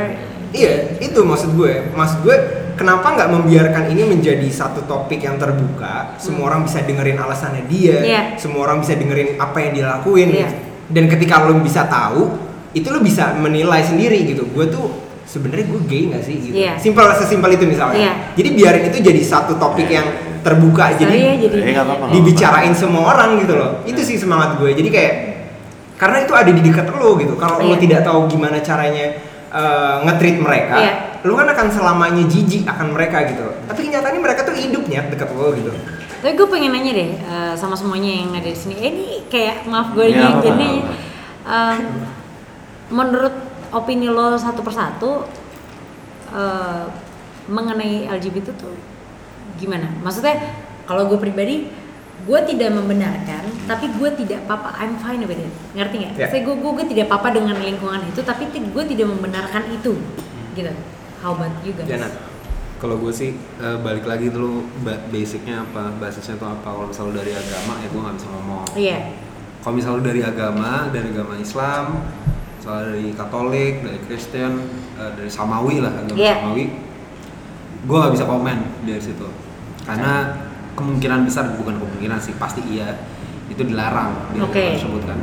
Iya, 0.49 0.97
itu 0.97 1.19
maksud 1.21 1.53
gue. 1.53 1.93
Maksud 1.93 2.19
gue, 2.21 2.35
kenapa 2.73 3.13
nggak 3.13 3.29
membiarkan 3.29 3.83
ini 3.87 4.03
menjadi 4.03 4.47
satu 4.49 4.81
topik 4.83 5.21
yang 5.21 5.37
terbuka? 5.37 6.17
Semua 6.17 6.49
orang 6.49 6.65
bisa 6.65 6.81
dengerin 6.81 7.15
alasannya 7.15 7.63
dia, 7.65 7.97
Iya. 8.01 8.21
semua 8.35 8.65
orang 8.65 8.81
bisa 8.81 8.93
dengerin 8.93 9.37
apa 9.37 9.57
yang 9.59 9.71
dia 9.73 9.85
lakuin. 9.87 10.29
Iya. 10.33 10.49
Dan 10.89 11.05
ketika 11.05 11.45
lo 11.45 11.59
bisa 11.59 11.85
tahu, 11.85 12.33
itu 12.71 12.87
lo 12.87 12.97
bisa 12.99 13.33
menilai 13.35 13.81
sendiri 13.81 14.25
gitu. 14.25 14.49
Gue 14.49 14.65
tuh 14.67 14.89
sebenarnya 15.23 15.69
gue 15.69 15.81
gay 15.85 16.03
nggak 16.09 16.23
sih? 16.25 16.35
Gitu. 16.41 16.55
Iya. 16.57 16.73
Simpel 16.81 17.05
sesimpel 17.13 17.53
itu 17.53 17.65
misalnya. 17.65 17.97
Iya. 17.99 18.13
Jadi 18.33 18.49
biarin 18.51 18.83
itu 18.89 18.97
jadi 18.99 19.21
satu 19.21 19.53
topik 19.55 19.85
yang 19.85 20.07
terbuka. 20.41 20.97
Sorry 20.97 21.19
ya 21.19 21.33
jadi 21.35 21.51
jadi 21.51 21.61
Eh, 21.61 21.73
nggak 21.77 21.85
apa-apa. 21.85 22.05
dibicarain 22.09 22.73
semua 22.73 23.13
orang 23.13 23.37
gitu 23.37 23.53
loh. 23.53 23.85
Itu 23.85 24.01
sih 24.01 24.17
semangat 24.17 24.57
gue. 24.57 24.73
Jadi 24.73 24.89
kayak 24.89 25.13
karena 25.93 26.23
itu 26.23 26.33
ada 26.33 26.47
di 26.47 26.61
dekat 26.63 26.89
lo 26.89 27.13
gitu. 27.19 27.35
Kalau 27.35 27.61
lo 27.61 27.69
Iya. 27.69 27.77
tidak 27.77 28.01
tahu 28.01 28.25
gimana 28.25 28.57
caranya 28.59 29.05
eh, 29.49 29.95
nge-treat 30.05 30.37
mereka, 30.37 30.75
Iya. 30.77 30.93
lo 31.25 31.33
kan 31.35 31.49
akan 31.49 31.67
selamanya 31.73 32.23
jijik 32.29 32.63
akan 32.69 32.93
mereka 32.93 33.25
gitu. 33.27 33.45
Tapi 33.65 33.79
kenyataannya 33.89 34.21
mereka 34.21 34.45
tuh 34.45 34.55
hidupnya 34.55 35.09
dekat 35.09 35.29
lo 35.33 35.51
gitu. 35.57 35.71
Tapi 36.19 36.35
gue 36.35 36.47
pengen 36.51 36.75
nanya 36.75 36.91
deh 36.91 37.09
uh, 37.23 37.53
sama 37.55 37.79
semuanya 37.79 38.11
yang 38.11 38.35
ada 38.35 38.51
di 38.51 38.59
sini. 38.59 38.75
Eh, 38.75 38.91
ini 38.91 39.05
kayak 39.31 39.63
maaf 39.71 39.95
gue 39.95 40.11
gini. 40.11 40.19
apa-apa. 40.19 40.69
Um, 41.49 41.79
menurut 42.91 43.35
opini 43.71 44.11
lo 44.11 44.35
satu 44.35 44.59
persatu 44.59 45.23
uh, 46.35 46.83
mengenai 47.47 48.11
LGBT 48.11 48.51
tuh 48.59 48.75
gimana? 49.55 49.87
Maksudnya 50.03 50.35
kalau 50.83 51.07
gue 51.07 51.17
pribadi 51.17 51.71
gue 52.27 52.39
tidak 52.51 52.75
membenarkan, 52.75 53.38
tapi 53.69 53.85
gue 53.93 54.09
tidak 54.17 54.49
apa-apa. 54.49 54.73
I'm 54.81 54.97
fine 54.97 55.21
with 55.29 55.37
it. 55.37 55.53
Ngerti 55.77 55.95
nggak? 56.01 56.13
Ya. 56.17 56.27
Saya 56.33 56.41
gue 56.41 56.55
gue 56.57 56.85
tidak 56.89 57.05
apa-apa 57.05 57.37
dengan 57.37 57.53
lingkungan 57.61 58.01
itu, 58.09 58.25
tapi 58.25 58.49
gue 58.49 58.83
tidak 58.89 59.05
membenarkan 59.05 59.69
itu. 59.69 59.93
Gitu. 60.57 60.73
How 61.21 61.37
about 61.37 61.53
you 61.61 61.77
guys? 61.77 61.85
Janat. 61.85 62.13
Kalau 62.79 62.95
gue 62.97 63.11
sih 63.13 63.35
eh, 63.37 63.77
balik 63.83 64.09
lagi 64.09 64.33
dulu 64.33 64.65
ba- 64.81 65.03
basicnya 65.13 65.61
apa, 65.61 65.93
basisnya 66.01 66.39
itu 66.39 66.47
apa. 66.49 66.65
Kalau 66.65 66.89
misalnya 66.89 67.21
dari 67.21 67.31
agama 67.37 67.73
ya 67.77 67.87
gue 67.93 68.01
nggak 68.01 68.15
bisa 68.17 68.27
ngomong. 68.33 68.65
Iya. 68.73 68.99
Kalau 69.59 69.75
misalnya 69.75 70.03
dari 70.07 70.21
agama, 70.23 70.71
dari 70.89 71.07
agama 71.11 71.33
Islam, 71.35 71.85
misalnya 72.57 72.83
dari 72.95 73.07
Katolik, 73.11 73.73
dari 73.83 73.99
Kristen, 74.07 74.51
eh, 74.97 75.11
dari 75.13 75.29
Samawi 75.29 75.83
lah 75.83 75.91
agama 75.93 76.17
Iya. 76.17 76.35
Samawi, 76.41 76.65
gue 77.85 77.97
nggak 77.99 78.13
bisa 78.15 78.25
komen 78.25 78.57
dari 78.87 79.01
situ. 79.03 79.27
Karena 79.83 80.13
kemungkinan 80.79 81.27
besar 81.27 81.59
bukan 81.59 81.75
kemungkinan 81.75 82.23
sih 82.23 82.31
pasti 82.39 82.63
iya 82.71 82.95
itu 83.49 83.61
dilarang 83.63 84.31
di 84.31 84.39
Oke. 84.39 84.63
tersebut 84.73 85.03
kan. 85.03 85.19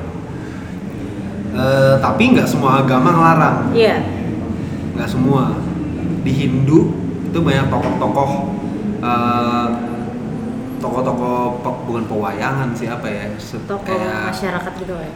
Eh, 1.52 1.94
tapi 1.98 2.22
nggak 2.30 2.44
semua 2.44 2.78
agama 2.78 3.08
ngelarang 3.10 3.56
Iya. 3.72 3.96
nggak 4.92 5.08
semua 5.08 5.56
di 6.20 6.32
Hindu 6.34 6.92
itu 7.24 7.38
banyak 7.38 7.66
tokoh-tokoh 7.66 8.30
eh, 8.98 9.66
tokoh-tokoh 10.76 11.36
pe- 11.58 11.80
bukan 11.86 12.04
pewayangan 12.04 12.68
sih 12.70 12.86
apa 12.86 13.06
ya 13.06 13.24
se- 13.36 13.62
Tokoh 13.62 13.88
kayak 13.88 14.28
masyarakat 14.30 14.72
gitu 14.76 14.94
ya. 14.94 15.10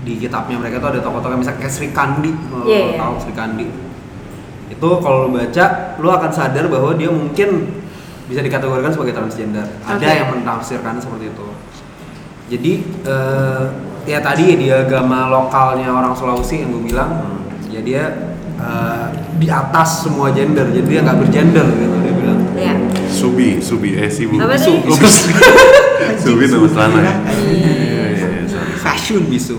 di 0.00 0.12
kitabnya 0.18 0.56
mereka 0.58 0.76
tuh 0.78 0.88
ada 0.90 1.00
tokoh-tokoh 1.00 1.36
misalnya 1.36 1.60
kayak 1.60 1.74
Sri 1.74 1.88
Kandi 1.90 2.32
kalau 2.32 2.62
lo 2.62 2.68
iya. 2.70 2.96
tahu 2.96 3.14
Sri 3.18 3.32
Kandi 3.32 3.66
itu 4.66 4.88
kalau 4.98 5.18
lo 5.22 5.30
baca 5.30 5.64
lo 5.96 6.08
akan 6.10 6.30
sadar 6.30 6.64
bahwa 6.66 6.92
dia 6.94 7.08
mungkin 7.08 7.48
bisa 8.24 8.40
dikategorikan 8.40 8.88
sebagai 8.88 9.12
transgender 9.12 9.68
ada 9.82 9.96
Oke. 9.98 10.08
yang 10.14 10.28
menafsirkan 10.32 10.96
seperti 10.96 11.28
itu 11.28 11.46
jadi 12.48 12.72
eh, 13.04 13.62
ya 14.04 14.18
tadi 14.20 14.56
di 14.60 14.68
agama 14.68 15.32
lokalnya 15.32 15.88
orang 15.88 16.12
Sulawesi 16.12 16.60
yang 16.60 16.76
gue 16.76 16.92
bilang 16.92 17.10
ya 17.72 17.80
dia 17.80 18.04
eh, 18.60 19.06
di 19.40 19.48
atas 19.48 20.04
semua 20.04 20.28
gender 20.30 20.68
jadi 20.70 20.86
dia 20.86 21.00
nggak 21.02 21.18
bergender 21.24 21.66
gitu 21.66 21.96
dia 22.04 22.14
bilang 22.14 22.40
Iya. 22.54 22.74
Subi, 23.10 23.58
Subi, 23.58 23.98
eh 23.98 24.06
Sibu. 24.06 24.38
Apa 24.38 24.54
Su- 24.54 24.78
nih? 24.78 24.86
Subi 26.22 26.46
nama 26.46 26.66
celana 26.70 26.98
ya. 27.02 27.14
Iya. 27.50 27.72
Iya, 28.14 28.26
iya, 28.46 28.60
fashion 28.78 29.26
bisu. 29.26 29.58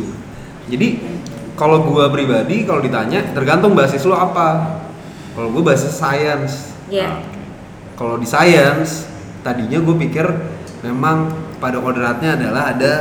Jadi 0.72 1.04
kalau 1.60 1.84
gua 1.84 2.08
pribadi 2.08 2.64
kalau 2.64 2.80
ditanya 2.80 3.36
tergantung 3.36 3.76
basis 3.76 4.00
lo 4.08 4.16
apa. 4.16 4.80
Kalau 5.36 5.52
gua 5.52 5.76
basis 5.76 5.92
science. 5.92 6.72
Iya. 6.88 7.20
Kalau 8.00 8.16
di 8.16 8.28
science 8.28 9.08
tadinya 9.46 9.78
gue 9.78 9.96
pikir 10.10 10.26
memang 10.82 11.30
pada 11.58 11.78
kodratnya 11.80 12.36
adalah 12.38 12.76
ada 12.76 12.94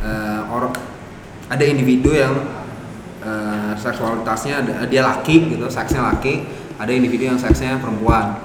eh, 0.00 0.40
orang 0.48 0.72
ada 1.46 1.64
individu 1.64 2.10
yang 2.16 2.34
eh, 3.22 3.72
seksualitasnya 3.78 4.54
ada 4.64 4.72
dia 4.88 5.02
laki 5.04 5.56
gitu, 5.56 5.66
seksnya 5.70 6.02
laki, 6.14 6.46
ada 6.80 6.90
individu 6.90 7.30
yang 7.30 7.38
seksnya 7.38 7.78
perempuan. 7.78 8.38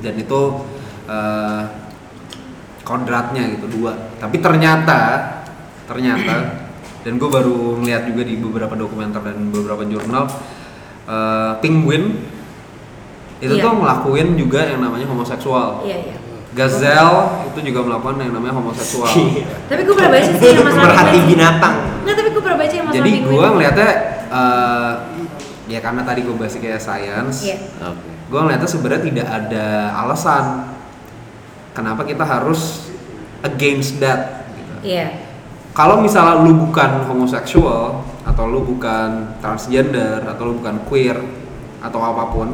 Dan 0.00 0.14
itu 0.20 0.40
eh, 1.08 1.62
kodratnya 2.84 3.48
gitu 3.56 3.66
dua. 3.80 3.96
Tapi 4.20 4.38
ternyata 4.38 5.00
ternyata 5.84 6.64
dan 7.04 7.20
gue 7.20 7.28
baru 7.28 7.76
ngeliat 7.84 8.08
juga 8.08 8.24
di 8.24 8.40
beberapa 8.40 8.72
dokumenter 8.72 9.20
dan 9.20 9.52
beberapa 9.52 9.84
jurnal 9.84 10.24
eh, 11.08 11.52
penguin 11.60 12.32
itu 13.44 13.60
Iya. 13.60 13.64
tuh 13.66 13.72
ngelakuin 13.76 14.28
juga 14.40 14.64
yang 14.64 14.80
namanya 14.80 15.04
homoseksual. 15.04 15.84
Iya, 15.84 15.96
iya. 16.00 16.16
Gazelle 16.54 17.50
itu 17.50 17.58
juga 17.66 17.80
melakukan 17.82 18.22
yang 18.22 18.32
namanya 18.32 18.54
homoseksual. 18.54 19.10
Tapi 19.66 19.80
gue 19.82 19.94
pernah 19.94 20.12
baca 20.14 20.30
sih 20.30 20.48
yang 20.54 20.62
masalah 20.62 20.94
penguin. 21.10 21.24
binatang. 21.26 21.74
Nggak, 22.06 22.14
tapi 22.14 22.28
gue 22.30 22.42
pernah 22.42 22.58
baca 22.62 22.74
yang 22.74 22.86
masalah 22.86 22.98
Jadi 23.02 23.10
gue 23.26 23.46
ngeliatnya 23.50 23.90
eh, 24.30 24.92
ya 25.66 25.80
karena 25.82 26.02
tadi 26.06 26.20
gue 26.22 26.34
bahas 26.38 26.54
kayak 26.54 26.78
science, 26.78 27.36
Iya. 27.42 27.56
Oke. 27.82 28.06
gue 28.30 28.38
ngeliatnya 28.38 28.68
sebenarnya 28.70 29.02
tidak 29.02 29.28
ada 29.28 29.66
alasan 29.98 30.44
kenapa 31.74 32.06
kita 32.06 32.22
harus 32.22 32.90
against 33.42 33.98
that. 33.98 34.46
gitu. 34.54 34.74
Iya. 34.86 35.06
Kalau 35.74 35.98
misalnya 35.98 36.38
lu 36.38 36.54
bukan 36.54 37.02
homoseksual 37.10 37.98
atau 38.22 38.44
lu 38.46 38.62
bukan 38.62 39.34
transgender 39.42 40.22
atau 40.22 40.46
lu 40.46 40.62
bukan 40.62 40.78
queer 40.86 41.18
atau 41.82 41.98
apa 41.98 42.30
pun, 42.30 42.48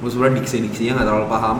lu 0.00 0.08
sebenarnya 0.08 0.40
diksi-diksinya 0.40 0.96
nggak 0.96 1.08
terlalu 1.12 1.28
paham. 1.28 1.58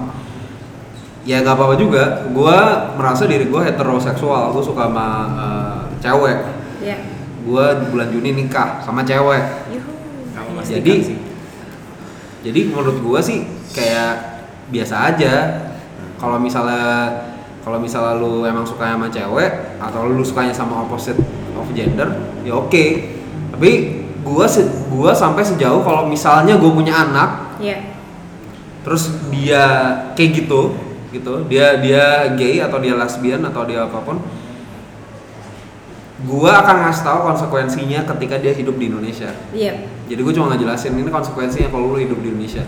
Ya 1.27 1.43
nggak 1.43 1.59
apa-apa 1.59 1.75
juga. 1.75 2.23
Gua 2.31 2.57
merasa 2.95 3.27
diri 3.27 3.51
gua 3.51 3.67
heteroseksual. 3.67 4.55
Gue 4.55 4.63
suka 4.63 4.87
sama 4.87 5.09
eh, 5.35 5.79
cewek. 5.99 6.39
Iya. 6.81 6.97
Gua 7.43 7.75
di 7.77 7.85
bulan 7.91 8.09
Juni 8.09 8.31
nikah 8.33 8.79
sama 8.81 9.03
cewek. 9.03 9.43
Yuhu. 9.75 9.91
Jadi 10.63 10.95
jadi 12.43 12.61
menurut 12.71 13.03
gua 13.03 13.19
sih 13.19 13.43
kayak 13.75 14.15
biasa 14.71 15.15
aja. 15.15 15.35
Kalau 16.17 16.39
misalnya 16.39 17.11
kalau 17.61 17.83
misalnya 17.83 18.15
lu 18.17 18.47
emang 18.47 18.63
suka 18.63 18.95
sama 18.95 19.11
cewek 19.11 19.83
atau 19.83 20.07
lu 20.07 20.23
sukanya 20.23 20.55
sama 20.55 20.87
opposite 20.87 21.19
of 21.59 21.67
gender, 21.75 22.07
ya 22.47 22.55
oke. 22.55 22.85
Tapi 23.51 23.71
gua 24.23 24.47
se- 24.47 24.87
gua 24.87 25.11
sampai 25.11 25.43
sejauh 25.43 25.83
kalau 25.83 26.07
misalnya 26.07 26.55
gue 26.55 26.71
punya 26.71 26.95
anak, 26.95 27.59
Iya. 27.59 27.79
terus 28.87 29.11
dia 29.35 29.63
kayak 30.15 30.47
gitu, 30.47 30.79
gitu, 31.21 31.49
dia 31.49 31.81
dia 31.81 32.31
gay 32.37 32.61
atau 32.61 32.77
dia 32.81 32.93
lesbian 32.97 33.41
atau 33.49 33.65
dia 33.65 33.89
apa 33.89 33.99
pun, 34.05 34.21
gua 36.25 36.61
akan 36.65 36.77
ngasih 36.89 37.03
tahu 37.05 37.19
konsekuensinya 37.33 38.01
ketika 38.15 38.37
dia 38.41 38.53
hidup 38.53 38.77
di 38.77 38.89
Indonesia. 38.89 39.31
Iya. 39.53 39.75
jadi 40.07 40.21
gue 40.23 40.33
cuma 40.39 40.55
ngejelasin 40.55 40.95
ini 40.95 41.11
konsekuensinya 41.11 41.67
kalau 41.67 41.97
lu 41.97 41.99
hidup 41.99 42.23
di 42.23 42.31
Indonesia. 42.31 42.63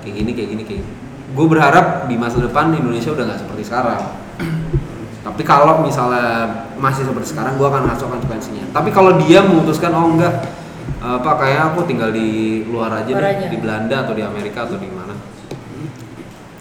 Kayak 0.00 0.14
gini 0.24 0.30
kayak 0.32 0.48
gini 0.56 0.62
kayak 0.64 0.80
gini. 0.80 0.92
Gue 1.36 1.46
berharap 1.46 2.08
di 2.08 2.16
masa 2.16 2.40
depan 2.40 2.72
Indonesia 2.72 3.12
udah 3.12 3.24
nggak 3.28 3.40
seperti 3.44 3.62
sekarang. 3.68 4.00
Tapi 5.28 5.42
kalau 5.44 5.84
misalnya 5.84 6.64
masih 6.80 7.04
seperti 7.04 7.36
sekarang, 7.36 7.60
gue 7.60 7.68
akan 7.68 7.92
ngaco 7.92 8.04
konsekuensinya. 8.08 8.72
Tapi 8.72 8.88
kalau 8.88 9.20
dia 9.20 9.44
memutuskan 9.44 9.92
oh 9.92 10.16
enggak, 10.16 10.48
apa 10.98 11.30
kayak 11.38 11.60
aku 11.74 11.84
tinggal 11.84 12.10
di 12.10 12.64
luar 12.66 13.04
aja 13.04 13.12
Luar 13.12 13.28
deh, 13.28 13.34
aja. 13.36 13.46
di 13.52 13.58
Belanda 13.60 13.96
atau 14.02 14.14
di 14.16 14.22
Amerika 14.24 14.64
atau 14.66 14.80
di 14.80 14.88
mana, 14.88 15.14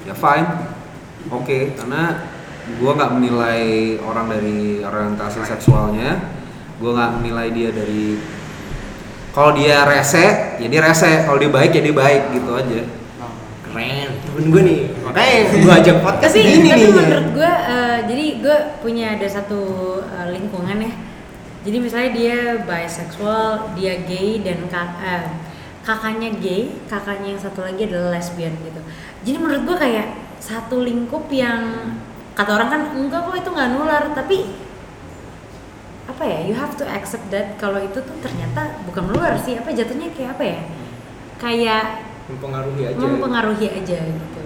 ya 0.06 0.14
fine, 0.14 0.50
oke. 1.30 1.58
Karena 1.76 2.04
gue 2.68 2.92
nggak 2.92 3.12
menilai 3.16 3.64
orang 4.02 4.28
dari 4.28 4.84
orientasi 4.84 5.40
seksualnya, 5.42 6.32
gue 6.78 6.92
nggak 6.92 7.12
menilai 7.20 7.48
dia 7.52 7.70
dari 7.72 8.20
kalau 9.32 9.54
dia 9.54 9.86
rese, 9.86 10.58
ya 10.58 10.68
dia 10.68 10.82
rese. 10.82 11.24
Kalau 11.24 11.38
dia 11.38 11.48
baik, 11.48 11.72
ya 11.72 11.82
dia 11.82 11.96
baik 11.96 12.22
gitu 12.34 12.52
aja. 12.54 12.82
keren 13.68 14.10
temen 14.26 14.46
gue 14.48 14.62
nih 14.64 14.80
makanya 15.06 15.38
gue 15.54 15.74
ajak 15.84 15.98
podcast 16.02 16.34
tapi 16.34 16.50
ini 16.50 16.72
tapi 16.72 16.82
nih 16.82 16.92
menurut 16.98 17.28
gue 17.36 17.52
eh, 17.52 17.98
jadi 18.10 18.26
gue 18.42 18.58
punya 18.80 19.06
ada 19.20 19.28
satu 19.28 19.62
eh, 20.02 20.28
lingkungan 20.34 20.82
ya 20.82 20.92
jadi 21.68 21.78
misalnya 21.78 22.12
dia 22.16 22.38
bisexual 22.64 23.76
dia 23.76 24.02
gay 24.08 24.40
dan 24.40 24.66
kak- 24.72 24.98
eh, 25.04 25.30
kakaknya 25.84 26.32
gay 26.40 26.80
kakaknya 26.88 27.36
yang 27.36 27.42
satu 27.44 27.60
lagi 27.68 27.92
adalah 27.92 28.16
lesbian 28.18 28.56
gitu 28.66 28.82
jadi 29.28 29.38
menurut 29.38 29.62
gue 29.68 29.78
kayak 29.78 30.08
satu 30.40 30.82
lingkup 30.82 31.28
yang 31.30 31.94
kata 32.34 32.54
orang 32.54 32.70
kan 32.70 32.82
enggak 32.94 33.22
kok 33.24 33.36
itu 33.36 33.50
nggak 33.50 33.70
nular. 33.74 34.04
Tapi 34.14 34.38
apa 36.08 36.24
ya 36.24 36.40
you 36.48 36.56
have 36.56 36.72
to 36.74 36.88
accept 36.88 37.28
that 37.30 37.60
kalau 37.60 37.78
itu 37.78 38.00
tuh 38.00 38.16
ternyata 38.24 38.80
bukan 38.88 39.12
menular 39.12 39.36
sih 39.36 39.60
apa 39.60 39.70
jatuhnya 39.70 40.08
kayak 40.16 40.40
apa 40.40 40.44
ya? 40.46 40.60
Kayak 41.38 41.84
mempengaruhi 42.28 42.82
aja. 42.88 42.98
mempengaruhi 42.98 43.68
aja 43.70 43.98
gitu. 44.08 44.42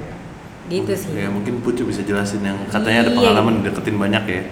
Gitu 0.69 0.91
sih. 0.95 1.11
Ya 1.13 1.27
mungkin 1.27 1.59
Pucu 1.59 1.83
bisa 1.83 2.01
jelasin 2.01 2.41
yang 2.41 2.57
katanya 2.67 3.05
ada 3.05 3.11
Iya. 3.11 3.17
pengalaman 3.19 3.55
deketin 3.61 3.97
banyak 3.99 4.25
ya. 4.25 4.43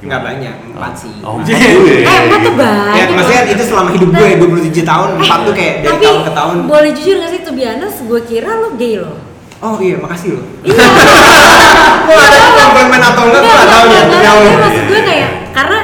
nggak 0.00 0.16
banyak 0.24 0.54
empat 0.72 0.92
sih. 0.96 1.12
Oh, 1.20 1.36
empat 1.36 1.52
gue. 1.60 2.00
eh 2.00 2.18
emang 2.24 2.40
tuh 2.40 2.54
banyak. 2.56 2.94
Ya 2.96 3.04
maksudnya 3.12 3.42
itu 3.52 3.64
selama 3.68 3.90
hidup 3.92 4.08
gue 4.16 4.28
27 4.40 4.80
tahun 4.80 5.08
empat 5.20 5.38
tuh 5.44 5.52
kayak 5.52 5.74
dari 5.84 5.92
tapi 5.92 6.04
tahun 6.08 6.20
ke 6.24 6.32
tahun. 6.32 6.54
boleh 6.64 6.90
jujur 6.96 7.14
gak 7.20 7.30
sih 7.36 7.40
be 7.52 7.64
honest 7.68 7.98
gue 8.08 8.20
kira 8.24 8.50
lo 8.64 8.68
gay 8.80 8.96
loh 8.96 9.16
oh 9.60 9.76
iya 9.78 9.96
makasih 9.96 10.28
loh. 10.36 10.44
Iya. 10.62 10.74
Gue 12.06 12.16
ada 12.18 12.38
komplement 12.50 13.02
atau 13.06 13.22
enggak? 13.24 13.40
Gue 13.40 13.52
nggak 13.52 13.68
tahu 13.68 13.84
ya 13.86 14.00
Enggak, 14.00 14.18
enggak, 14.18 14.34
enggak, 14.34 14.58
maksud 14.58 14.84
gue 14.84 15.00
kayak 15.04 15.30
karena 15.50 15.78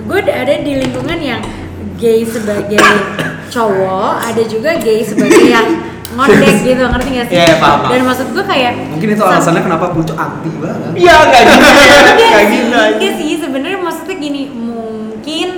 gue 0.00 0.20
ada 0.26 0.54
di 0.60 0.72
lingkungan 0.76 1.18
yang 1.18 1.42
gay 1.96 2.20
sebagai 2.24 2.80
cowok 3.48 4.12
ada 4.20 4.42
juga 4.44 4.70
gay 4.76 5.00
sebagai 5.00 5.44
yang 5.44 5.68
ngondek 6.16 6.56
gitu 6.60 6.82
ngerti 6.82 7.08
gak 7.14 7.26
sih? 7.30 7.36
Iya, 7.38 7.44
iya, 7.46 7.56
paham, 7.62 7.86
dan 7.86 8.00
maksud 8.02 8.26
gue 8.34 8.42
kayak 8.42 8.72
Mungkin 8.90 9.08
itu 9.14 9.22
alasannya 9.22 9.62
kenapa 9.62 9.94
Pucuk 9.94 10.16
anti 10.18 10.50
banget. 10.58 10.90
iya 10.98 11.14
nggak 11.22 11.42
gitu 11.46 11.54
Enggak 11.54 12.44
gitu 12.50 12.66
enggak 12.66 13.12
sih. 13.14 13.30
Sebenarnya 13.38 13.78
maksudnya 13.78 14.16
gini 14.18 14.42
mungkin 14.50 15.48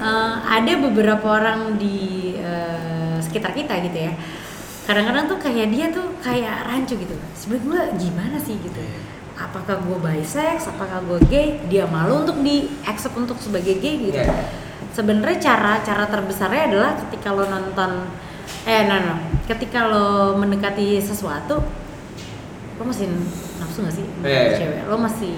eh, 0.00 0.34
ada 0.42 0.72
beberapa 0.80 1.26
orang 1.28 1.76
di 1.76 1.98
eh, 2.34 3.16
sekitar 3.20 3.52
kita 3.52 3.78
gitu 3.84 3.98
ya 4.08 4.12
kadang-kadang 4.82 5.24
tuh 5.26 5.38
kayak 5.38 5.66
dia 5.70 5.86
tuh 5.90 6.10
kayak 6.18 6.66
rancu 6.66 6.98
gitu. 6.98 7.14
Sebenarnya 7.32 7.62
gue 7.62 7.80
gimana 8.02 8.36
sih 8.38 8.58
gitu? 8.58 8.82
Apakah 9.38 9.78
gue 9.80 9.98
bisex? 9.98 10.66
Apakah 10.66 11.02
gue 11.06 11.18
gay? 11.26 11.62
Dia 11.66 11.86
malu 11.86 12.22
untuk 12.22 12.42
di 12.42 12.66
accept 12.82 13.14
untuk 13.14 13.38
sebagai 13.38 13.78
gay 13.78 14.10
gitu. 14.10 14.18
Iya. 14.18 14.60
sebenarnya 14.92 15.40
cara 15.40 15.80
cara 15.80 16.04
terbesarnya 16.04 16.68
adalah 16.68 16.92
ketika 17.00 17.32
lo 17.32 17.48
nonton 17.48 18.12
eh 18.68 18.84
no 18.84 19.00
no 19.00 19.14
ketika 19.48 19.88
lo 19.88 20.36
mendekati 20.36 21.00
sesuatu 21.00 21.64
lo 22.76 22.82
masih 22.84 23.08
nafsu 23.56 23.88
gak 23.88 23.94
sih? 23.96 24.04
Sama 24.04 24.28
Iya. 24.28 24.52
cewek 24.52 24.80
lo 24.84 24.96
masih 25.00 25.32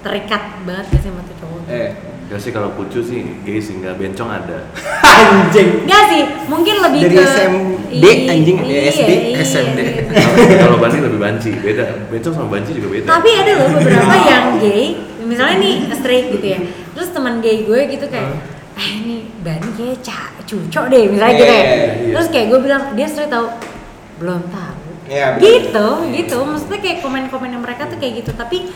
terikat 0.00 0.42
banget 0.64 0.86
gak 0.90 1.00
sih 1.04 1.10
sama 1.12 1.22
tuh 1.24 1.36
cowok 1.44 1.62
eh 1.68 1.90
Gak 2.30 2.38
sih 2.38 2.54
kalau 2.54 2.70
Pucu 2.78 3.02
sih 3.02 3.26
gay 3.42 3.58
sih 3.58 3.82
nggak 3.82 3.98
bencong 3.98 4.30
ada. 4.30 4.62
anjing 5.18 5.82
Enggak 5.82 6.02
sih, 6.14 6.22
mungkin 6.46 6.78
lebih 6.78 7.10
Dari 7.10 7.16
ke 7.18 7.22
SMD, 7.26 8.04
anjing, 8.30 8.56
ya, 8.62 8.70
iya, 8.70 8.92
SD, 8.94 9.10
iya. 9.34 9.42
SMD. 9.42 9.80
kalau 10.62 10.78
Bani 10.78 11.02
lebih 11.02 11.18
banci, 11.18 11.50
beda. 11.58 12.06
Bencong 12.06 12.34
sama 12.38 12.46
banci 12.54 12.78
juga 12.78 12.86
beda. 12.94 13.06
Tapi 13.18 13.30
ada 13.34 13.52
loh 13.58 13.68
beberapa 13.74 14.14
yang 14.30 14.62
gay, 14.62 14.94
misalnya 15.26 15.56
nih 15.58 15.74
straight 15.90 16.30
gitu 16.30 16.46
ya. 16.54 16.60
Terus 16.94 17.10
teman 17.10 17.42
gay 17.42 17.66
gue 17.66 17.80
gitu 17.98 18.06
kayak, 18.06 18.30
eh 18.78 18.90
ini 19.02 19.16
Bani 19.42 19.68
kayak 19.74 19.98
ca 20.06 20.30
cucok 20.46 20.84
deh 20.86 21.04
misalnya 21.10 21.34
gitu 21.34 21.50
ya. 21.50 21.62
Iya, 21.66 21.66
iya. 21.66 22.12
Terus 22.14 22.26
kayak 22.30 22.46
gue 22.46 22.60
bilang 22.62 22.82
dia 22.94 23.06
straight 23.10 23.34
tahu 23.34 23.46
belum 24.22 24.46
tahu. 24.54 24.78
Iya, 25.10 25.26
bener. 25.34 25.42
gitu, 25.42 25.88
gitu. 26.14 26.38
Maksudnya 26.46 26.78
kayak 26.78 27.02
komen-komen 27.02 27.58
mereka 27.58 27.90
tuh 27.90 27.98
kayak 27.98 28.22
gitu. 28.22 28.30
Tapi 28.38 28.70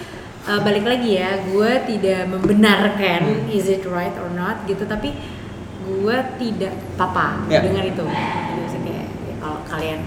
eh, 0.45 0.61
balik 0.61 0.85
lagi 0.85 1.11
ya, 1.15 1.41
gue 1.43 1.71
tidak 1.87 2.29
membenarkan 2.29 3.21
is 3.49 3.67
it 3.67 3.85
right 3.85 4.15
or 4.15 4.31
not 4.31 4.63
gitu. 4.65 4.85
Tapi 4.85 5.13
gue 5.83 6.17
tidak 6.39 6.73
apa-apa 6.95 7.45
Iya. 7.47 7.61
dengan 7.63 7.85
itu. 7.85 8.05
Maksudnya 8.05 8.81
kayak 8.83 9.07
ya, 9.23 9.35
kalau 9.39 9.61
kalian 9.65 10.01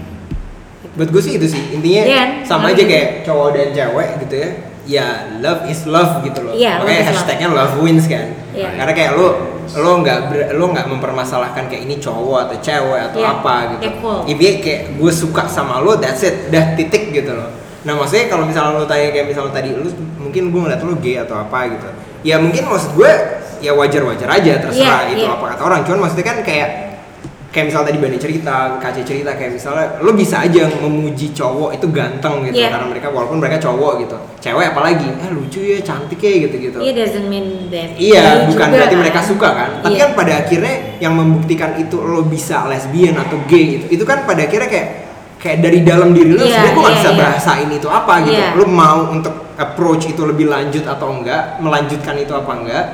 buat 0.88 1.10
gue 1.10 1.20
sih 1.20 1.34
itu 1.36 1.46
sih 1.48 1.62
intinya 1.72 2.02
Iya, 2.04 2.22
sama 2.42 2.64
love 2.64 2.72
aja 2.72 2.82
is- 2.82 2.88
kayak 2.88 3.08
cowok 3.22 3.48
dan 3.52 3.68
cewek 3.70 4.08
gitu 4.18 4.34
ya 4.34 4.48
ya 4.88 5.06
love 5.38 5.62
is 5.66 5.80
love 5.84 6.22
gitu 6.22 6.40
loh 6.40 6.50
Iya, 6.50 6.72
love 6.74 6.80
makanya 6.80 6.98
love. 6.98 7.10
hashtagnya 7.12 7.48
love 7.52 7.74
wins 7.76 8.06
kan 8.06 8.26
Iya. 8.50 8.68
karena 8.74 8.92
kayak 8.92 9.12
lo 9.14 9.26
lo 9.68 9.90
nggak 10.00 10.18
lo 10.54 10.64
nggak 10.66 10.86
mempermasalahkan 10.88 11.66
kayak 11.66 11.82
ini 11.84 11.98
cowok 11.98 12.38
atau 12.46 12.56
cewek 12.58 13.00
atau 13.04 13.20
Iya, 13.20 13.30
apa 13.32 13.54
gitu 13.68 13.82
equal. 13.86 14.18
intinya 14.26 14.54
kayak 14.60 14.82
gue 14.96 15.12
suka 15.12 15.42
sama 15.46 15.78
lo 15.78 15.92
that's 15.94 16.24
it 16.24 16.48
udah 16.48 16.64
titik 16.74 17.12
gitu 17.12 17.30
loh 17.30 17.50
nah 17.80 17.94
maksudnya 17.94 18.26
kalau 18.26 18.42
misalnya 18.42 18.72
lo 18.74 18.84
tanya 18.84 19.08
kayak 19.08 19.26
misalnya 19.28 19.52
tadi 19.52 19.70
lo 19.72 19.86
mungkin 20.28 20.52
gue 20.52 20.60
ngeliat 20.60 20.80
lo 20.84 20.94
gay 21.00 21.16
atau 21.16 21.40
apa 21.40 21.58
gitu 21.72 21.88
ya 22.22 22.36
mungkin 22.36 22.68
maksud 22.68 22.92
gue 22.92 23.12
ya 23.58 23.72
wajar 23.72 24.04
wajar 24.04 24.28
aja 24.28 24.52
terserah 24.60 25.08
Iya, 25.08 25.16
itu 25.16 25.24
iya. 25.24 25.34
apa 25.34 25.44
kata 25.56 25.62
orang 25.64 25.80
cuman 25.82 25.98
maksudnya 26.04 26.26
kan 26.28 26.38
kayak 26.44 26.68
kayak 27.48 27.72
misalnya 27.72 27.88
tadi 27.90 27.98
Bani 27.98 28.18
cerita, 28.20 28.76
Kace 28.76 29.00
cerita 29.08 29.32
kayak 29.32 29.56
misalnya 29.56 29.96
lo 30.04 30.12
bisa 30.12 30.44
aja 30.44 30.68
memuji 30.68 31.32
cowok 31.32 31.80
itu 31.80 31.88
ganteng 31.88 32.44
gitu 32.44 32.60
Iya. 32.60 32.76
karena 32.76 32.86
mereka 32.92 33.08
walaupun 33.08 33.40
mereka 33.40 33.56
cowok 33.56 34.04
gitu. 34.04 34.16
Cewek 34.38 34.68
apalagi, 34.68 35.08
eh 35.08 35.30
lucu 35.32 35.64
ya, 35.64 35.80
cantik 35.80 36.20
ya 36.20 36.44
gitu-gitu. 36.44 36.76
Iya 36.76 36.92
doesn't 36.92 37.24
mean 37.26 37.72
that. 37.72 37.96
Iya, 37.96 38.44
bukan 38.52 38.52
juga, 38.52 38.76
berarti 38.76 38.94
kan. 38.94 39.00
mereka 39.00 39.20
suka 39.24 39.48
kan. 39.56 39.70
Tapi 39.80 39.96
Iya. 39.96 40.02
kan 40.04 40.10
pada 40.12 40.32
akhirnya 40.44 40.74
yang 41.00 41.14
membuktikan 41.16 41.72
itu 41.80 41.96
lo 41.96 42.20
bisa 42.28 42.68
lesbian 42.68 43.16
atau 43.16 43.40
gay 43.48 43.80
gitu. 43.80 43.84
Itu 43.96 44.04
kan 44.04 44.28
pada 44.28 44.44
akhirnya 44.44 44.68
kayak 44.68 44.88
kayak 45.40 45.58
dari 45.64 45.80
dalam 45.80 46.12
diri 46.12 46.36
lo 46.36 46.44
Iya, 46.44 46.52
sebenarnya 46.52 46.74
gue 46.76 46.84
gak 46.84 46.92
iya, 46.92 47.00
bisa 47.00 47.10
iya. 47.10 47.18
bahasain 47.24 47.68
itu 47.72 47.88
apa 47.88 48.14
gitu. 48.28 48.36
Iya. 48.44 48.48
Lo 48.60 48.64
mau 48.68 48.98
untuk 49.08 49.34
approach 49.58 50.06
itu 50.06 50.22
lebih 50.22 50.46
lanjut 50.46 50.86
atau 50.86 51.10
enggak, 51.12 51.58
melanjutkan 51.58 52.14
itu 52.14 52.30
apa 52.30 52.52
enggak. 52.54 52.84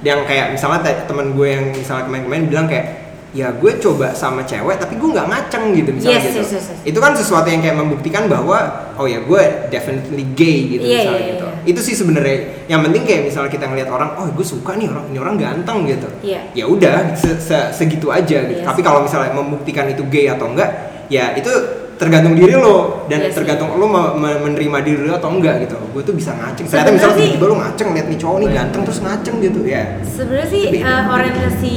Yang 0.00 0.20
kayak 0.24 0.46
misalnya 0.52 0.80
te- 0.82 1.04
temen 1.04 1.32
gue 1.32 1.48
yang 1.48 1.64
misalnya 1.70 2.04
kemarin-kemarin 2.04 2.44
bilang 2.46 2.66
kayak 2.66 2.86
ya 3.30 3.46
gue 3.52 3.78
coba 3.78 4.10
sama 4.10 4.42
cewek 4.42 4.74
tapi 4.74 4.98
gue 4.98 5.06
nggak 5.06 5.22
ngaceng 5.22 5.70
gitu 5.70 5.94
misalnya 5.94 6.18
Yes, 6.18 6.26
gitu 6.26 6.38
yes, 6.40 6.50
yes, 6.50 6.64
yes. 6.66 6.78
itu 6.82 6.98
kan 6.98 7.14
sesuatu 7.14 7.46
yang 7.46 7.62
kayak 7.62 7.78
membuktikan 7.78 8.26
bahwa 8.26 8.58
oh 8.98 9.06
ya 9.06 9.22
gue 9.22 9.42
definitely 9.70 10.26
gay 10.34 10.66
gitu 10.68 10.82
Iya, 10.82 10.98
misalnya 10.98 11.22
iya, 11.22 11.30
gitu 11.30 11.46
iya. 11.46 11.70
itu 11.70 11.80
sih 11.80 11.94
sebenarnya 11.94 12.38
yang 12.66 12.82
penting 12.82 13.06
kayak 13.06 13.30
misalnya 13.30 13.54
kita 13.54 13.70
ngelihat 13.70 13.86
orang 13.86 14.18
oh 14.18 14.26
gue 14.26 14.42
suka 14.42 14.74
nih 14.74 14.90
orang 14.90 15.04
ini 15.06 15.18
orang 15.22 15.36
ganteng 15.38 15.78
gitu 15.86 16.08
Iya. 16.26 16.40
ya 16.58 16.64
udah 16.66 17.14
se- 17.14 17.38
se- 17.38 17.70
segitu 17.70 18.10
aja 18.10 18.38
gitu 18.42 18.58
Iya 18.58 18.66
tapi 18.66 18.82
kalau 18.82 19.06
misalnya 19.06 19.30
membuktikan 19.30 19.86
itu 19.86 20.02
gay 20.10 20.26
atau 20.26 20.50
enggak 20.50 20.70
ya 21.06 21.30
itu 21.30 21.54
tergantung 22.00 22.32
diri 22.32 22.56
lo 22.56 23.04
dan 23.06 23.20
Iya 23.20 23.28
sih. 23.28 23.36
tergantung 23.36 23.76
lo 23.76 23.84
me- 23.84 24.14
me- 24.16 24.40
menerima 24.42 24.78
diri 24.80 25.02
lo 25.04 25.14
atau 25.14 25.28
enggak 25.30 25.54
gitu 25.62 25.76
gue 25.76 26.02
tuh 26.02 26.14
bisa 26.16 26.32
ngaceng 26.32 26.64
ternyata 26.64 26.90
misalnya 26.90 27.12
sih- 27.14 27.24
tiba-tiba 27.28 27.46
lo 27.46 27.56
ngaceng 27.60 27.88
lihat 27.92 28.06
nih 28.08 28.18
cowok 28.18 28.36
nih 28.38 28.48
ganteng 28.50 28.82
terus 28.82 29.00
ngaceng 29.00 29.36
gitu 29.38 29.60
ya 29.62 29.82
Sebenarnya 30.02 30.48
sih 30.48 30.62
Tapi- 30.66 30.80
eh, 30.82 31.02
orientasi 31.06 31.76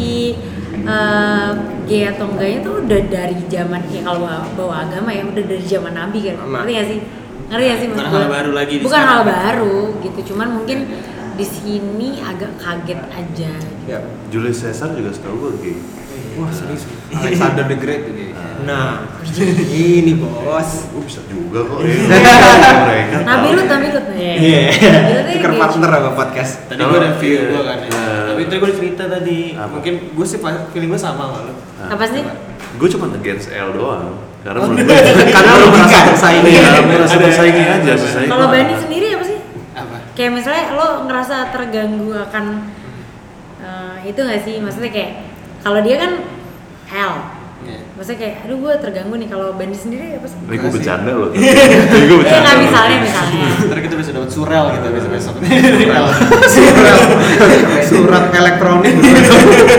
eh, 0.86 1.50
gay 1.84 2.04
atau 2.08 2.26
enggaknya 2.26 2.60
tuh 2.62 2.74
udah 2.82 3.02
dari 3.06 3.38
zaman 3.46 3.82
ya 3.88 4.02
kalau 4.02 4.20
bawa, 4.22 4.40
bawa 4.54 4.76
agama 4.82 5.10
ya 5.10 5.24
udah 5.24 5.44
dari 5.44 5.64
zaman 5.64 5.92
Nabi 5.92 6.20
kan. 6.24 6.36
Ngerti 6.40 6.72
gak 6.74 6.88
sih? 6.88 7.00
Ngerti 7.46 7.66
gak 7.66 7.78
sih 7.78 7.88
Bukan 7.92 8.06
hal 8.10 8.26
baru 8.30 8.52
lagi 8.54 8.74
Bukan 8.80 9.02
hal 9.02 9.22
baru 9.22 9.78
gitu. 10.00 10.20
Cuman 10.32 10.48
mungkin 10.54 10.80
di 11.34 11.46
sini 11.46 12.22
agak 12.22 12.56
kaget 12.56 13.02
aja. 13.10 13.52
ya 13.84 14.00
Julius 14.30 14.62
Caesar 14.62 14.92
juga 14.92 15.12
setahu 15.12 15.36
gue 15.38 15.52
gay. 15.60 15.78
Wah 16.36 16.50
serius 16.50 16.84
Alexander 17.14 17.64
the 17.64 17.78
Great 17.78 18.04
dia. 18.10 18.32
nah 18.64 19.04
ini 19.70 20.14
bos 20.16 20.88
Gue 20.90 21.04
bisa 21.04 21.20
juga 21.26 21.60
kok. 21.64 21.80
ya. 21.84 21.94
Mereka 22.80 23.16
Nabi 23.22 23.48
tahu. 23.50 23.58
Lut, 23.58 23.68
Nabi 23.68 23.88
Lut. 23.90 24.06
Iya, 24.14 24.62
Nabi 24.72 25.12
Lut 25.12 25.26
tuh 25.26 25.34
tukar 25.36 25.52
gay. 25.52 25.60
partner 25.60 25.90
sama 25.92 26.12
podcast. 26.14 26.54
Tadi 26.66 26.80
gue 26.80 26.98
ada 26.98 27.12
view 27.18 27.34
Iya, 27.34 27.44
gue 27.50 27.62
kan 27.62 27.78
ya. 27.78 27.88
iya. 27.88 28.06
Tapi 28.24 28.42
tadi 28.46 28.58
gue 28.58 28.72
cerita 28.74 29.04
tadi. 29.06 29.40
Mungkin 29.54 29.94
gue 30.12 30.26
sih 30.26 30.40
feeling 30.72 30.90
gue 30.90 31.02
sama 31.02 31.24
sama 31.26 31.38
lu. 31.44 31.54
Apa 31.84 32.06
sih? 32.08 32.24
Gue 32.74 32.88
cuma 32.90 33.06
against 33.12 33.48
L 33.50 33.70
doang. 33.74 34.16
Karena 34.44 34.60
Oh, 34.60 34.68
menurut 34.68 34.88
gue 34.88 35.28
karena 35.36 35.52
lo 35.54 35.66
merasa 35.70 35.98
tersaingi. 36.08 36.50
Iya, 36.50 36.70
merasa 36.84 37.16
tersaingi 37.18 37.64
aja 37.64 37.92
selesai. 37.94 38.26
Kalau 38.28 38.46
Bani 38.48 38.74
sendiri 38.76 39.08
apa 39.12 39.24
sih? 39.24 39.38
Apa? 39.74 39.96
Kayak 40.14 40.32
misalnya 40.34 40.66
lo 40.74 40.88
ngerasa 41.04 41.36
terganggu 41.52 42.10
akan 42.16 42.46
eh, 43.60 43.96
itu 44.08 44.20
gak 44.20 44.42
sih? 44.42 44.56
Maksudnya 44.60 44.92
kayak 44.92 45.12
kalau 45.64 45.80
dia 45.80 45.96
kan 45.98 46.12
L, 46.92 47.14
Iya. 47.64 47.80
Maksudnya 47.96 48.20
kayak, 48.20 48.36
aduh 48.44 48.58
gue 48.60 48.74
terganggu 48.76 49.16
nih 49.16 49.30
kalau 49.32 49.56
Bandi 49.56 49.72
sendiri 49.72 50.20
apa 50.20 50.28
sih? 50.28 50.36
Ini 50.36 50.56
gue 50.60 50.68
bercanda 50.68 51.12
loh. 51.16 51.32
Ini 51.36 51.48
gue 51.48 51.56
Iya 51.96 52.20
bercanda. 52.20 52.44
nggak 52.44 52.52
loh. 52.52 52.64
misalnya 52.68 52.98
misalnya. 53.00 53.46
Ntar 53.72 53.80
kita 53.80 53.96
bisa 53.96 54.10
dapat 54.12 54.30
surel 54.30 54.66
gitu 54.68 54.88
besok 54.92 55.12
besok. 55.16 55.36
Surat 57.84 58.26
elektronik. 58.36 58.94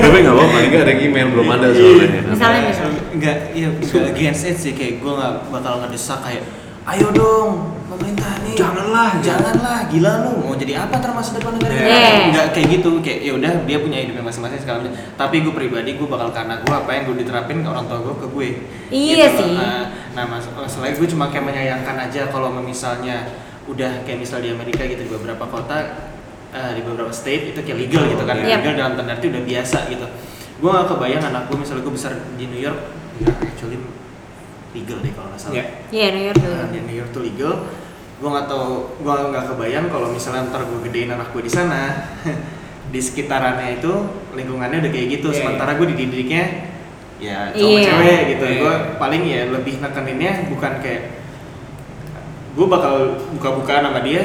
Tapi 0.00 0.16
nggak 0.16 0.32
apa-apa, 0.32 0.56
nggak 0.64 0.80
ada 0.80 0.90
yang 0.90 1.02
email 1.02 1.26
belum 1.28 1.48
ada 1.50 1.66
soalnya. 1.70 2.08
Misalnya 2.24 2.60
misalnya. 2.64 3.00
Enggak, 3.12 3.36
iya 3.52 3.68
against 4.08 4.42
it 4.44 4.56
sih 4.56 4.72
kayak 4.72 5.04
gue 5.04 5.12
nggak 5.12 5.32
bakal 5.52 5.84
ngedesak 5.84 6.18
kayak 6.24 6.42
ayo 6.84 7.08
dong 7.12 7.50
pemerintah 7.94 8.32
nih. 8.42 8.54
Janganlah, 8.54 9.10
janganlah 9.18 9.78
gila 9.86 10.12
lu. 10.22 10.32
Mau 10.42 10.54
jadi 10.54 10.74
apa 10.82 10.98
ntar 10.98 11.10
masa 11.10 11.30
depan 11.34 11.54
negara 11.54 11.72
Yeah. 11.74 12.28
enggak 12.28 12.46
kayak 12.52 12.68
gitu. 12.74 12.90
Kayak 12.98 13.18
ya 13.22 13.32
udah 13.34 13.52
dia 13.62 13.78
punya 13.78 13.98
hidupnya 14.02 14.22
masing-masing 14.22 14.60
segala 14.60 14.76
macam. 14.82 14.94
Tapi 14.94 15.36
gue 15.40 15.52
pribadi 15.52 15.90
gue 15.94 16.08
bakal 16.08 16.28
karena 16.30 16.54
gue 16.58 16.74
apa 16.74 16.90
yang 16.90 17.02
gue 17.06 17.16
diterapin 17.20 17.58
ke 17.60 17.68
orang 17.68 17.86
tua 17.86 17.98
gue 18.00 18.14
ke 18.16 18.26
gue. 18.28 18.48
Iya 18.88 19.26
Gitu. 19.30 19.38
sih. 19.40 19.54
nah, 19.54 19.82
nah 20.12 20.24
mas 20.26 20.44
masalahnya 20.48 20.94
gue 20.94 21.08
cuma 21.08 21.24
kayak 21.28 21.44
menyayangkan 21.44 21.96
aja 22.00 22.22
kalau 22.28 22.50
misalnya 22.54 23.16
udah 23.64 24.04
kayak 24.04 24.20
misal 24.20 24.38
di 24.38 24.50
Amerika 24.50 24.84
gitu 24.84 25.00
di 25.00 25.10
beberapa 25.10 25.46
kota 25.46 25.76
eh, 26.50 26.72
di 26.74 26.82
beberapa 26.82 27.10
state 27.10 27.50
itu 27.50 27.60
kayak 27.60 27.78
legal 27.80 28.02
gitu 28.06 28.22
kan. 28.22 28.36
Yep. 28.38 28.60
legal 28.60 28.72
dalam 28.76 28.92
tanda 28.94 29.12
arti 29.12 29.26
udah 29.28 29.42
biasa 29.42 29.78
gitu. 29.88 30.06
Gue 30.54 30.70
gak 30.70 30.86
kebayang 30.86 31.24
anak 31.24 31.42
gue 31.46 31.56
misalnya 31.58 31.82
gue 31.82 31.94
besar 31.94 32.12
di 32.34 32.46
New 32.46 32.60
York 32.60 32.80
ya 33.14 33.30
actually 33.30 33.78
legal 34.74 34.98
deh 35.00 35.12
kalau 35.14 35.28
nggak 35.30 35.40
salah. 35.40 35.54
Iya. 35.54 35.64
Iya 35.88 36.06
New 36.12 36.24
York 36.26 36.38
dulu. 36.42 36.54
Nah, 36.54 36.68
di 36.68 36.78
New 36.82 36.96
York 36.98 37.10
tuh 37.14 37.22
legal 37.22 37.52
gue 38.14 38.28
nggak 38.30 38.46
tahu 38.46 38.68
gue 39.02 39.14
nggak 39.30 39.44
kebayang 39.52 39.86
kalau 39.90 40.08
misalnya 40.10 40.42
ntar 40.48 40.62
gue 40.64 40.78
gedein 40.84 41.10
anak 41.14 41.28
gue 41.30 41.42
di 41.42 41.52
sana. 41.52 41.82
Di 42.94 43.02
sekitarannya 43.02 43.82
itu 43.82 43.90
lingkungannya 44.38 44.78
udah 44.78 44.92
kayak 44.94 45.08
gitu. 45.18 45.28
Iya, 45.34 45.38
sementara 45.42 45.74
gue 45.74 45.86
dididiknya 45.90 46.44
ya 47.18 47.50
cowok 47.50 47.74
Iya. 47.74 47.86
cewek 47.90 48.20
gitu. 48.36 48.44
Iya. 48.46 48.58
gue 48.62 48.74
paling 48.98 49.22
ya 49.26 49.40
lebih 49.50 49.74
nekeninnya 49.82 50.32
bukan 50.46 50.72
kayak 50.78 51.02
gue 52.54 52.66
bakal 52.70 52.94
buka-bukaan 53.34 53.82
sama 53.90 54.00
dia 54.06 54.22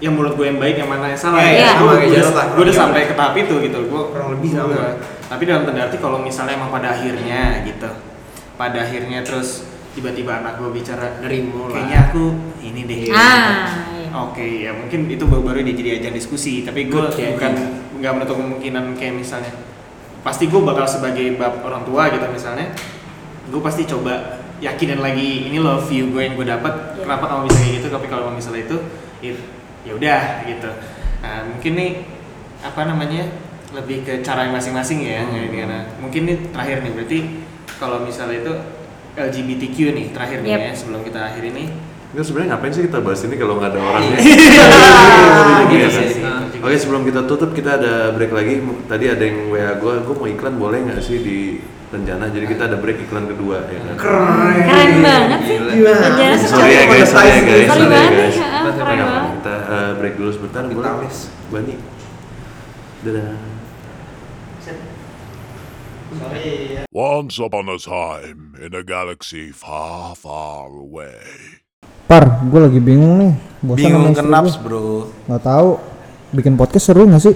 yang 0.00 0.16
menurut 0.16 0.36
gue 0.36 0.46
yang 0.48 0.60
baik 0.60 0.76
yang 0.80 0.88
mana 0.88 1.12
yang 1.12 1.20
salah. 1.20 1.40
Iya, 1.40 1.52
iya, 1.52 1.70
gue 1.76 1.88
sama 1.88 1.92
kayak 1.96 2.12
udah, 2.12 2.32
lah, 2.32 2.46
gue 2.52 2.62
udah 2.68 2.76
sampai 2.76 3.00
ke 3.08 3.14
tahap 3.16 3.34
itu 3.36 3.54
gitu. 3.64 3.78
Gue 3.88 4.02
Kurang 4.12 4.28
lebih 4.36 4.50
sama. 4.52 4.76
tapi 5.30 5.42
dalam 5.46 5.62
tanda 5.62 5.80
arti 5.86 5.96
kalau 5.96 6.18
misalnya 6.20 6.58
emang 6.60 6.68
pada 6.68 6.88
akhirnya 6.92 7.40
gitu. 7.64 7.88
Pada 8.58 8.78
akhirnya 8.84 9.24
terus 9.24 9.69
tiba-tiba 9.90 10.38
anak 10.38 10.56
gue 10.56 10.70
bicara 10.70 11.18
Nerimo 11.18 11.66
lah. 11.66 11.74
kayaknya 11.74 11.98
aku 12.08 12.24
ini 12.62 12.80
deh 12.86 12.98
Ah, 13.10 13.90
iya. 13.94 14.08
Oke, 14.10 14.66
ya 14.66 14.70
mungkin 14.70 15.06
itu 15.06 15.22
baru 15.22 15.42
baru 15.42 15.58
dia 15.62 15.74
jadi 15.74 15.90
ajang 15.98 16.14
diskusi. 16.14 16.62
Tapi 16.62 16.86
gue 16.86 17.02
ya, 17.14 17.30
bukan 17.30 17.52
nggak 17.98 18.12
menutup 18.14 18.36
kemungkinan 18.38 18.94
kayak 18.94 19.14
misalnya, 19.14 19.54
pasti 20.22 20.46
gue 20.46 20.58
bakal 20.58 20.82
sebagai 20.82 21.38
bab 21.38 21.62
orang 21.62 21.82
tua 21.82 22.10
gitu 22.10 22.26
misalnya, 22.26 22.74
gue 23.46 23.60
pasti 23.62 23.86
coba 23.86 24.38
yakinin 24.58 24.98
lagi 24.98 25.46
ini 25.46 25.58
loh 25.58 25.78
view 25.80 26.10
gue 26.10 26.22
yang 26.22 26.34
gue 26.34 26.46
dapat. 26.46 26.74
Iya. 26.98 27.06
Kenapa 27.06 27.24
kamu 27.26 27.40
bisa 27.46 27.58
kayak 27.58 27.72
gitu? 27.78 27.86
Tapi 27.88 28.06
kalau 28.06 28.24
misalnya 28.30 28.62
itu, 28.66 28.76
it- 29.22 29.46
ya 29.80 29.92
udah 29.94 30.20
gitu. 30.44 30.70
Nah 31.22 31.36
mungkin 31.46 31.72
nih 31.72 31.90
apa 32.60 32.80
namanya 32.84 33.24
lebih 33.70 34.02
ke 34.02 34.20
cara 34.20 34.50
yang 34.50 34.54
masing-masing 34.54 35.06
ya. 35.06 35.22
Hmm. 35.22 35.48
gimana. 35.48 35.86
Mungkin 36.02 36.22
nih 36.26 36.36
terakhir 36.50 36.82
nih 36.82 36.92
berarti 36.98 37.18
kalau 37.78 38.02
misalnya 38.02 38.42
itu 38.42 38.52
LGBTQ 39.12 39.76
nih 39.90 40.06
terakhir 40.10 40.38
nih 40.40 40.50
Yep. 40.50 40.60
ya 40.60 40.72
sebelum 40.72 41.00
kita 41.02 41.20
akhir 41.24 41.42
ini. 41.44 41.64
Enggak 42.10 42.24
sebenarnya 42.26 42.48
ngapain 42.50 42.72
sih 42.72 42.82
kita 42.84 42.98
bahas 42.98 43.20
ini 43.22 43.34
kalau 43.34 43.54
nggak 43.56 43.70
ada 43.70 43.80
orangnya? 43.80 44.16
gitu 45.70 45.76
Iya 45.76 45.88
sih. 45.88 46.08
kan? 46.18 46.42
Oke 46.60 46.76
sebelum 46.76 47.02
kita 47.04 47.20
tutup 47.24 47.50
kita 47.50 47.70
ada 47.76 48.10
break 48.10 48.30
lagi. 48.30 48.58
Tadi 48.84 49.04
ada 49.06 49.22
yang 49.22 49.46
WA 49.46 49.72
gue, 49.74 49.94
gue 50.00 50.14
mau 50.14 50.26
iklan 50.26 50.54
boleh 50.56 50.78
nggak 50.84 50.98
sih 50.98 51.18
di 51.18 51.38
rencana? 51.86 52.26
Jadi 52.28 52.46
kita 52.46 52.66
ada 52.66 52.76
break 52.76 53.06
iklan 53.06 53.26
kedua 53.26 53.62
ya 53.64 53.78
kan? 53.80 53.94
Keren 53.96 54.90
banget 55.00 55.40
sih. 55.44 55.56
Gila. 55.56 55.92
Rencana 55.94 56.34
Sorry 56.36 56.72
ya 56.72 56.84
guys, 56.84 57.08
sorry 57.08 57.30
ya 57.30 57.40
guys, 57.40 57.68
Sorry 57.68 57.86
ya 57.86 58.02
guys. 58.10 58.36
keren. 58.74 58.98
Kita 59.38 59.54
eh, 59.54 59.90
break 59.96 60.14
dulu 60.16 60.30
sebentar, 60.30 60.62
boleh? 60.66 60.90
Bani. 61.48 61.74
Dadah. 63.00 63.38
Once 66.90 67.38
upon 67.38 67.70
a 67.70 67.78
time 67.78 68.58
in 68.58 68.74
a 68.74 68.82
galaxy 68.82 69.54
far, 69.54 70.18
far 70.18 70.66
away. 70.66 71.22
Par, 72.10 72.42
gue 72.50 72.60
lagi 72.66 72.82
bingung 72.82 73.14
nih. 73.22 73.32
Bosan 73.62 73.78
Bingung 73.78 74.10
kenaps 74.18 74.58
gua. 74.58 74.64
bro 74.66 74.86
Nggak 75.30 75.42
tahu. 75.46 75.70
Bikin 76.34 76.58
podcast 76.58 76.90
seru 76.90 77.06
nggak 77.06 77.22
sih? 77.22 77.34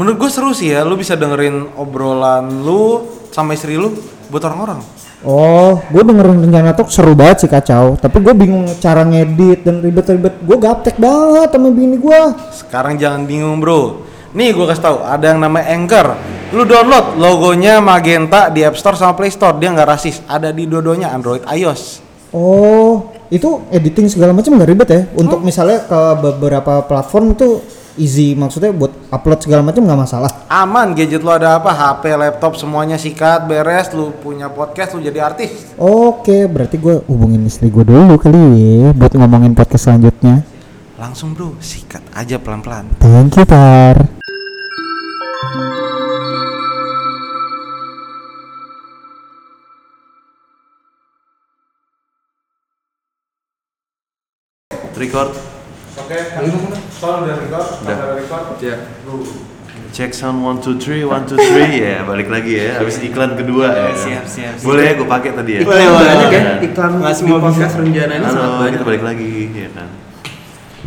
Menurut 0.00 0.24
gue 0.24 0.30
seru 0.32 0.56
sih 0.56 0.72
ya 0.72 0.88
Lu 0.88 0.96
bisa 0.96 1.20
dengerin 1.20 1.68
obrolan 1.76 2.64
lu 2.64 3.04
sama 3.28 3.52
istri 3.52 3.76
lu 3.76 3.92
Buat 4.32 4.48
orang-orang 4.48 4.80
Oh, 5.20 5.76
gue 5.92 6.02
dengerin 6.02 6.40
rencana 6.48 6.72
talk 6.72 6.88
seru 6.88 7.12
banget 7.14 7.46
sih 7.46 7.50
kacau. 7.52 7.94
Tapi 7.94 8.24
gue 8.24 8.34
bingung 8.34 8.66
cara 8.82 9.06
ngedit 9.06 9.62
dan 9.62 9.78
ribet-ribet. 9.78 10.34
Gue 10.42 10.58
gaptek 10.58 10.98
banget 10.98 11.52
sama 11.54 11.70
bini 11.70 11.94
gue. 11.94 12.20
Sekarang 12.50 12.98
jangan 12.98 13.22
bingung 13.28 13.62
bro 13.62 14.11
Nih 14.32 14.56
gue 14.56 14.64
kasih 14.64 14.80
tahu 14.80 14.98
ada 15.04 15.28
yang 15.28 15.40
namanya 15.44 15.68
Anchor 15.76 16.16
Lu 16.56 16.64
download 16.64 17.20
logonya 17.20 17.84
Magenta 17.84 18.48
di 18.48 18.64
App 18.64 18.80
Store 18.80 18.96
sama 18.96 19.12
Play 19.12 19.28
Store 19.28 19.56
Dia 19.60 19.72
nggak 19.72 19.88
rasis 19.88 20.24
Ada 20.24 20.52
di 20.52 20.64
dua-duanya 20.64 21.12
Android, 21.12 21.44
iOS 21.44 22.00
Oh, 22.32 23.12
itu 23.28 23.60
editing 23.68 24.08
segala 24.08 24.32
macam 24.32 24.56
nggak 24.56 24.70
ribet 24.72 24.88
ya? 24.88 25.02
Untuk 25.20 25.44
misalnya 25.44 25.84
ke 25.84 26.00
beberapa 26.16 26.80
platform 26.80 27.36
itu 27.36 27.60
easy. 28.00 28.32
Maksudnya 28.32 28.72
buat 28.72 28.88
upload 29.12 29.44
segala 29.44 29.60
macam 29.60 29.84
nggak 29.84 30.00
masalah. 30.00 30.32
Aman 30.48 30.96
gadget 30.96 31.20
lu 31.20 31.28
ada 31.28 31.60
apa 31.60 31.68
HP, 31.68 32.16
laptop 32.16 32.56
semuanya 32.56 32.96
sikat 32.96 33.44
beres 33.44 33.92
Lu 33.92 34.16
punya 34.16 34.48
podcast 34.48 34.96
lu 34.96 35.04
jadi 35.04 35.28
artis 35.28 35.76
Oke, 35.76 36.48
berarti 36.48 36.80
gue 36.80 37.04
hubungin 37.04 37.44
istri 37.44 37.68
gue 37.68 37.84
dulu 37.84 38.16
kali 38.16 38.40
ya 38.80 38.96
buat 38.96 39.12
ngomongin 39.12 39.52
podcast 39.52 39.92
selanjutnya. 39.92 40.44
Langsung 40.96 41.36
bro 41.36 41.52
sikat 41.60 42.00
aja 42.16 42.40
pelan-pelan 42.40 42.88
Thank 42.96 43.36
you, 43.36 43.44
Par. 43.44 44.21
Record. 54.92 55.32
Oke, 55.92 56.18
soal 56.94 57.26
udah 57.26 57.36
record, 57.36 57.66
Udah. 57.82 57.96
record. 58.16 58.44
Iya. 58.60 58.76
Check 59.92 60.14
sound 60.14 60.40
one 60.40 60.56
two 60.56 60.80
three 60.80 61.04
one 61.04 61.26
two 61.26 61.36
three 61.36 61.84
ya 61.84 62.00
balik 62.02 62.32
lagi 62.32 62.56
ya 62.56 62.80
habis 62.80 62.96
iklan 62.98 63.36
kedua 63.36 63.66
ya. 63.68 63.92
Siap, 63.92 64.24
siap, 64.24 64.54
siap. 64.56 64.64
Boleh 64.64 64.84
ya 64.88 64.92
gue 64.96 65.04
pakai 65.04 65.30
tadi 65.34 65.52
ya. 65.52 65.60
Boleh, 65.62 65.84
boleh. 65.86 66.08
Banyak 66.08 66.30
ya 66.30 66.40
Iya. 66.40 66.52
iklan 66.64 66.90
Nggak 66.96 67.12
di 67.12 67.18
semua 67.18 67.36
bisa. 67.36 67.44
podcast 67.44 67.74
rencana 67.76 68.12
ini 68.14 68.24
sangat 68.24 68.40
Halo, 68.40 68.56
banyak. 68.56 68.72
kita 68.72 68.84
balik 68.86 69.02
lagi 69.04 69.30
ya 69.52 69.68
kan. 69.74 69.88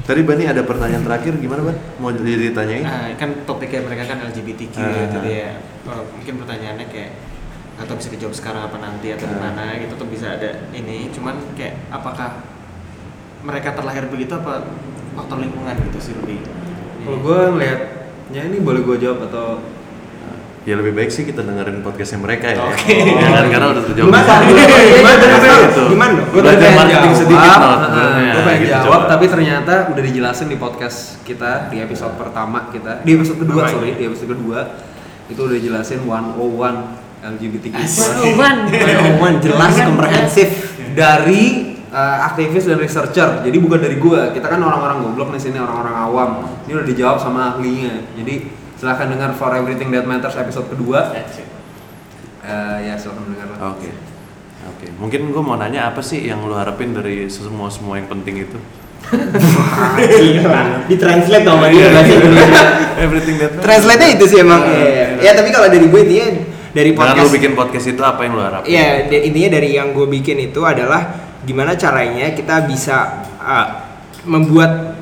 Tadi 0.06 0.22
Bani 0.22 0.46
ada 0.46 0.62
pertanyaan 0.62 1.02
terakhir 1.02 1.34
gimana 1.36 1.66
Ban? 1.66 1.78
Mau 1.98 2.14
jadi 2.14 2.38
ditanyain? 2.46 2.86
Nah, 2.86 3.10
kan 3.18 3.30
topiknya 3.42 3.82
mereka 3.82 4.06
kan 4.06 4.22
LGBTQ 4.24 4.76
Ah. 4.78 4.94
gitu 5.02 5.18
dia. 5.20 5.58
Oh, 5.84 6.06
mungkin 6.14 6.34
pertanyaannya 6.38 6.86
kayak 6.86 7.12
atau 7.76 7.98
bisa 7.98 8.08
dijawab 8.08 8.32
sekarang 8.32 8.62
apa 8.64 8.78
nanti 8.78 9.12
atau 9.12 9.26
Ah. 9.26 9.34
gimana 9.34 9.64
gitu 9.76 9.94
tuh 9.98 10.08
bisa 10.08 10.38
ada 10.38 10.70
ini 10.72 11.10
cuman 11.10 11.36
kayak 11.58 11.90
apakah 11.90 12.38
mereka 13.42 13.74
terlahir 13.74 14.06
begitu 14.08 14.32
apa 14.32 14.64
faktor 15.14 15.42
lingkungan 15.42 15.74
gitu 15.84 16.00
sih 16.00 16.14
lebih 16.16 16.40
Kalau 17.02 17.22
gue 17.22 17.40
ngeliat, 17.52 17.80
ya 18.30 18.42
ini 18.42 18.58
boleh 18.60 18.82
gue 18.82 18.98
jawab 18.98 19.26
atau 19.26 19.62
Ya 20.66 20.74
lebih 20.82 20.98
baik 20.98 21.14
sih 21.14 21.30
kita 21.30 21.46
dengerin 21.46 21.86
podcastnya 21.86 22.26
mereka 22.26 22.50
ya. 22.50 22.66
Oke. 22.66 22.98
Ya 22.98 23.30
kan 23.38 23.46
karena 23.54 23.68
udah 23.70 23.84
terjawab. 23.86 24.10
Gimana? 24.10 24.34
Gimana? 24.50 24.74
Gimana? 24.82 25.56
Itu. 25.70 25.84
Gimana 25.94 26.12
dong? 26.18 26.28
gue 26.34 26.42
Belajar 26.42 26.58
pengen 26.66 26.78
marketing 26.82 27.14
jawab, 27.14 27.22
sedikit 27.22 27.38
no. 27.46 27.54
heeh, 27.54 27.86
sebenarnya. 27.86 28.34
Gue 28.34 28.42
pengen 28.42 28.62
Gitu, 28.66 28.74
jawab, 28.74 28.90
coba. 28.90 29.12
tapi 29.14 29.26
ternyata 29.30 29.74
udah 29.94 30.04
dijelasin 30.10 30.48
di 30.50 30.58
podcast 30.58 30.98
kita 31.22 31.52
di 31.70 31.78
episode 31.86 32.14
pertama 32.18 32.58
kita, 32.74 33.06
di 33.06 33.12
episode 33.14 33.38
kedua 33.46 33.62
sorry, 33.70 33.94
di 33.94 34.04
episode 34.10 34.30
kedua 34.34 34.60
itu 35.30 35.38
udah 35.38 35.56
dijelasin 35.58 36.00
101 36.02 37.06
LGBTQ 37.26 37.76
Uban. 38.34 38.56
Omongan 38.70 39.36
jelas 39.46 39.74
komprehensif. 39.86 40.48
dari 40.98 41.76
uh, 41.94 42.18
aktivis 42.26 42.66
dan 42.66 42.82
researcher. 42.82 43.46
Jadi 43.46 43.58
bukan 43.62 43.80
dari 43.82 44.02
gua. 44.02 44.34
Kita 44.34 44.50
kan 44.50 44.62
orang-orang 44.62 45.06
goblok 45.06 45.30
nih 45.30 45.42
sini 45.42 45.58
orang-orang 45.62 45.94
awam. 45.94 46.30
Ini 46.66 46.74
udah 46.74 46.88
dijawab 46.90 47.18
sama 47.22 47.54
ahlinya. 47.54 48.02
Jadi 48.18 48.65
silahkan 48.76 49.08
dengar 49.08 49.32
For 49.36 49.52
Everything 49.56 49.92
That 49.96 50.06
Matters 50.08 50.36
episode 50.36 50.68
kedua. 50.72 51.12
Eh, 52.46 52.78
ya 52.86 52.94
silahkan 53.00 53.26
dengar 53.26 53.48
lah. 53.56 53.74
Oke. 53.76 53.90
Oke. 54.66 54.88
Mungkin 54.98 55.30
gue 55.30 55.44
mau 55.46 55.56
nanya 55.58 55.94
apa 55.94 56.02
sih 56.02 56.26
yang 56.26 56.46
lu 56.46 56.58
harapin 56.58 56.94
dari 56.94 57.30
semua 57.30 57.70
semua 57.70 58.02
yang 58.02 58.10
penting 58.10 58.46
itu? 58.50 58.58
Gila. 60.10 60.90
Ditranslate 60.90 61.46
sama 61.46 61.66
dia 61.70 61.86
bahasa 61.94 62.14
Indonesia. 62.14 62.66
Everything 62.96 63.36
that 63.38 63.52
Translate-nya 63.62 64.10
itu 64.18 64.26
sih 64.26 64.40
emang. 64.42 64.62
Ya, 64.66 65.20
ya 65.22 65.32
tapi 65.38 65.54
kalau 65.54 65.68
dari 65.70 65.86
gue 65.86 66.02
intinya 66.02 66.28
dari 66.76 66.92
Dengan 66.92 67.06
lu 67.06 67.10
podcast 67.14 67.32
bikin 67.32 67.52
podcast 67.56 67.86
itu 67.88 68.02
apa 68.04 68.20
yang 68.26 68.34
lu 68.36 68.44
harapin? 68.44 68.68
Iya, 68.68 69.08
intinya 69.08 69.50
dari 69.60 69.70
yang 69.78 69.94
gue 69.96 70.08
bikin 70.10 70.38
itu 70.42 70.62
adalah 70.66 71.24
gimana 71.46 71.78
caranya 71.78 72.34
kita 72.34 72.66
bisa 72.66 73.24
uh, 73.38 73.68
membuat 74.26 74.95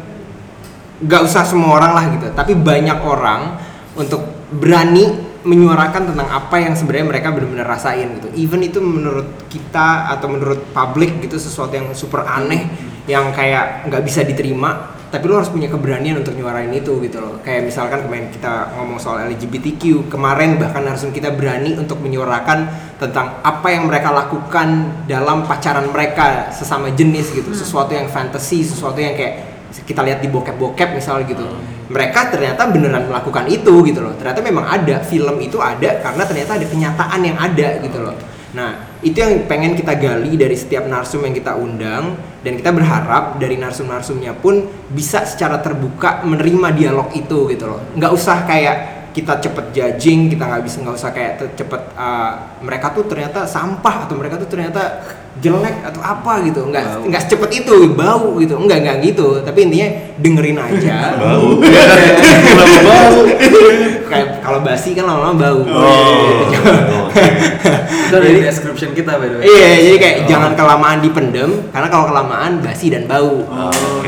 gak 1.04 1.22
usah 1.24 1.44
semua 1.44 1.78
orang 1.80 1.92
lah 1.94 2.06
gitu, 2.16 2.28
tapi 2.34 2.56
banyak 2.56 3.00
orang 3.04 3.60
untuk 3.94 4.24
berani 4.54 5.32
menyuarakan 5.44 6.16
tentang 6.16 6.28
apa 6.32 6.56
yang 6.56 6.72
sebenarnya 6.72 7.08
mereka 7.12 7.28
benar-benar 7.36 7.68
rasain 7.68 8.08
gitu. 8.16 8.32
Even 8.40 8.64
itu 8.64 8.80
menurut 8.80 9.52
kita 9.52 10.08
atau 10.16 10.32
menurut 10.32 10.72
publik 10.72 11.20
gitu 11.20 11.36
sesuatu 11.36 11.76
yang 11.76 11.92
super 11.92 12.24
aneh 12.24 12.72
yang 13.12 13.36
kayak 13.36 13.84
nggak 13.92 14.00
bisa 14.08 14.24
diterima, 14.24 14.96
tapi 15.12 15.28
lo 15.28 15.44
harus 15.44 15.52
punya 15.52 15.68
keberanian 15.68 16.24
untuk 16.24 16.32
nyuarain 16.40 16.72
itu 16.72 17.04
gitu 17.04 17.20
loh. 17.20 17.44
Kayak 17.44 17.68
misalkan 17.68 18.08
kemarin 18.08 18.32
kita 18.32 18.72
ngomong 18.80 18.96
soal 18.96 19.28
LGBTQ, 19.28 20.08
kemarin 20.08 20.56
bahkan 20.56 20.88
harus 20.88 21.04
kita 21.12 21.36
berani 21.36 21.76
untuk 21.76 22.00
menyuarakan 22.00 22.72
tentang 22.96 23.44
apa 23.44 23.68
yang 23.68 23.92
mereka 23.92 24.16
lakukan 24.16 25.04
dalam 25.12 25.44
pacaran 25.44 25.92
mereka 25.92 26.56
sesama 26.56 26.88
jenis 26.96 27.36
gitu, 27.36 27.52
sesuatu 27.52 27.92
yang 27.92 28.08
fantasi, 28.08 28.64
sesuatu 28.64 29.04
yang 29.04 29.20
kayak 29.20 29.53
kita 29.82 30.06
lihat 30.06 30.22
di 30.22 30.30
bokep-bokep 30.30 30.94
misalnya 30.94 31.26
gitu. 31.26 31.46
Mereka 31.90 32.30
ternyata 32.30 32.70
beneran 32.70 33.10
melakukan 33.10 33.50
itu 33.50 33.82
gitu 33.90 34.00
loh. 34.06 34.14
Ternyata 34.14 34.40
memang 34.46 34.70
ada 34.70 35.02
film 35.02 35.42
itu 35.42 35.58
ada 35.58 35.98
karena 36.06 36.24
ternyata 36.30 36.62
ada 36.62 36.68
kenyataan 36.70 37.20
yang 37.26 37.38
ada 37.42 37.68
gitu 37.82 38.00
loh. 38.06 38.16
Nah 38.54 39.02
itu 39.02 39.18
yang 39.18 39.50
pengen 39.50 39.74
kita 39.74 39.98
gali 39.98 40.38
dari 40.38 40.54
setiap 40.54 40.86
narsum 40.86 41.26
yang 41.26 41.34
kita 41.34 41.58
undang 41.58 42.14
dan 42.46 42.54
kita 42.54 42.70
berharap 42.70 43.42
dari 43.42 43.58
narsum-narsumnya 43.58 44.38
pun 44.38 44.70
bisa 44.94 45.26
secara 45.26 45.58
terbuka 45.58 46.22
menerima 46.22 46.70
dialog 46.78 47.10
itu 47.18 47.50
gitu 47.50 47.66
loh. 47.66 47.82
Nggak 47.98 48.12
usah 48.14 48.46
kayak 48.46 48.78
kita 49.14 49.38
cepet 49.38 49.66
judging 49.78 50.34
kita 50.34 50.44
nggak 50.50 50.64
bisa 50.66 50.82
nggak 50.82 50.98
usah 50.98 51.12
kayak 51.14 51.34
cepet 51.54 51.82
uh, 51.94 52.58
mereka 52.66 52.90
tuh 52.90 53.06
ternyata 53.06 53.46
sampah 53.46 54.10
atau 54.10 54.18
mereka 54.18 54.42
tuh 54.42 54.50
ternyata 54.50 55.06
jelek 55.42 55.82
atau 55.82 56.02
apa 56.06 56.46
gitu 56.46 56.70
nggak 56.70 57.10
nggak 57.10 57.22
secepat 57.26 57.50
itu 57.58 57.90
bau 57.98 58.38
gitu 58.38 58.54
nggak 58.54 58.80
nggak 58.86 58.98
gitu 59.02 59.42
tapi 59.42 59.66
intinya 59.66 59.90
dengerin 60.22 60.58
aja 60.62 60.96
Bau. 61.24 61.58
Kenapa 62.46 62.78
bau 62.86 63.18
kayak 64.14 64.28
kalau 64.46 64.60
basi 64.62 64.94
kan 64.94 65.10
lama-lama 65.10 65.34
bau 65.34 65.62
Oh. 65.66 67.10
Itu 67.14 68.14
ada 68.14 68.30
di 68.30 68.42
description 68.46 68.94
kita 68.94 69.18
by 69.18 69.26
the 69.30 69.38
way. 69.42 69.46
Iya, 69.46 69.70
jadi 69.90 69.98
kayak 69.98 70.18
jangan 70.30 70.52
kelamaan 70.54 71.02
dipendem 71.02 71.50
karena 71.74 71.88
kalau 71.90 72.06
kelamaan 72.10 72.62
basi 72.62 72.94
dan 72.94 73.10
bau. 73.10 73.46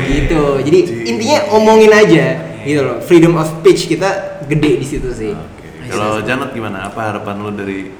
Gitu. 0.06 0.42
Jadi 0.62 0.78
intinya 1.10 1.38
omongin 1.54 1.90
aja 1.90 2.38
gitu 2.62 2.82
loh. 2.86 2.98
Freedom 3.02 3.34
of 3.38 3.46
speech 3.50 3.90
kita 3.90 4.42
gede 4.46 4.78
di 4.82 4.86
situ 4.86 5.10
sih. 5.10 5.34
Oke. 5.34 5.90
Kalau 5.90 6.22
Janet 6.22 6.50
gimana? 6.54 6.86
Apa 6.90 7.14
harapan 7.14 7.34
lu 7.42 7.50
dari 7.54 7.90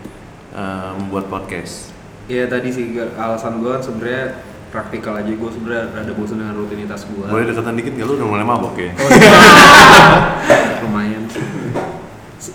eh, 0.54 0.90
membuat 0.98 1.26
podcast? 1.26 1.95
Iya 2.26 2.50
tadi 2.50 2.68
sih 2.74 2.84
alasan 3.14 3.62
gue 3.62 3.74
sebenarnya 3.78 4.24
praktikal 4.74 5.14
aja. 5.14 5.30
Gue 5.30 5.50
sebenarnya 5.50 5.94
rada 5.94 6.12
bosan 6.12 6.42
dengan 6.42 6.58
rutinitas 6.58 7.06
gue. 7.06 7.22
Boleh 7.22 7.46
deketan 7.46 7.78
dikit 7.78 7.92
nggak? 7.94 8.06
Lu 8.06 8.14
udah 8.18 8.26
mulai 8.26 8.42
mabok 8.46 8.74
ya? 8.76 8.90
lumayan. 10.82 11.22
Sih. 11.30 11.44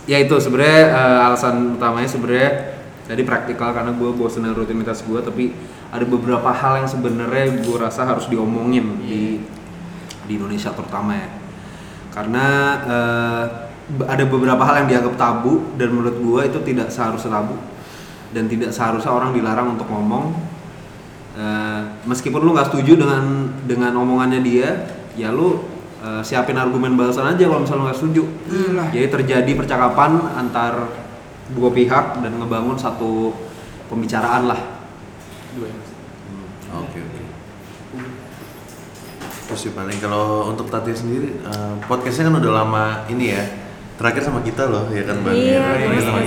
ya 0.05 0.21
itu 0.21 0.35
sebenarnya 0.37 0.81
eh, 0.93 1.19
alasan 1.25 1.75
utamanya 1.75 2.05
sebenarnya 2.07 2.51
tadi 3.09 3.23
praktikal 3.25 3.73
karena 3.73 3.91
gue 3.91 4.09
bosan 4.13 4.45
dengan 4.45 4.55
rutinitas 4.61 5.03
gue 5.03 5.19
tapi 5.19 5.51
ada 5.91 6.05
beberapa 6.07 6.47
hal 6.47 6.85
yang 6.85 6.87
sebenarnya 6.87 7.59
gue 7.59 7.77
rasa 7.81 8.07
harus 8.07 8.29
diomongin 8.31 9.01
di 9.03 9.41
di 10.27 10.31
Indonesia 10.35 10.71
terutama 10.71 11.15
ya. 11.15 11.27
Karena 12.11 12.45
be- 13.87 14.07
ada 14.07 14.23
beberapa 14.27 14.63
hal 14.63 14.83
yang 14.83 14.89
dianggap 14.91 15.15
tabu 15.15 15.63
dan 15.75 15.91
menurut 15.91 16.19
gue 16.19 16.41
itu 16.43 16.59
tidak 16.63 16.87
seharusnya 16.91 17.39
tabu 17.39 17.55
dan 18.31 18.47
tidak 18.47 18.71
seharusnya 18.71 19.11
orang 19.11 19.31
dilarang 19.35 19.75
untuk 19.75 19.87
ngomong 19.91 20.51
Eh, 21.31 21.81
meskipun 22.03 22.43
lu 22.43 22.51
nggak 22.51 22.67
setuju 22.67 22.99
dengan 22.99 23.47
dengan 23.63 23.95
omongannya 24.03 24.43
dia 24.43 24.83
ya 25.15 25.31
lu 25.31 25.63
eh, 26.03 26.19
siapin 26.27 26.59
argumen 26.59 26.99
balasan 26.99 27.23
aja 27.23 27.47
kalau 27.47 27.63
misalnya 27.63 27.79
lu 27.79 27.85
nggak 27.87 27.99
setuju 28.03 28.23
jadi 28.91 29.07
terjadi 29.07 29.51
percakapan 29.55 30.19
antar 30.35 30.91
dua 31.55 31.71
pihak 31.71 32.19
dan 32.19 32.35
ngebangun 32.35 32.75
satu 32.75 33.31
pembicaraan 33.87 34.51
lah 34.51 34.59
Oke 36.83 36.99
oke. 36.99 37.21
Terus 39.47 39.59
sih 39.59 39.71
paling 39.71 39.99
kalau 40.03 40.51
untuk 40.51 40.67
Tati 40.67 40.91
sendiri 40.91 41.47
eh, 41.47 41.73
podcastnya 41.87 42.27
kan 42.27 42.43
udah 42.43 42.51
lama 42.59 42.85
ini 43.07 43.31
ya. 43.31 43.43
Terakhir 43.95 44.27
sama 44.27 44.43
kita 44.43 44.67
loh 44.67 44.91
ya 44.91 45.07
kan 45.07 45.15
Bang. 45.23 45.31
Iya, 45.31 45.63
Terakhir 45.63 45.87
terus 45.95 46.03
sama. 46.03 46.20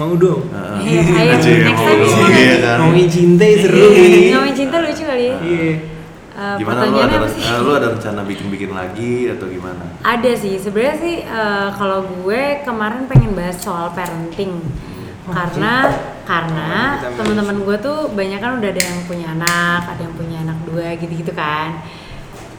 Mau 0.00 0.16
dong. 0.16 0.42
Heeh. 0.48 0.78
Iya, 0.80 1.00
ayo, 1.04 1.28
ya, 1.28 1.56
next 1.60 1.84
time 1.84 2.00
kita 2.00 2.32
Iya 2.32 2.54
kan. 2.58 2.76
Ngomongin 2.80 3.08
cinta 3.08 3.44
seru 3.54 3.84
nih. 3.92 4.32
ngomongin 4.32 4.56
cinta 4.56 4.76
lucu 4.80 5.02
kali 5.04 5.24
ya 5.26 5.34
Iya. 5.38 5.72
Eh, 6.30 6.54
Gimana 6.56 6.56
lu 6.56 6.64
pertanyaannya 6.64 7.04
ada 7.06 7.18
apa 7.20 7.28
sih? 7.28 7.42
eh, 7.44 7.58
lu 7.60 7.70
ada 7.70 7.86
rencana 7.92 8.20
bikin-bikin 8.24 8.70
lagi 8.72 9.12
atau 9.28 9.46
gimana? 9.46 9.84
Ada 10.00 10.32
sih, 10.34 10.54
sebenarnya 10.56 10.96
sih 10.96 11.16
eh, 11.20 11.68
kalau 11.76 12.00
gue 12.00 12.42
kemarin 12.64 13.04
pengen 13.04 13.36
bahas 13.36 13.60
soal 13.60 13.92
parenting 13.92 14.56
karena 15.28 15.74
karena 16.24 16.70
teman-teman 17.14 17.60
gue 17.60 17.76
tuh 17.78 17.98
banyak 18.10 18.40
kan 18.40 18.56
udah 18.56 18.66
ada 18.66 18.82
yang 18.82 18.98
punya 19.04 19.26
anak, 19.30 19.82
ada 19.86 20.00
yang 20.00 20.14
punya 20.16 20.36
anak 20.40 20.58
dua 20.64 20.96
gitu-gitu 20.96 21.30
kan. 21.30 21.84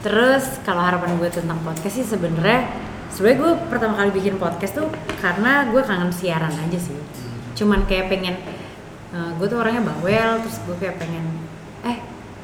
Terus 0.00 0.62
kalau 0.62 0.80
harapan 0.80 1.18
gue 1.18 1.28
tentang 1.28 1.58
podcast 1.60 1.90
sih 1.92 2.06
sebenarnya 2.06 2.70
sebenarnya 3.10 3.38
gue 3.40 3.52
pertama 3.66 3.94
kali 3.94 4.10
bikin 4.10 4.38
podcast 4.38 4.72
tuh 4.72 4.88
karena 5.18 5.66
gue 5.68 5.82
kangen 5.82 6.08
siaran 6.08 6.54
aja 6.54 6.78
sih. 6.78 6.94
Cuman 7.52 7.84
kayak 7.84 8.08
pengen 8.08 8.36
eh, 9.12 9.30
gue 9.36 9.46
tuh 9.48 9.58
orangnya 9.60 9.92
bawel 9.92 10.40
terus 10.40 10.58
gue 10.64 10.76
kayak 10.78 10.96
pengen 11.02 11.24
eh 11.84 11.98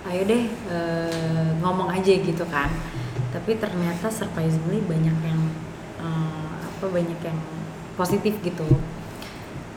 ayo 0.09 0.23
deh 0.27 0.45
eh, 0.51 1.49
ngomong 1.63 1.89
aja 1.95 2.13
gitu 2.13 2.45
kan. 2.51 2.69
Tapi 3.33 3.57
ternyata 3.57 4.11
surprisingly 4.11 4.83
banyak 4.85 5.17
yang 5.25 5.41
eh, 6.03 6.55
apa 6.67 6.87
banyak 6.87 7.21
yang 7.23 7.39
positif 7.95 8.37
gitu. 8.43 8.69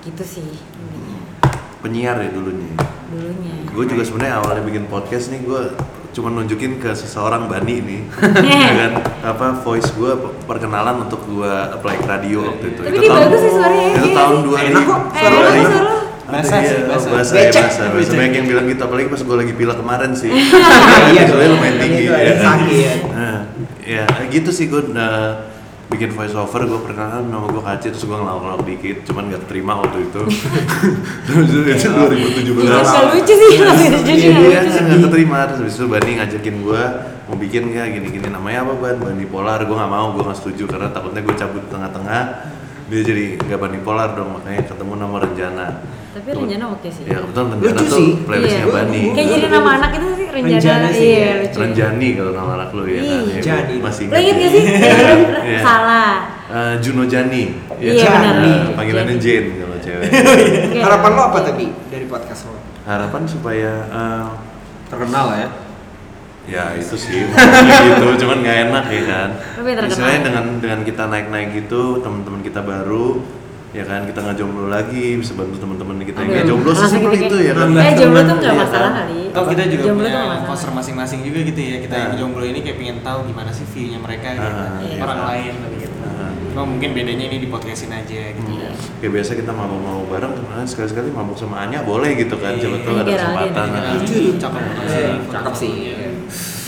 Gitu 0.01 0.23
sih 0.25 0.51
intinya 0.57 1.20
Penyiar 1.81 2.17
ya 2.17 2.29
dulunya. 2.29 2.71
dulunya 3.07 3.53
Gue 3.67 3.85
juga 3.85 4.03
sebenarnya 4.03 4.35
awalnya 4.37 4.63
bikin 4.63 4.85
podcast 4.85 5.29
nih 5.29 5.41
gue 5.41 5.61
cuma 6.11 6.27
nunjukin 6.29 6.75
ke 6.75 6.91
seseorang 6.91 7.47
Bani 7.47 7.75
nih 7.79 8.01
ya 8.61 8.73
kan 8.77 8.91
apa 9.25 9.45
voice 9.57 9.89
gue 9.91 10.11
perkenalan 10.43 11.01
untuk 11.01 11.23
gue 11.23 11.47
apply 11.71 11.95
ke 11.95 12.05
radio 12.05 12.39
waktu 12.45 12.65
itu 12.69 12.81
Tapi 12.81 12.91
itu 12.93 13.01
tahun 13.05 13.21
bagus 13.25 13.39
sih 13.39 13.51
suaranya, 13.51 13.87
itu 13.89 14.03
iya 14.03 14.13
tahun 14.13 14.35
sih. 14.35 14.45
2000 14.45 14.67
Enak 14.67 14.83
kok, 14.83 14.99
Eh, 15.01 15.19
suara 15.21 15.37
lo. 15.39 15.83
Basah 16.31 16.57
Iya, 16.57 16.67
sih, 16.69 16.77
oh, 16.77 16.87
basah. 16.89 17.09
basah 17.11 17.35
ya 17.35 17.43
Becek. 17.45 17.63
basah 17.65 17.85
basah 17.91 18.13
banyak 18.13 18.33
yang 18.33 18.47
bilang 18.47 18.65
gitu 18.65 18.81
apalagi 18.81 19.07
pas 19.07 19.21
gue 19.21 19.35
lagi 19.37 19.53
pilek 19.53 19.77
kemarin 19.77 20.11
sih 20.13 20.31
Iya, 21.11 21.21
soalnya 21.25 21.49
lumayan 21.49 21.75
tinggi 21.77 22.03
Itu 22.03 22.13
ada 22.13 22.23
ya 22.25 22.35
sakit 22.37 22.75
ya. 22.77 22.93
Nah, 23.09 23.37
ya 23.81 24.03
gitu 24.29 24.49
sih 24.49 24.65
gue 24.67 24.81
uh, 24.91 25.31
bikin 25.91 26.15
voice 26.15 26.31
over 26.39 26.63
gue 26.63 26.79
perkenalan 26.87 27.27
nama 27.27 27.45
gue 27.51 27.59
Kaci 27.59 27.91
terus 27.91 28.07
gue 28.07 28.15
ngelawak-ngelawak 28.15 28.63
dikit 28.63 28.97
cuman 29.11 29.23
gak 29.27 29.43
terima 29.51 29.73
waktu 29.83 30.07
itu. 30.07 30.21
Terus 31.27 31.47
itu 31.51 31.87
2017 31.91 32.63
Gak 32.63 33.03
lucu 33.11 33.33
sih 33.35 33.49
Iya, 33.51 34.29
nggak 34.31 34.47
iya, 34.47 34.61
nggak 34.87 34.99
keterima. 35.11 35.39
Terus 35.51 35.59
habis 35.59 35.75
itu 35.75 35.85
Bani 35.91 36.11
ngajakin 36.17 36.55
gue 36.63 36.83
mau 37.27 37.35
bikin 37.35 37.61
nggak 37.75 37.87
gini-gini. 37.99 38.27
Namanya 38.31 38.63
apa 38.63 38.73
Ban? 38.79 38.97
Bani 39.03 39.25
Polar. 39.27 39.59
Gue 39.67 39.75
nggak 39.75 39.91
mau 39.91 40.07
gue 40.15 40.23
nggak 40.23 40.39
setuju 40.39 40.63
karena 40.71 40.87
takutnya 40.95 41.21
gue 41.21 41.35
cabut 41.35 41.63
tengah-tengah 41.67 42.23
dia 42.91 43.01
jadi 43.01 43.23
nggak 43.39 43.55
Bani 43.57 43.79
Polar 43.79 44.09
dong 44.11 44.35
makanya 44.35 44.67
ketemu 44.67 44.93
nama 44.97 45.15
Renjana 45.17 45.67
tapi 46.11 46.27
Renjana 46.29 46.65
oke 46.69 46.87
sih 46.87 47.03
ya 47.05 47.17
kebetulan 47.17 47.47
Renjana 47.53 47.71
Lucu 47.73 47.87
tuh 47.87 47.97
sih. 47.97 48.09
playlistnya 48.21 48.59
Iya. 48.61 48.75
Bani 48.75 49.01
kayak 49.09 49.27
jadi 49.31 49.47
nama 49.49 49.69
anak 49.73 49.91
itu 49.93 50.07
sih 50.11 50.27
Renjana, 50.27 50.59
Renjana 50.59 50.87
sih, 50.91 51.07
iya 51.07 51.19
ya. 51.21 51.33
lucu 51.39 51.57
Renjani 51.57 52.07
kalau 52.13 52.31
nama 52.33 52.51
anak 52.53 52.69
lu 52.69 52.83
ya 52.83 52.99
kan 52.99 53.07
ya, 53.07 53.19
Renjani. 53.31 53.71
gua 53.71 53.83
masih 53.85 54.03
lo 54.05 54.17
inget 54.17 54.35
gak 54.37 54.51
sih 54.51 54.63
Iya. 55.41 55.59
salah 55.61 56.11
Eh, 56.51 56.75
Juno 56.77 57.07
Jani 57.07 57.43
ya, 57.79 57.95
Iya, 57.95 58.11
benar. 58.11 58.35
eh, 58.43 58.75
panggilannya 58.75 59.15
Jane 59.15 59.49
kalau 59.55 59.77
cewek. 59.79 60.09
Harapan 60.83 61.11
lo 61.13 61.21
apa 61.25 61.39
tadi 61.41 61.65
dari 61.87 62.05
podcast 62.05 62.41
lo? 62.43 62.59
harapan 62.83 63.23
supaya 63.23 63.71
eh, 63.87 64.25
terkenal 64.85 65.31
lah 65.31 65.37
ya 65.39 65.49
Ya 66.51 66.75
itu 66.75 66.95
sih 66.99 67.23
gitu, 67.23 68.05
cuman 68.19 68.37
nggak 68.43 68.57
enak 68.67 68.85
ya 68.91 69.03
kan. 69.07 69.29
Misalnya 69.87 70.19
dengan 70.19 70.45
dengan 70.59 70.79
kita 70.83 71.07
naik-naik 71.07 71.49
gitu, 71.55 72.03
teman-teman 72.03 72.43
kita 72.43 72.59
baru, 72.59 73.23
ya 73.71 73.87
kan 73.87 74.03
kita 74.03 74.19
nggak 74.19 74.35
jomblo 74.35 74.67
lagi, 74.67 75.15
bisa 75.15 75.31
bantu 75.31 75.55
teman-teman 75.57 76.03
kita 76.03 76.19
yang 76.19 76.29
nggak 76.29 76.47
jomblo 76.51 76.71
sesimpel 76.75 77.15
gitu 77.15 77.23
itu 77.31 77.37
ya 77.39 77.53
kan. 77.55 77.71
Eh 77.71 77.93
jomblo 77.95 78.19
tuh 78.21 78.35
nggak 78.35 78.51
Iya 78.51 78.63
masalah 78.67 78.91
kan? 78.91 78.99
kali 79.07 79.19
Atau 79.31 79.47
kita 79.47 79.63
juga 79.63 79.83
Jomblo 79.87 80.03
punya 80.03 80.43
poster 80.43 80.71
masing-masing 80.75 81.19
juga 81.23 81.39
gitu 81.39 81.61
ya 81.63 81.77
kita 81.79 81.95
yang 81.95 82.11
Nah. 82.11 82.19
jomblo 82.19 82.43
ini 82.43 82.59
kayak 82.59 82.77
pengen 82.77 82.97
tahu 82.99 83.19
gimana 83.23 83.47
sih 83.47 83.63
view-nya 83.63 83.99
mereka 84.03 84.27
gitu. 84.35 84.43
Ah, 84.43 84.75
iya. 84.83 84.99
orang 84.99 85.19
lain 85.23 85.53
gitu. 85.79 85.99
Ah. 86.03 86.35
Cuma 86.51 86.63
mungkin 86.67 86.89
bedanya 86.91 87.25
ini 87.31 87.37
di 87.39 87.47
podcastin 87.47 87.95
aja 87.95 88.21
gitu. 88.27 88.51
Hmm. 88.51 88.75
Kayak 88.99 89.11
biasa 89.15 89.31
kita 89.39 89.51
mabuk-mabuk 89.55 90.07
bareng, 90.11 90.33
kemarin 90.35 90.67
sekali-sekali 90.67 91.07
mabuk 91.09 91.39
sama 91.39 91.63
Anya 91.63 91.79
boleh 91.81 92.11
gitu 92.19 92.35
kan, 92.35 92.59
coba 92.59 92.75
tuh 92.77 92.91
ada 92.91 93.07
Iya, 93.07 93.17
kesempatan. 93.23 93.67
iya. 93.71 93.91
Lucu, 93.95 94.19
cakep 94.35 94.61
banget 94.67 94.85
sih. 94.91 95.07
Cakep 95.31 95.53
sih. 95.55 95.73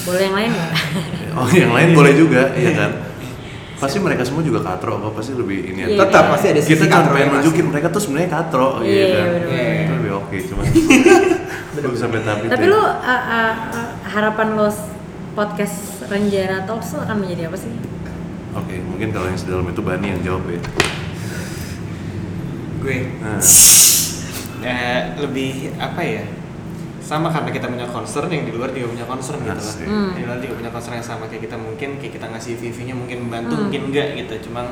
Boleh 0.03 0.21
yang 0.21 0.35
lain 0.35 0.49
nggak 0.51 0.71
Oh 1.39 1.49
yang 1.49 1.71
lain 1.71 1.89
boleh 1.91 2.13
juga, 2.13 2.53
ya 2.61 2.71
kan. 2.73 2.91
Pasti 3.73 3.97
mereka 3.97 4.21
semua 4.21 4.39
juga 4.39 4.61
katro 4.61 4.95
kok, 4.97 5.11
pasti 5.11 5.33
lebih 5.33 5.65
ini 5.65 5.81
Iya, 5.81 5.87
aja. 5.89 5.99
Tetap 6.05 6.23
pasti 6.29 6.47
ada 6.47 6.61
sisi 6.61 6.71
kita 6.71 6.85
katro 6.87 7.11
pengen 7.11 7.25
yang 7.25 7.31
nunjukin 7.35 7.65
mereka 7.67 7.87
tuh 7.89 7.99
sebenarnya 7.99 8.29
katro 8.31 8.79
Iya, 8.79 8.85
gitu 8.85 8.93
iya, 8.93 9.07
kan. 9.09 9.25
bener-bener. 9.25 9.73
Itu 9.75 9.93
lebih 9.97 10.11
oke, 10.13 10.35
cuman 10.45 10.63
belum 11.73 11.95
sampai 11.97 12.19
tahap 12.21 12.39
itu. 12.39 12.49
tapi 12.49 12.63
ya. 12.63 12.71
lu 12.71 12.77
uh, 12.77 12.85
uh, 12.85 13.53
uh, 13.73 13.89
harapan 14.05 14.47
lo 14.53 14.69
podcast 15.33 15.77
Renjana 16.05 16.63
Talks 16.63 16.93
akan 16.93 17.17
menjadi 17.17 17.49
apa 17.49 17.57
sih 17.57 17.73
Oke, 18.53 18.77
mungkin 18.79 19.09
kalau 19.09 19.25
yang 19.25 19.35
sedalam 19.35 19.65
itu 19.65 19.81
Bani 19.81 20.05
yang 20.07 20.21
jawab 20.21 20.45
ya. 20.45 20.61
gue 22.77 22.97
Nah, 23.17 23.41
eh, 24.61 24.99
lebih 25.17 25.73
apa 25.75 26.01
ya 26.03 26.23
sama 27.03 27.27
karena 27.27 27.51
kita 27.51 27.67
punya 27.67 27.83
concern 27.85 28.27
yang 28.27 28.43
di 28.43 28.51
luar 28.51 28.71
juga 28.71 28.87
punya 28.89 29.03
concern 29.03 29.37
gitu 29.37 29.51
lah 29.51 29.59
Asik. 29.59 29.85
Hmm. 29.85 30.11
di 30.11 30.23
luar 30.23 30.39
juga 30.39 30.53
punya 30.55 30.71
concern 30.71 30.95
yang 30.95 31.05
sama 31.05 31.23
kayak 31.27 31.43
kita 31.43 31.57
mungkin 31.57 31.89
kayak 31.97 32.13
kita 32.13 32.25
ngasih 32.25 32.53
VV-nya 32.55 32.95
mungkin 32.95 33.17
membantu 33.21 33.53
Hmm. 33.53 33.63
mungkin 33.67 33.81
enggak 33.87 34.07
gitu 34.17 34.47
cuma 34.47 34.71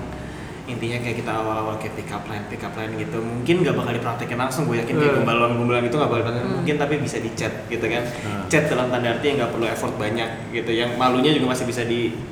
intinya 0.63 0.97
kayak 0.97 1.17
kita 1.17 1.31
awal-awal 1.33 1.75
kayak 1.75 1.93
pick 1.93 2.09
up 2.09 2.23
line 2.25 2.45
pick 2.47 2.61
up 2.61 2.71
line 2.71 2.93
gitu 2.95 3.17
mungkin 3.19 3.55
nggak 3.59 3.75
bakal 3.75 3.91
dipraktekin 3.91 4.37
langsung 4.39 4.63
gue 4.63 4.77
yakin 4.77 4.95
kayak 4.95 5.11
Hmm. 5.11 5.19
gombalan-gombalan 5.19 5.83
itu 5.83 5.93
nggak 5.93 6.07
bakal 6.07 6.21
dipraktekin 6.23 6.47
Hmm. 6.47 6.55
mungkin 6.55 6.75
tapi 6.77 6.93
bisa 6.97 7.17
di 7.17 7.29
chat 7.33 7.53
gitu 7.67 7.85
kan 7.85 8.03
Hmm. 8.07 8.43
chat 8.47 8.63
dalam 8.65 8.87
tanda 8.87 9.11
arti 9.11 9.25
yang 9.27 9.37
nggak 9.37 9.51
perlu 9.51 9.65
effort 9.67 9.93
banyak 9.95 10.29
gitu 10.49 10.71
yang 10.71 10.89
malunya 10.95 11.31
juga 11.31 11.51
masih 11.51 11.65
bisa 11.65 11.83
disimpan 11.83 12.23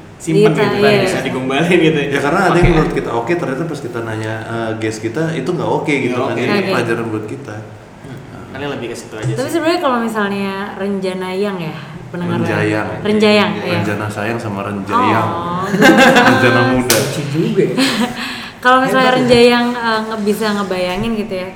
Di- 0.50 0.62
gitu 0.62 0.76
kan 0.78 0.92
iya. 0.94 1.04
bisa 1.04 1.20
digombalin 1.20 1.80
gitu 1.82 2.00
Ya 2.08 2.20
karena 2.22 2.40
ada 2.46 2.58
yang 2.58 2.70
menurut 2.72 2.94
kita 2.94 3.10
oke, 3.12 3.32
ternyata 3.34 3.64
pas 3.66 3.80
kita 3.82 4.00
nanya 4.02 4.34
eh, 4.46 4.72
guest 4.78 5.00
kita 5.02 5.24
itu 5.34 5.50
nggak 5.50 5.68
oke 5.74 5.92
gitu 5.92 6.16
Nggak 6.16 6.30
kan. 6.30 6.48
Oke. 6.56 6.70
pelajaran 6.70 7.06
buat 7.10 7.26
kita. 7.28 7.56
Lebih 8.68 8.92
ke 8.92 8.96
situ 9.00 9.16
aja 9.16 9.32
Tapi 9.32 9.48
sebenarnya 9.48 9.80
kalau 9.80 9.98
misalnya 10.04 10.76
Renjanayang 10.76 11.58
ya 11.64 11.76
pendengar 12.10 12.42
ya? 12.42 12.46
Renjayang. 12.46 12.90
Renjayang, 13.06 13.52
iya. 13.64 13.80
Rencana 13.82 14.06
sayang 14.10 14.40
sama 14.42 14.66
Renjayang. 14.66 15.30
Oh, 15.30 15.64
Rencana 16.34 16.62
muda. 16.76 16.98
Juga 17.30 17.64
ya. 17.64 17.76
kalau 18.64 18.78
misalnya 18.84 19.12
Renjayang 19.16 19.66
eh, 19.72 20.00
nge 20.10 20.18
bisa 20.26 20.46
ngebayangin 20.58 21.12
gitu 21.16 21.34
ya. 21.38 21.50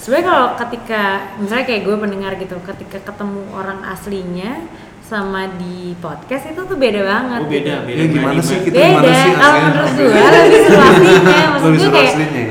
Sebenarnya 0.00 0.26
kalau 0.32 0.46
ketika 0.56 1.02
misalnya 1.38 1.64
kayak 1.68 1.82
gue 1.84 1.96
pendengar 1.96 2.32
gitu, 2.40 2.56
ketika 2.64 2.98
ketemu 3.04 3.40
orang 3.52 3.84
aslinya 3.84 4.64
sama 5.10 5.50
di 5.58 5.98
podcast 5.98 6.54
itu 6.54 6.60
tuh 6.62 6.78
beda 6.78 7.02
banget. 7.02 7.40
oh 7.42 7.48
beda 7.50 7.74
gitu. 7.82 7.86
beda 7.90 7.98
Ya 7.98 8.06
gimana 8.14 8.40
sih 8.40 8.58
kita 8.62 8.78
Beda. 8.78 9.14
Kalau 9.34 9.58
menurut 9.58 9.92
gue 9.98 10.06
lebih 10.30 10.60
seru 10.62 10.78
aslinya. 10.80 11.38
Maksud 11.50 11.70
gue 11.74 11.90
kayak 11.90 12.10
aslinya. 12.14 12.44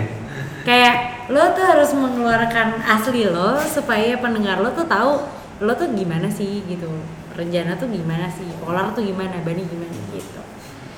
kayak 0.68 0.96
lo 1.30 1.44
tuh 1.54 1.62
harus 1.62 1.94
mengeluarkan 1.94 2.82
asli 2.82 3.24
lo 3.24 3.62
supaya 3.62 4.18
pendengar 4.18 4.58
lo 4.58 4.74
tuh 4.74 4.84
tahu 4.84 5.22
lo 5.62 5.72
tuh 5.74 5.88
gimana 5.94 6.26
sih 6.28 6.66
gitu. 6.66 6.90
Rencana 7.32 7.78
tuh 7.78 7.88
gimana 7.88 8.28
sih, 8.28 8.50
polar 8.60 8.92
tuh 8.92 9.00
gimana, 9.00 9.32
bani 9.40 9.64
gimana 9.64 9.96
gitu. 10.12 10.42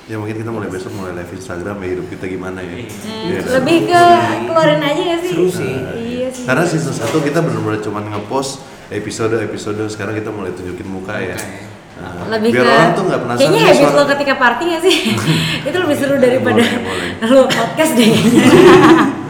Ya 0.09 0.17
mungkin 0.17 0.33
kita 0.33 0.49
mulai 0.49 0.67
besok 0.67 0.91
mulai 0.91 1.13
live 1.13 1.29
Instagram 1.31 1.77
ya 1.77 1.87
hidup 1.93 2.07
kita 2.09 2.25
gimana 2.25 2.59
ya. 2.59 2.73
Iya, 2.81 3.45
dan- 3.45 3.61
lebih 3.61 3.77
ke 3.85 4.01
keluarin 4.47 4.81
aja 4.81 5.01
gak 5.05 5.19
sih? 5.21 5.31
Seru 5.31 5.47
sih. 5.47 5.75
Iya 5.93 6.27
sih. 6.33 6.43
Karena 6.43 6.63
season 6.65 6.95
1 6.95 7.21
kita 7.21 7.39
benar-benar 7.39 7.79
cuma 7.79 7.99
nge-post 8.01 8.59
episode-episode 8.89 9.83
sekarang 9.87 10.15
kita 10.15 10.33
mulai 10.33 10.51
tunjukin 10.51 10.87
muka 10.89 11.15
ya. 11.15 11.37
Muka 11.37 11.45
ya. 11.45 11.69
Nah, 12.01 12.33
lebih 12.33 12.49
biar 12.49 12.65
ke 12.65 12.71
orang 12.71 12.91
tuh 12.91 13.03
nggak 13.05 13.21
penasaran 13.21 13.51
kayaknya 13.53 13.73
suara- 13.77 13.93
lo 13.93 14.03
ketika 14.09 14.33
party 14.35 14.63
gak 14.67 14.81
sih 14.81 14.95
itu 15.69 15.77
lebih 15.77 15.95
seru 15.95 16.15
daripada 16.17 16.63
Boleh, 16.65 16.81
boleh. 16.81 17.09
lo 17.37 17.41
podcast 17.45 17.91
deh 17.93 18.09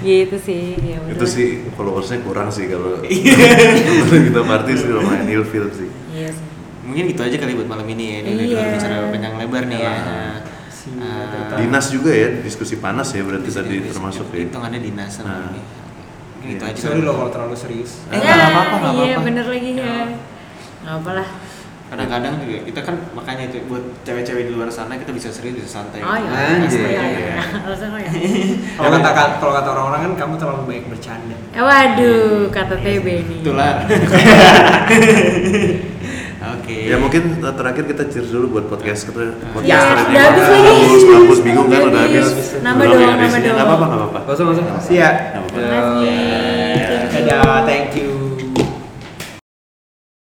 gitu 0.00 0.36
sih 0.36 0.62
ya 0.76 0.96
bener. 0.98 1.14
itu 1.14 1.26
sih 1.26 1.48
followersnya 1.72 2.18
kurang 2.20 2.48
sih 2.48 2.66
kalau 2.66 3.02
kita 4.26 4.40
party 4.40 4.72
sih 4.74 4.88
lumayan 4.88 5.26
ilfil 5.26 5.66
sih. 5.70 5.88
iya 6.08 6.28
sih 6.28 6.44
mungkin 6.82 7.04
gitu 7.06 7.20
aja 7.20 7.36
kali 7.36 7.52
buat 7.54 7.68
malam 7.68 7.86
ini 7.86 8.04
ya 8.06 8.18
ini 8.22 8.30
Iya. 8.44 8.56
udah 8.56 8.70
bicara 8.72 8.96
panjang 9.08 9.34
lebar 9.36 9.62
nih 9.64 9.78
ya 9.78 9.94
Ah, 10.96 11.60
Dinas 11.60 11.92
juga 11.92 12.08
ya 12.08 12.40
diskusi 12.40 12.76
panas 12.76 13.12
ya 13.12 13.20
berarti 13.20 13.50
tadi 13.50 13.76
termasuk 13.84 14.24
ya. 14.30 14.40
hitungannya 14.42 14.80
dinas 14.80 15.10
sama 15.12 15.28
Nah. 15.28 15.52
ini 15.52 15.60
gitu 16.48 16.64
aja 16.64 16.78
Sorry 16.80 16.96
kali. 16.96 17.04
lo 17.04 17.12
kalau 17.14 17.28
terlalu 17.28 17.56
serius. 17.58 17.92
Eh, 18.08 18.16
nggak 18.16 18.24
apa-apa, 18.48 18.74
nggak 18.78 18.92
iya 18.94 19.04
apa-apa. 19.10 19.20
bener 19.22 19.46
lagi 19.46 19.70
ya 19.74 19.96
nggak 20.80 20.94
apa 20.96 21.10
lah 21.12 21.28
kadang-kadang 21.88 22.36
juga 22.38 22.60
kita 22.62 22.80
kan 22.82 22.94
makanya 23.10 23.48
itu 23.48 23.64
buat 23.64 23.80
cewek-cewek 24.02 24.44
di 24.44 24.52
luar 24.52 24.68
sana 24.68 24.94
kita 24.94 25.08
bisa 25.08 25.28
serius 25.28 25.56
bisa 25.56 25.68
santai 25.74 26.00
oh 26.00 26.12
iya 26.14 26.60
Anjir. 26.60 26.84
iya 26.84 27.02
iya 27.02 27.34
alasan 27.58 27.88
lo 27.90 27.98
ya 27.98 28.10
Kalau 28.78 28.90
kata 28.94 29.08
kalau 29.36 29.52
kata 29.52 29.68
orang-orang 29.70 30.00
kan 30.02 30.12
kamu 30.18 30.34
terlalu 30.36 30.62
baik 30.66 30.84
bercanda. 30.86 31.36
Eh, 31.50 31.58
waduh 31.58 32.46
kata 32.48 32.76
TB 32.76 33.06
nih 33.06 33.36
itulah 33.40 33.72
oke 36.48 36.76
Ya 36.84 36.96
mungkin 36.96 37.22
terakhir 37.42 37.84
kita 37.84 38.02
cheers 38.06 38.28
dulu 38.28 38.46
buat 38.54 38.68
podcast 38.68 39.02
kita. 39.04 39.34
Podcast 39.50 39.66
Ya, 39.66 39.78
hari 39.82 39.98
ini. 39.98 40.08
udah 40.08 40.22
habis 40.22 40.46
lagi. 40.46 41.08
Mampus 41.08 41.40
bingung 41.42 41.66
kan 41.66 41.80
udah 41.84 42.00
Habis. 42.00 42.28
Nambah 42.58 42.84
Belum 42.84 42.94
dong, 42.94 43.00
ya, 43.00 43.08
nambah 43.08 43.18
habisnya. 43.18 43.40
dong. 43.42 43.56
Nggak 43.56 43.66
apa-apa, 43.66 43.84
nggak 43.84 43.98
apa-apa. 43.98 44.18
Gak 44.22 44.34
usah, 44.36 44.44
gak 44.44 44.54
usah. 44.54 44.64
Siap. 44.78 45.14
Nggak 45.18 45.42
apa-apa. 45.42 45.58
Makasih. 45.58 47.24
Dadah, 47.26 47.58
thank 47.66 47.90
you. 47.96 48.07